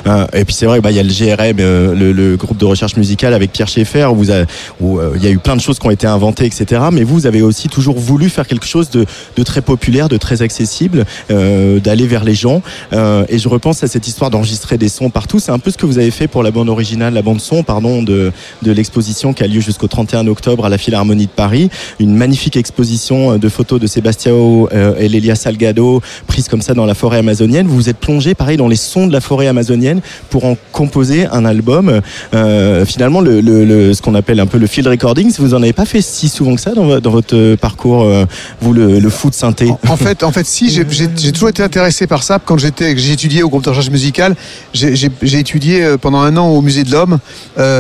Euh, 0.05 0.25
et 0.33 0.43
puis 0.43 0.53
c'est 0.53 0.65
vrai, 0.65 0.81
bah, 0.81 0.91
il 0.91 0.97
y 0.97 0.99
a 0.99 1.03
le 1.03 1.09
GRM, 1.09 1.57
euh, 1.59 1.95
le, 1.95 2.11
le 2.11 2.35
groupe 2.35 2.57
de 2.57 2.65
recherche 2.65 2.97
musicale 2.97 3.33
avec 3.33 3.53
Pierre 3.53 3.69
Schaeffer, 3.69 4.07
où 4.11 4.99
euh, 4.99 5.13
il 5.15 5.23
y 5.23 5.27
a 5.27 5.31
eu 5.31 5.37
plein 5.37 5.55
de 5.55 5.61
choses 5.61 5.79
qui 5.79 5.87
ont 5.87 5.91
été 5.91 6.07
inventées, 6.07 6.45
etc. 6.45 6.81
Mais 6.91 7.03
vous, 7.03 7.25
avez 7.29 7.41
aussi 7.41 7.69
toujours 7.69 7.99
voulu 7.99 8.29
faire 8.29 8.47
quelque 8.47 8.65
chose 8.65 8.89
de, 8.89 9.05
de 9.35 9.43
très 9.43 9.61
populaire, 9.61 10.09
de 10.09 10.17
très 10.17 10.41
accessible, 10.41 11.05
euh, 11.31 11.79
d'aller 11.79 12.07
vers 12.07 12.23
les 12.23 12.33
gens. 12.33 12.61
Euh, 12.93 13.25
et 13.29 13.37
je 13.37 13.47
repense 13.47 13.83
à 13.83 13.87
cette 13.87 14.07
histoire 14.07 14.31
d'enregistrer 14.31 14.77
des 14.77 14.89
sons 14.89 15.09
partout. 15.09 15.39
C'est 15.39 15.51
un 15.51 15.59
peu 15.59 15.71
ce 15.71 15.77
que 15.77 15.85
vous 15.85 15.97
avez 15.97 16.11
fait 16.11 16.27
pour 16.27 16.43
la 16.43 16.51
bande 16.51 16.69
originale, 16.69 17.13
la 17.13 17.21
bande 17.21 17.41
son, 17.41 17.63
pardon, 17.63 18.01
de, 18.01 18.31
de 18.63 18.71
l'exposition 18.71 19.33
qui 19.33 19.43
a 19.43 19.47
lieu 19.47 19.61
jusqu'au 19.61 19.87
31 19.87 20.27
octobre 20.27 20.65
à 20.65 20.69
la 20.69 20.77
Philharmonie 20.77 21.27
de 21.27 21.31
Paris. 21.31 21.69
Une 21.99 22.15
magnifique 22.15 22.57
exposition 22.57 23.33
euh, 23.33 23.37
de 23.37 23.49
photos 23.49 23.79
de 23.79 23.87
Sebastião 23.87 24.67
euh, 24.79 24.93
et 24.99 25.07
Lélia 25.09 25.35
Salgado, 25.35 26.01
prises 26.27 26.47
comme 26.47 26.61
ça 26.61 26.73
dans 26.73 26.85
la 26.85 26.93
forêt 26.95 27.19
amazonienne. 27.19 27.67
Vous 27.67 27.75
vous 27.75 27.89
êtes 27.89 27.97
plongé, 27.97 28.33
pareil, 28.33 28.57
dans 28.57 28.67
les 28.67 28.75
sons 28.75 29.07
de 29.07 29.13
la 29.13 29.21
forêt 29.21 29.47
amazonienne 29.47 30.01
pour 30.29 30.45
en 30.45 30.57
composer 30.71 31.27
un 31.31 31.45
album. 31.45 32.01
Euh, 32.33 32.85
finalement, 32.85 33.21
le, 33.21 33.41
le- 33.41 33.65
le- 33.65 33.93
ce 33.93 34.01
qu'on 34.01 34.15
appelle 34.15 34.39
un 34.39 34.45
peu 34.47 34.57
le 34.57 34.67
field 34.67 34.87
recording, 34.87 35.31
vous 35.39 35.53
en 35.53 35.61
avez 35.61 35.73
pas 35.73 35.85
fait 35.85 36.01
si 36.01 36.29
souvent 36.29 36.55
que 36.55 36.61
ça 36.61 36.71
dans, 36.71 36.85
vo- 36.85 36.99
dans 36.99 37.11
votre 37.11 37.55
parcours, 37.55 38.03
euh, 38.03 38.25
vous, 38.61 38.73
le, 38.73 39.09
foot 39.09 39.33
synthé 39.33 39.71
En 39.87 39.97
fait, 39.97 40.23
en 40.23 40.31
fait, 40.31 40.45
si 40.45 40.69
j'ai- 40.69 40.85
toujours 41.31 41.49
été 41.49 41.63
intéressé 41.63 42.07
par 42.07 42.23
ça. 42.23 42.39
Quand 42.43 42.57
j'étais, 42.57 42.97
j'ai 42.97 43.13
étudié 43.13 43.43
au 43.43 43.49
groupe 43.49 43.63
de 43.63 43.69
recherche 43.69 43.89
musicale, 43.89 44.35
j'ai 44.73 45.39
étudié 45.39 45.83
euh, 45.83 45.97
pendant 45.97 46.21
un 46.21 46.35
an 46.37 46.47
au 46.47 46.61
musée 46.61 46.83
de 46.83 46.91
l'homme, 46.91 47.19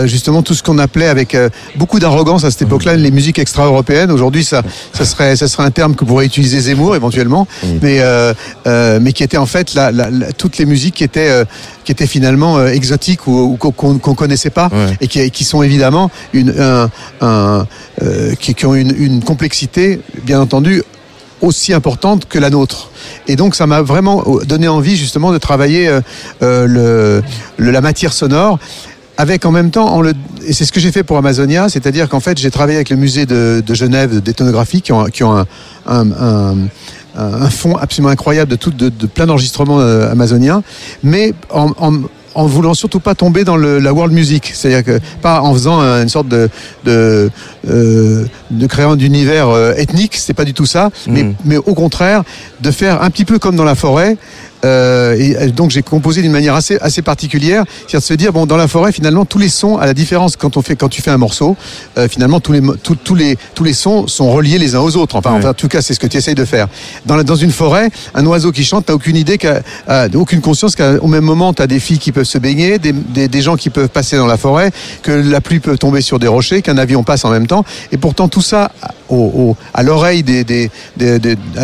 justement 0.05 0.41
tout 0.41 0.53
ce 0.53 0.63
qu'on 0.63 0.77
appelait 0.77 1.07
avec 1.07 1.35
beaucoup 1.75 1.99
d'arrogance 1.99 2.43
à 2.43 2.51
cette 2.51 2.63
époque-là 2.63 2.95
les 2.95 3.11
musiques 3.11 3.39
extra-européennes. 3.39 4.11
Aujourd'hui, 4.11 4.43
ça 4.43 4.61
serait, 5.03 5.35
ça 5.35 5.47
serait 5.47 5.63
un 5.63 5.71
terme 5.71 5.95
que 5.95 6.03
pourrait 6.05 6.25
utiliser 6.25 6.59
Zemmour 6.59 6.88
éventuellement, 6.95 7.47
mais 7.81 7.99
euh, 8.01 8.33
euh, 8.67 8.99
mais 9.01 9.13
qui 9.13 9.23
était 9.23 9.37
en 9.37 9.45
fait 9.45 9.73
la, 9.73 9.91
la- 9.91 10.09
la- 10.09 10.31
toutes 10.31 10.57
les 10.57 10.65
musiques 10.65 10.95
qui 10.95 11.03
étaient 11.03 11.29
euh, 11.29 11.45
qui 11.83 11.91
étaient 11.91 12.07
finalement 12.07 12.65
exotiques 12.65 13.27
ou, 13.27 13.53
ou 13.53 13.57
qu'on 13.57 13.71
qu'on 13.99 14.15
connaissait 14.15 14.49
pas 14.49 14.69
Ouais. 14.71 14.97
et 15.01 15.07
qui, 15.07 15.29
qui 15.31 15.43
sont 15.43 15.63
évidemment 15.63 16.11
une, 16.33 16.53
un, 16.59 16.89
un, 17.21 17.65
qui, 18.39 18.53
qui 18.55 18.65
ont 18.65 18.75
une, 18.75 18.93
une 18.97 19.23
complexité, 19.23 19.99
bien 20.23 20.39
entendu, 20.41 20.83
aussi 21.41 21.73
importante 21.73 22.25
que 22.27 22.37
la 22.37 22.49
nôtre. 22.49 22.89
Et 23.27 23.35
donc 23.35 23.55
ça 23.55 23.65
m'a 23.65 23.81
vraiment 23.81 24.23
donné 24.45 24.67
envie 24.67 24.97
justement 24.97 25.31
de 25.31 25.37
travailler 25.37 25.87
euh, 25.87 26.01
le, 26.67 27.23
le- 27.57 27.71
la 27.71 27.81
matière 27.81 28.11
sonore 28.13 28.59
avec 29.19 29.45
en 29.45 29.51
même 29.51 29.69
temps, 29.69 29.89
en 29.93 30.01
le, 30.01 30.13
et 30.47 30.53
c'est 30.53 30.63
ce 30.63 30.71
que 30.71 30.79
j'ai 30.79 30.93
fait 30.93 31.03
pour 31.03 31.17
Amazonia, 31.17 31.67
c'est-à-dire 31.67 32.07
qu'en 32.07 32.21
fait 32.21 32.37
j'ai 32.39 32.49
travaillé 32.49 32.77
avec 32.77 32.89
le 32.89 32.95
musée 32.95 33.25
de, 33.25 33.61
de 33.65 33.73
Genève 33.73 34.21
d'éthonographie 34.21 34.81
qui 34.81 34.93
ont, 34.93 35.03
qui 35.05 35.23
ont 35.25 35.35
un, 35.37 35.45
un, 35.85 36.09
un, 36.21 36.57
un 37.17 37.49
fond 37.49 37.75
absolument 37.75 38.09
incroyable 38.13 38.49
de, 38.49 38.55
tout, 38.55 38.71
de, 38.71 38.87
de 38.87 39.05
plein 39.07 39.25
d'enregistrements 39.25 39.81
euh, 39.81 40.09
amazoniens, 40.09 40.63
mais 41.03 41.33
en, 41.49 41.71
en, 41.79 41.93
en 42.35 42.45
voulant 42.45 42.73
surtout 42.73 43.01
pas 43.01 43.13
tomber 43.13 43.43
dans 43.43 43.57
le, 43.57 43.79
la 43.79 43.91
world 43.91 44.13
music, 44.13 44.51
c'est-à-dire 44.53 44.85
que 44.85 44.99
pas 45.21 45.41
en 45.41 45.53
faisant 45.53 45.81
un- 45.81 46.01
une 46.03 46.09
sorte 46.09 46.29
de 46.29 46.47
de, 46.85 47.29
euh, 47.69 48.23
de 48.51 48.67
créant 48.67 48.95
d'univers 48.95 49.49
euh, 49.49 49.73
ethnique, 49.75 50.15
c'est 50.15 50.33
pas 50.35 50.45
du 50.45 50.53
tout 50.53 50.65
ça, 50.67 50.91
mais, 51.07 51.23
Mm. 51.23 51.33
mais 51.43 51.57
au 51.57 51.73
contraire 51.73 52.23
de 52.61 52.71
faire 52.71 53.01
un 53.03 53.09
petit 53.09 53.25
peu 53.25 53.37
comme 53.37 53.57
dans 53.57 53.65
la 53.65 53.75
forêt. 53.75 54.15
Euh, 54.65 55.15
et 55.17 55.37
euh, 55.37 55.49
donc 55.51 55.71
j'ai 55.71 55.81
composé 55.81 56.21
d'une 56.21 56.33
manière 56.33 56.53
assez 56.53 56.77
assez 56.81 57.01
particulière, 57.01 57.63
c'est-à-dire 57.87 57.99
de 58.01 58.03
se 58.05 58.13
dire 58.13 58.33
bon 58.33 58.45
dans 58.45 58.57
la 58.57 58.67
forêt 58.67 58.91
finalement 58.91 59.23
tous 59.23 59.37
les 59.37 59.47
sons 59.47 59.77
à 59.77 59.85
la 59.85 59.93
différence 59.93 60.35
quand 60.35 60.57
on 60.57 60.61
fait 60.61 60.75
quand 60.75 60.89
tu 60.89 61.01
fais 61.01 61.11
un 61.11 61.17
morceau, 61.17 61.55
euh, 61.97 62.09
finalement 62.09 62.41
tous 62.41 62.51
les 62.51 62.61
tous- 62.83 62.95
tous 62.95 63.15
les 63.15 63.37
tous 63.55 63.63
les 63.63 63.71
sons 63.73 64.07
sont 64.07 64.29
reliés 64.31 64.57
les 64.57 64.75
uns 64.75 64.81
aux 64.81 64.97
autres. 64.97 65.15
Enfin, 65.15 65.39
Ouais. 65.39 65.45
en 65.45 65.53
tout 65.53 65.69
cas 65.69 65.81
c'est 65.81 65.93
ce 65.93 65.99
que 65.99 66.07
tu 66.07 66.17
essayes 66.17 66.35
de 66.35 66.43
faire. 66.43 66.67
Dans 67.05 67.15
la- 67.15 67.23
dans 67.23 67.37
une 67.37 67.51
forêt, 67.51 67.89
un 68.15 68.25
oiseau 68.25 68.51
qui 68.51 68.65
chante, 68.65 68.85
t'as 68.87 68.93
aucune 68.93 69.15
idée, 69.15 69.37
qu'à- 69.37 69.61
euh, 69.89 70.09
aucune 70.15 70.41
conscience 70.41 70.75
qu'au 70.75 71.07
même 71.07 71.23
moment 71.23 71.53
t'as 71.53 71.67
des 71.67 71.79
filles 71.79 71.99
qui 71.99 72.11
peuvent 72.11 72.25
se 72.25 72.37
baigner, 72.37 72.79
des, 72.79 72.91
des, 72.91 73.29
des 73.29 73.41
gens 73.41 73.55
qui 73.55 73.69
peuvent 73.69 73.87
passer 73.89 74.17
dans 74.17 74.27
la 74.27 74.35
forêt, 74.37 74.71
que 75.03 75.11
la 75.11 75.39
pluie 75.39 75.61
peut 75.61 75.77
tomber 75.77 76.01
sur 76.01 76.19
des 76.19 76.27
rochers, 76.27 76.61
qu'un 76.61 76.77
avion 76.77 77.03
passe 77.03 77.23
en 77.23 77.29
même 77.29 77.47
temps, 77.47 77.63
et 77.93 77.97
pourtant 77.97 78.27
tout 78.27 78.41
ça 78.41 78.71
à 79.73 79.83
l'oreille 79.83 80.23
des, 80.23 80.69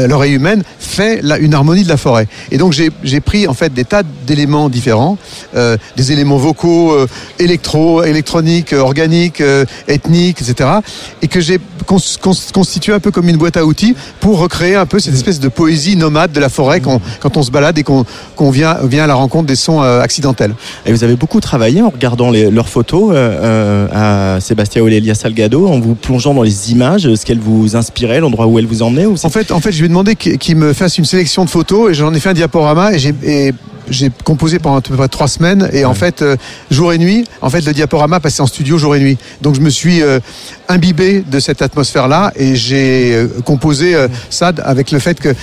l'oreille 0.08 0.34
humaine 0.34 0.64
fait 0.80 1.22
une 1.40 1.54
harmonie 1.54 1.84
de 1.84 1.90
la 1.90 1.98
forêt. 1.98 2.28
Et 2.52 2.58
donc 2.58 2.74
j'ai 2.74 3.20
pris 3.20 3.48
en 3.48 3.54
fait 3.54 3.74
des 3.74 3.86
tas 3.86 4.04
d'éléments 4.26 4.70
différents, 4.70 5.18
euh, 5.56 5.78
des 5.96 6.12
éléments 6.12 6.38
vocaux, 6.38 6.94
euh, 6.94 7.08
électro, 7.40 8.04
électroniques, 8.04 8.74
euh, 8.74 8.80
organiques, 8.80 9.42
euh, 9.42 9.66
ethniques, 9.88 10.42
etc. 10.42 10.70
Et 11.22 11.28
que 11.28 11.40
j'ai 11.40 11.60
cons- 11.86 11.98
cons- 12.22 12.34
constitué 12.54 12.94
un 12.94 13.00
peu 13.00 13.12
comme 13.12 13.30
une 13.30 13.38
boîte 13.38 13.58
à 13.58 13.66
outils 13.66 13.96
pour 14.20 14.40
recréer 14.40 14.76
un 14.76 14.86
peu 14.86 15.00
cette 15.00 15.14
espèce 15.14 15.40
de 15.40 15.48
poésie 15.50 15.96
nomade 15.96 16.32
de 16.32 16.40
la 16.40 16.50
forêt 16.50 16.80
quand, 16.80 17.02
quand 17.20 17.38
on 17.38 17.44
se 17.44 17.52
balade 17.52 17.78
et 17.78 17.84
qu'on 17.84 18.06
qu'on 18.36 18.50
vient, 18.52 18.78
vient 18.84 19.04
à 19.04 19.08
la 19.08 19.16
rencontre 19.16 19.46
des 19.48 19.56
sons 19.56 19.82
accidentels. 19.82 20.54
Et 20.86 20.92
vous 20.92 21.04
avez 21.04 21.16
beaucoup 21.16 21.40
travaillé 21.40 21.82
en 21.82 21.90
regardant 21.90 22.32
leurs 22.32 22.68
photos 22.70 23.16
à 23.94 24.40
Sébastien 24.42 24.82
Olélia 24.84 25.16
Salgado, 25.16 25.68
en 25.68 25.80
vous 25.80 25.96
plongeant 25.96 26.34
dans 26.34 26.42
les 26.44 26.72
images, 26.72 27.14
ce 27.16 27.26
qu'elles 27.36 27.44
vous 27.44 27.76
inspiraient, 27.76 28.20
l'endroit 28.20 28.48
où 28.48 28.60
elles 28.60 28.66
vous 28.66 28.82
emmenaient 28.82 29.06
ou 29.06 29.16
En 29.24 29.30
fait, 29.30 29.52
en 29.52 29.60
fait, 29.60 29.72
je 29.72 29.80
lui 29.80 29.86
ai 29.86 29.90
demandé 29.90 30.16
qu'il 30.16 30.56
me 30.56 30.74
fasse 30.74 30.98
une 30.98 31.06
sélection 31.06 31.46
de 31.46 31.50
photos 31.50 31.92
et 31.92 31.94
j'en 31.94 32.14
ai 32.14 32.20
fait 32.20 32.30
un 32.30 32.34
diaporama 32.34 32.92
et 32.94 33.54
j'ai 33.90 34.12
composé 34.24 34.58
pendant 34.60 34.78
à 34.78 34.82
peu 34.82 34.96
près 34.96 35.08
trois 35.08 35.28
semaines 35.28 35.70
et 35.72 35.86
en 35.86 35.94
fait 35.94 36.24
euh, 36.24 36.36
jour 36.72 36.92
et 36.92 36.98
nuit, 36.98 37.26
en 37.42 37.52
fait 37.52 37.62
le 37.62 37.72
diaporama 37.72 38.20
passait 38.20 38.42
en 38.42 38.48
studio 38.48 38.80
jour 38.80 38.96
et 38.96 39.00
nuit. 39.00 39.18
Donc 39.42 39.54
je 39.54 39.62
me 39.62 39.70
suis 39.70 40.02
euh, 40.02 40.20
imbibé 40.68 41.22
de 41.22 41.40
cette 41.40 41.62
atmosphère 41.62 42.08
là 42.08 42.32
et 42.36 42.56
j'ai 42.56 43.14
euh, 43.14 43.28
composé 43.46 43.96
ça 44.32 44.52
avec 44.64 44.90
le 44.90 44.98
fait 44.98 45.20
que 45.20 45.36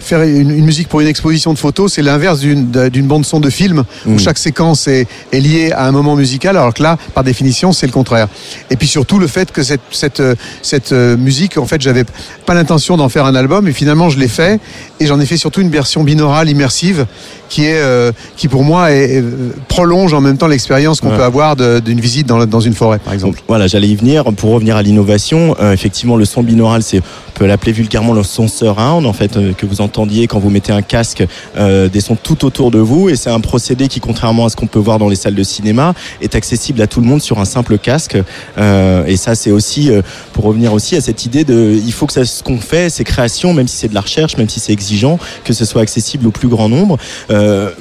faire 0.00 0.22
une, 0.22 0.50
une 0.50 0.64
musique 0.64 0.88
pour 0.88 1.00
une 1.00 1.06
exposition 1.06 1.52
de 1.52 1.58
photos, 1.58 1.92
c'est 1.92 2.02
l'inverse 2.02 2.40
d'une 2.40 3.06
bande 3.06 3.24
son 3.24 3.40
de 3.40 3.50
film 3.50 3.84
où 4.06 4.10
Mm. 4.12 4.18
chaque 4.18 4.38
séquence 4.38 4.88
est, 4.88 5.06
est 5.32 5.40
liée 5.40 5.72
à 5.72 5.86
un 5.86 5.92
moment 5.92 6.16
musical, 6.16 6.56
alors 6.56 6.74
que 6.74 6.82
là, 6.82 6.96
par 7.14 7.22
définition, 7.24 7.72
c'est 7.72 7.86
le 7.86 7.92
contraire. 7.92 8.28
Et 8.70 8.76
puis 8.76 8.88
surtout 8.88 9.18
le 9.18 9.26
fait 9.26 9.52
que 9.52 9.62
cette 9.62 9.80
cette 9.90 10.20
euh, 10.20 10.34
cette 10.62 10.92
euh, 10.92 11.16
musique, 11.16 11.58
en 11.58 11.66
fait, 11.66 11.80
j'avais 11.80 12.04
pas 12.46 12.54
l'intention 12.54 12.96
d'en 12.96 13.08
faire 13.08 13.26
un 13.26 13.34
album, 13.34 13.68
et 13.68 13.72
finalement, 13.72 14.08
je 14.08 14.18
l'ai 14.18 14.28
fait, 14.28 14.60
et 14.98 15.06
j'en 15.06 15.20
ai 15.20 15.26
fait 15.26 15.36
surtout 15.36 15.60
une 15.60 15.70
version 15.70 16.02
binaurale 16.02 16.48
immersive 16.48 17.06
qui 17.48 17.64
est 17.66 17.80
euh, 17.80 18.12
qui 18.36 18.48
pour 18.48 18.62
moi 18.64 18.92
est, 18.92 19.16
est- 19.18 19.24
prolonge 19.68 20.12
en 20.14 20.20
même 20.20 20.38
temps 20.38 20.46
l'expérience 20.46 21.00
qu'on 21.00 21.10
Ouais. 21.10 21.16
peut 21.16 21.24
avoir 21.24 21.56
d'une 21.56 22.00
visite 22.00 22.26
dans, 22.26 22.60
une 22.60 22.74
forêt, 22.74 22.98
par 23.00 23.12
exemple. 23.12 23.36
Donc, 23.36 23.44
voilà, 23.48 23.66
j'allais 23.66 23.88
y 23.88 23.96
venir. 23.96 24.24
Pour 24.36 24.50
revenir 24.52 24.76
à 24.76 24.82
l'innovation, 24.82 25.56
euh, 25.60 25.72
effectivement, 25.72 26.16
le 26.16 26.24
son 26.24 26.42
binaural, 26.42 26.82
c'est, 26.82 26.98
on 26.98 27.32
peut 27.34 27.46
l'appeler 27.46 27.72
vulgairement 27.72 28.12
le 28.12 28.22
son 28.22 28.46
surround, 28.48 29.04
en 29.06 29.12
fait, 29.12 29.36
euh, 29.36 29.52
que 29.52 29.66
vous 29.66 29.80
entendiez 29.90 30.26
quand 30.28 30.38
vous 30.38 30.50
mettez 30.50 30.72
un 30.72 30.82
casque, 30.82 31.24
euh, 31.58 31.88
des 31.88 32.00
sons 32.00 32.16
tout 32.20 32.44
autour 32.44 32.70
de 32.70 32.78
vous. 32.78 33.08
Et 33.08 33.16
c'est 33.16 33.30
un 33.30 33.40
procédé 33.40 33.88
qui, 33.88 33.98
contrairement 34.00 34.46
à 34.46 34.48
ce 34.48 34.56
qu'on 34.56 34.68
peut 34.68 34.78
voir 34.78 34.98
dans 34.98 35.08
les 35.08 35.16
salles 35.16 35.34
de 35.34 35.42
cinéma, 35.42 35.94
est 36.22 36.34
accessible 36.36 36.80
à 36.80 36.86
tout 36.86 37.00
le 37.00 37.06
monde 37.06 37.20
sur 37.20 37.38
un 37.40 37.44
simple 37.44 37.76
casque. 37.78 38.16
Euh, 38.58 39.04
et 39.06 39.16
ça, 39.16 39.34
c'est 39.34 39.50
aussi, 39.50 39.90
euh, 39.90 40.02
pour 40.32 40.44
revenir 40.44 40.72
aussi 40.72 40.94
à 40.96 41.00
cette 41.00 41.24
idée 41.24 41.42
de, 41.44 41.76
il 41.84 41.92
faut 41.92 42.06
que 42.06 42.24
ce 42.24 42.42
qu'on 42.42 42.58
fait, 42.60 42.88
ces 42.88 43.02
créations, 43.04 43.52
même 43.52 43.66
si 43.68 43.76
c'est 43.78 43.88
de 43.88 43.94
la 43.94 44.00
recherche, 44.02 44.36
même 44.36 44.48
si 44.48 44.60
c'est 44.60 44.72
exigeant, 44.72 45.18
que 45.44 45.52
ce 45.52 45.64
soit 45.64 45.82
accessible 45.82 46.26
au 46.28 46.30
plus 46.30 46.48
grand 46.48 46.68
nombre. 46.68 46.96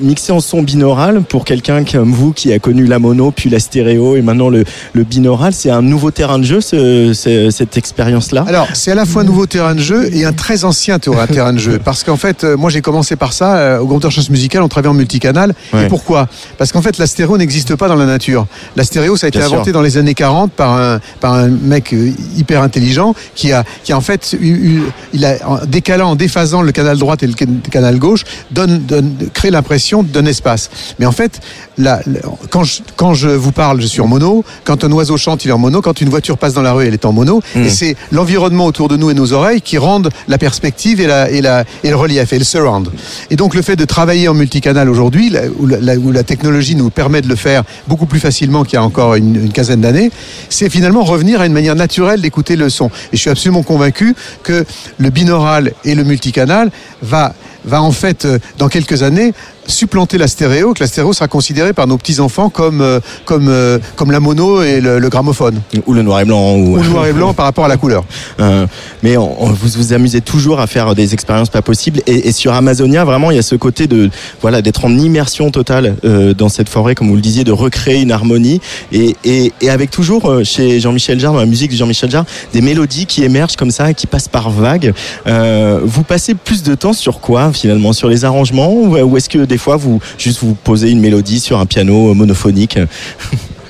Mixer 0.01 0.31
en 0.33 0.39
son 0.39 0.61
binaural, 0.63 1.21
pour 1.21 1.45
quelqu'un 1.45 1.83
comme 1.83 2.11
vous 2.13 2.33
qui 2.33 2.51
a 2.53 2.59
connu 2.59 2.85
la 2.85 2.97
mono, 2.99 3.31
puis 3.31 3.49
la 3.49 3.59
stéréo 3.59 4.15
et 4.15 4.21
maintenant 4.21 4.49
le, 4.49 4.63
binaural, 5.03 5.53
c'est 5.53 5.69
un 5.69 5.81
nouveau 5.81 6.11
terrain 6.11 6.39
de 6.39 6.43
jeu, 6.43 6.61
ce- 6.61 7.13
ce- 7.13 7.49
cette 7.51 7.77
expérience-là? 7.77 8.45
Alors, 8.47 8.67
c'est 8.73 8.91
à 8.91 8.95
la 8.95 9.05
fois 9.05 9.21
un 9.21 9.25
nouveau 9.25 9.45
terrain 9.45 9.75
de 9.75 9.79
jeu 9.79 10.09
et 10.13 10.25
un 10.25 10.33
très 10.33 10.63
ancien 10.65 10.99
terrain 10.99 11.53
de 11.53 11.59
jeu. 11.59 11.79
Parce 11.99 12.05
qu'en 12.05 12.15
fait, 12.17 12.45
euh, 12.45 12.55
moi 12.55 12.69
j'ai 12.69 12.79
commencé 12.81 13.17
par 13.17 13.33
ça. 13.33 13.57
euh, 13.57 13.79
au 13.79 13.85
Grand 13.85 13.99
Chance 14.09 14.29
Musical, 14.29 14.61
on 14.63 14.69
travaillait 14.69 14.91
en 14.91 14.97
multicanal. 14.97 15.53
Ouais. 15.73 15.83
Et 15.85 15.87
pourquoi? 15.89 16.29
Parce 16.57 16.71
qu'en 16.71 16.81
fait, 16.81 16.97
la 16.97 17.07
stéréo 17.07 17.37
n'existe 17.37 17.75
pas 17.75 17.89
dans 17.89 17.95
la 17.95 18.05
nature. 18.05 18.47
La 18.77 18.85
stéréo, 18.85 19.17
ça 19.17 19.25
a 19.25 19.27
été 19.27 19.39
Bien 19.39 19.47
sûr. 19.49 19.55
inventé 19.57 19.73
dans 19.73 19.81
les 19.81 19.97
années 19.97 20.13
40 20.13 20.53
par 20.53 20.71
un, 20.75 21.01
par 21.19 21.33
un 21.33 21.49
mec 21.49 21.93
euh, 21.93 22.11
hyper 22.37 22.61
intelligent 22.61 23.13
qui 23.35 23.51
a, 23.51 23.65
qui 23.83 23.91
a 23.91 23.97
en 23.97 24.01
fait, 24.01 24.33
eu, 24.39 24.79
il 25.13 25.25
a, 25.25 25.35
en 25.45 25.65
décalant, 25.65 26.11
en 26.11 26.15
déphasant 26.15 26.61
le 26.61 26.71
canal 26.71 26.97
droit 26.97 27.17
et 27.21 27.27
le 27.27 27.33
can- 27.33 27.47
canal 27.69 27.99
gauche, 27.99 28.23
donne, 28.51 28.79
donne, 28.79 29.15
crée 29.33 29.51
l'impression 29.51 30.01
d'un 30.01 30.25
espace. 30.25 30.69
Mais 30.99 31.05
en 31.05 31.11
fait, 31.11 31.41
la- 31.77 31.99
la- 32.07 32.21
quand, 32.49 32.63
je, 32.63 32.79
quand 32.95 33.13
je 33.13 33.27
vous 33.27 33.51
parle, 33.51 33.81
je 33.81 33.87
suis 33.87 33.99
en 34.01 34.07
mono. 34.07 34.45
Quand 34.63 34.85
un 34.85 34.91
oiseau 34.93 35.17
chante, 35.17 35.43
il 35.43 35.49
est 35.49 35.51
en 35.53 35.57
mono. 35.57 35.81
Quand 35.81 35.99
une 35.99 36.09
voiture 36.09 36.37
passe 36.37 36.53
dans 36.53 36.61
la 36.61 36.71
rue, 36.71 36.87
elle 36.87 36.93
est 36.93 37.03
en 37.05 37.11
mono. 37.11 37.41
Mm. 37.55 37.63
Et 37.63 37.69
c'est 37.69 37.97
l'environnement 38.13 38.65
autour 38.67 38.87
de 38.87 38.95
nous 38.95 39.09
et 39.09 39.13
nos 39.13 39.33
oreilles 39.33 39.61
qui 39.61 39.77
rendent 39.77 40.09
la 40.29 40.37
perspective 40.37 41.01
et, 41.01 41.07
la, 41.07 41.29
et, 41.29 41.41
la, 41.41 41.65
et 41.83 41.88
le 41.89 41.95
relief 41.95 42.33
et 42.33 42.39
le 42.39 42.45
surround. 42.45 42.89
Et 43.29 43.35
donc 43.35 43.55
le 43.55 43.61
fait 43.61 43.75
de 43.75 43.85
travailler 43.85 44.27
en 44.27 44.33
multicanal 44.33 44.89
aujourd'hui, 44.89 45.29
là, 45.29 45.41
où, 45.57 45.67
la, 45.67 45.95
où 45.95 46.11
la 46.11 46.23
technologie 46.23 46.75
nous 46.75 46.89
permet 46.89 47.21
de 47.21 47.27
le 47.27 47.35
faire 47.35 47.63
beaucoup 47.87 48.05
plus 48.05 48.19
facilement 48.19 48.63
qu'il 48.63 48.73
y 48.73 48.77
a 48.77 48.83
encore 48.83 49.15
une, 49.15 49.35
une 49.35 49.51
quinzaine 49.51 49.81
d'années, 49.81 50.11
c'est 50.49 50.69
finalement 50.69 51.03
revenir 51.03 51.41
à 51.41 51.45
une 51.45 51.53
manière 51.53 51.75
naturelle 51.75 52.21
d'écouter 52.21 52.55
le 52.55 52.69
son. 52.69 52.87
Et 53.11 53.17
je 53.17 53.21
suis 53.21 53.29
absolument 53.29 53.63
convaincu 53.63 54.15
que 54.43 54.65
le 54.97 55.09
binaural 55.09 55.73
et 55.85 55.95
le 55.95 56.03
multicanal 56.03 56.71
va 57.01 57.33
va 57.65 57.81
en 57.81 57.91
fait, 57.91 58.25
euh, 58.25 58.39
dans 58.57 58.69
quelques 58.69 59.03
années, 59.03 59.33
supplanter 59.69 60.17
la 60.17 60.27
stéréo, 60.27 60.73
que 60.73 60.81
la 60.81 60.87
stéréo 60.87 61.13
sera 61.13 61.27
considérée 61.27 61.73
par 61.73 61.87
nos 61.87 61.97
petits-enfants 61.97 62.49
comme, 62.49 62.81
euh, 62.81 62.99
comme, 63.25 63.47
euh, 63.49 63.79
comme 63.95 64.11
la 64.11 64.19
mono 64.19 64.61
et 64.63 64.81
le, 64.81 64.99
le 64.99 65.09
gramophone. 65.09 65.61
Ou 65.85 65.93
le 65.93 66.01
noir 66.01 66.19
et 66.21 66.25
blanc. 66.25 66.55
Ou, 66.55 66.73
Ou 66.77 66.77
le 66.83 66.89
noir 66.89 67.05
et 67.07 67.13
blanc 67.13 67.33
par 67.33 67.45
rapport 67.45 67.65
à 67.65 67.67
la 67.69 67.77
couleur. 67.77 68.03
Euh, 68.39 68.65
mais 69.03 69.17
on- 69.17 69.43
on- 69.43 69.47
vous 69.51 69.67
vous 69.75 69.91
amusez 69.93 70.21
toujours 70.21 70.59
à 70.61 70.67
faire 70.67 70.95
des 70.95 71.13
expériences 71.13 71.49
pas 71.49 71.61
possibles. 71.61 71.99
Et, 72.07 72.29
et 72.29 72.31
sur 72.31 72.53
Amazonia, 72.53 73.03
vraiment, 73.03 73.31
il 73.31 73.35
y 73.35 73.39
a 73.39 73.41
ce 73.43 73.55
côté 73.55 73.85
de 73.85 74.09
voilà 74.41 74.61
d'être 74.61 74.85
en 74.85 74.97
immersion 74.97 75.51
totale 75.51 75.95
euh, 76.05 76.33
dans 76.33 76.47
cette 76.47 76.69
forêt, 76.69 76.95
comme 76.95 77.09
vous 77.09 77.15
le 77.15 77.21
disiez, 77.21 77.43
de 77.43 77.51
recréer 77.51 78.01
une 78.01 78.11
harmonie. 78.13 78.61
Et, 78.93 79.17
et, 79.25 79.51
et 79.59 79.69
avec 79.69 79.91
toujours 79.91 80.29
euh, 80.29 80.43
chez 80.45 80.79
Jean-Michel 80.79 81.19
Jarre, 81.19 81.33
dans 81.33 81.39
la 81.39 81.45
musique 81.45 81.71
de 81.71 81.75
Jean-Michel 81.75 82.09
Jarre, 82.09 82.25
des 82.53 82.61
mélodies 82.61 83.05
qui 83.07 83.23
émergent 83.25 83.57
comme 83.57 83.71
ça, 83.71 83.93
qui 83.93 84.07
passent 84.07 84.29
par 84.29 84.49
vagues. 84.51 84.93
Euh, 85.27 85.81
vous 85.83 86.03
passez 86.03 86.33
plus 86.33 86.63
de 86.63 86.73
temps 86.75 86.93
sur 86.93 87.19
quoi 87.19 87.51
finalement? 87.51 87.91
Sur 87.91 88.07
les 88.07 88.23
arrangements? 88.23 88.71
Ou, 88.71 88.97
ou 88.97 89.17
est-ce 89.17 89.27
que 89.29 89.39
des 89.39 89.57
fois 89.59 89.75
vous 89.77 89.99
juste 90.17 90.39
vous 90.41 90.55
posez 90.55 90.89
une 90.89 90.99
mélodie 90.99 91.39
sur 91.39 91.59
un 91.59 91.65
piano 91.65 92.13
monophonique 92.13 92.79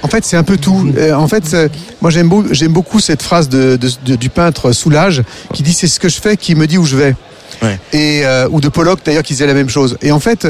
En 0.01 0.07
fait, 0.07 0.23
c'est 0.23 0.37
un 0.37 0.43
peu 0.43 0.55
tout. 0.57 0.93
Euh, 0.97 1.13
en 1.13 1.27
fait, 1.27 1.53
euh, 1.53 1.67
moi, 2.01 2.09
j'aime 2.09 2.29
beau- 2.29 2.45
j'aime 2.51 2.71
beaucoup 2.71 3.01
cette 3.01 3.21
phrase 3.21 3.49
de, 3.49 3.75
de- 3.75 3.89
de- 4.05 4.15
du 4.15 4.29
peintre 4.29 4.71
Soulage 4.71 5.23
qui 5.53 5.61
dit 5.61 5.73
c'est 5.73 5.87
ce 5.89 5.99
que 5.99 6.07
je 6.07 6.21
fais 6.21 6.37
qui 6.37 6.55
me 6.55 6.67
dit 6.67 6.77
où 6.77 6.85
je 6.85 6.95
vais. 6.95 7.15
Ouais. 7.61 7.77
Et 7.91 8.21
euh, 8.23 8.47
ou 8.49 8.61
de 8.61 8.69
Pollock 8.69 8.99
d'ailleurs 9.05 9.23
qui 9.23 9.33
disait 9.33 9.45
la 9.47 9.53
même 9.53 9.67
chose. 9.67 9.97
Et 10.01 10.13
en 10.13 10.19
fait, 10.21 10.47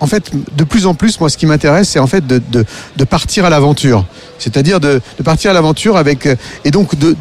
en 0.00 0.08
fait, 0.08 0.32
de 0.56 0.64
plus 0.64 0.86
en 0.86 0.94
plus, 0.94 1.20
moi, 1.20 1.30
ce 1.30 1.36
qui 1.36 1.46
m'intéresse, 1.46 1.88
c'est 1.90 2.00
en 2.00 2.08
fait 2.08 2.26
de, 2.26 2.42
de, 2.50 2.64
de 2.96 3.04
partir 3.04 3.44
à 3.44 3.50
l'aventure. 3.50 4.04
C'est-à-dire 4.40 4.80
de, 4.80 5.00
de 5.18 5.22
partir 5.22 5.52
à 5.52 5.54
l'aventure 5.54 5.96
avec 5.96 6.28
et 6.64 6.70
donc 6.72 6.98
de, 6.98 7.14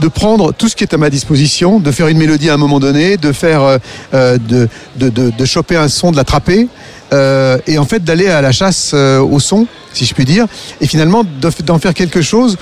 de 0.00 0.08
prendre 0.08 0.52
tout 0.52 0.68
ce 0.68 0.76
qui 0.76 0.84
est 0.84 0.94
à 0.94 0.96
ma 0.98 1.10
disposition, 1.10 1.78
de 1.78 1.90
faire 1.92 2.08
une 2.08 2.18
mélodie 2.18 2.48
à 2.50 2.54
un 2.54 2.58
moment 2.58 2.80
donné, 2.80 3.16
de 3.16 3.32
faire, 3.32 3.62
euh, 3.62 3.78
euh, 4.14 4.38
de, 4.38 4.68
de, 5.08 5.44
choper 5.44 5.76
un 5.76 5.88
son, 5.88 6.10
de 6.10 6.16
l'attraper, 6.16 6.68
euh, 7.12 7.58
et 7.66 7.78
en 7.78 7.84
fait 7.84 8.02
d'aller 8.02 8.28
à 8.28 8.40
la 8.40 8.52
chasse 8.52 8.94
au 8.94 9.38
son, 9.40 9.66
si 9.92 10.04
je 10.06 10.14
puis 10.14 10.24
dire, 10.24 10.46
et 10.80 10.86
finalement 10.86 11.24
de- 11.24 11.62
d'en 11.64 11.78
faire 11.78 11.94
quelque 11.94 12.22
chose 12.22 12.56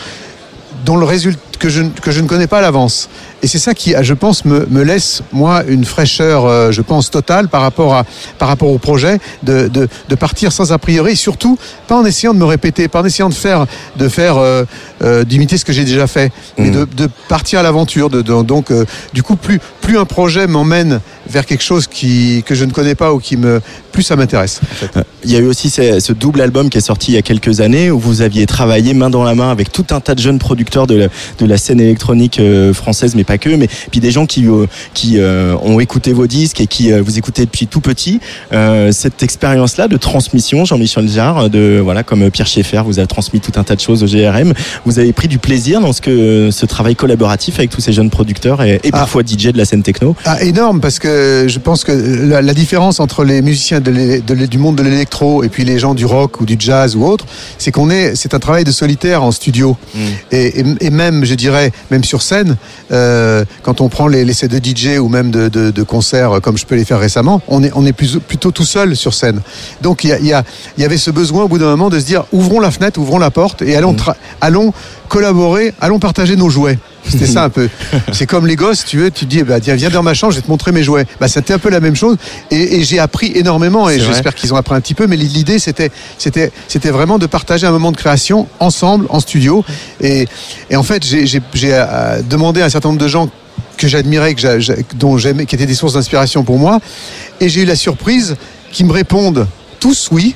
dont 0.85 0.97
le 0.97 1.05
résultat 1.05 1.41
que 1.59 1.69
je, 1.69 1.83
que 2.03 2.11
je 2.11 2.21
ne 2.21 2.27
connais 2.27 2.47
pas 2.47 2.59
à 2.59 2.61
l'avance. 2.63 3.09
Et 3.43 3.47
c'est 3.47 3.59
ça 3.59 3.75
qui, 3.75 3.95
je 4.01 4.15
pense, 4.15 4.45
me, 4.45 4.67
me 4.67 4.83
laisse, 4.83 5.23
moi, 5.33 5.63
une 5.69 5.85
fraîcheur, 5.85 6.47
euh, 6.47 6.73
je 6.73 6.83
pense, 6.83 7.11
totale 7.11 7.49
par 7.49 7.63
rapport, 7.63 7.95
à, 7.95 8.05
par 8.39 8.49
rapport 8.49 8.69
au 8.71 8.79
projet, 8.79 9.19
de, 9.43 9.69
de, 9.69 9.89
de 10.09 10.15
partir 10.15 10.53
sans 10.53 10.73
a 10.73 10.79
priori, 10.79 11.13
et 11.13 11.17
surtout, 11.17 11.59
pas 11.87 11.97
en 11.97 12.05
essayant 12.05 12.35
de 12.35 12.39
me 12.39 12.45
répéter, 12.45 12.89
pas 12.89 13.01
en 13.03 13.05
essayant 13.05 13.29
de 13.29 13.35
faire, 13.35 13.67
de 13.97 14.09
faire, 14.09 14.37
euh, 14.39 14.65
euh, 15.03 15.25
d'imiter 15.25 15.57
ce 15.59 15.65
que 15.65 15.73
j'ai 15.73 15.85
déjà 15.85 16.07
fait, 16.07 16.33
mais 16.57 16.69
Mhm. 16.71 16.73
de, 16.75 17.05
de 17.05 17.09
partir 17.29 17.61
à 17.61 17.63
l'aventure. 17.63 18.11
De, 18.11 18.23
donc, 18.23 18.73
du 19.15 19.23
coup, 19.23 19.37
plus, 19.37 19.61
plus 19.81 19.99
un 19.99 20.05
projet 20.05 20.47
m'emmène 20.47 21.01
vers 21.29 21.47
quelque 21.47 21.63
chose 21.63 21.87
qui, 21.87 22.43
que 22.47 22.55
je 22.55 22.65
ne 22.65 22.73
connais 22.73 22.95
pas 22.95 23.13
ou 23.13 23.19
qui 23.19 23.37
me, 23.37 23.61
plus 23.93 24.03
ça 24.03 24.17
m'intéresse. 24.17 24.61
en 24.63 24.75
fait. 24.75 25.05
Il 25.25 25.31
y 25.33 25.37
a 25.37 25.41
eu 25.41 25.47
aussi 25.47 25.71
ce, 25.71 26.01
ce 26.01 26.13
double 26.13 26.41
album 26.41 26.71
qui 26.71 26.79
est 26.79 26.83
sorti 26.83 27.13
il 27.13 27.15
y 27.15 27.19
a 27.19 27.23
quelques 27.23 27.61
années 27.61 27.91
où 27.91 27.99
vous 27.99 28.23
aviez 28.23 28.47
travaillé 28.47 28.95
main 28.95 29.11
dans 29.11 29.25
la 29.25 29.35
main 29.35 29.51
avec 29.51 29.71
tout 29.73 29.87
un 29.91 30.01
tas 30.01 30.15
de 30.15 30.21
jeunes 30.21 30.39
producteurs 30.39 30.87
de 30.87 31.09
de 31.39 31.47
la 31.49 31.57
scène 31.59 31.81
électronique 31.81 32.39
euh, 32.39 32.73
française, 32.73 33.15
mais 33.17 33.25
pas 33.25 33.39
que, 33.39 33.49
mais 33.51 33.69
puis 33.91 34.01
des 34.01 34.11
gens 34.11 34.27
qui, 34.27 34.47
euh, 34.47 34.67
qui 34.95 35.15
euh, 35.19 35.57
ont 35.63 35.81
écouté 35.81 36.13
vos 36.13 36.27
disques 36.27 36.61
et 36.61 36.67
qui 36.67 36.93
vous 36.93 37.19
écoutaient 37.19 37.45
depuis 37.47 37.67
tout 37.67 37.81
petit. 37.81 38.21
Cette 38.91 39.23
expérience-là 39.23 39.89
de 39.89 39.97
transmission, 39.97 40.65
Jean-Michel 40.65 41.09
Jarre, 41.09 41.51
de 41.51 41.81
voilà 41.83 42.03
comme 42.03 42.31
Pierre 42.31 42.47
Schaeffer 42.47 42.83
vous 42.85 42.99
a 43.01 43.07
transmis 43.07 43.41
tout 43.41 43.53
un 43.57 43.65
tas 43.65 43.75
de 43.77 43.81
choses 43.81 44.03
au 44.03 44.07
GRM. 44.07 44.53
Vous 44.85 44.99
avez 44.99 45.13
pris 45.13 45.29
du 45.29 45.39
plaisir 45.39 45.81
dans 45.81 45.93
ce 45.93 46.01
que 46.01 46.51
ce 46.51 46.67
travail 46.67 46.97
collaboratif 46.97 47.59
avec 47.59 47.71
tous 47.71 47.81
ces 47.81 47.93
jeunes 47.93 48.11
producteurs 48.11 48.63
et, 48.63 48.75
et 48.85 48.89
Ah. 48.93 48.99
parfois 48.99 49.23
DJ 49.23 49.49
de 49.53 49.59
la 49.59 49.65
scène 49.65 49.83
techno. 49.83 50.15
Ah, 50.25 50.43
énorme, 50.43 50.81
parce 50.81 50.99
que 50.99 51.47
je 51.49 51.59
pense 51.59 51.85
que 51.85 51.93
la, 51.93 52.43
la 52.43 52.55
différence 52.55 53.01
entre 53.01 53.25
les 53.25 53.43
musiciens 53.43 53.81
de 53.81 53.91
de 54.21 54.47
du 54.47 54.59
monde 54.59 54.77
de 54.77 54.83
l'électro 54.83 55.43
et 55.45 55.49
puis 55.49 55.65
les 55.65 55.79
gens 55.79 55.95
du 55.95 56.05
rock 56.07 56.41
ou 56.41 56.47
du 56.47 56.57
jazz 56.59 56.97
ou 56.97 57.05
autre, 57.05 57.27
c'est 57.59 57.71
qu'on 57.73 57.91
est, 57.91 58.15
c'est 58.15 58.35
un 58.35 58.39
travail 58.39 58.65
de 58.65 58.71
solitaire 58.73 59.23
en 59.23 59.31
studio. 59.33 59.77
Et, 60.33 60.61
et- 60.61 60.65
et 60.81 60.91
même, 60.91 61.25
je 61.25 61.35
dirais, 61.39 61.73
même 61.91 62.05
sur 62.05 62.23
scène, 62.23 62.57
euh, 62.93 63.45
quand 63.63 63.81
on 63.81 63.89
prend 63.89 64.07
les, 64.09 64.25
les 64.25 64.35
de 64.49 64.59
DJ 64.59 64.99
ou 64.99 65.09
même 65.09 65.31
de, 65.31 65.49
de, 65.49 65.71
de 65.71 65.83
concerts 65.83 66.41
comme 66.43 66.57
je 66.57 66.65
peux 66.67 66.77
les 66.77 66.85
faire 66.85 67.01
récemment, 67.01 67.41
on 67.49 67.63
est, 67.63 67.73
on 67.75 67.85
est 67.87 67.93
plus, 67.93 68.19
plutôt 68.19 68.51
tout 68.51 68.65
seul 68.65 68.95
sur 68.97 69.15
scène. 69.15 69.41
Donc 69.83 70.05
il 70.05 70.11
y, 70.11 70.13
a, 70.13 70.19
il 70.19 70.27
y, 70.27 70.33
a, 70.33 70.45
il 70.77 70.83
y 70.83 70.85
avait 70.87 70.97
ce 70.99 71.11
besoin 71.11 71.45
au 71.45 71.49
bout 71.49 71.59
d'un 71.59 71.67
moment 71.71 71.89
de 71.91 71.99
se 71.99 72.05
dire 72.05 72.25
ouvrons 72.33 72.61
la 72.61 72.71
fenêtre, 72.71 73.01
ouvrons 73.01 73.19
la 73.19 73.31
porte 73.31 73.63
et 73.63 73.75
allons, 73.77 73.95
tra- 73.95 74.15
allons 74.41 74.73
collaborer, 75.09 75.75
allons 75.81 75.99
partager 75.99 76.37
nos 76.37 76.49
jouets. 76.51 76.79
C'était 77.09 77.27
ça 77.27 77.45
un 77.45 77.49
peu. 77.49 77.69
C'est 78.13 78.27
comme 78.27 78.47
les 78.47 78.55
gosses, 78.57 78.85
tu 78.85 78.99
veux, 78.99 79.11
tu 79.11 79.25
te 79.25 79.31
dis, 79.31 79.43
bah, 79.43 79.61
tiens, 79.61 79.75
viens 79.77 79.89
dans 79.91 80.03
ma 80.03 80.15
chambre, 80.15 80.33
je 80.33 80.39
vais 80.39 80.43
te 80.45 80.51
montrer 80.51 80.73
mes 80.73 80.83
jouets. 80.83 81.07
Bah, 81.21 81.27
c'était 81.29 81.55
un 81.55 81.59
peu 81.59 81.71
la 81.71 81.81
même 81.81 81.97
chose. 81.97 82.17
Et, 82.51 82.77
et 82.77 82.85
j'ai 82.85 82.99
appris 82.99 83.33
énormément, 83.35 83.89
et 83.89 83.99
j'espère 83.99 84.35
qu'ils 84.35 84.53
ont 84.53 84.57
appris 84.57 84.75
un 84.75 84.81
petit 84.81 84.95
peu, 84.95 85.07
mais 85.07 85.17
l'idée, 85.17 85.59
c'était, 85.59 85.91
c'était, 86.19 86.53
c'était 86.69 86.91
vraiment 86.91 87.19
de 87.19 87.27
partager 87.27 87.67
un 87.67 87.71
moment 87.73 87.93
de 87.93 87.97
création 87.97 88.47
ensemble, 88.61 89.07
en 89.09 89.21
studio. 89.21 89.65
Et, 90.01 90.29
et 90.71 90.77
en 90.77 90.83
fait, 90.83 91.05
j'ai, 91.05 91.27
j'ai, 91.27 91.41
j'ai 91.55 91.71
euh, 91.73 92.21
demandé 92.29 92.61
à 92.61 92.67
un 92.67 92.69
certain 92.69 92.91
nombre 92.91 93.01
de 93.01 93.09
gens 93.09 93.31
que 93.79 93.89
j'admirais, 93.89 94.35
que 94.35 94.41
j'a- 94.41 94.59
j'a- 94.61 94.75
dont 94.97 95.17
j'aimais, 95.19 95.47
qui 95.47 95.55
étaient 95.55 95.67
des 95.67 95.75
sources 95.75 95.95
d'inspiration 95.95 96.43
pour 96.45 96.59
moi. 96.59 96.79
Et 97.41 97.49
j'ai 97.49 97.63
eu 97.63 97.65
la 97.65 97.77
surprise 97.77 98.37
qu'ils 98.73 98.87
me 98.87 98.93
répondent 98.93 99.47
tous 99.81 100.09
oui. 100.11 100.35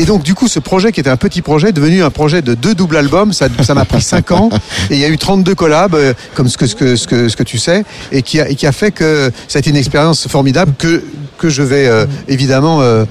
Et 0.00 0.06
donc, 0.06 0.22
du 0.22 0.34
coup, 0.34 0.48
ce 0.48 0.60
projet 0.60 0.92
qui 0.92 1.00
était 1.00 1.10
un 1.10 1.18
petit 1.18 1.42
projet 1.42 1.68
est 1.68 1.72
devenu 1.72 2.02
un 2.02 2.08
projet 2.08 2.40
de 2.40 2.54
deux 2.54 2.74
doubles 2.74 2.96
albums. 2.96 3.34
Ça 3.34 3.50
m'a 3.74 3.84
pris 3.84 4.00
cinq 4.00 4.30
ans. 4.30 4.48
Et 4.88 4.94
il 4.94 4.98
y 4.98 5.04
a 5.04 5.08
eu 5.10 5.18
32 5.18 5.54
collabs, 5.54 5.94
euh, 5.94 6.14
comme 6.34 6.48
ce 6.48 6.56
que, 6.56 7.42
tu 7.42 7.58
sais, 7.58 7.84
et 8.10 8.22
qui, 8.22 8.40
a, 8.40 8.72
fait 8.72 8.92
que 8.92 9.30
ça 9.46 9.58
a 9.58 9.60
été 9.60 9.68
une 9.68 9.76
expérience 9.76 10.26
formidable 10.26 10.72
que, 10.78 11.04
que 11.36 11.50
je 11.50 11.62
vais 11.62 11.86
euh, 11.86 12.06
évidemment 12.28 12.80
euh, 12.80 13.04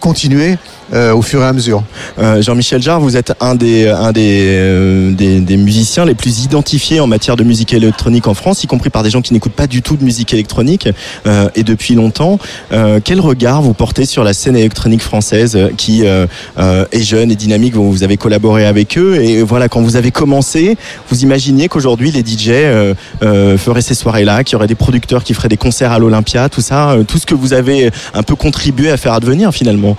continuer 0.00 0.56
euh, 0.92 1.12
au 1.12 1.22
fur 1.22 1.40
et 1.40 1.44
à 1.44 1.52
mesure. 1.52 1.82
Euh, 2.18 2.42
Jean-Michel 2.42 2.82
Jarre, 2.82 3.00
vous 3.00 3.16
êtes 3.16 3.32
un 3.40 3.54
des, 3.54 3.88
un 3.88 4.12
des, 4.12 4.44
euh, 4.48 5.12
des, 5.12 5.40
des 5.40 5.56
musiciens 5.56 6.04
les 6.04 6.14
plus 6.14 6.44
identifiés 6.44 7.00
en 7.00 7.06
matière 7.06 7.36
de 7.36 7.44
musique 7.44 7.72
électronique 7.72 8.26
en 8.26 8.34
France, 8.34 8.64
y 8.64 8.66
compris 8.66 8.90
par 8.90 9.02
des 9.02 9.10
gens 9.10 9.22
qui 9.22 9.32
n'écoutent 9.32 9.52
pas 9.52 9.66
du 9.66 9.82
tout 9.82 9.96
de 9.96 10.04
musique 10.04 10.32
électronique 10.32 10.88
euh, 11.26 11.48
et 11.54 11.62
depuis 11.62 11.94
longtemps. 11.94 12.38
Euh, 12.72 13.00
quel 13.02 13.20
regard 13.20 13.62
vous 13.62 13.74
portez 13.74 14.04
sur 14.06 14.24
la 14.24 14.32
scène 14.32 14.56
électronique 14.56 15.02
française 15.02 15.56
euh, 15.56 15.70
qui 15.76 16.06
euh, 16.06 16.26
euh, 16.58 16.84
est 16.92 17.02
jeune 17.02 17.30
et 17.30 17.36
dynamique 17.36 17.74
vous, 17.74 17.90
vous 17.90 18.02
avez 18.02 18.16
collaboré 18.16 18.66
avec 18.66 18.98
eux 18.98 19.16
et 19.22 19.42
voilà, 19.42 19.68
quand 19.68 19.82
vous 19.82 19.96
avez 19.96 20.10
commencé, 20.10 20.76
vous 21.08 21.22
imaginiez 21.22 21.68
qu'aujourd'hui 21.68 22.10
les 22.10 22.20
DJ 22.20 22.48
euh, 22.48 22.94
euh, 23.22 23.58
feraient 23.58 23.82
ces 23.82 23.94
soirées-là, 23.94 24.44
qu'il 24.44 24.54
y 24.54 24.56
aurait 24.56 24.66
des 24.66 24.74
producteurs 24.74 25.24
qui 25.24 25.34
feraient 25.34 25.48
des 25.48 25.56
concerts 25.56 25.92
à 25.92 25.98
l'Olympia, 25.98 26.48
tout 26.48 26.60
ça, 26.60 26.90
euh, 26.90 27.04
tout 27.04 27.18
ce 27.18 27.26
que 27.26 27.34
vous 27.34 27.52
avez 27.52 27.90
un 28.14 28.22
peu 28.22 28.34
contribué 28.34 28.90
à 28.90 28.96
faire 28.96 29.12
advenir 29.12 29.52
finalement? 29.52 29.96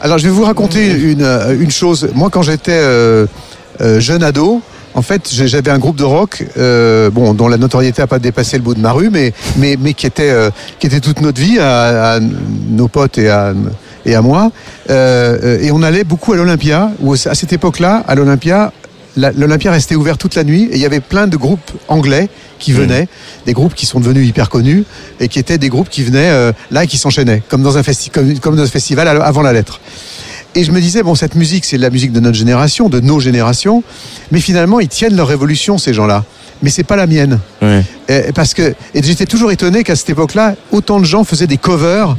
Alors, 0.00 0.18
je 0.18 0.24
vais 0.24 0.33
vous 0.34 0.44
raconter 0.44 0.90
une, 0.90 1.22
euh, 1.22 1.58
une 1.58 1.70
chose. 1.70 2.08
Moi, 2.14 2.28
quand 2.28 2.42
j'étais 2.42 2.72
euh, 2.72 3.26
euh, 3.80 4.00
jeune 4.00 4.22
ado, 4.22 4.60
en 4.94 5.02
fait, 5.02 5.28
j'avais 5.32 5.70
un 5.70 5.78
groupe 5.78 5.96
de 5.96 6.04
rock, 6.04 6.44
bon, 7.12 7.34
dont 7.34 7.48
la 7.48 7.56
notoriété 7.56 8.00
n'a 8.00 8.06
pas 8.06 8.20
dépassé 8.20 8.58
le 8.58 8.62
bout 8.62 8.74
de 8.74 8.80
ma 8.80 8.92
rue, 8.92 9.10
mais, 9.10 9.32
mais, 9.56 9.76
mais 9.80 9.92
qui, 9.92 10.06
était, 10.06 10.32
qui 10.78 10.86
était 10.86 11.00
toute 11.00 11.20
notre 11.20 11.40
vie 11.40 11.58
à, 11.58 12.20
nos 12.68 12.86
potes 12.86 13.18
et 13.18 13.28
à, 13.28 13.54
et 14.06 14.14
à 14.14 14.22
moi. 14.22 14.52
Et 14.88 15.72
on 15.72 15.82
allait 15.82 16.04
beaucoup 16.04 16.32
à 16.32 16.36
l'Olympia, 16.36 16.92
où 17.00 17.14
à 17.14 17.34
cette 17.34 17.52
époque-là, 17.52 18.04
à 18.06 18.14
l'Olympia, 18.14 18.72
l'Olympia 19.16 19.70
restait 19.70 19.94
ouvert 19.94 20.18
toute 20.18 20.34
la 20.34 20.44
nuit 20.44 20.64
et 20.70 20.74
il 20.74 20.80
y 20.80 20.86
avait 20.86 21.00
plein 21.00 21.26
de 21.26 21.36
groupes 21.36 21.70
anglais 21.88 22.28
qui 22.58 22.72
venaient, 22.72 23.08
des 23.46 23.52
groupes 23.52 23.74
qui 23.74 23.86
sont 23.86 24.00
devenus 24.00 24.26
hyper 24.26 24.48
connus 24.48 24.84
et 25.20 25.28
qui 25.28 25.38
étaient 25.38 25.58
des 25.58 25.68
groupes 25.68 25.88
qui 25.88 26.02
venaient 26.02 26.30
euh, 26.30 26.52
là 26.70 26.84
et 26.84 26.86
qui 26.86 26.98
s'enchaînaient, 26.98 27.42
comme 27.48 27.62
dans 27.62 27.76
un, 27.76 27.82
festi- 27.82 28.10
comme, 28.10 28.38
comme 28.38 28.56
dans 28.56 28.62
un 28.62 28.66
festival 28.68 29.06
avant 29.08 29.42
la 29.42 29.52
lettre. 29.52 29.80
Et 30.54 30.64
je 30.64 30.70
me 30.72 30.80
disais, 30.80 31.02
bon, 31.02 31.14
cette 31.14 31.34
musique, 31.34 31.64
c'est 31.64 31.78
la 31.78 31.90
musique 31.90 32.12
de 32.12 32.20
notre 32.20 32.36
génération, 32.36 32.88
de 32.88 33.00
nos 33.00 33.20
générations, 33.20 33.82
mais 34.30 34.40
finalement, 34.40 34.78
ils 34.80 34.88
tiennent 34.88 35.16
leur 35.16 35.26
révolution, 35.28 35.78
ces 35.78 35.92
gens-là. 35.92 36.24
mais 36.62 36.70
c'est 36.70 36.84
pas 36.84 36.96
la 36.96 37.06
mienne. 37.06 37.38
Ouais. 37.62 37.84
Parce 38.34 38.54
que 38.54 38.74
et 38.94 39.02
j'étais 39.02 39.26
toujours 39.26 39.52
étonné 39.52 39.84
qu'à 39.84 39.96
cette 39.96 40.10
époque-là, 40.10 40.54
autant 40.72 40.98
de 40.98 41.04
gens 41.04 41.22
faisaient 41.24 41.46
des 41.46 41.58
covers 41.58 42.16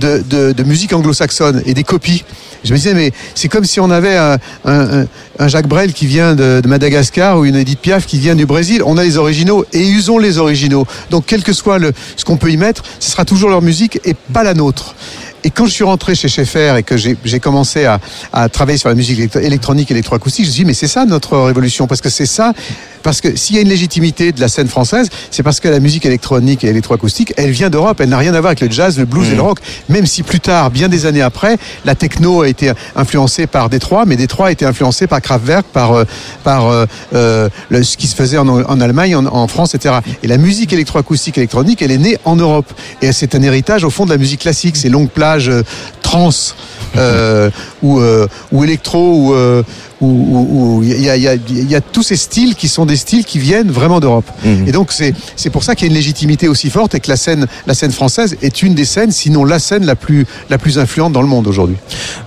de, 0.00 0.62
musique 0.64 0.92
anglo-saxonne 0.92 1.62
et 1.66 1.74
des 1.74 1.84
copies. 1.84 2.24
Je 2.64 2.72
me 2.72 2.76
disais, 2.76 2.94
mais 2.94 3.12
c'est 3.34 3.48
comme 3.48 3.64
si 3.64 3.80
on 3.80 3.90
avait 3.90 4.16
un, 4.16 5.06
Jacques 5.46 5.68
Brel 5.68 5.92
qui 5.92 6.06
vient 6.06 6.34
de, 6.34 6.60
Madagascar 6.66 7.38
ou 7.38 7.44
une 7.44 7.56
Edith 7.56 7.80
Piaf 7.80 8.06
qui 8.06 8.18
vient 8.18 8.34
du 8.34 8.46
Brésil. 8.46 8.82
On 8.84 8.96
a 8.98 9.04
les 9.04 9.16
originaux 9.16 9.64
et 9.72 9.86
usons 9.86 10.18
les 10.18 10.38
originaux. 10.38 10.86
Donc, 11.10 11.24
quel 11.26 11.42
que 11.42 11.52
soit 11.52 11.78
ce 12.16 12.24
qu'on 12.24 12.36
peut 12.36 12.50
y 12.50 12.56
mettre, 12.56 12.82
ce 12.98 13.10
sera 13.10 13.24
toujours 13.24 13.50
leur 13.50 13.62
musique 13.62 14.00
et 14.04 14.14
pas 14.14 14.42
la 14.42 14.54
nôtre. 14.54 14.94
Et 15.44 15.50
quand 15.50 15.66
je 15.66 15.70
suis 15.72 15.84
rentré 15.84 16.14
chez 16.14 16.28
Schaeffer 16.28 16.74
et 16.78 16.82
que 16.82 16.96
j'ai 16.96 17.40
commencé 17.40 17.84
à, 17.84 17.98
à 18.32 18.48
travailler 18.48 18.78
sur 18.78 18.88
la 18.88 18.94
musique 18.94 19.18
électro- 19.18 19.40
électronique, 19.40 19.90
électroacoustique, 19.90 20.44
je 20.44 20.50
me 20.50 20.54
suis 20.54 20.62
dit, 20.64 20.66
mais 20.66 20.74
c'est 20.74 20.86
ça 20.88 21.04
notre 21.06 21.38
révolution, 21.38 21.86
parce 21.86 22.00
que 22.00 22.10
c'est 22.10 22.26
ça, 22.26 22.52
parce 23.02 23.20
que 23.22 23.34
s'il 23.36 23.56
y 23.56 23.58
a 23.58 23.62
une 23.62 23.68
légitimité 23.68 24.32
de 24.32 24.40
la 24.40 24.48
scène 24.48 24.68
française, 24.68 25.08
c'est 25.30 25.42
parce 25.42 25.58
que 25.60 25.68
la 25.68 25.80
musique 25.80 26.04
électronique 26.04 26.64
et 26.64 26.68
électroacoustique, 26.68 27.32
elle 27.38 27.50
vient 27.50 27.70
d'Europe, 27.70 28.00
elle 28.00 28.10
n'a 28.10 28.18
rien 28.18 28.34
à 28.34 28.40
voir 28.40 28.48
avec 28.50 28.60
le 28.60 28.70
jazz, 28.70 28.98
le 28.98 29.06
blues 29.06 29.30
et 29.30 29.34
le 29.34 29.40
rock, 29.42 29.60
même 29.88 30.04
si 30.06 30.22
plus 30.22 30.40
tard, 30.40 30.70
bien 30.70 30.88
des 30.88 31.06
années 31.06 31.22
après, 31.22 31.56
la 31.86 31.94
techno 31.94 32.42
a 32.42 32.48
été 32.48 32.72
influencée 32.94 33.46
par 33.46 33.70
Détroit, 33.70 34.04
mais 34.06 34.16
Détroit 34.16 34.48
a 34.48 34.50
été 34.52 34.66
influencé 34.66 35.06
par 35.06 35.22
Kraftwerk, 35.22 35.64
par, 35.72 35.92
euh, 35.92 36.04
par 36.44 36.66
euh, 36.66 36.84
euh, 37.14 37.48
le- 37.70 37.82
ce 37.82 37.96
qui 37.96 38.06
se 38.08 38.14
faisait 38.14 38.36
en, 38.36 38.46
en 38.48 38.80
Allemagne, 38.80 39.16
en, 39.16 39.24
en 39.24 39.48
France, 39.48 39.74
etc. 39.74 39.96
Et 40.22 40.26
la 40.26 40.36
musique 40.36 40.72
électroacoustique 40.74 41.38
électronique, 41.38 41.80
elle 41.80 41.92
est 41.92 41.98
née 41.98 42.18
en 42.26 42.36
Europe. 42.36 42.70
Et 43.00 43.12
c'est 43.12 43.34
un 43.34 43.42
héritage 43.42 43.84
au 43.84 43.90
fond 43.90 44.04
de 44.04 44.10
la 44.10 44.18
musique 44.18 44.40
classique, 44.40 44.76
ces 44.76 44.90
longues 44.90 45.08
plages 45.08 45.29
euh, 45.38 45.62
trans 46.02 46.30
euh, 46.96 47.50
ou, 47.82 48.00
euh, 48.00 48.26
ou 48.50 48.64
électro 48.64 48.98
ou 48.98 49.64
où- 50.06 50.82
il 50.82 51.00
y 51.02 51.08
a, 51.10 51.16
il 51.16 51.22
y, 51.22 51.28
a, 51.28 51.34
y 51.34 51.74
a 51.74 51.80
tous 51.80 52.02
ces 52.02 52.16
styles 52.16 52.54
qui 52.54 52.68
sont 52.68 52.86
des 52.86 52.96
styles 52.96 53.24
qui 53.24 53.38
viennent 53.38 53.70
vraiment 53.70 54.00
d'Europe. 54.00 54.24
Mhm. 54.44 54.66
Et 54.68 54.72
donc 54.72 54.92
c'est 54.92 55.14
c'est 55.36 55.50
pour 55.50 55.62
ça 55.64 55.74
qu'il 55.74 55.86
y 55.86 55.88
a 55.88 55.90
une 55.90 55.96
légitimité 55.96 56.48
aussi 56.48 56.70
forte 56.70 56.94
et 56.94 57.00
que 57.00 57.08
la 57.10 57.16
scène 57.16 57.46
la 57.66 57.74
scène 57.74 57.92
française 57.92 58.36
est 58.42 58.62
une 58.62 58.74
des 58.74 58.84
scènes, 58.84 59.10
sinon 59.12 59.44
la 59.44 59.58
scène 59.58 59.84
la 59.84 59.96
plus 59.96 60.26
la 60.48 60.58
plus 60.58 60.78
influente 60.78 61.12
dans 61.12 61.22
le 61.22 61.28
monde 61.28 61.46
aujourd'hui. 61.46 61.76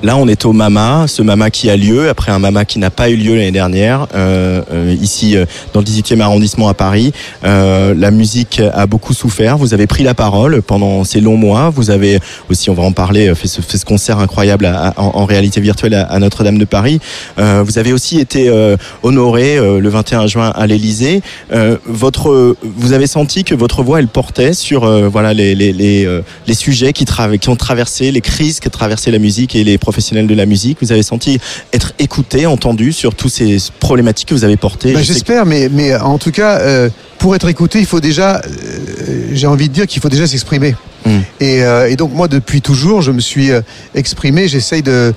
Là, 0.03 0.17
on 0.17 0.27
est 0.27 0.45
au 0.45 0.53
Mama, 0.53 1.05
ce 1.07 1.21
Mama 1.21 1.49
qui 1.49 1.69
a 1.69 1.77
lieu 1.77 2.09
après 2.09 2.31
un 2.31 2.39
Mama 2.39 2.65
qui 2.65 2.79
n'a 2.79 2.89
pas 2.89 3.09
eu 3.09 3.15
lieu 3.15 3.35
l'année 3.35 3.51
dernière, 3.51 4.07
euh, 4.15 4.61
euh, 4.71 4.95
ici 5.01 5.35
euh, 5.35 5.45
dans 5.73 5.79
le 5.79 5.85
18e 5.85 6.21
arrondissement 6.21 6.67
à 6.69 6.73
Paris. 6.73 7.11
Euh, 7.43 7.93
la 7.97 8.11
musique 8.11 8.61
a 8.73 8.85
beaucoup 8.85 9.13
souffert. 9.13 9.57
Vous 9.57 9.73
avez 9.73 9.87
pris 9.87 10.03
la 10.03 10.13
parole 10.13 10.61
pendant 10.61 11.03
ces 11.03 11.21
longs 11.21 11.37
mois. 11.37 11.69
Vous 11.69 11.89
avez 11.89 12.19
aussi, 12.49 12.69
on 12.69 12.73
va 12.73 12.83
en 12.83 12.91
parler, 12.91 13.27
euh, 13.29 13.35
fait 13.35 13.47
ce, 13.47 13.61
fait 13.61 13.77
ce 13.77 13.85
concert 13.85 14.19
incroyable 14.19 14.65
à- 14.65 14.89
à- 14.89 14.99
en, 15.01 15.11
en 15.21 15.25
réalité 15.25 15.61
virtuelle 15.61 15.93
à, 15.95 16.03
à 16.03 16.19
Notre-Dame 16.19 16.57
de 16.57 16.65
Paris. 16.65 16.99
Euh, 17.39 17.62
vous 17.63 17.77
avez 17.77 17.93
aussi 17.93 18.19
été 18.19 18.49
euh, 18.49 18.77
honoré 19.01 19.57
euh, 19.57 19.79
le 19.79 19.89
21 19.89 20.27
juin 20.27 20.51
à 20.55 20.67
l'Élysée. 20.67 21.21
Euh, 21.51 21.77
votre, 21.85 22.55
vous 22.63 22.93
avez 22.93 23.07
senti 23.07 23.43
que 23.43 23.55
votre 23.55 23.83
voix, 23.83 23.99
elle 23.99 24.07
portait 24.07 24.53
sur 24.53 24.83
euh, 24.83 25.07
voilà 25.07 25.33
les 25.33 25.55
les 25.55 25.73
les, 25.73 26.05
euh, 26.05 26.21
les 26.47 26.53
sujets 26.53 26.93
qui, 26.93 27.05
qui 27.39 27.49
ont 27.49 27.55
traversé 27.55 28.11
les 28.11 28.21
crises 28.21 28.59
que 28.59 28.69
traversé 28.69 29.11
la 29.11 29.19
musique 29.19 29.55
et 29.55 29.63
les 29.63 29.77
professionnels 29.77 30.27
de 30.27 30.35
la 30.35 30.45
musique. 30.45 30.77
Vous 30.81 30.91
avez 30.91 31.03
senti 31.03 31.39
être 31.71 31.93
écouté, 31.99 32.45
entendu 32.45 32.91
sur 32.91 33.15
tous 33.15 33.29
ces 33.29 33.57
problématiques 33.79 34.29
que 34.29 34.33
vous 34.33 34.43
avez 34.43 34.57
portées. 34.57 34.93
Bah, 34.93 35.01
Je 35.01 35.13
J'espère, 35.13 35.45
mais, 35.45 35.69
mais 35.71 35.95
en 35.95 36.17
tout 36.17 36.31
cas, 36.31 36.59
euh, 36.59 36.89
pour 37.23 37.35
être 37.37 37.47
écouté, 37.47 37.79
il 37.79 37.85
faut 37.85 38.01
déjà, 38.01 38.41
euh, 38.41 39.29
j'ai 39.31 39.47
envie 39.47 39.69
de 39.69 39.73
dire 39.73 39.87
qu'il 39.87 40.01
faut 40.01 40.09
déjà 40.09 40.27
s'exprimer. 40.27 40.75
Mm. 41.05 41.09
Et, 41.39 41.63
euh, 41.63 41.89
et 41.89 41.95
donc 41.95 42.11
moi, 42.13 42.27
depuis 42.27 42.61
toujours, 42.61 43.01
je 43.01 43.13
me 43.13 43.21
suis 43.21 43.49
euh, 43.49 43.61
exprimé. 43.95 44.49
J'essaye 44.49 44.81
de, 44.81 45.13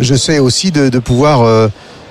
je 0.00 0.16
sais 0.16 0.40
aussi 0.40 0.72
de, 0.72 0.88
de 0.88 0.98
pouvoir. 0.98 1.42
euh, 1.42 1.68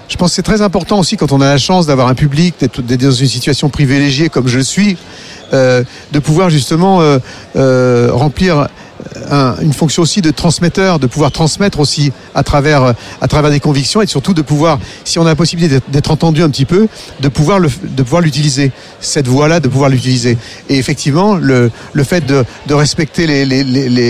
je 0.08 0.16
pense 0.16 0.30
que 0.30 0.36
c'est 0.36 0.44
très 0.44 0.62
important 0.62 0.98
aussi 0.98 1.18
quand 1.18 1.34
on 1.34 1.42
a 1.42 1.46
la 1.46 1.58
chance 1.58 1.88
d'avoir 1.88 2.08
un 2.08 2.14
public, 2.14 2.56
d'être 2.62 2.80
dans 2.80 3.12
une 3.12 3.28
situation 3.28 3.68
privilégiée 3.68 4.30
comme 4.30 4.48
je 4.48 4.60
le 4.60 4.64
suis, 4.64 4.96
de 5.52 6.20
pouvoir 6.20 6.50
justement 6.50 7.02
remplir 7.56 8.68
un- 9.30 9.56
une 9.62 9.74
fonction 9.74 10.02
aussi 10.04 10.22
de 10.22 10.32
transmetteur, 10.32 11.00
de 11.00 11.08
pouvoir 11.08 11.32
transmettre 11.32 11.80
aussi 11.80 12.12
à 12.36 12.44
travers, 12.44 12.94
à 13.22 13.28
travers 13.28 13.52
des 13.52 13.60
convictions 13.60 14.02
et 14.02 14.08
surtout 14.08 14.34
de 14.34 14.42
pouvoir, 14.42 14.80
si 15.04 15.20
on 15.20 15.24
a 15.24 15.30
la 15.30 15.36
possibilité 15.36 15.80
d'être- 15.90 16.12
entendu 16.12 16.44
un 16.44 16.50
petit 16.50 16.66
peu, 16.66 16.88
de 17.22 17.28
pouvoir 17.28 17.60
le, 17.60 17.70
de 17.84 18.04
pouvoir 18.04 18.22
l'utiliser, 18.22 18.72
cette 19.00 19.28
voix-là, 19.28 19.60
de 19.60 19.68
pouvoir 19.68 19.90
l'utiliser. 19.90 20.38
Et 20.70 20.78
effectivement, 20.78 21.36
le, 21.36 21.72
le 21.94 22.04
fait 22.04 22.26
de, 22.26 22.46
de 22.68 22.74
respecter 22.74 23.26
les, 23.26 23.46
les, 23.46 23.64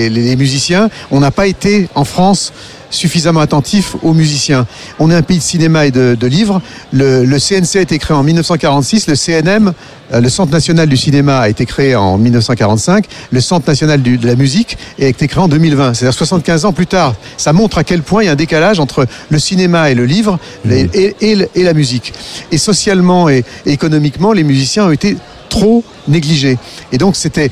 les 0.10 0.36
musiciens, 0.36 0.90
on 1.12 1.20
n'a 1.22 1.32
pas 1.32 1.48
été 1.48 1.88
en 1.96 2.04
France 2.04 2.52
suffisamment 2.94 3.40
attentif 3.42 3.96
aux 4.04 4.14
musiciens. 4.14 4.66
On 5.00 5.10
est 5.12 5.16
un 5.16 5.22
pays 5.22 5.38
de 5.40 5.44
cinéma 5.44 5.86
et 5.86 5.92
de, 5.92 6.16
de 6.20 6.28
livres. 6.28 6.62
Le, 6.92 7.26
le 7.26 7.38
CNC 7.40 7.76
a 7.78 7.82
été 7.82 7.98
créé 8.00 8.16
en 8.16 8.24
1946. 8.24 9.08
Le 9.08 9.16
CNM, 9.16 9.74
euh, 10.14 10.22
le 10.22 10.30
Centre 10.30 10.52
national 10.52 10.88
du 10.88 10.96
cinéma, 10.98 11.40
a 11.40 11.50
été 11.50 11.66
créé 11.66 11.96
en 11.96 12.18
1945. 12.18 13.06
Le 13.32 13.42
Centre 13.42 13.68
national 13.68 14.02
du- 14.02 14.18
de 14.18 14.28
la 14.28 14.36
musique 14.36 14.78
a 15.02 15.06
été 15.06 15.28
créé 15.28 15.42
en 15.42 15.48
2020. 15.48 15.94
C'est-à-dire 15.96 16.14
75 16.18 16.66
ans 16.66 16.74
plus 16.74 16.88
tard. 16.88 17.16
Ça 17.38 17.52
montre 17.54 17.78
à 17.80 17.84
quel 17.84 18.02
point 18.04 18.24
il 18.24 18.28
y 18.28 18.30
a 18.30 18.34
un 18.34 18.36
décalage 18.36 18.80
entre 18.80 19.08
le 19.30 19.40
cinéma 19.40 19.90
et 19.90 19.96
le 19.96 20.06
livre 20.06 20.40
les- 20.66 20.90
et, 20.94 21.16
et 21.56 21.64
la 21.64 21.74
musique. 21.74 22.14
Et 22.52 22.58
socialement 22.58 23.28
et, 23.30 23.44
et 23.66 23.72
économiquement, 23.72 24.34
les 24.34 24.44
musiciens 24.44 24.86
ont 24.88 24.92
été 24.92 25.18
trop 25.50 25.84
négligés. 26.08 26.58
Et 26.92 26.98
donc 26.98 27.16
c'était 27.16 27.50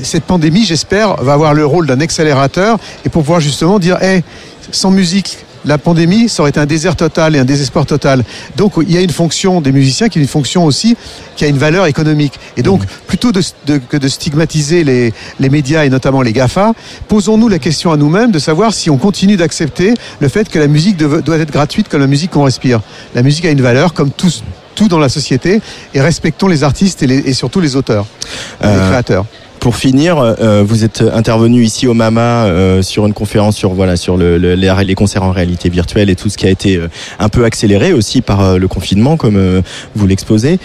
cette 0.00 0.24
pandémie, 0.24 0.64
j'espère, 0.64 1.16
va 1.22 1.32
avoir 1.34 1.54
le 1.54 1.66
rôle 1.66 1.86
d'un 1.86 2.00
accélérateur 2.00 2.78
et 3.04 3.08
pour 3.08 3.22
pouvoir 3.22 3.40
justement 3.40 3.78
dire, 3.78 4.02
hey, 4.02 4.22
sans 4.70 4.90
musique, 4.90 5.38
la 5.64 5.78
pandémie, 5.78 6.28
ça 6.28 6.42
aurait 6.42 6.50
été 6.50 6.58
un 6.58 6.66
désert 6.66 6.96
total 6.96 7.36
et 7.36 7.38
un 7.38 7.44
désespoir 7.44 7.86
total. 7.86 8.24
Donc 8.56 8.72
il 8.80 8.92
y 8.92 8.96
a 8.98 9.00
une 9.00 9.10
fonction 9.10 9.60
des 9.60 9.70
musiciens 9.70 10.08
qui 10.08 10.18
est 10.18 10.22
une 10.22 10.26
fonction 10.26 10.64
aussi 10.64 10.96
qui 11.36 11.44
a 11.44 11.48
une 11.48 11.56
valeur 11.58 11.86
économique. 11.86 12.32
Et 12.56 12.62
donc 12.64 12.82
plutôt 13.06 13.30
de- 13.30 13.42
de- 13.66 13.78
que 13.78 13.96
de 13.96 14.08
stigmatiser 14.08 14.82
les, 14.82 15.12
les 15.38 15.48
médias 15.50 15.84
et 15.84 15.88
notamment 15.88 16.20
les 16.22 16.32
GAFA, 16.32 16.72
posons-nous 17.06 17.46
la 17.48 17.60
question 17.60 17.92
à 17.92 17.96
nous-mêmes 17.96 18.32
de 18.32 18.40
savoir 18.40 18.74
si 18.74 18.90
on 18.90 18.96
continue 18.96 19.36
d'accepter 19.36 19.94
le 20.18 20.28
fait 20.28 20.48
que 20.48 20.58
la 20.58 20.66
musique 20.66 20.96
doit 20.96 21.38
être 21.38 21.52
gratuite 21.52 21.88
comme 21.88 22.00
la 22.00 22.08
musique 22.08 22.32
qu'on 22.32 22.42
respire. 22.44 22.80
La 23.14 23.22
musique 23.22 23.44
a 23.44 23.50
une 23.50 23.62
valeur 23.62 23.94
comme 23.94 24.10
tout, 24.10 24.32
tout 24.74 24.88
dans 24.88 24.98
la 24.98 25.08
société 25.08 25.60
et 25.94 26.00
respectons 26.00 26.48
les 26.48 26.64
artistes 26.64 27.04
et, 27.04 27.06
les- 27.06 27.18
et 27.18 27.34
surtout 27.34 27.60
les 27.60 27.76
auteurs, 27.76 28.06
les 28.62 28.68
Euh, 28.68 28.88
créateurs. 28.88 29.26
Pour 29.62 29.76
finir, 29.76 30.18
euh, 30.18 30.64
vous 30.66 30.82
êtes 30.82 31.02
intervenu 31.14 31.62
ici 31.62 31.86
au 31.86 31.94
Mama 31.94 32.46
euh, 32.46 32.82
sur 32.82 33.06
une 33.06 33.12
conférence 33.12 33.54
sur 33.56 33.74
voilà 33.74 33.96
sur 33.96 34.16
le, 34.16 34.36
le- 34.36 34.54
les, 34.56 34.94
concerts 34.96 35.22
en 35.22 35.30
réalité 35.30 35.68
virtuelle 35.68 36.10
et 36.10 36.16
tout 36.16 36.28
ce 36.28 36.36
qui 36.36 36.46
a 36.46 36.50
été 36.50 36.78
euh, 36.78 36.88
un 37.20 37.28
peu 37.28 37.44
accéléré 37.44 37.92
aussi 37.92 38.22
par 38.22 38.40
euh, 38.40 38.58
le 38.58 38.66
confinement 38.66 39.16
comme 39.16 39.36
euh, 39.36 39.62
vous 39.94 40.08
l'exposez. 40.08 40.58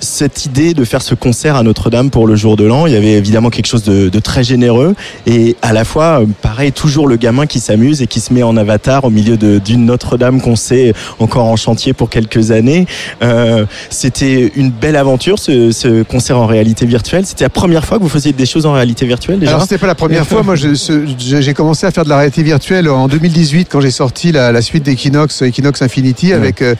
Cette 0.00 0.46
idée 0.46 0.74
de 0.74 0.84
faire 0.84 1.02
ce 1.02 1.14
concert 1.14 1.56
à 1.56 1.62
Notre-Dame 1.62 2.10
pour 2.10 2.26
le 2.26 2.34
jour 2.36 2.56
de 2.56 2.64
l'an, 2.64 2.86
il 2.86 2.92
y 2.92 2.96
avait 2.96 3.12
évidemment 3.12 3.50
quelque 3.50 3.66
chose 3.66 3.82
de, 3.82 4.08
de 4.08 4.18
très 4.18 4.42
généreux 4.42 4.94
et 5.26 5.56
à 5.62 5.72
la 5.72 5.84
fois, 5.84 6.22
euh, 6.22 6.26
pareil, 6.42 6.72
toujours 6.72 7.06
le 7.06 7.16
gamin 7.16 7.46
qui 7.46 7.60
s'amuse 7.60 8.00
et 8.02 8.06
qui 8.06 8.20
se 8.20 8.32
met 8.32 8.42
en 8.42 8.56
avatar 8.56 9.04
au 9.04 9.10
milieu 9.10 9.36
d'une 9.36 9.84
Notre-Dame 9.86 10.40
qu'on 10.40 10.56
sait 10.56 10.94
encore 11.18 11.44
en 11.46 11.56
chantier 11.56 11.92
pour 11.92 12.08
quelques 12.08 12.50
années. 12.50 12.86
Euh, 13.22 13.66
C'était 13.90 14.52
une 14.56 14.70
belle 14.70 14.96
aventure, 14.96 15.38
ce, 15.38 15.70
ce 15.70 16.02
concert 16.02 16.38
en 16.38 16.46
réalité 16.46 16.86
virtuelle. 16.86 17.26
C'était 17.26 17.44
la 17.44 17.50
première 17.50 17.84
fois 17.84 17.98
que 17.98 18.02
vous 18.02 18.08
faisiez 18.08 18.32
des 18.32 18.46
choses 18.46 18.66
en 18.66 18.72
réalité 18.72 19.06
virtuelle 19.06 19.38
déjà 19.38 19.52
Alors 19.52 19.62
c'était 19.62 19.78
pas 19.78 19.86
la 19.86 19.94
première 19.94 20.26
fois. 20.26 20.42
Moi, 20.42 20.54
j'ai 20.56 21.54
commencé 21.54 21.86
à 21.86 21.90
faire 21.90 22.04
de 22.04 22.08
la 22.08 22.16
réalité 22.16 22.42
virtuelle 22.42 22.88
en 22.88 23.08
2018 23.08 23.68
quand 23.70 23.80
j'ai 23.80 23.90
sorti 23.90 24.32
la, 24.32 24.52
la 24.52 24.62
suite 24.62 24.84
d'Equinox, 24.84 25.42
Equinox 25.42 25.82
Infinity, 25.82 26.32
avec 26.32 26.62
euh, 26.62 26.74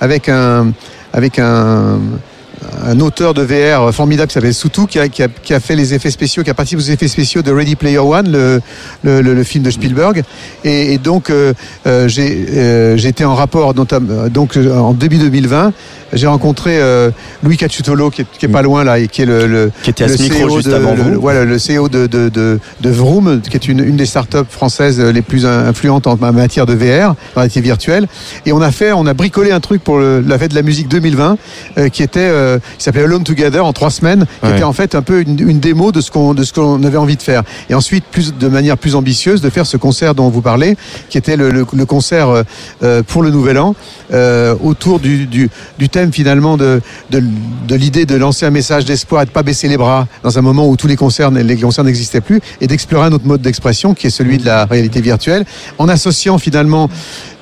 avec 0.00 0.28
un 0.28 0.72
avec 1.12 1.38
un 1.38 1.98
un 2.84 3.00
auteur 3.00 3.34
de 3.34 3.42
VR 3.42 3.92
formidable 3.92 4.28
qui 4.28 4.34
s'appelle 4.34 4.54
Soutou 4.54 4.86
qui 4.86 4.98
a, 4.98 5.60
fait 5.60 5.76
les 5.76 5.94
effets 5.94 6.10
spéciaux, 6.10 6.42
qui 6.42 6.50
a 6.50 6.54
participé 6.54 6.82
aux 6.82 6.92
effets 6.92 7.08
spéciaux 7.08 7.42
de 7.42 7.52
Ready 7.52 7.76
Player 7.76 7.98
One, 7.98 8.60
le, 9.02 9.42
film 9.44 9.64
de 9.64 9.70
Spielberg. 9.70 10.22
Et, 10.64 10.98
donc 10.98 11.30
euh, 11.30 11.52
euh, 11.86 12.08
euh, 12.18 12.96
été 12.96 13.24
en 13.24 13.34
rapport 13.34 13.74
donc 13.74 14.56
en 14.56 14.94
début 14.94 15.18
2020. 15.18 15.72
J'ai 16.16 16.26
rencontré 16.26 16.78
euh, 16.80 17.10
Louis 17.42 17.56
Cacciutolo 17.56 18.10
qui 18.10 18.22
est, 18.22 18.26
qui 18.38 18.46
est 18.46 18.48
pas 18.48 18.62
loin 18.62 18.84
là 18.84 18.98
et 18.98 19.06
qui 19.08 19.22
est 19.22 19.26
le, 19.26 19.46
le 19.46 19.70
Qui 19.82 19.90
était 19.90 20.04
à 20.04 20.08
le 20.08 20.16
ce 20.16 20.22
micro 20.22 20.46
CEO 20.48 20.56
juste 20.56 20.68
de- 20.68 20.74
avant 20.74 20.94
le- 20.94 21.02
vous. 21.02 21.20
voilà, 21.20 21.44
le 21.44 21.56
CEO 21.56 21.88
de, 21.88 22.06
de, 22.06 22.28
de, 22.28 22.58
de 22.80 22.90
Vroom, 22.90 23.40
qui 23.42 23.56
est 23.56 23.68
une, 23.68 23.80
une 23.80 23.96
des 23.96 24.06
startups 24.06 24.38
françaises 24.48 25.00
les 25.00 25.22
plus 25.22 25.46
influentes 25.46 26.06
en 26.06 26.16
matière 26.32 26.66
de 26.66 26.74
VR, 26.74 27.10
en 27.10 27.16
réalité 27.36 27.60
virtuelle. 27.60 28.06
Et 28.46 28.52
on 28.52 28.60
a 28.60 28.70
fait, 28.72 28.92
on 28.92 29.06
a 29.06 29.14
bricolé 29.14 29.52
un 29.52 29.60
truc 29.60 29.84
pour 29.84 29.98
le- 29.98 30.20
la 30.26 30.38
fête 30.38 30.50
de 30.50 30.56
la 30.56 30.62
musique 30.62 30.88
2020, 30.88 31.36
euh, 31.78 31.88
qui 31.88 32.02
était, 32.02 32.20
euh, 32.20 32.58
qui 32.78 32.84
s'appelait 32.84 33.04
Alone 33.04 33.24
Together 33.24 33.64
en 33.64 33.72
trois 33.72 33.90
semaines, 33.90 34.24
qui 34.40 34.46
Ouais. 34.48 34.54
était 34.54 34.64
en 34.64 34.72
fait 34.72 34.94
un 34.94 35.02
peu 35.02 35.20
une, 35.20 35.38
une 35.48 35.60
démo 35.60 35.92
de 35.92 36.00
ce 36.00 36.10
qu'on 36.10 36.34
de 36.34 36.44
ce 36.44 36.52
qu'on 36.52 36.82
avait 36.84 36.96
envie 36.96 37.16
de 37.16 37.22
faire. 37.22 37.42
Et 37.70 37.74
ensuite, 37.74 38.04
plus 38.10 38.34
de 38.34 38.48
manière 38.48 38.78
plus 38.78 38.94
ambitieuse, 38.94 39.40
de 39.40 39.50
faire 39.50 39.66
ce 39.66 39.76
concert 39.76 40.14
dont 40.14 40.28
vous 40.30 40.42
parlez, 40.42 40.76
qui 41.10 41.18
était 41.18 41.36
le, 41.36 41.64
concert 41.86 42.28
euh, 42.30 42.42
euh, 42.82 43.02
pour 43.02 43.22
le 43.22 43.30
Nouvel 43.30 43.58
An, 43.58 43.74
euh, 44.12 44.54
autour 44.62 44.98
du, 45.00 45.26
du, 45.26 45.50
du 45.78 45.88
thème 45.88 46.05
finalement 46.12 46.56
de, 46.56 46.80
de, 47.10 47.74
l'idée 47.74 48.06
de 48.06 48.16
lancer 48.16 48.46
un 48.46 48.50
message 48.50 48.84
d'espoir 48.84 49.22
et 49.22 49.26
de 49.26 49.30
pas 49.30 49.42
baisser 49.42 49.68
les 49.68 49.76
bras 49.76 50.06
dans 50.22 50.38
un 50.38 50.42
moment 50.42 50.68
où 50.68 50.76
tous 50.76 50.86
les 50.86 50.96
concerts, 50.96 51.30
les 51.30 51.56
concerts 51.56 51.84
n'existaient 51.84 52.20
plus, 52.20 52.40
et 52.60 52.66
d'explorer 52.66 53.06
un 53.06 53.12
autre 53.12 53.26
mode 53.26 53.42
d'expression 53.42 53.94
qui 53.94 54.06
est 54.06 54.10
celui 54.10 54.38
de 54.38 54.44
la 54.44 54.64
réalité 54.64 55.00
virtuelle, 55.00 55.44
en 55.78 55.88
associant 55.88 56.38
finalement 56.38 56.88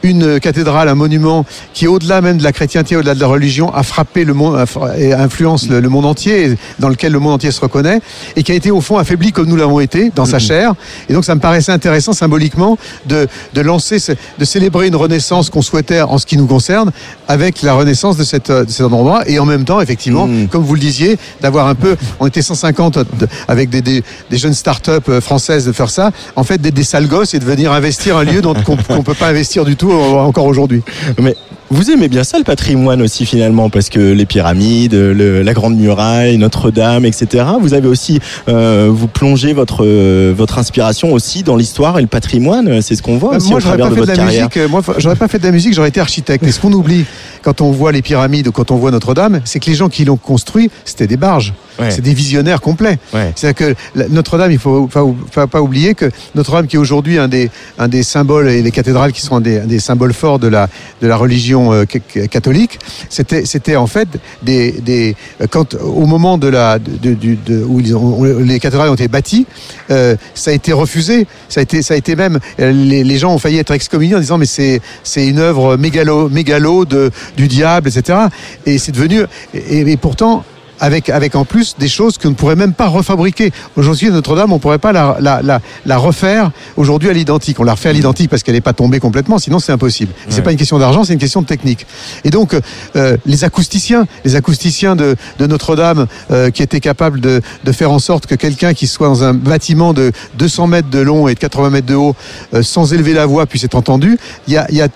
une 0.04 0.38
cathédrale, 0.38 0.88
un 0.88 0.94
monument 0.94 1.44
qui, 1.72 1.86
au-delà 1.88 2.20
même 2.20 2.36
de 2.38 2.42
la 2.44 2.52
chrétienté, 2.52 2.94
au-delà 2.96 3.14
de 3.14 3.20
la 3.20 3.26
religion, 3.26 3.72
a 3.74 3.82
frappé 3.82 4.24
le 4.24 4.34
monde, 4.34 4.62
et 4.98 5.12
influence 5.14 5.66
le, 5.68 5.80
le 5.80 5.88
monde 5.88 6.04
entier, 6.04 6.56
dans 6.78 6.88
lequel 6.90 7.10
le 7.12 7.18
monde 7.18 7.32
entier 7.32 7.50
se 7.50 7.60
reconnaît, 7.60 8.00
et 8.36 8.42
qui 8.42 8.52
a 8.52 8.54
été 8.54 8.70
au 8.70 8.80
fond 8.82 8.98
affaibli 8.98 9.32
comme 9.32 9.46
nous 9.48 9.56
l'avons 9.56 9.80
été 9.80 10.12
dans 10.14 10.26
sa 10.26 10.38
chair. 10.38 10.74
Et 11.08 11.14
donc 11.14 11.24
ça 11.24 11.34
me 11.34 11.40
paraissait 11.40 11.72
intéressant 11.72 12.12
symboliquement 12.12 12.76
de, 13.06 13.26
de 13.54 13.60
lancer, 13.62 13.98
ce- 13.98 14.12
de 14.38 14.44
célébrer 14.44 14.88
une 14.88 14.96
renaissance 14.96 15.48
qu'on 15.50 15.62
souhaitait 15.62 16.02
en 16.02 16.18
ce 16.18 16.26
qui 16.26 16.36
nous 16.36 16.46
concerne, 16.46 16.92
avec 17.26 17.62
la 17.62 17.72
renaissance 17.72 18.16
de, 18.18 18.24
cette, 18.24 18.50
de 18.52 18.70
cet 18.70 18.86
endroit, 18.86 19.22
et 19.26 19.38
en 19.38 19.46
même 19.46 19.64
temps, 19.64 19.80
effectivement, 19.80 20.28
comme 20.50 20.62
vous 20.64 20.74
le 20.74 20.80
disiez, 20.80 21.16
d'avoir 21.40 21.66
un 21.66 21.74
peu, 21.74 21.96
on 22.20 22.26
était 22.26 22.42
150 22.42 22.98
de- 22.98 23.06
avec 23.48 23.70
des, 23.70 23.80
des, 23.80 24.02
des 24.30 24.36
jeunes 24.38 24.52
start-up 24.54 25.04
euh, 25.08 25.20
françaises 25.22 25.64
de 25.66 25.72
faire 25.72 25.88
ça, 25.90 26.10
en 26.36 26.44
fait, 26.44 26.58
d'être 26.60 26.74
des 26.74 26.84
sales 26.84 27.08
gosses 27.08 27.32
et 27.34 27.38
de 27.38 27.44
venir 27.44 27.72
investir 27.72 28.16
un 28.18 28.24
lieu 28.24 28.42
dont 28.42 28.52
qu'on 28.54 28.76
qu'on 28.76 29.02
peut 29.02 29.14
pas 29.14 29.28
investir 29.28 29.64
du 29.64 29.76
tout 29.76 29.92
encore 29.94 30.46
aujourd'hui. 30.46 30.82
Mais 31.20 31.34
vous 31.70 31.90
aimez 31.90 32.08
bien 32.08 32.22
ça 32.24 32.38
le 32.38 32.44
patrimoine 32.44 33.00
aussi 33.02 33.24
finalement 33.26 33.70
parce 33.70 33.88
que 33.88 33.98
les 34.12 34.26
pyramides, 34.26 34.92
le- 34.94 35.42
la 35.42 35.54
Grande 35.54 35.76
Muraille, 35.76 36.36
Notre-Dame, 36.38 37.04
etc. 37.04 37.44
Vous 37.60 37.74
avez 37.74 37.88
aussi 37.88 38.20
euh, 38.48 38.88
vous 38.92 39.08
plongez 39.08 39.52
votre 39.54 39.84
euh, 39.84 40.32
votre 40.36 40.58
inspiration 40.58 41.12
aussi 41.12 41.42
dans 41.42 41.56
l'histoire 41.56 41.98
et 41.98 42.02
le 42.02 42.06
patrimoine. 42.08 42.80
C'est 42.82 42.94
ce 42.96 43.02
qu'on 43.02 43.16
voit 43.16 43.36
aussi 43.36 43.48
moi, 43.48 43.56
au 43.58 43.60
j'aurais 43.60 43.78
pas 43.78 43.90
fait 43.90 44.00
de 44.02 44.06
la 44.06 44.14
carrière. 44.16 44.42
musique. 44.44 44.56
euh, 44.58 44.68
Moi, 44.68 44.82
j'aurais 44.98 45.16
pas 45.16 45.28
fait 45.28 45.38
de 45.38 45.44
la 45.44 45.52
musique. 45.52 45.74
J'aurais 45.74 45.88
été 45.88 46.00
architecte. 46.00 46.44
Et 46.46 46.52
ce 46.52 46.60
qu'on 46.60 46.72
oublie 46.72 47.04
quand 47.42 47.60
on 47.60 47.70
voit 47.70 47.92
les 47.92 48.02
pyramides 48.02 48.48
ou 48.48 48.52
quand 48.52 48.70
on 48.70 48.76
voit 48.76 48.90
Notre-Dame, 48.90 49.40
c'est 49.44 49.58
que 49.58 49.66
les 49.70 49.74
gens 49.76 49.88
qui 49.88 50.04
l'ont 50.04 50.16
construit, 50.16 50.70
c'était 50.84 51.06
des 51.06 51.16
barges. 51.16 51.54
Ouais. 51.78 51.90
C'est 51.90 52.02
des 52.02 52.14
visionnaires 52.14 52.60
complets. 52.60 52.98
Ouais. 53.12 53.32
C'est-à-dire 53.34 53.74
que 53.94 54.08
Notre-Dame, 54.10 54.52
il 54.52 54.58
faut 54.58 54.86
pas, 54.86 55.04
pas, 55.32 55.46
pas 55.46 55.60
oublier 55.60 55.94
que 55.94 56.08
Notre-Dame, 56.34 56.66
qui 56.68 56.76
est 56.76 56.78
aujourd'hui 56.78 57.18
un 57.18 57.26
des, 57.28 57.50
un 57.78 57.88
des 57.88 58.02
symboles 58.02 58.48
et 58.48 58.62
les 58.62 58.70
cathédrales 58.70 59.12
qui 59.12 59.20
sont 59.22 59.36
un 59.36 59.40
des, 59.40 59.58
un 59.58 59.66
des 59.66 59.80
symboles 59.80 60.12
forts 60.12 60.38
de 60.38 60.46
la, 60.48 60.68
de 61.02 61.06
la 61.08 61.16
religion 61.16 61.72
euh, 61.72 61.84
ca- 61.90 61.98
ca- 62.12 62.26
catholique, 62.28 62.78
c'était, 63.08 63.44
c'était 63.44 63.76
en 63.76 63.86
fait 63.88 64.08
des, 64.42 64.72
des, 64.72 65.16
quand 65.50 65.74
au 65.74 66.06
moment 66.06 66.38
de 66.38 66.48
la, 66.48 66.78
de, 66.78 67.14
du- 67.14 67.36
de- 67.44 67.64
où 67.64 67.80
ils 67.80 67.96
ont- 67.96 68.22
les 68.22 68.60
cathédrales 68.60 68.88
ont 68.90 68.94
été 68.94 69.08
bâties, 69.08 69.46
euh, 69.90 70.16
ça 70.34 70.50
a 70.52 70.54
été 70.54 70.72
refusé. 70.72 71.26
Ça 71.48 71.60
a 71.60 71.62
été, 71.62 71.82
ça 71.82 71.94
a 71.94 71.96
été 71.96 72.14
même, 72.16 72.38
euh, 72.60 72.70
les, 72.72 73.02
les 73.04 73.18
gens 73.18 73.32
ont 73.34 73.38
failli 73.38 73.58
être 73.58 73.72
excommuniés 73.72 74.14
en 74.14 74.20
disant 74.20 74.38
mais 74.38 74.46
c'est, 74.46 74.80
c'est 75.02 75.26
une 75.26 75.38
œuvre 75.38 75.76
mégalo, 75.76 76.28
mégalo 76.28 76.84
de, 76.84 77.10
du 77.36 77.48
diable, 77.48 77.88
etc. 77.88 78.18
Et 78.66 78.78
c'est 78.78 78.92
devenu, 78.92 79.22
et, 79.54 79.80
et 79.80 79.96
pourtant, 79.96 80.44
avec, 80.80 81.08
avec 81.10 81.34
en 81.34 81.44
plus 81.44 81.76
des 81.78 81.88
choses 81.88 82.18
qu'on 82.18 82.30
ne 82.30 82.34
pourrait 82.34 82.56
même 82.56 82.72
pas 82.72 82.86
refabriquer. 82.88 83.52
Aujourd'hui, 83.76 84.10
Notre-Dame, 84.10 84.52
on 84.52 84.56
ne 84.56 84.60
pourrait 84.60 84.78
pas 84.78 84.92
la, 84.92 85.16
la, 85.20 85.42
la, 85.42 85.60
la 85.86 85.96
refaire 85.96 86.50
aujourd'hui 86.76 87.08
à 87.10 87.12
l'identique. 87.12 87.60
On 87.60 87.64
la 87.64 87.72
refait 87.74 87.90
à 87.90 87.92
l'identique 87.92 88.30
parce 88.30 88.42
qu'elle 88.42 88.54
n'est 88.54 88.60
pas 88.60 88.72
tombée 88.72 89.00
complètement, 89.00 89.38
sinon 89.38 89.58
c'est 89.58 89.72
impossible. 89.72 90.12
Et 90.12 90.30
C'est 90.30 90.36
Ouais. 90.38 90.42
pas 90.42 90.52
une 90.52 90.58
question 90.58 90.78
d'argent, 90.78 91.04
c'est 91.04 91.12
une 91.12 91.18
question 91.18 91.42
de 91.42 91.46
technique. 91.46 91.86
Et 92.24 92.30
donc, 92.30 92.56
euh, 92.96 93.16
les 93.26 93.44
acousticiens, 93.44 94.06
les 94.24 94.36
acousticiens 94.36 94.96
de, 94.96 95.16
de 95.38 95.46
Notre-Dame 95.46 96.06
euh, 96.30 96.50
qui 96.50 96.62
étaient 96.62 96.80
capables 96.80 97.20
de, 97.20 97.40
de 97.64 97.72
faire 97.72 97.90
en 97.90 97.98
sorte 97.98 98.26
que 98.26 98.34
quelqu'un 98.34 98.74
qui 98.74 98.86
soit 98.86 99.08
dans 99.08 99.24
un 99.24 99.34
bâtiment 99.34 99.92
de 99.92 100.12
200 100.38 100.66
mètres 100.66 100.90
de 100.90 100.98
long 101.00 101.28
et 101.28 101.34
de 101.34 101.38
80 101.38 101.70
mètres 101.70 101.86
de 101.86 101.94
haut, 101.94 102.14
euh, 102.54 102.62
sans 102.62 102.92
élever 102.92 103.12
la 103.14 103.26
voix, 103.26 103.46
puisse 103.46 103.64
être 103.64 103.74
entendu, 103.76 104.18
il 104.48 104.54
y 104.54 104.56
a, 104.56 104.66
il 104.70 104.76
y 104.76 104.82
a 104.82 104.88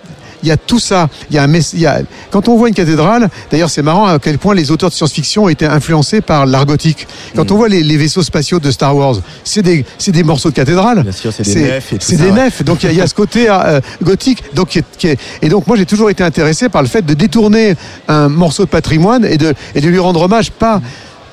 il 0.43 0.49
y 0.49 0.53
a 0.53 0.57
tout 0.57 0.79
ça. 0.79 1.09
Il 1.31 1.37
y 1.37 1.39
a 1.39 1.43
un 1.43 1.47
mess- 1.47 1.73
il 1.75 1.81
y 1.81 1.87
a- 1.87 2.01
quand 2.31 2.49
on 2.49 2.57
voit 2.57 2.69
une 2.69 2.75
cathédrale, 2.75 3.29
d'ailleurs 3.51 3.71
c'est 3.71 3.83
marrant 3.83 4.07
à 4.07 4.19
quel 4.19 4.39
point 4.39 4.55
les 4.55 4.71
auteurs 4.71 4.91
de 4.91 4.95
science-fiction 4.95 5.45
ont 5.45 5.49
été 5.49 5.67
influencés 5.67 6.21
par 6.21 6.47
l'art 6.47 6.67
gothique. 6.67 7.07
Quand 7.37 7.51
on 7.53 7.57
voit 7.57 7.69
les, 7.69 7.83
les 7.83 7.97
vaisseaux 7.97 8.23
spatiaux 8.23 8.61
de 8.61 8.71
Star 8.71 8.95
Wars, 8.97 9.17
c'est 9.45 9.63
des, 9.63 9.85
c'est 9.99 10.13
des 10.13 10.23
morceaux 10.23 10.51
de 10.51 10.55
cathédrale. 10.55 11.03
Bien 11.03 11.13
sûr, 11.13 11.33
c'est 11.33 11.43
des 11.43 11.63
nefs 11.63 11.95
C'est 12.01 12.17
des 12.17 12.25
ouais. 12.31 12.45
nefs. 12.45 12.63
Donc 12.65 12.83
il 12.85 12.93
y 12.93 12.97
y, 12.97 13.01
a 13.01 13.07
ce 13.07 13.15
côté 13.15 13.47
euh, 13.49 13.81
gothique. 14.03 14.43
Donc, 14.55 14.69
qui 14.69 14.79
est- 14.81 14.85
qui 14.99 15.07
est- 15.09 15.19
et 15.43 15.49
donc 15.49 15.67
moi 15.67 15.77
j'ai 15.77 15.87
toujours 15.87 16.11
été 16.11 16.23
intéressé 16.25 16.69
par 16.69 16.83
le 16.83 16.89
fait 16.89 17.03
de 17.03 17.15
détourner 17.15 17.75
un 18.09 18.29
morceau 18.29 18.65
de 18.65 18.69
patrimoine 18.69 19.25
et 19.25 19.37
de, 19.39 19.55
et 19.75 19.81
de 19.81 19.89
lui 19.89 19.99
rendre 19.99 20.23
hommage, 20.23 20.51
pas 20.51 20.81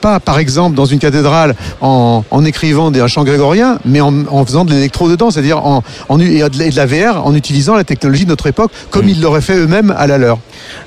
pas 0.06 0.20
par 0.20 0.38
exemple 0.38 0.76
dans 0.76 0.86
une 0.86 1.00
cathédrale 1.00 1.56
en, 1.82 2.24
en 2.30 2.46
écrivant 2.46 2.92
des 2.92 3.00
un 3.02 3.08
chant 3.08 3.24
grégorien, 3.24 3.80
mais 3.86 4.02
en, 4.02 4.14
en 4.30 4.46
faisant 4.46 4.64
de 4.64 4.72
l'électro 4.72 5.10
dedans, 5.10 5.32
c'est-à-dire 5.32 5.66
en, 5.66 5.82
en, 6.10 6.20
et 6.20 6.44
de 6.48 6.76
la- 6.76 6.86
VR 6.86 7.26
en 7.26 7.34
utilisant 7.34 7.74
la 7.74 7.84
technologie 7.84 8.26
de 8.26 8.30
notre 8.30 8.46
époque 8.46 8.72
comme 8.92 9.10
ils 9.10 9.20
l'auraient 9.20 9.42
fait 9.42 9.58
eux-mêmes 9.58 9.92
à 9.98 10.06
la 10.06 10.20
leur. 10.20 10.38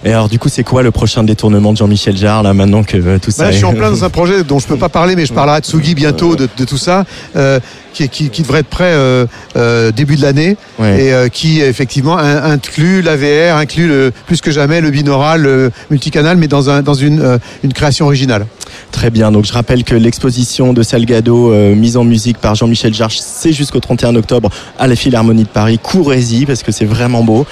Et 0.05 0.12
alors 0.12 0.28
du 0.28 0.39
coup, 0.39 0.49
c'est 0.49 0.62
quoi 0.62 0.85
le 0.85 0.93
prochain 0.93 1.24
détournement 1.24 1.73
de 1.73 1.78
Jean-Michel 1.78 2.16
Jarre 2.16 2.45
là 2.45 2.55
maintenant 2.55 2.85
que 2.85 2.97
euh, 2.97 3.19
tout 3.19 3.32
ça 3.32 3.43
Bah 3.43 3.47
là, 3.47 3.53
je 3.53 3.57
suis 3.57 3.65
en 3.65 3.73
plein 3.74 3.90
dans 3.90 4.05
un 4.05 4.11
projet 4.11 4.45
dont 4.45 4.61
je 4.61 4.69
peux 4.69 4.77
pas 4.77 4.89
parler, 4.89 5.16
mais 5.16 5.27
je 5.27 5.32
parlerai 5.32 5.57
à 5.57 5.61
Tsugi 5.61 5.97
bientôt 5.97 6.36
de, 6.36 6.49
de 6.57 6.65
tout 6.65 6.78
ça, 6.78 7.05
euh, 7.35 7.59
qui, 7.99 8.09
qui, 8.09 8.31
qui 8.31 8.43
devrait 8.43 8.61
être 8.61 8.69
prêt 8.69 8.93
euh, 8.93 9.27
euh, 9.57 9.91
début 9.91 10.16
de 10.16 10.23
l'année 10.23 10.57
Ouais. 10.79 11.05
et 11.07 11.12
euh, 11.12 11.29
qui 11.29 11.61
effectivement 11.61 12.16
in- 12.19 12.45
inclut 12.53 13.03
la 13.03 13.16
VR, 13.16 13.57
inclut 13.57 13.89
le, 13.89 14.12
plus 14.27 14.41
que 14.41 14.51
jamais 14.53 14.81
le 14.81 14.91
binaural, 14.91 15.43
le 15.43 15.70
multicanal, 15.91 16.37
mais 16.37 16.47
dans, 16.47 16.70
un, 16.70 16.83
dans 16.83 16.95
une, 16.95 17.39
une 17.65 17.73
création 17.73 18.07
originale. 18.07 18.47
Très 18.93 19.11
bien, 19.11 19.33
donc 19.33 19.45
je 19.45 19.53
rappelle 19.53 19.83
que 19.83 19.95
l'exposition 19.95 20.73
de 20.73 20.83
Salgado, 20.83 21.53
mise 21.75 21.97
en 21.97 22.05
musique 22.05 22.39
par 22.39 22.55
Jean-Michel 22.55 22.95
Jarre, 22.95 23.11
c'est 23.11 23.53
jusqu'au 23.53 23.81
31 23.81 24.15
octobre 24.16 24.51
à 24.79 24.87
la 24.87 24.95
Philharmonie 24.95 25.43
de 25.45 25.49
Paris. 25.49 25.79
Courez-y 25.83 26.47
parce 26.47 26.62
que 26.62 26.70
c'est 26.73 26.85
vraiment 26.85 27.23
beau. 27.25 27.45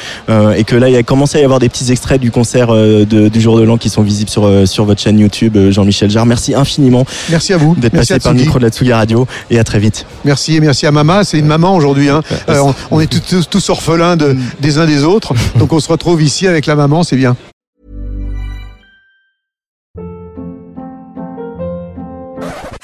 Et 0.56 0.64
que 0.64 0.76
là, 0.76 0.88
il 0.88 0.96
a 0.96 1.02
commencé 1.02 1.38
à 1.38 1.40
y 1.40 1.44
avoir 1.44 1.58
des 1.58 1.68
petits 1.68 1.90
extraits 1.90 2.20
du 2.20 2.30
concert 2.30 2.68
de- 2.72 3.28
du 3.28 3.40
jour 3.40 3.58
de 3.58 3.62
l'an 3.64 3.76
qui 3.78 3.88
sont 3.90 4.02
visibles 4.02 4.30
sur, 4.30 4.48
sur 4.68 4.84
votre 4.84 5.00
chaîne 5.00 5.18
YouTube, 5.18 5.56
Jean-Michel 5.70 6.10
Jarre. 6.10 6.26
Merci 6.26 6.54
infiniment 6.54 7.04
Merci 7.30 7.52
à 7.52 7.56
vous. 7.56 7.74
d'être 7.76 7.94
passé 7.96 8.14
à 8.14 8.18
par 8.20 8.32
le 8.32 8.40
micro 8.40 8.58
de 8.58 8.64
la 8.64 8.70
Tsugi 8.70 8.92
Radio 8.92 9.26
et 9.50 9.58
à 9.58 9.64
très 9.64 9.78
vite. 9.78 10.06
Merci 10.24 10.35
et 10.36 10.60
merci 10.60 10.86
à 10.86 10.92
Mama. 10.92 11.24
C'est 11.24 11.38
une 11.38 11.46
maman 11.46 11.74
aujourd'hui. 11.74 12.08
Hein. 12.10 12.22
Euh, 12.48 12.60
on, 12.60 12.74
on 12.92 13.00
est 13.00 13.06
tous, 13.06 13.20
tous- 13.20 13.48
tous 13.48 13.70
orphelins 13.70 14.16
de, 14.16 14.36
des 14.60 14.78
uns 14.78 14.86
des 14.86 15.04
autres. 15.04 15.32
Donc 15.58 15.72
on 15.72 15.80
se 15.80 15.88
retrouve 15.88 16.22
ici 16.22 16.46
avec 16.46 16.66
la 16.66 16.76
maman, 16.76 17.02
c'est 17.02 17.16
bien. 17.16 17.36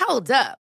Hold 0.08 0.30
up. 0.30 0.61